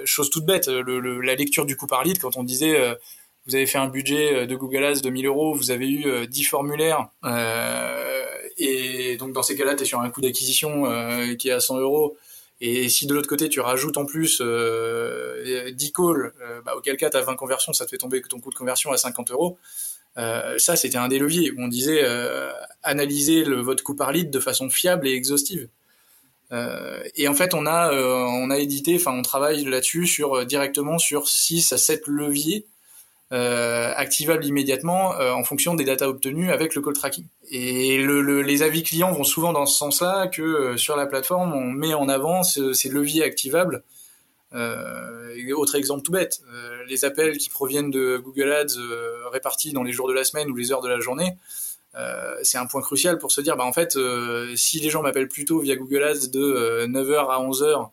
Chose 0.03 0.30
toute 0.30 0.45
bête, 0.45 0.68
la 0.68 1.36
lecture 1.36 1.65
du 1.65 1.78
coût 1.78 1.88
par 1.88 2.03
lead, 2.03 2.19
quand 2.19 2.36
on 2.36 2.44
disait 2.44 2.98
vous 3.45 3.56
avez 3.56 3.65
fait 3.65 3.78
un 3.78 3.88
budget 3.88 4.45
de 4.45 4.56
Google 4.57 4.84
Ads 4.84 4.99
de 4.99 5.10
1000 5.10 5.26
euros, 5.26 5.53
vous 5.53 5.72
avez 5.72 5.90
eu 5.90 6.28
10 6.28 6.44
formulaires, 6.44 7.07
et 8.57 9.15
donc 9.15 9.32
dans 9.32 9.44
ces 9.44 9.56
cas-là, 9.56 9.76
tu 9.76 9.84
es 9.84 9.86
sur 9.86 10.02
un 10.02 10.10
coût 10.10 10.19
d'acquisition 10.19 10.84
qui 11.40 11.48
est 11.48 11.53
à 11.53 11.61
100 11.61 11.80
euros. 11.80 12.18
Et 12.59 12.89
si 12.89 13.05
de 13.05 13.13
l'autre 13.13 13.27
côté, 13.27 13.49
tu 13.49 13.59
rajoutes 13.59 13.97
en 13.97 14.05
plus 14.05 14.41
10 14.41 15.93
calls, 15.93 16.34
bah, 16.65 16.75
auquel 16.75 16.97
cas 16.97 17.09
tu 17.09 17.17
as 17.17 17.21
20 17.21 17.35
conversions, 17.35 17.73
ça 17.73 17.85
te 17.85 17.91
fait 17.91 17.97
tomber 17.97 18.21
ton 18.21 18.39
coût 18.39 18.49
de 18.49 18.55
conversion 18.55 18.91
à 18.91 18.97
50 18.97 19.31
euros. 19.31 19.59
ça, 20.15 20.75
c'était 20.75 20.97
un 20.97 21.07
des 21.07 21.19
leviers 21.19 21.51
où 21.51 21.61
on 21.61 21.67
disait 21.67 22.03
analyser 22.81 23.43
le, 23.43 23.61
votre 23.61 23.84
coût 23.84 23.95
par 23.95 24.11
lead 24.11 24.31
de 24.31 24.39
façon 24.39 24.69
fiable 24.69 25.07
et 25.07 25.13
exhaustive. 25.13 25.69
Euh, 26.51 27.03
et 27.15 27.27
en 27.27 27.34
fait, 27.34 27.53
on 27.53 27.65
a, 27.65 27.91
euh, 27.91 28.23
on 28.25 28.49
a 28.49 28.57
édité, 28.57 28.95
enfin, 28.95 29.11
on 29.11 29.21
travaille 29.21 29.65
là-dessus 29.65 30.07
sur 30.07 30.35
euh, 30.35 30.45
directement 30.45 30.97
sur 30.97 31.27
6 31.27 31.73
à 31.73 31.77
7 31.77 32.07
leviers 32.07 32.65
euh, 33.34 33.91
activables 33.95 34.45
immédiatement 34.45 35.10
en 35.10 35.44
fonction 35.44 35.76
des 35.76 35.84
datas 35.84 36.08
obtenues 36.08 36.52
avec 36.52 36.76
le 36.76 36.82
call 36.82 36.94
tracking. 36.94 37.26
Et 37.49 37.98
le, 37.98 38.41
les 38.41 38.64
avis 38.64 38.84
clients 38.84 39.12
vont 39.12 39.24
souvent 39.24 39.54
dans 39.54 39.66
ce 39.66 39.78
sens-là 39.78 40.28
que 40.28 40.78
sur 40.78 40.95
la 40.95 41.06
plateforme, 41.06 41.54
on 41.54 41.66
met 41.66 41.94
en 41.94 42.10
avant 42.10 42.44
ces 42.44 42.90
leviers 42.90 43.24
activables. 43.24 43.84
autre 44.54 45.76
exemple 45.76 46.04
tout 46.04 46.12
bête, 46.12 46.41
les 46.88 47.06
appels 47.06 47.38
qui 47.38 47.49
proviennent 47.49 47.91
de 47.91 48.18
Google 48.18 48.52
Ads 48.52 48.80
répartis 49.32 49.74
dans 49.74 49.84
les 49.84 49.91
jours 49.91 50.08
de 50.08 50.14
la 50.14 50.24
semaine 50.24 50.49
ou 50.49 50.56
les 50.56 50.72
heures 50.72 50.82
de 50.82 50.90
la 50.90 50.99
journée. 50.99 51.36
Euh, 51.98 52.36
c'est 52.44 52.58
un 52.58 52.66
point 52.66 52.82
crucial 52.82 53.18
pour 53.18 53.32
se 53.32 53.41
dire, 53.41 53.58
bah 53.58 53.64
en 53.64 53.74
fait, 53.74 53.95
euh, 53.95 54.56
si 54.56 54.80
les 54.80 54.90
gens 54.90 55.02
m'appellent 55.02 55.28
plutôt 55.28 55.60
via 55.60 55.76
Google 55.76 56.04
Ads 56.04 56.28
de 56.28 56.86
9h 56.86 57.12
euh, 57.12 57.28
à 57.28 57.41
11h 57.41 57.90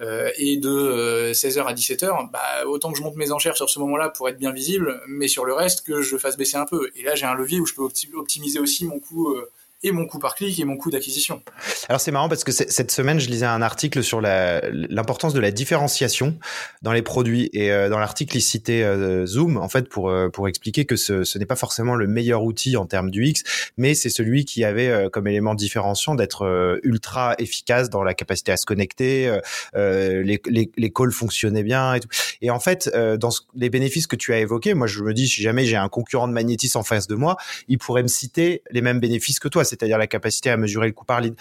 et 0.00 0.56
de 0.56 1.32
16h 1.32 1.64
à 1.64 1.74
17h, 1.74 2.30
bah, 2.30 2.66
autant 2.66 2.92
que 2.92 2.98
je 2.98 3.02
monte 3.02 3.16
mes 3.16 3.32
enchères 3.32 3.56
sur 3.56 3.68
ce 3.68 3.78
moment-là 3.80 4.10
pour 4.10 4.28
être 4.28 4.38
bien 4.38 4.52
visible, 4.52 5.02
mais 5.08 5.28
sur 5.28 5.44
le 5.44 5.52
reste 5.52 5.84
que 5.86 6.02
je 6.02 6.16
fasse 6.16 6.36
baisser 6.36 6.56
un 6.56 6.66
peu. 6.66 6.90
Et 6.96 7.02
là, 7.02 7.14
j'ai 7.14 7.26
un 7.26 7.34
levier 7.34 7.60
où 7.60 7.66
je 7.66 7.74
peux 7.74 7.82
optimiser 8.14 8.60
aussi 8.60 8.84
mon 8.84 9.00
coût 9.00 9.36
et 9.82 9.92
mon 9.92 10.06
coût 10.06 10.18
par 10.18 10.34
clic 10.34 10.58
et 10.58 10.64
mon 10.64 10.76
coût 10.76 10.90
d'acquisition. 10.90 11.40
Alors 11.88 12.00
c'est 12.00 12.10
marrant 12.10 12.28
parce 12.28 12.42
que 12.42 12.50
cette 12.50 12.90
semaine, 12.90 13.20
je 13.20 13.28
lisais 13.28 13.46
un 13.46 13.62
article 13.62 14.02
sur 14.02 14.20
l'importance 14.20 15.34
de 15.34 15.40
la 15.40 15.50
différenciation 15.50 16.36
dans 16.82 16.92
les 16.92 17.02
produits 17.02 17.48
et 17.52 17.70
euh, 17.70 17.88
dans 17.88 17.98
l'article, 17.98 18.36
il 18.36 18.40
citait 18.40 18.82
euh, 18.82 19.24
Zoom 19.26 19.56
en 19.56 19.68
fait 19.68 19.88
pour 19.88 20.10
euh, 20.10 20.28
pour 20.28 20.48
expliquer 20.48 20.84
que 20.84 20.96
ce, 20.96 21.22
ce 21.22 21.38
n'est 21.38 21.46
pas 21.46 21.56
forcément 21.56 21.94
le 21.94 22.08
meilleur 22.08 22.42
outil 22.42 22.76
en 22.76 22.86
termes 22.86 23.10
du 23.10 23.24
X, 23.26 23.42
mais 23.76 23.94
c'est 23.94 24.10
celui 24.10 24.44
qui 24.44 24.64
avait 24.64 25.08
comme 25.12 25.26
élément 25.26 25.54
différenciant 25.54 26.14
d'être 26.14 26.80
ultra 26.82 27.34
efficace 27.38 27.90
dans 27.90 28.02
la 28.02 28.14
capacité 28.14 28.52
à 28.52 28.56
se 28.56 28.66
connecter, 28.66 29.38
les, 29.74 30.40
les, 30.46 30.70
les 30.76 30.92
calls 30.92 31.12
fonctionnaient 31.12 31.62
bien 31.62 31.94
et 31.94 32.00
tout. 32.00 32.08
Et 32.42 32.50
en 32.50 32.60
fait, 32.60 32.90
dans 33.18 33.30
les 33.54 33.70
bénéfices 33.70 34.06
que 34.06 34.16
tu 34.16 34.32
as 34.32 34.38
évoqués, 34.38 34.74
moi 34.74 34.86
je 34.86 35.02
me 35.02 35.14
dis 35.14 35.28
si 35.28 35.42
jamais 35.42 35.64
j'ai 35.64 35.76
un 35.76 35.88
concurrent 35.88 36.28
de 36.28 36.32
Magnetis 36.32 36.72
en 36.74 36.82
face 36.82 37.06
de 37.06 37.14
moi, 37.14 37.36
il 37.68 37.78
pourrait 37.78 38.02
me 38.02 38.08
citer 38.08 38.62
les 38.70 38.80
mêmes 38.80 39.00
bénéfices 39.00 39.38
que 39.38 39.48
toi 39.48 39.64
c'est-à-dire 39.68 39.98
la 39.98 40.06
capacité 40.06 40.50
à 40.50 40.56
mesurer 40.56 40.86
le 40.86 40.92
coût 40.92 41.04
par 41.04 41.20
lead. 41.20 41.34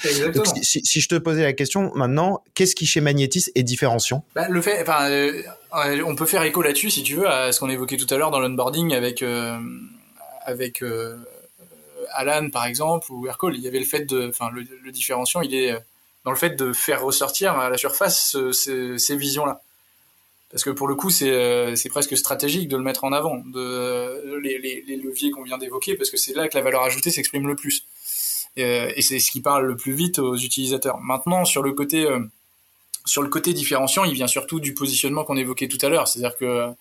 si, 0.62 0.82
si, 0.84 1.02
je 1.02 1.08
te 1.08 1.16
posais 1.16 1.44
la 1.44 1.54
question 1.54 1.92
maintenant, 1.96 2.44
qu'est-ce 2.54 2.76
qui 2.76 2.86
chez 2.86 3.02
Magnetis 3.02 3.46
est 3.56 3.64
différenciant? 3.64 4.24
Bah, 4.36 4.48
Le 4.50 4.62
fait, 4.62 4.82
enfin, 4.82 5.10
euh, 5.10 5.42
on 6.06 6.16
peut 6.16 6.26
faire 6.26 6.44
écho 6.44 6.62
là-dessus 6.62 6.90
si 6.90 7.04
tu 7.04 7.16
veux 7.16 7.28
à 7.28 7.52
ce 7.52 7.60
qu'on 7.60 7.70
évoquait 7.70 7.98
tout 7.98 8.12
à 8.14 8.18
l'heure 8.18 8.32
dans 8.32 8.40
l'onboarding 8.40 8.94
avec 8.94 9.22
euh, 9.22 9.58
avec 10.46 10.82
euh, 10.82 11.18
Alan 12.14 12.50
par 12.50 12.66
exemple 12.66 13.12
ou 13.12 13.28
Aircall. 13.28 13.56
Il 13.56 13.62
y 13.62 13.68
avait 13.68 13.80
le 13.80 13.86
fait 13.86 14.06
de, 14.06 14.30
enfin, 14.30 14.50
le, 14.54 14.64
le, 14.84 14.92
différenciant, 14.92 15.42
il 15.42 15.54
est 15.54 15.76
dans 16.24 16.32
le 16.32 16.38
fait 16.38 16.56
de 16.56 16.74
faire 16.74 17.02
ressortir 17.04 17.58
à 17.58 17.70
la 17.70 17.78
surface 17.78 18.38
ces, 18.52 18.98
ces 18.98 19.16
visions-là. 19.16 19.62
parce 20.52 20.64
que 20.64 20.70
pour 20.70 20.88
le 20.88 20.96
coup, 20.96 21.10
c'est 21.10 21.76
c'est 21.76 21.90
presque 21.90 22.18
stratégique 22.18 22.68
de 22.70 22.78
le 22.78 22.84
mettre 22.84 23.04
en 23.04 23.12
avant, 23.14 23.38
de 23.46 24.40
les, 24.42 24.58
les, 24.60 24.84
les 24.88 24.98
leviers 24.98 25.32
qu'on 25.32 25.44
vient 25.44 25.58
d'évoquer, 25.58 25.96
parce 25.96 26.10
que 26.10 26.18
c'est 26.18 26.34
là 26.34 26.48
que 26.48 26.58
la 26.58 26.64
valeur 26.64 26.84
ajoutée 26.84 27.12
s'exprime 27.12 27.48
le 27.48 27.56
plus. 27.56 27.86
Et 28.56 29.02
c'est 29.02 29.20
ce 29.20 29.30
qui 29.30 29.42
parle 29.42 29.66
le 29.66 29.76
plus 29.76 29.94
vite 29.94 30.20
aux 30.20 30.36
utilisateurs. 30.36 31.00
Maintenant, 31.00 31.46
sur 31.46 31.62
le 31.62 31.74
côté 31.74 32.08
sur 33.06 33.22
le 33.22 33.30
côté 33.30 33.54
différenciant, 33.54 34.04
il 34.04 34.14
vient 34.14 34.28
surtout 34.28 34.60
du 34.60 34.74
positionnement 34.74 35.24
qu'on 35.24 35.38
évoquait 35.38 35.68
tout 35.68 35.78
à 35.82 35.90
l'heure, 35.90 36.08
c'est-à-dire 36.08 36.36
que 36.36 36.74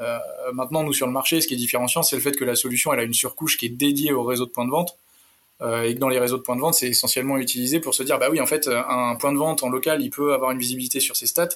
euh, 0.00 0.18
maintenant, 0.52 0.82
nous, 0.82 0.92
sur 0.92 1.06
le 1.06 1.12
marché, 1.12 1.40
ce 1.40 1.46
qui 1.46 1.54
est 1.54 1.58
différenciant, 1.58 2.02
c'est 2.02 2.16
le 2.16 2.22
fait 2.22 2.32
que 2.32 2.44
la 2.44 2.56
solution, 2.56 2.92
elle 2.92 3.00
a 3.00 3.04
une 3.04 3.14
surcouche 3.14 3.56
qui 3.56 3.66
est 3.66 3.70
dédiée 3.70 4.12
au 4.12 4.22
réseau 4.24 4.46
de 4.46 4.50
points 4.50 4.64
de 4.64 4.70
vente. 4.70 4.96
Euh, 5.60 5.84
et 5.84 5.94
que 5.94 6.00
dans 6.00 6.08
les 6.08 6.18
réseaux 6.18 6.38
de 6.38 6.42
points 6.42 6.56
de 6.56 6.60
vente, 6.60 6.74
c'est 6.74 6.88
essentiellement 6.88 7.38
utilisé 7.38 7.78
pour 7.78 7.94
se 7.94 8.02
dire, 8.02 8.18
bah 8.18 8.28
oui, 8.30 8.40
en 8.40 8.46
fait, 8.46 8.68
un 8.68 9.14
point 9.16 9.32
de 9.32 9.38
vente 9.38 9.62
en 9.62 9.68
local, 9.68 10.02
il 10.02 10.10
peut 10.10 10.34
avoir 10.34 10.50
une 10.50 10.58
visibilité 10.58 10.98
sur 10.98 11.14
ses 11.14 11.26
stats, 11.26 11.48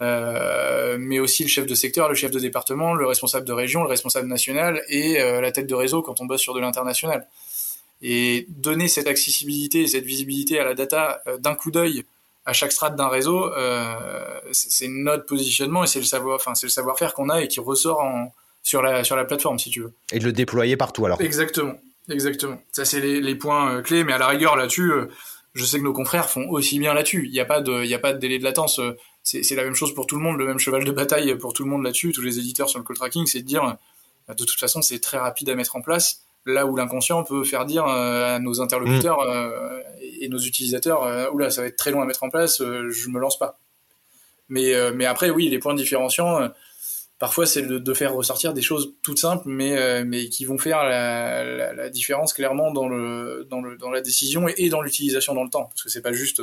euh, 0.00 0.96
mais 0.98 1.18
aussi 1.18 1.42
le 1.42 1.48
chef 1.48 1.66
de 1.66 1.74
secteur, 1.74 2.08
le 2.08 2.14
chef 2.14 2.30
de 2.30 2.38
département, 2.38 2.94
le 2.94 3.06
responsable 3.06 3.46
de 3.46 3.52
région, 3.52 3.82
le 3.82 3.88
responsable 3.88 4.28
national 4.28 4.82
et 4.88 5.18
la 5.18 5.52
tête 5.52 5.66
de 5.66 5.74
réseau 5.74 6.00
quand 6.00 6.20
on 6.22 6.24
bosse 6.24 6.40
sur 6.40 6.54
de 6.54 6.60
l'international. 6.60 7.26
Et 8.02 8.46
donner 8.48 8.88
cette 8.88 9.06
accessibilité, 9.06 9.86
cette 9.86 10.04
visibilité 10.04 10.58
à 10.58 10.64
la 10.64 10.74
data 10.74 11.22
d'un 11.38 11.54
coup 11.54 11.70
d'œil 11.70 12.04
à 12.46 12.52
chaque 12.52 12.72
strate 12.72 12.96
d'un 12.96 13.08
réseau, 13.08 13.52
euh, 13.54 14.40
c'est 14.52 14.88
notre 14.88 15.24
positionnement 15.24 15.84
et 15.84 15.86
c'est 15.86 15.98
le 15.98 16.04
savoir, 16.04 16.36
enfin 16.36 16.54
c'est 16.54 16.66
le 16.66 16.70
savoir-faire 16.70 17.14
qu'on 17.14 17.30
a 17.30 17.42
et 17.42 17.48
qui 17.48 17.60
ressort 17.60 18.00
en, 18.00 18.34
sur 18.62 18.82
la 18.82 19.02
sur 19.02 19.16
la 19.16 19.24
plateforme 19.24 19.58
si 19.58 19.70
tu 19.70 19.80
veux. 19.80 19.94
Et 20.12 20.18
de 20.18 20.24
le 20.24 20.32
déployer 20.32 20.76
partout 20.76 21.06
alors. 21.06 21.20
Exactement, 21.20 21.74
exactement. 22.10 22.60
Ça 22.72 22.84
c'est 22.84 23.00
les, 23.00 23.20
les, 23.20 23.34
points 23.34 23.76
euh, 23.76 23.82
clés, 23.82 24.04
mais 24.04 24.12
à 24.12 24.18
la 24.18 24.28
rigueur 24.28 24.56
là-dessus, 24.56 24.92
euh, 24.92 25.06
je 25.54 25.64
sais 25.64 25.78
que 25.78 25.84
nos 25.84 25.94
confrères 25.94 26.28
font 26.28 26.48
aussi 26.50 26.78
bien 26.78 26.92
là-dessus. 26.92 27.24
Il 27.26 27.32
n'y 27.32 27.40
a 27.40 27.46
pas 27.46 27.60
de 27.60 27.82
il 27.82 27.88
y 27.88 27.94
a 27.94 27.98
pas 27.98 28.12
de 28.12 28.18
délai 28.18 28.38
de 28.38 28.44
latence. 28.44 28.80
C'est 29.22 29.54
la 29.54 29.64
même 29.64 29.74
chose 29.74 29.94
pour 29.94 30.06
tout 30.06 30.16
le 30.16 30.22
monde, 30.22 30.36
le 30.36 30.46
même 30.46 30.58
cheval 30.58 30.84
de 30.84 30.92
bataille 30.92 31.34
pour 31.38 31.54
tout 31.54 31.64
le 31.64 31.70
monde 31.70 31.82
là-dessus. 31.82 32.12
Tous 32.12 32.20
les 32.20 32.38
éditeurs 32.38 32.68
sur 32.68 32.78
le 32.78 32.84
call 32.84 32.96
tracking, 32.96 33.24
c'est 33.24 33.40
de 33.40 33.46
dire 33.46 33.78
de 34.28 34.44
toute 34.44 34.58
façon 34.60 34.82
c'est 34.82 34.98
très 34.98 35.16
rapide 35.16 35.48
à 35.48 35.54
mettre 35.54 35.76
en 35.76 35.80
place 35.80 36.20
là 36.46 36.66
où 36.66 36.76
l'inconscient 36.76 37.24
peut 37.24 37.44
faire 37.44 37.64
dire 37.64 37.84
à 37.84 38.38
nos 38.38 38.60
interlocuteurs 38.60 39.24
mm 39.24 39.84
et 40.20 40.28
nos 40.28 40.38
utilisateurs, 40.38 41.04
euh, 41.04 41.30
oula, 41.30 41.50
ça 41.50 41.60
va 41.60 41.68
être 41.68 41.76
très 41.76 41.90
long 41.90 42.02
à 42.02 42.06
mettre 42.06 42.22
en 42.22 42.30
place, 42.30 42.60
euh, 42.60 42.90
je 42.90 43.08
me 43.08 43.18
lance 43.18 43.38
pas. 43.38 43.58
Mais, 44.48 44.74
euh, 44.74 44.92
mais 44.94 45.06
après, 45.06 45.30
oui, 45.30 45.48
les 45.48 45.58
points 45.58 45.74
différenciants, 45.74 46.50
parfois 47.18 47.46
c'est 47.46 47.62
de, 47.62 47.94
faire 47.94 48.14
ressortir 48.14 48.52
des 48.52 48.62
choses 48.62 48.94
toutes 49.02 49.18
simples, 49.18 49.44
mais, 49.46 50.04
mais 50.04 50.28
qui 50.28 50.44
vont 50.44 50.58
faire 50.58 50.84
la, 50.84 51.88
différence 51.88 52.32
clairement 52.32 52.72
dans, 52.72 52.88
le, 52.88 53.46
dans, 53.48 53.60
le, 53.60 53.76
dans 53.76 53.90
la 53.90 54.00
décision 54.00 54.48
et, 54.48 54.54
et 54.58 54.68
dans 54.68 54.82
l'utilisation 54.82 55.34
dans 55.34 55.44
le 55.44 55.50
temps. 55.50 55.64
Parce 55.64 55.82
que 55.82 55.88
c'est 55.88 56.02
pas 56.02 56.12
juste 56.12 56.42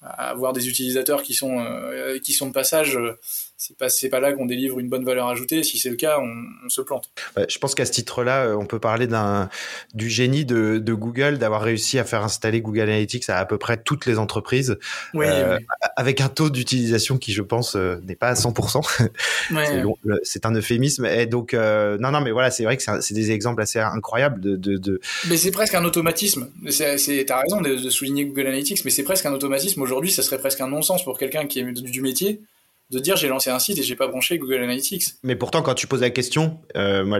avoir 0.00 0.52
des 0.52 0.68
utilisateurs 0.68 1.22
qui 1.22 1.34
sont 1.34 1.58
euh, 1.58 2.18
qui 2.20 2.32
sont 2.32 2.46
de 2.46 2.52
passage 2.52 2.96
euh, 2.96 3.18
c'est 3.56 3.76
pas 3.76 3.88
c'est 3.88 4.08
pas 4.08 4.20
là 4.20 4.32
qu'on 4.32 4.46
délivre 4.46 4.78
une 4.78 4.88
bonne 4.88 5.04
valeur 5.04 5.26
ajoutée. 5.26 5.64
Si 5.64 5.78
c'est 5.78 5.90
le 5.90 5.96
cas 5.96 6.20
on, 6.20 6.32
on 6.64 6.68
se 6.68 6.80
plante. 6.80 7.10
Je 7.48 7.58
pense 7.58 7.74
qu'à 7.74 7.84
ce 7.84 7.90
titre-là 7.90 8.44
euh, 8.44 8.54
on 8.54 8.66
peut 8.66 8.78
parler 8.78 9.08
d'un 9.08 9.50
du 9.94 10.08
génie 10.08 10.44
de, 10.44 10.78
de 10.78 10.94
Google 10.94 11.38
d'avoir 11.38 11.62
réussi 11.62 11.98
à 11.98 12.04
faire 12.04 12.22
installer 12.22 12.60
Google 12.60 12.82
Analytics 12.82 13.28
à 13.28 13.38
à 13.38 13.44
peu 13.44 13.58
près 13.58 13.76
toutes 13.76 14.06
les 14.06 14.18
entreprises 14.18 14.78
oui, 15.14 15.26
euh, 15.28 15.58
avec 15.96 16.20
un 16.20 16.28
taux 16.28 16.50
d'utilisation 16.50 17.18
qui 17.18 17.32
je 17.32 17.42
pense 17.42 17.74
n'est 17.74 18.14
pas 18.14 18.28
à 18.28 18.34
100% 18.34 19.08
ouais. 19.54 19.84
c'est 20.22 20.46
un 20.46 20.54
euphémisme. 20.54 21.06
Et 21.06 21.26
donc 21.26 21.54
non 21.54 22.12
non 22.12 22.20
mais 22.20 22.30
voilà 22.30 22.52
c'est 22.52 22.62
vrai 22.62 22.76
que 22.76 22.84
c'est 23.00 23.14
des 23.14 23.32
exemples 23.32 23.62
assez 23.62 23.80
incroyables 23.80 24.40
de, 24.40 24.54
de, 24.54 24.76
de... 24.76 25.00
mais 25.28 25.36
c'est 25.36 25.50
presque 25.50 25.74
un 25.74 25.84
automatisme. 25.84 26.48
C'est 26.68 27.24
t'as 27.26 27.40
raison 27.40 27.60
de, 27.60 27.74
de 27.74 27.90
souligner 27.90 28.26
Google 28.26 28.46
Analytics 28.46 28.84
mais 28.84 28.92
c'est 28.92 29.02
presque 29.02 29.26
un 29.26 29.32
automatisme 29.32 29.82
aujourd'hui, 29.88 30.10
ça 30.10 30.22
serait 30.22 30.38
presque 30.38 30.60
un 30.60 30.68
non-sens 30.68 31.02
pour 31.02 31.18
quelqu'un 31.18 31.46
qui 31.46 31.60
est 31.60 31.64
du 31.64 32.02
métier 32.02 32.42
de 32.90 32.98
dire 32.98 33.16
j'ai 33.16 33.28
lancé 33.28 33.50
un 33.50 33.58
site 33.58 33.78
et 33.78 33.82
j'ai 33.82 33.96
pas 33.96 34.08
branché 34.08 34.38
Google 34.38 34.62
Analytics. 34.62 35.04
Mais 35.22 35.36
pourtant, 35.36 35.62
quand 35.62 35.74
tu 35.74 35.86
poses 35.86 36.02
la 36.02 36.10
question, 36.10 36.60
euh, 36.76 37.04
moi, 37.04 37.18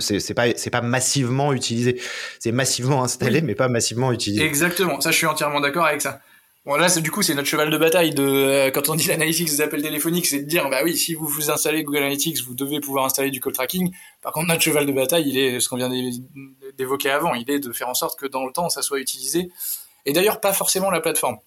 c'est, 0.00 0.34
pas, 0.34 0.46
c'est 0.56 0.70
pas 0.70 0.80
massivement 0.80 1.52
utilisé. 1.52 2.00
C'est 2.40 2.52
massivement 2.52 3.02
installé, 3.02 3.40
mais 3.40 3.54
pas 3.54 3.68
massivement 3.68 4.12
utilisé. 4.12 4.44
Exactement. 4.44 5.00
Ça, 5.00 5.10
je 5.10 5.16
suis 5.16 5.26
entièrement 5.26 5.60
d'accord 5.60 5.86
avec 5.86 6.02
ça. 6.02 6.20
Bon, 6.64 6.74
là, 6.74 6.88
du 6.88 7.12
coup, 7.12 7.22
c'est 7.22 7.34
notre 7.34 7.46
cheval 7.46 7.70
de 7.70 7.78
bataille 7.78 8.10
de, 8.10 8.24
euh, 8.24 8.70
quand 8.72 8.88
on 8.88 8.96
dit 8.96 9.06
l'analytics 9.06 9.46
des 9.46 9.60
appels 9.60 9.82
téléphoniques, 9.82 10.26
c'est 10.26 10.40
de 10.40 10.48
dire, 10.48 10.68
bah 10.68 10.80
oui, 10.82 10.96
si 10.96 11.14
vous 11.14 11.26
vous 11.26 11.48
installez 11.48 11.84
Google 11.84 11.98
Analytics, 11.98 12.42
vous 12.42 12.54
devez 12.54 12.80
pouvoir 12.80 13.04
installer 13.04 13.30
du 13.30 13.40
call 13.40 13.52
tracking. 13.52 13.92
Par 14.20 14.32
contre, 14.32 14.48
notre 14.48 14.62
cheval 14.62 14.84
de 14.84 14.92
bataille, 14.92 15.28
il 15.28 15.38
est, 15.38 15.60
ce 15.60 15.68
qu'on 15.68 15.76
vient 15.76 15.90
d'évoquer 16.76 17.10
avant, 17.10 17.34
il 17.34 17.48
est 17.48 17.60
de 17.60 17.72
faire 17.72 17.88
en 17.88 17.94
sorte 17.94 18.18
que 18.18 18.26
dans 18.26 18.44
le 18.44 18.52
temps, 18.52 18.68
ça 18.68 18.82
soit 18.82 18.98
utilisé. 18.98 19.48
Et 20.06 20.12
d'ailleurs, 20.12 20.40
pas 20.40 20.52
forcément 20.52 20.90
la 20.90 21.00
plateforme 21.00 21.38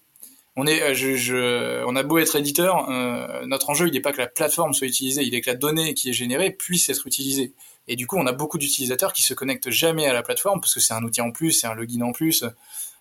on 0.60 0.66
est, 0.66 0.82
euh, 0.82 1.84
on 1.86 1.96
a 1.96 2.02
beau 2.02 2.18
être 2.18 2.36
éditeur, 2.36 2.90
euh, 2.90 3.46
notre 3.46 3.70
enjeu 3.70 3.88
il 3.88 3.94
n'est 3.94 4.00
pas 4.00 4.12
que 4.12 4.18
la 4.18 4.26
plateforme 4.26 4.74
soit 4.74 4.86
utilisée, 4.86 5.22
il 5.22 5.34
est 5.34 5.40
que 5.40 5.48
la 5.48 5.56
donnée 5.56 5.94
qui 5.94 6.10
est 6.10 6.12
générée 6.12 6.50
puisse 6.50 6.90
être 6.90 7.06
utilisée. 7.06 7.54
Et 7.88 7.96
du 7.96 8.06
coup, 8.06 8.16
on 8.18 8.26
a 8.26 8.32
beaucoup 8.32 8.58
d'utilisateurs 8.58 9.14
qui 9.14 9.22
se 9.22 9.32
connectent 9.32 9.70
jamais 9.70 10.06
à 10.06 10.12
la 10.12 10.22
plateforme 10.22 10.60
parce 10.60 10.74
que 10.74 10.80
c'est 10.80 10.92
un 10.92 11.02
outil 11.02 11.22
en 11.22 11.32
plus, 11.32 11.52
c'est 11.52 11.66
un 11.66 11.74
login 11.74 12.02
en 12.02 12.12
plus. 12.12 12.44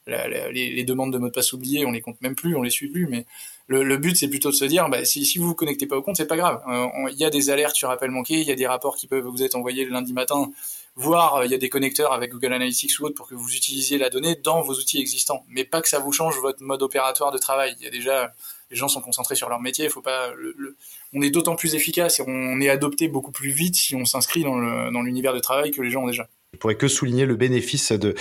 les, 0.07 0.83
demandes 0.85 1.11
de 1.11 1.17
mots 1.17 1.27
de 1.27 1.33
passe 1.33 1.51
oubliés, 1.51 1.85
on 1.85 1.91
les 1.91 1.99
compte 1.99 2.21
même 2.21 2.33
plus, 2.33 2.55
on 2.55 2.61
les 2.61 2.69
suit 2.69 2.89
plus. 2.89 3.07
Mais 3.07 3.25
le, 3.67 3.97
but, 3.97 4.15
c'est 4.15 4.29
plutôt 4.29 4.51
de 4.51 4.55
se 4.55 4.65
dire, 4.65 4.87
bah, 4.87 5.03
si, 5.03 5.25
si 5.25 5.37
vous 5.37 5.47
vous 5.47 5.53
connectez 5.53 5.85
pas 5.85 5.97
au 5.97 6.01
compte, 6.01 6.15
c'est 6.15 6.27
pas 6.27 6.37
grave. 6.37 6.63
Euh, 6.69 6.87
il 7.11 7.17
y 7.17 7.25
a 7.25 7.29
des 7.29 7.49
alertes 7.49 7.75
sur 7.75 7.91
appel 7.91 8.09
manqué, 8.09 8.39
il 8.39 8.47
y 8.47 8.51
a 8.51 8.55
des 8.55 8.67
rapports 8.67 8.95
qui 8.95 9.05
peuvent 9.05 9.27
vous 9.27 9.43
être 9.43 9.55
envoyés 9.55 9.83
le 9.83 9.91
lundi 9.91 10.13
matin 10.13 10.49
voire 10.95 11.37
euh, 11.37 11.45
il 11.45 11.51
y 11.51 11.55
a 11.55 11.57
des 11.57 11.69
connecteurs 11.69 12.13
avec 12.13 12.31
Google 12.31 12.53
Analytics 12.53 12.99
ou 12.99 13.05
autre 13.05 13.15
pour 13.15 13.27
que 13.27 13.35
vous 13.35 13.55
utilisiez 13.55 13.97
la 13.97 14.09
donnée 14.09 14.35
dans 14.35 14.61
vos 14.61 14.73
outils 14.73 14.99
existants, 14.99 15.45
mais 15.47 15.63
pas 15.63 15.81
que 15.81 15.89
ça 15.89 15.99
vous 15.99 16.11
change 16.11 16.37
votre 16.39 16.63
mode 16.63 16.81
opératoire 16.81 17.31
de 17.31 17.37
travail. 17.37 17.75
Il 17.79 17.83
y 17.83 17.87
a 17.87 17.91
déjà 17.91 18.33
les 18.71 18.77
gens 18.77 18.87
sont 18.87 19.01
concentrés 19.01 19.35
sur 19.35 19.49
leur 19.49 19.59
métier, 19.59 19.85
il 19.85 19.91
faut 19.91 20.01
pas 20.01 20.31
le, 20.35 20.77
on 21.13 21.21
est 21.21 21.31
d'autant 21.31 21.55
plus 21.55 21.73
efficace 21.73 22.19
et 22.19 22.23
on 22.27 22.61
est 22.61 22.69
adopté 22.69 23.07
beaucoup 23.07 23.31
plus 23.31 23.49
vite 23.49 23.75
si 23.75 23.95
on 23.95 24.05
s'inscrit 24.05 24.43
dans 24.43 25.01
l'univers 25.01 25.33
de 25.33 25.39
travail 25.39 25.71
que 25.71 25.81
les 25.81 25.89
gens 25.89 26.03
ont 26.03 26.07
déjà 26.07 26.27
je 26.53 26.57
pourrais 26.57 26.75
que 26.75 26.87
souligner 26.87 27.25
le 27.25 27.35
bénéfice 27.35 27.91
de 27.91 28.15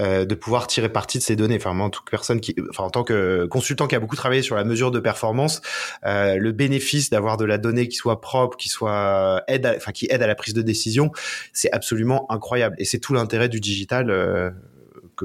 euh, 0.00 0.24
de 0.24 0.34
pouvoir 0.34 0.66
tirer 0.66 0.88
parti 0.88 1.18
de 1.18 1.22
ces 1.22 1.36
données. 1.36 1.56
Enfin, 1.56 1.72
moi, 1.74 1.86
en 1.86 1.90
tant 1.90 2.00
que 2.04 2.10
personne 2.10 2.40
qui, 2.40 2.56
enfin, 2.70 2.84
en 2.84 2.90
tant 2.90 3.04
que 3.04 3.46
consultant 3.46 3.86
qui 3.86 3.94
a 3.94 4.00
beaucoup 4.00 4.16
travaillé 4.16 4.42
sur 4.42 4.56
la 4.56 4.64
mesure 4.64 4.90
de 4.90 4.98
performance, 4.98 5.62
euh, 6.04 6.36
le 6.36 6.52
bénéfice 6.52 7.08
d'avoir 7.10 7.36
de 7.36 7.44
la 7.44 7.56
donnée 7.56 7.86
qui 7.88 7.96
soit 7.96 8.20
propre, 8.20 8.56
qui 8.56 8.68
soit 8.68 9.44
aide, 9.46 9.72
enfin, 9.76 9.92
qui 9.92 10.08
aide 10.10 10.22
à 10.22 10.26
la 10.26 10.34
prise 10.34 10.54
de 10.54 10.62
décision, 10.62 11.12
c'est 11.52 11.70
absolument 11.70 12.30
incroyable. 12.32 12.74
Et 12.78 12.84
c'est 12.84 12.98
tout 12.98 13.14
l'intérêt 13.14 13.48
du 13.48 13.60
digital. 13.60 14.10
Euh, 14.10 14.50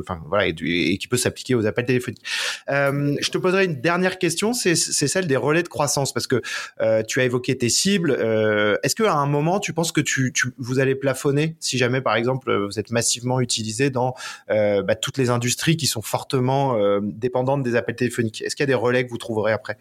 enfin 0.01 0.21
voilà, 0.27 0.47
et, 0.47 0.97
qui 0.97 1.07
peut 1.07 1.17
s'appliquer 1.17 1.55
aux 1.55 1.65
appels 1.65 1.85
téléphoniques. 1.85 2.23
Euh, 2.69 3.15
je 3.21 3.29
te 3.29 3.37
poserai 3.37 3.65
une 3.65 3.81
dernière 3.81 4.19
question, 4.19 4.53
c'est 4.53 4.75
celle 4.75 5.27
des 5.27 5.35
relais 5.35 5.63
de 5.63 5.67
croissance, 5.67 6.13
parce 6.13 6.27
que 6.27 6.41
euh, 6.81 7.03
tu 7.03 7.19
as 7.19 7.25
évoqué 7.25 7.57
tes 7.57 7.69
cibles. 7.69 8.11
Euh, 8.11 8.77
est-ce 8.83 8.95
qu'à 8.95 9.13
un 9.13 9.25
moment, 9.25 9.59
tu 9.59 9.73
penses 9.73 9.91
que 9.91 10.01
tu, 10.01 10.33
vous 10.57 10.79
allez 10.79 10.95
plafonner 10.95 11.55
si 11.59 11.77
jamais, 11.77 12.01
par 12.01 12.15
exemple, 12.15 12.53
vous 12.65 12.79
êtes 12.79 12.91
massivement 12.91 13.39
utilisé 13.39 13.89
dans 13.89 14.15
bah, 14.47 14.95
toutes 14.95 15.17
les 15.17 15.29
industries 15.29 15.77
qui 15.77 15.87
sont 15.87 16.01
fortement 16.01 16.77
dépendantes 17.01 17.63
des 17.63 17.75
appels 17.75 17.95
téléphoniques? 17.95 18.41
Est-ce 18.41 18.55
qu'il 18.55 18.63
y 18.63 18.65
a 18.65 18.67
des 18.67 18.73
relais 18.73 19.05
que 19.05 19.09
vous 19.09 19.17
trouverez 19.17 19.51
après? 19.51 19.77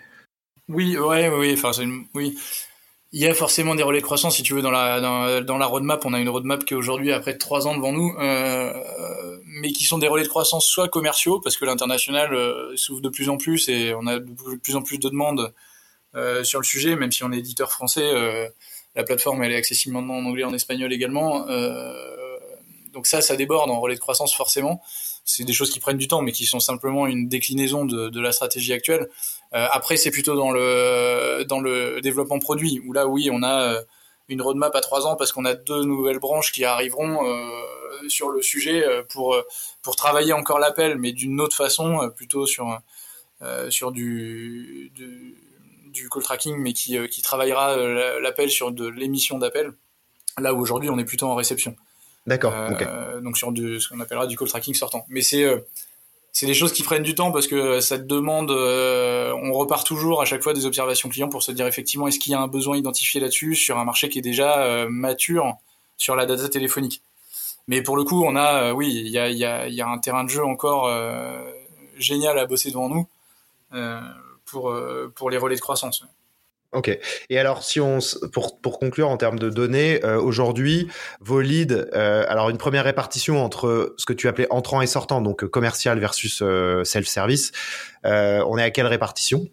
Oui, 0.68 0.96
ouais, 0.96 1.28
oui, 1.28 1.54
enfin, 1.54 1.72
oui 2.14 2.38
il 3.12 3.20
y 3.20 3.26
a 3.26 3.34
forcément 3.34 3.74
des 3.74 3.82
relais 3.82 4.00
de 4.00 4.04
croissance 4.04 4.36
si 4.36 4.42
tu 4.42 4.54
veux 4.54 4.62
dans 4.62 4.70
la 4.70 5.00
dans, 5.42 5.58
la 5.58 5.66
roadmap 5.66 6.04
on 6.06 6.14
a 6.14 6.18
une 6.18 6.30
roadmap 6.30 6.64
qui 6.64 6.74
aujourd'hui 6.74 7.12
après 7.12 7.36
trois 7.36 7.66
ans 7.66 7.76
devant 7.76 7.92
nous 7.92 8.14
euh, 8.18 8.72
mais 9.44 9.70
qui 9.70 9.84
sont 9.84 9.98
des 9.98 10.08
relais 10.08 10.22
de 10.22 10.28
croissance 10.28 10.66
soit 10.66 10.88
commerciaux 10.88 11.38
parce 11.40 11.56
que 11.56 11.66
l'international 11.66 12.32
euh, 12.34 12.74
s'ouvre 12.76 13.02
de 13.02 13.10
plus 13.10 13.28
en 13.28 13.36
plus 13.36 13.68
et 13.68 13.94
on 13.94 14.06
a 14.06 14.18
de 14.18 14.56
plus 14.62 14.76
en 14.76 14.82
plus 14.82 14.98
de 14.98 15.08
demandes 15.10 15.52
euh, 16.14 16.42
sur 16.42 16.58
le 16.58 16.64
sujet 16.64 16.96
même 16.96 17.12
si 17.12 17.22
on 17.22 17.32
est 17.32 17.38
éditeur 17.38 17.70
français 17.70 18.10
euh, 18.14 18.48
la 18.94 19.04
plateforme 19.04 19.42
elle 19.42 19.52
est 19.52 19.56
accessible 19.56 19.94
maintenant 19.94 20.14
en 20.14 20.24
anglais 20.24 20.44
en 20.44 20.54
espagnol 20.54 20.90
également 20.92 21.46
euh, 21.48 21.92
donc 22.94 23.06
ça 23.06 23.20
ça 23.20 23.36
déborde 23.36 23.70
en 23.70 23.80
relais 23.80 23.94
de 23.94 24.00
croissance 24.00 24.34
forcément 24.34 24.82
c'est 25.24 25.44
des 25.44 25.52
choses 25.52 25.70
qui 25.70 25.80
prennent 25.80 25.98
du 25.98 26.08
temps, 26.08 26.22
mais 26.22 26.32
qui 26.32 26.46
sont 26.46 26.60
simplement 26.60 27.06
une 27.06 27.28
déclinaison 27.28 27.84
de, 27.84 28.08
de 28.08 28.20
la 28.20 28.32
stratégie 28.32 28.72
actuelle. 28.72 29.08
Euh, 29.54 29.66
après, 29.70 29.96
c'est 29.96 30.10
plutôt 30.10 30.34
dans 30.34 30.50
le 30.50 31.44
dans 31.44 31.60
le 31.60 32.00
développement 32.00 32.38
produit 32.38 32.80
où 32.86 32.92
là, 32.92 33.06
oui, 33.06 33.30
on 33.32 33.42
a 33.42 33.74
euh, 33.74 33.82
une 34.28 34.40
roadmap 34.40 34.74
à 34.74 34.80
trois 34.80 35.06
ans 35.06 35.16
parce 35.16 35.32
qu'on 35.32 35.44
a 35.44 35.54
deux 35.54 35.84
nouvelles 35.84 36.18
branches 36.18 36.52
qui 36.52 36.64
arriveront 36.64 37.26
euh, 37.26 38.08
sur 38.08 38.30
le 38.30 38.42
sujet 38.42 38.84
pour 39.10 39.36
pour 39.82 39.96
travailler 39.96 40.32
encore 40.32 40.58
l'appel, 40.58 40.98
mais 40.98 41.12
d'une 41.12 41.40
autre 41.40 41.56
façon, 41.56 42.10
plutôt 42.16 42.46
sur 42.46 42.78
sur 43.68 43.92
du, 43.92 44.90
du, 44.94 45.36
du 45.92 46.08
call 46.08 46.22
tracking, 46.22 46.56
mais 46.56 46.72
qui 46.72 46.96
qui 47.08 47.22
travaillera 47.22 47.76
l'appel 48.20 48.50
sur 48.50 48.72
de 48.72 48.86
l'émission 48.88 49.38
d'appel. 49.38 49.72
Là 50.38 50.54
où 50.54 50.60
aujourd'hui, 50.60 50.88
on 50.90 50.98
est 50.98 51.04
plutôt 51.04 51.26
en 51.26 51.34
réception. 51.34 51.76
D'accord. 52.26 52.54
Euh, 52.54 53.20
donc 53.20 53.36
sur 53.36 53.52
du, 53.52 53.80
ce 53.80 53.88
qu'on 53.88 54.00
appellera 54.00 54.26
du 54.26 54.36
call 54.36 54.48
tracking 54.48 54.74
sortant. 54.74 55.04
Mais 55.08 55.22
c'est 55.22 55.44
c'est 56.32 56.46
des 56.46 56.54
choses 56.54 56.72
qui 56.72 56.82
prennent 56.82 57.02
du 57.02 57.14
temps 57.14 57.30
parce 57.30 57.46
que 57.46 57.80
ça 57.80 57.98
demande, 57.98 58.50
euh, 58.50 59.32
on 59.42 59.52
repart 59.52 59.86
toujours 59.86 60.22
à 60.22 60.24
chaque 60.24 60.42
fois 60.42 60.54
des 60.54 60.64
observations 60.64 61.08
clients 61.08 61.28
pour 61.28 61.42
se 61.42 61.52
dire 61.52 61.66
effectivement 61.66 62.08
est-ce 62.08 62.18
qu'il 62.18 62.32
y 62.32 62.34
a 62.34 62.40
un 62.40 62.48
besoin 62.48 62.76
identifié 62.76 63.20
là-dessus 63.20 63.54
sur 63.54 63.78
un 63.78 63.84
marché 63.84 64.08
qui 64.08 64.18
est 64.18 64.22
déjà 64.22 64.86
mature 64.88 65.54
sur 65.98 66.16
la 66.16 66.26
data 66.26 66.48
téléphonique? 66.48 67.02
Mais 67.68 67.82
pour 67.82 67.96
le 67.96 68.04
coup, 68.04 68.24
on 68.24 68.34
a, 68.34 68.72
oui, 68.72 68.92
il 68.94 69.08
y 69.08 69.18
a, 69.18 69.30
y, 69.30 69.44
a, 69.44 69.68
y 69.68 69.80
a 69.80 69.88
un 69.88 69.98
terrain 69.98 70.24
de 70.24 70.30
jeu 70.30 70.44
encore 70.44 70.90
génial 71.98 72.38
à 72.38 72.46
bosser 72.46 72.70
devant 72.70 72.88
nous 72.88 73.06
pour, 74.46 74.74
pour 75.14 75.30
les 75.30 75.36
relais 75.36 75.56
de 75.56 75.60
croissance. 75.60 76.04
Ok. 76.72 76.98
Et 77.28 77.38
alors, 77.38 77.62
si 77.62 77.80
on, 77.80 77.98
pour, 78.32 78.58
pour 78.58 78.78
conclure 78.78 79.10
en 79.10 79.18
termes 79.18 79.38
de 79.38 79.50
données, 79.50 80.02
euh, 80.04 80.18
aujourd'hui, 80.18 80.88
vos 81.20 81.42
leads, 81.42 81.74
euh, 81.92 82.24
alors 82.28 82.48
une 82.48 82.56
première 82.56 82.84
répartition 82.84 83.44
entre 83.44 83.94
ce 83.98 84.06
que 84.06 84.14
tu 84.14 84.26
appelais 84.26 84.46
entrant 84.50 84.80
et 84.80 84.86
sortant, 84.86 85.20
donc 85.20 85.44
commercial 85.44 85.98
versus 85.98 86.40
euh, 86.40 86.82
self-service, 86.84 87.52
on 88.04 88.56
est 88.58 88.62
à 88.62 88.70
quelle 88.70 88.86
répartition? 88.86 89.46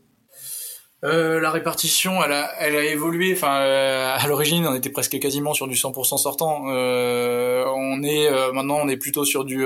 La 1.02 1.52
répartition, 1.52 2.22
elle 2.24 2.34
a, 2.34 2.52
elle 2.60 2.76
a 2.76 2.84
évolué. 2.84 3.34
Enfin, 3.34 3.52
à 3.52 4.28
l'origine, 4.28 4.66
on 4.68 4.74
était 4.74 4.90
presque 4.90 5.18
quasiment 5.20 5.54
sur 5.54 5.68
du 5.68 5.76
100% 5.76 6.18
sortant. 6.18 6.64
on 6.66 8.04
est 8.04 8.52
maintenant, 8.54 8.80
on 8.82 8.90
est 8.90 8.98
plutôt 8.98 9.24
sur 9.24 9.46
du 9.46 9.66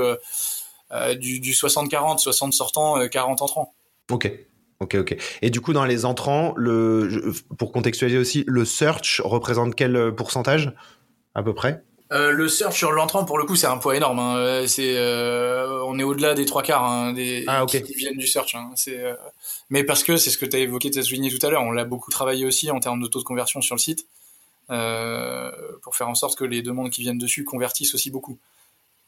du, 1.17 1.39
du 1.39 1.51
60-40, 1.53 2.19
60 2.19 2.53
sortant, 2.53 3.07
40 3.07 3.41
entrants. 3.41 3.73
Ok. 4.11 4.31
Ok, 4.79 4.95
ok. 4.95 5.15
Et 5.41 5.49
du 5.49 5.61
coup, 5.61 5.73
dans 5.73 5.85
les 5.85 6.05
entrants, 6.05 6.53
le, 6.57 7.33
pour 7.57 7.71
contextualiser 7.71 8.17
aussi, 8.17 8.43
le 8.47 8.65
search 8.65 9.21
représente 9.23 9.75
quel 9.75 9.95
euh, 9.95 10.11
pourcentage 10.11 10.73
à 11.35 11.43
peu 11.43 11.53
près? 11.53 11.83
Euh, 12.11 12.31
le 12.31 12.47
search 12.47 12.77
sur 12.77 12.91
l'entrant, 12.91 13.25
pour 13.25 13.37
le 13.37 13.45
coup, 13.45 13.55
c'est 13.55 13.67
un 13.67 13.77
poids 13.77 13.95
énorme. 13.95 14.19
Hein. 14.19 14.37
Euh, 14.37 14.67
c'est, 14.67 14.95
on 15.87 15.97
est 15.97 16.03
au-delà 16.03 16.33
des 16.33 16.45
trois 16.45 16.63
quarts 16.63 16.83
hein, 16.83 17.13
des 17.13 17.43
ah, 17.47 17.65
qui, 17.67 17.81
viennent 17.93 18.17
du 18.17 18.27
search. 18.27 18.55
Hein. 18.55 18.71
C'est, 18.75 19.01
mais 19.69 19.83
parce 19.83 20.03
que 20.03 20.17
c'est 20.17 20.29
ce 20.29 20.37
que 20.37 20.45
tu 20.45 20.55
as 20.55 20.59
évoqué, 20.59 20.91
tu 20.91 20.99
as 20.99 21.03
souligné 21.03 21.29
tout 21.29 21.43
à 21.45 21.49
l'heure. 21.49 21.63
On 21.63 21.71
l'a 21.71 21.85
beaucoup 21.85 22.11
travaillé 22.11 22.45
aussi 22.45 22.69
en 22.69 22.79
termes 22.79 23.01
de 23.01 23.07
taux 23.07 23.19
de 23.19 23.23
conversion 23.23 23.61
sur 23.61 23.75
le 23.75 23.79
site 23.79 24.07
pour 24.67 25.95
faire 25.95 26.09
en 26.09 26.15
sorte 26.15 26.37
que 26.37 26.45
les 26.45 26.61
demandes 26.61 26.89
qui 26.89 27.01
viennent 27.01 27.17
dessus 27.17 27.43
convertissent 27.43 27.95
aussi 27.95 28.11
beaucoup. 28.11 28.37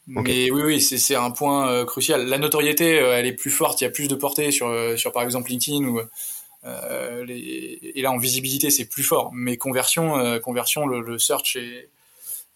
Mais 0.06 0.50
oui, 0.52 0.62
oui, 0.62 0.80
c'est 0.80 1.16
un 1.16 1.30
point 1.32 1.68
euh, 1.68 1.84
crucial. 1.84 2.26
La 2.26 2.38
notoriété, 2.38 3.00
euh, 3.00 3.18
elle 3.18 3.26
est 3.26 3.32
plus 3.32 3.50
forte, 3.50 3.80
il 3.80 3.84
y 3.84 3.86
a 3.88 3.90
plus 3.90 4.06
de 4.06 4.14
portée 4.14 4.52
sur, 4.52 4.68
euh, 4.68 4.96
sur 4.96 5.12
par 5.12 5.24
exemple 5.24 5.50
LinkedIn 5.50 5.84
ou 5.84 6.00
les... 7.24 7.92
et 7.94 8.02
là 8.02 8.10
en 8.10 8.16
visibilité 8.16 8.70
c'est 8.70 8.86
plus 8.86 9.04
fort. 9.04 9.30
Mais 9.32 9.56
conversion, 9.56 10.40
conversion, 10.40 10.86
le, 10.86 11.18
search 11.18 11.56
et, 11.56 11.90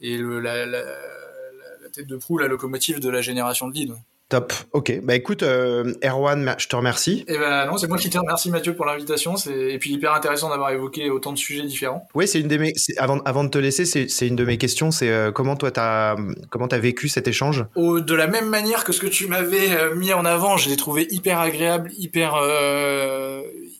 et 0.00 0.16
le, 0.16 0.40
la, 0.40 0.66
la, 0.66 0.82
la, 0.82 1.88
tête 1.92 2.06
de 2.06 2.16
proue, 2.16 2.38
la 2.38 2.48
locomotive 2.48 3.00
de 3.00 3.08
la 3.08 3.20
génération 3.20 3.68
de 3.68 3.74
leads. 3.74 3.94
Top. 4.30 4.52
Ok. 4.72 5.00
Bah 5.02 5.16
écoute, 5.16 5.42
euh, 5.42 5.92
Erwan, 6.04 6.54
je 6.56 6.68
te 6.68 6.76
remercie. 6.76 7.24
Et 7.26 7.34
eh 7.34 7.38
ben 7.38 7.66
non, 7.66 7.76
c'est 7.76 7.88
moi 7.88 7.98
qui 7.98 8.10
te 8.10 8.16
remercie 8.16 8.48
Mathieu 8.48 8.76
pour 8.76 8.86
l'invitation. 8.86 9.34
Et 9.34 9.76
puis 9.78 9.90
hyper 9.90 10.14
intéressant 10.14 10.48
d'avoir 10.50 10.70
évoqué 10.70 11.10
autant 11.10 11.32
de 11.32 11.36
sujets 11.36 11.64
différents. 11.64 12.06
Oui, 12.14 12.28
c'est 12.28 12.38
une 12.38 12.46
de 12.46 12.56
mes. 12.56 12.72
Avant, 12.96 13.18
avant 13.24 13.42
de 13.42 13.48
te 13.48 13.58
laisser, 13.58 13.84
c'est 13.84 14.28
une 14.28 14.36
de 14.36 14.44
mes 14.44 14.56
questions. 14.56 14.92
C'est 14.92 15.10
euh, 15.10 15.32
comment 15.32 15.56
toi 15.56 15.72
t'as 15.72 16.14
comment 16.48 16.68
t'as 16.68 16.78
vécu 16.78 17.08
cet 17.08 17.26
échange? 17.26 17.66
De 17.74 18.14
la 18.14 18.28
même 18.28 18.48
manière 18.48 18.84
que 18.84 18.92
ce 18.92 19.00
que 19.00 19.08
tu 19.08 19.26
m'avais 19.26 19.72
euh, 19.72 19.96
mis 19.96 20.12
en 20.12 20.24
avant, 20.24 20.56
je 20.56 20.68
l'ai 20.68 20.76
trouvé 20.76 21.08
hyper 21.10 21.40
agréable, 21.40 21.90
hyper 21.98 22.36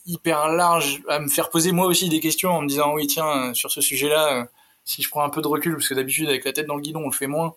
hyper 0.04 0.48
large, 0.48 1.00
à 1.08 1.20
me 1.20 1.28
faire 1.28 1.50
poser 1.50 1.70
moi 1.70 1.86
aussi 1.86 2.08
des 2.08 2.18
questions 2.18 2.50
en 2.50 2.62
me 2.62 2.66
disant 2.66 2.92
oui 2.94 3.06
tiens 3.06 3.54
sur 3.54 3.70
ce 3.70 3.80
sujet-là, 3.80 4.48
si 4.84 5.00
je 5.00 5.08
prends 5.10 5.22
un 5.22 5.30
peu 5.30 5.42
de 5.42 5.48
recul 5.48 5.74
parce 5.74 5.88
que 5.88 5.94
d'habitude 5.94 6.28
avec 6.28 6.44
la 6.44 6.52
tête 6.52 6.66
dans 6.66 6.74
le 6.74 6.82
guidon 6.82 7.02
on 7.04 7.10
le 7.10 7.14
fait 7.14 7.28
moins 7.28 7.54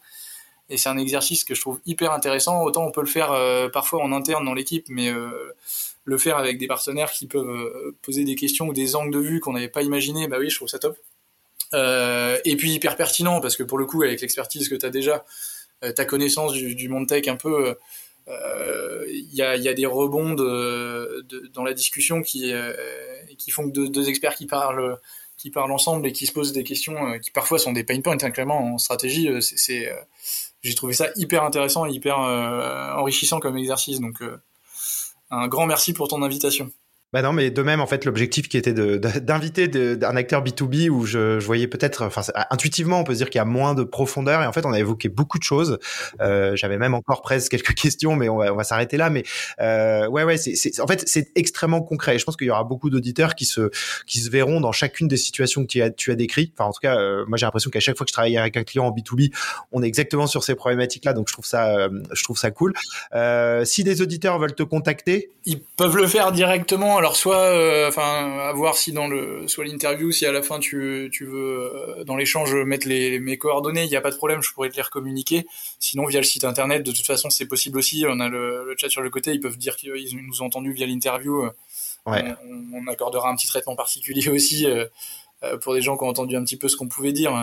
et 0.69 0.77
c'est 0.77 0.89
un 0.89 0.97
exercice 0.97 1.43
que 1.43 1.55
je 1.55 1.61
trouve 1.61 1.79
hyper 1.85 2.11
intéressant. 2.11 2.63
Autant 2.63 2.85
on 2.85 2.91
peut 2.91 3.01
le 3.01 3.07
faire 3.07 3.31
euh, 3.31 3.69
parfois 3.69 4.01
en 4.01 4.11
interne 4.11 4.45
dans 4.45 4.53
l'équipe, 4.53 4.85
mais 4.89 5.09
euh, 5.09 5.53
le 6.05 6.17
faire 6.17 6.37
avec 6.37 6.57
des 6.57 6.67
partenaires 6.67 7.11
qui 7.11 7.27
peuvent 7.27 7.47
euh, 7.47 7.95
poser 8.01 8.23
des 8.23 8.35
questions 8.35 8.67
ou 8.67 8.73
des 8.73 8.95
angles 8.95 9.13
de 9.13 9.19
vue 9.19 9.39
qu'on 9.39 9.53
n'avait 9.53 9.67
pas 9.67 9.83
imaginé, 9.83 10.27
bah 10.27 10.37
oui, 10.39 10.49
je 10.49 10.55
trouve 10.55 10.69
ça 10.69 10.79
top. 10.79 10.97
et 11.73 12.55
puis 12.57 12.71
hyper 12.71 12.95
pertinent 12.95 13.41
parce 13.41 13.57
que 13.57 13.63
pour 13.63 13.77
le 13.77 13.85
coup, 13.85 14.03
avec 14.03 14.21
l'expertise 14.21 14.69
que 14.69 14.75
tu 14.75 14.85
as 14.85 14.89
déjà, 14.89 15.25
ta 15.95 16.05
connaissance 16.05 16.53
du, 16.53 16.87
monde 16.87 17.07
tech 17.07 17.27
un 17.27 17.35
peu, 17.35 17.75
il 18.27 19.33
y 19.33 19.41
a, 19.41 19.73
des 19.73 19.85
rebonds 19.85 20.33
dans 20.33 21.63
la 21.63 21.73
discussion 21.73 22.21
qui, 22.21 22.53
qui 23.37 23.51
font 23.51 23.69
que 23.69 23.87
deux 23.87 24.07
experts 24.07 24.35
qui 24.35 24.45
parlent 24.45 24.97
qui 25.35 25.49
parlent 25.49 25.71
ensemble 25.71 26.07
et 26.07 26.13
qui 26.13 26.25
se 26.25 26.31
posent 26.31 26.53
des 26.53 26.63
questions 26.63 27.19
qui 27.19 27.31
parfois 27.31 27.57
sont 27.57 27.73
des 27.73 27.83
pain 27.83 27.99
points 28.01 28.17
hein, 28.21 28.31
clairement 28.31 28.75
en 28.75 28.77
stratégie 28.77 29.27
c'est 29.41 29.91
j'ai 30.63 30.75
trouvé 30.75 30.93
ça 30.93 31.07
hyper 31.15 31.43
intéressant 31.43 31.85
et 31.85 31.91
hyper 31.91 32.19
euh, 32.21 32.93
enrichissant 32.93 33.39
comme 33.39 33.57
exercice. 33.57 33.99
Donc, 33.99 34.21
euh, 34.21 34.37
un 35.29 35.47
grand 35.47 35.65
merci 35.65 35.93
pour 35.93 36.07
ton 36.07 36.21
invitation. 36.23 36.71
Bah 37.13 37.21
non, 37.21 37.31
mais 37.31 37.51
de 37.51 37.61
même, 37.61 37.79
en 37.79 37.85
fait, 37.85 38.05
l'objectif 38.05 38.49
qui 38.49 38.57
était 38.57 38.73
d'inviter 38.73 39.69
un 40.01 40.15
acteur 40.15 40.43
B2B 40.43 40.89
où 40.89 41.05
je, 41.05 41.39
je 41.39 41.45
voyais 41.45 41.67
peut-être, 41.67 42.05
enfin, 42.05 42.23
intuitivement, 42.49 42.99
on 42.99 43.03
peut 43.03 43.13
se 43.13 43.19
dire 43.19 43.29
qu'il 43.29 43.37
y 43.37 43.41
a 43.41 43.45
moins 43.45 43.75
de 43.75 43.83
profondeur. 43.83 44.41
Et 44.41 44.47
en 44.47 44.51
fait, 44.51 44.65
on 44.65 44.73
a 44.73 44.79
évoqué 44.79 45.09
beaucoup 45.09 45.37
de 45.37 45.43
choses. 45.43 45.77
Euh, 46.21 46.55
J'avais 46.55 46.79
même 46.79 46.95
encore 46.95 47.21
presque 47.21 47.51
quelques 47.51 47.75
questions, 47.81 48.15
mais 48.15 48.29
on 48.29 48.37
va, 48.37 48.51
on 48.51 48.55
va 48.55 48.63
s'arrêter 48.63 48.97
là. 48.97 49.11
Mais 49.11 49.21
euh, 49.61 50.07
ouais, 50.07 50.23
ouais, 50.23 50.37
c'est, 50.37 50.79
en 50.79 50.87
fait, 50.87 51.03
c'est 51.05 51.29
extrêmement 51.35 51.83
concret. 51.83 52.15
Et 52.15 52.19
je 52.19 52.25
pense 52.25 52.35
qu'il 52.35 52.47
y 52.47 52.49
aura 52.49 52.63
beaucoup 52.63 52.89
d'auditeurs 52.89 53.35
qui 53.35 53.45
se, 53.45 53.69
qui 54.07 54.19
se 54.19 54.31
verront 54.31 54.59
dans 54.59 54.71
chacune 54.71 55.07
des 55.07 55.17
situations 55.17 55.61
que 55.61 55.67
tu 55.67 55.83
as, 55.83 55.91
tu 55.91 56.11
as 56.11 56.15
décrites. 56.15 56.53
Enfin, 56.57 56.67
en 56.67 56.73
tout 56.73 56.81
cas, 56.81 56.97
euh, 56.97 57.25
moi, 57.27 57.37
j'ai 57.37 57.45
l'impression 57.45 57.69
qu'à 57.69 57.79
chaque 57.79 57.95
fois 57.95 58.05
que 58.05 58.09
je 58.09 58.13
travaille 58.13 58.37
avec 58.37 58.57
un 58.57 58.63
client 58.63 58.87
en 58.87 58.91
B2B, 58.91 59.31
on 59.71 59.83
est 59.83 59.87
exactement 59.87 60.25
sur 60.25 60.43
ces 60.43 60.55
problématiques-là. 60.55 61.13
Donc, 61.13 61.27
je 61.27 61.33
trouve 61.33 61.45
ça, 61.45 61.77
euh, 61.77 61.89
je 62.11 62.23
trouve 62.23 62.39
ça 62.39 62.49
cool. 62.49 62.73
Euh, 63.13 63.65
si 63.65 63.83
des 63.83 64.01
auditeurs 64.01 64.39
veulent 64.39 64.55
te 64.55 64.63
contacter, 64.63 65.29
ils 65.45 65.59
peuvent 65.61 65.97
le 65.97 66.07
faire 66.07 66.31
directement 66.31 66.99
alors 67.03 67.17
soit, 67.17 67.35
euh, 67.35 67.89
enfin, 67.89 68.37
à 68.39 68.53
voir 68.53 68.77
si 68.77 68.93
dans 68.93 69.09
le, 69.09 69.45
soit 69.49 69.65
l'interview, 69.65 70.13
si 70.13 70.25
à 70.25 70.31
la 70.31 70.41
fin 70.41 70.59
tu, 70.59 71.09
tu 71.11 71.25
veux 71.25 71.69
euh, 71.99 72.03
dans 72.05 72.15
l'échange 72.15 72.55
mettre 72.55 72.87
les, 72.87 73.19
mes 73.19 73.37
coordonnées, 73.37 73.83
il 73.83 73.89
n'y 73.89 73.97
a 73.97 74.01
pas 74.01 74.09
de 74.09 74.15
problème, 74.15 74.41
je 74.41 74.53
pourrais 74.53 74.69
te 74.69 74.77
les 74.77 74.83
recommuniquer. 74.83 75.45
Sinon 75.79 76.05
via 76.05 76.21
le 76.21 76.25
site 76.25 76.45
internet, 76.45 76.81
de 76.81 76.93
toute 76.93 77.05
façon 77.05 77.29
c'est 77.29 77.45
possible 77.45 77.77
aussi. 77.77 78.05
On 78.07 78.21
a 78.21 78.29
le, 78.29 78.73
chat 78.77 78.87
sur 78.87 79.01
le 79.01 79.09
côté, 79.09 79.33
ils 79.33 79.41
peuvent 79.41 79.57
dire 79.57 79.75
qu'ils 79.75 80.15
nous 80.15 80.41
ont 80.41 80.45
entendu 80.45 80.71
via 80.71 80.87
l'interview. 80.87 81.43
Ouais. 82.05 82.23
On, 82.73 82.87
accordera 82.87 83.29
un 83.29 83.35
petit 83.35 83.47
traitement 83.47 83.75
particulier 83.75 84.29
aussi 84.31 84.65
euh, 84.65 84.87
pour 85.61 85.73
des 85.73 85.81
gens 85.81 85.97
qui 85.97 86.05
ont 86.05 86.09
entendu 86.09 86.37
un 86.37 86.43
petit 86.45 86.57
peu 86.57 86.69
ce 86.69 86.77
qu'on 86.77 86.87
pouvait 86.87 87.11
dire. 87.11 87.33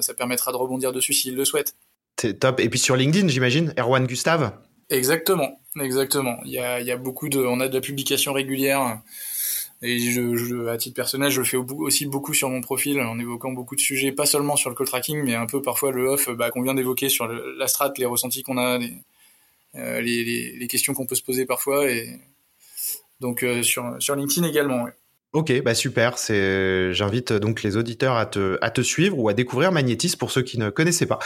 ça 0.00 0.12
permettra 0.14 0.50
de 0.50 0.56
rebondir 0.56 0.90
dessus 0.90 1.12
s'ils 1.12 1.36
le 1.36 1.44
souhaitent. 1.44 1.76
C'est 2.20 2.40
top. 2.40 2.58
Et 2.58 2.68
puis 2.68 2.80
sur 2.80 2.96
LinkedIn, 2.96 3.28
j'imagine, 3.28 3.74
Erwan 3.78 4.08
Gustave? 4.08 4.52
Exactement, 4.90 5.60
exactement. 5.80 6.38
Il 6.44 6.52
y 6.52 6.58
a, 6.58 6.80
il 6.80 6.86
y 6.86 6.92
a 6.92 6.96
beaucoup 6.96 7.28
de, 7.28 7.38
on 7.38 7.60
a 7.60 7.68
de 7.68 7.74
la 7.74 7.80
publication 7.80 8.32
régulière. 8.32 9.00
Et 9.82 9.98
je, 9.98 10.34
je, 10.36 10.66
à 10.68 10.78
titre 10.78 10.94
personnel, 10.94 11.30
je 11.30 11.40
le 11.40 11.46
fais 11.46 11.58
aussi 11.58 12.06
beaucoup 12.06 12.32
sur 12.32 12.48
mon 12.48 12.62
profil, 12.62 13.00
en 13.00 13.18
évoquant 13.18 13.52
beaucoup 13.52 13.76
de 13.76 13.80
sujets, 13.80 14.12
pas 14.12 14.24
seulement 14.24 14.56
sur 14.56 14.70
le 14.70 14.76
call 14.76 14.86
tracking, 14.86 15.22
mais 15.22 15.34
un 15.34 15.46
peu 15.46 15.60
parfois 15.60 15.92
le 15.92 16.06
off 16.06 16.30
bah, 16.30 16.50
qu'on 16.50 16.62
vient 16.62 16.74
d'évoquer 16.74 17.10
sur 17.10 17.26
la 17.28 17.68
strat, 17.68 17.92
les 17.98 18.06
ressentis 18.06 18.42
qu'on 18.42 18.56
a, 18.56 18.78
les, 18.78 18.94
euh, 19.74 20.00
les, 20.00 20.56
les, 20.56 20.66
questions 20.68 20.94
qu'on 20.94 21.04
peut 21.04 21.14
se 21.14 21.22
poser 21.22 21.44
parfois. 21.44 21.90
Et 21.90 22.18
donc 23.20 23.42
euh, 23.42 23.62
sur, 23.62 23.96
sur 23.98 24.14
LinkedIn 24.16 24.46
également. 24.46 24.86
Ok, 25.34 25.52
bah 25.62 25.74
super. 25.74 26.16
C'est, 26.16 26.94
j'invite 26.94 27.32
donc 27.32 27.64
les 27.64 27.76
auditeurs 27.76 28.16
à 28.16 28.24
te, 28.24 28.56
à 28.62 28.70
te 28.70 28.80
suivre 28.80 29.18
ou 29.18 29.28
à 29.28 29.34
découvrir 29.34 29.72
Magnétis 29.72 30.16
pour 30.16 30.30
ceux 30.30 30.42
qui 30.42 30.58
ne 30.60 30.70
connaissaient 30.70 31.06
pas. 31.06 31.18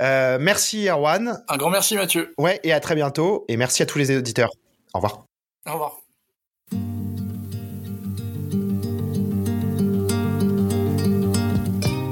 Euh, 0.00 0.38
merci 0.40 0.88
Erwan. 0.88 1.44
Un 1.48 1.56
grand 1.58 1.68
merci 1.68 1.94
Mathieu. 1.94 2.32
Ouais, 2.38 2.60
et 2.64 2.72
à 2.72 2.80
très 2.80 2.94
bientôt. 2.94 3.44
Et 3.48 3.58
merci 3.58 3.82
à 3.82 3.86
tous 3.86 3.98
les 3.98 4.16
auditeurs. 4.16 4.50
Au 4.94 4.98
revoir. 4.98 5.26
Au 5.68 5.72
revoir. 5.72 5.98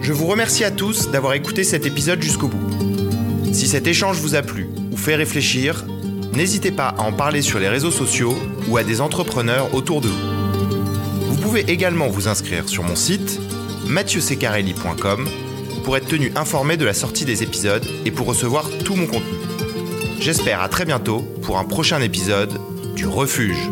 Je 0.02 0.12
vous 0.12 0.26
remercie 0.26 0.64
à 0.64 0.70
tous 0.70 1.10
d'avoir 1.10 1.32
écouté 1.32 1.64
cet 1.64 1.86
épisode 1.86 2.20
jusqu'au 2.20 2.48
bout. 2.48 3.54
Si 3.54 3.66
cet 3.66 3.86
échange 3.86 4.18
vous 4.18 4.34
a 4.34 4.42
plu 4.42 4.68
ou 4.92 4.96
fait 4.96 5.14
réfléchir, 5.14 5.86
n'hésitez 6.34 6.70
pas 6.70 6.88
à 6.88 7.00
en 7.00 7.12
parler 7.14 7.40
sur 7.40 7.58
les 7.58 7.68
réseaux 7.68 7.90
sociaux 7.90 8.34
ou 8.68 8.76
à 8.76 8.84
des 8.84 9.00
entrepreneurs 9.00 9.74
autour 9.74 10.02
de 10.02 10.08
vous. 10.08 10.29
Vous 10.29 10.29
pouvez 11.40 11.70
également 11.70 12.08
vous 12.08 12.28
inscrire 12.28 12.68
sur 12.68 12.82
mon 12.82 12.96
site 12.96 13.40
mathieusecarelli.com 13.86 15.26
pour 15.84 15.96
être 15.96 16.06
tenu 16.06 16.32
informé 16.36 16.76
de 16.76 16.84
la 16.84 16.94
sortie 16.94 17.24
des 17.24 17.42
épisodes 17.42 17.84
et 18.04 18.10
pour 18.10 18.26
recevoir 18.26 18.68
tout 18.84 18.94
mon 18.94 19.06
contenu. 19.06 19.38
J'espère 20.20 20.60
à 20.60 20.68
très 20.68 20.84
bientôt 20.84 21.20
pour 21.42 21.58
un 21.58 21.64
prochain 21.64 22.00
épisode 22.00 22.52
du 22.94 23.06
Refuge. 23.06 23.70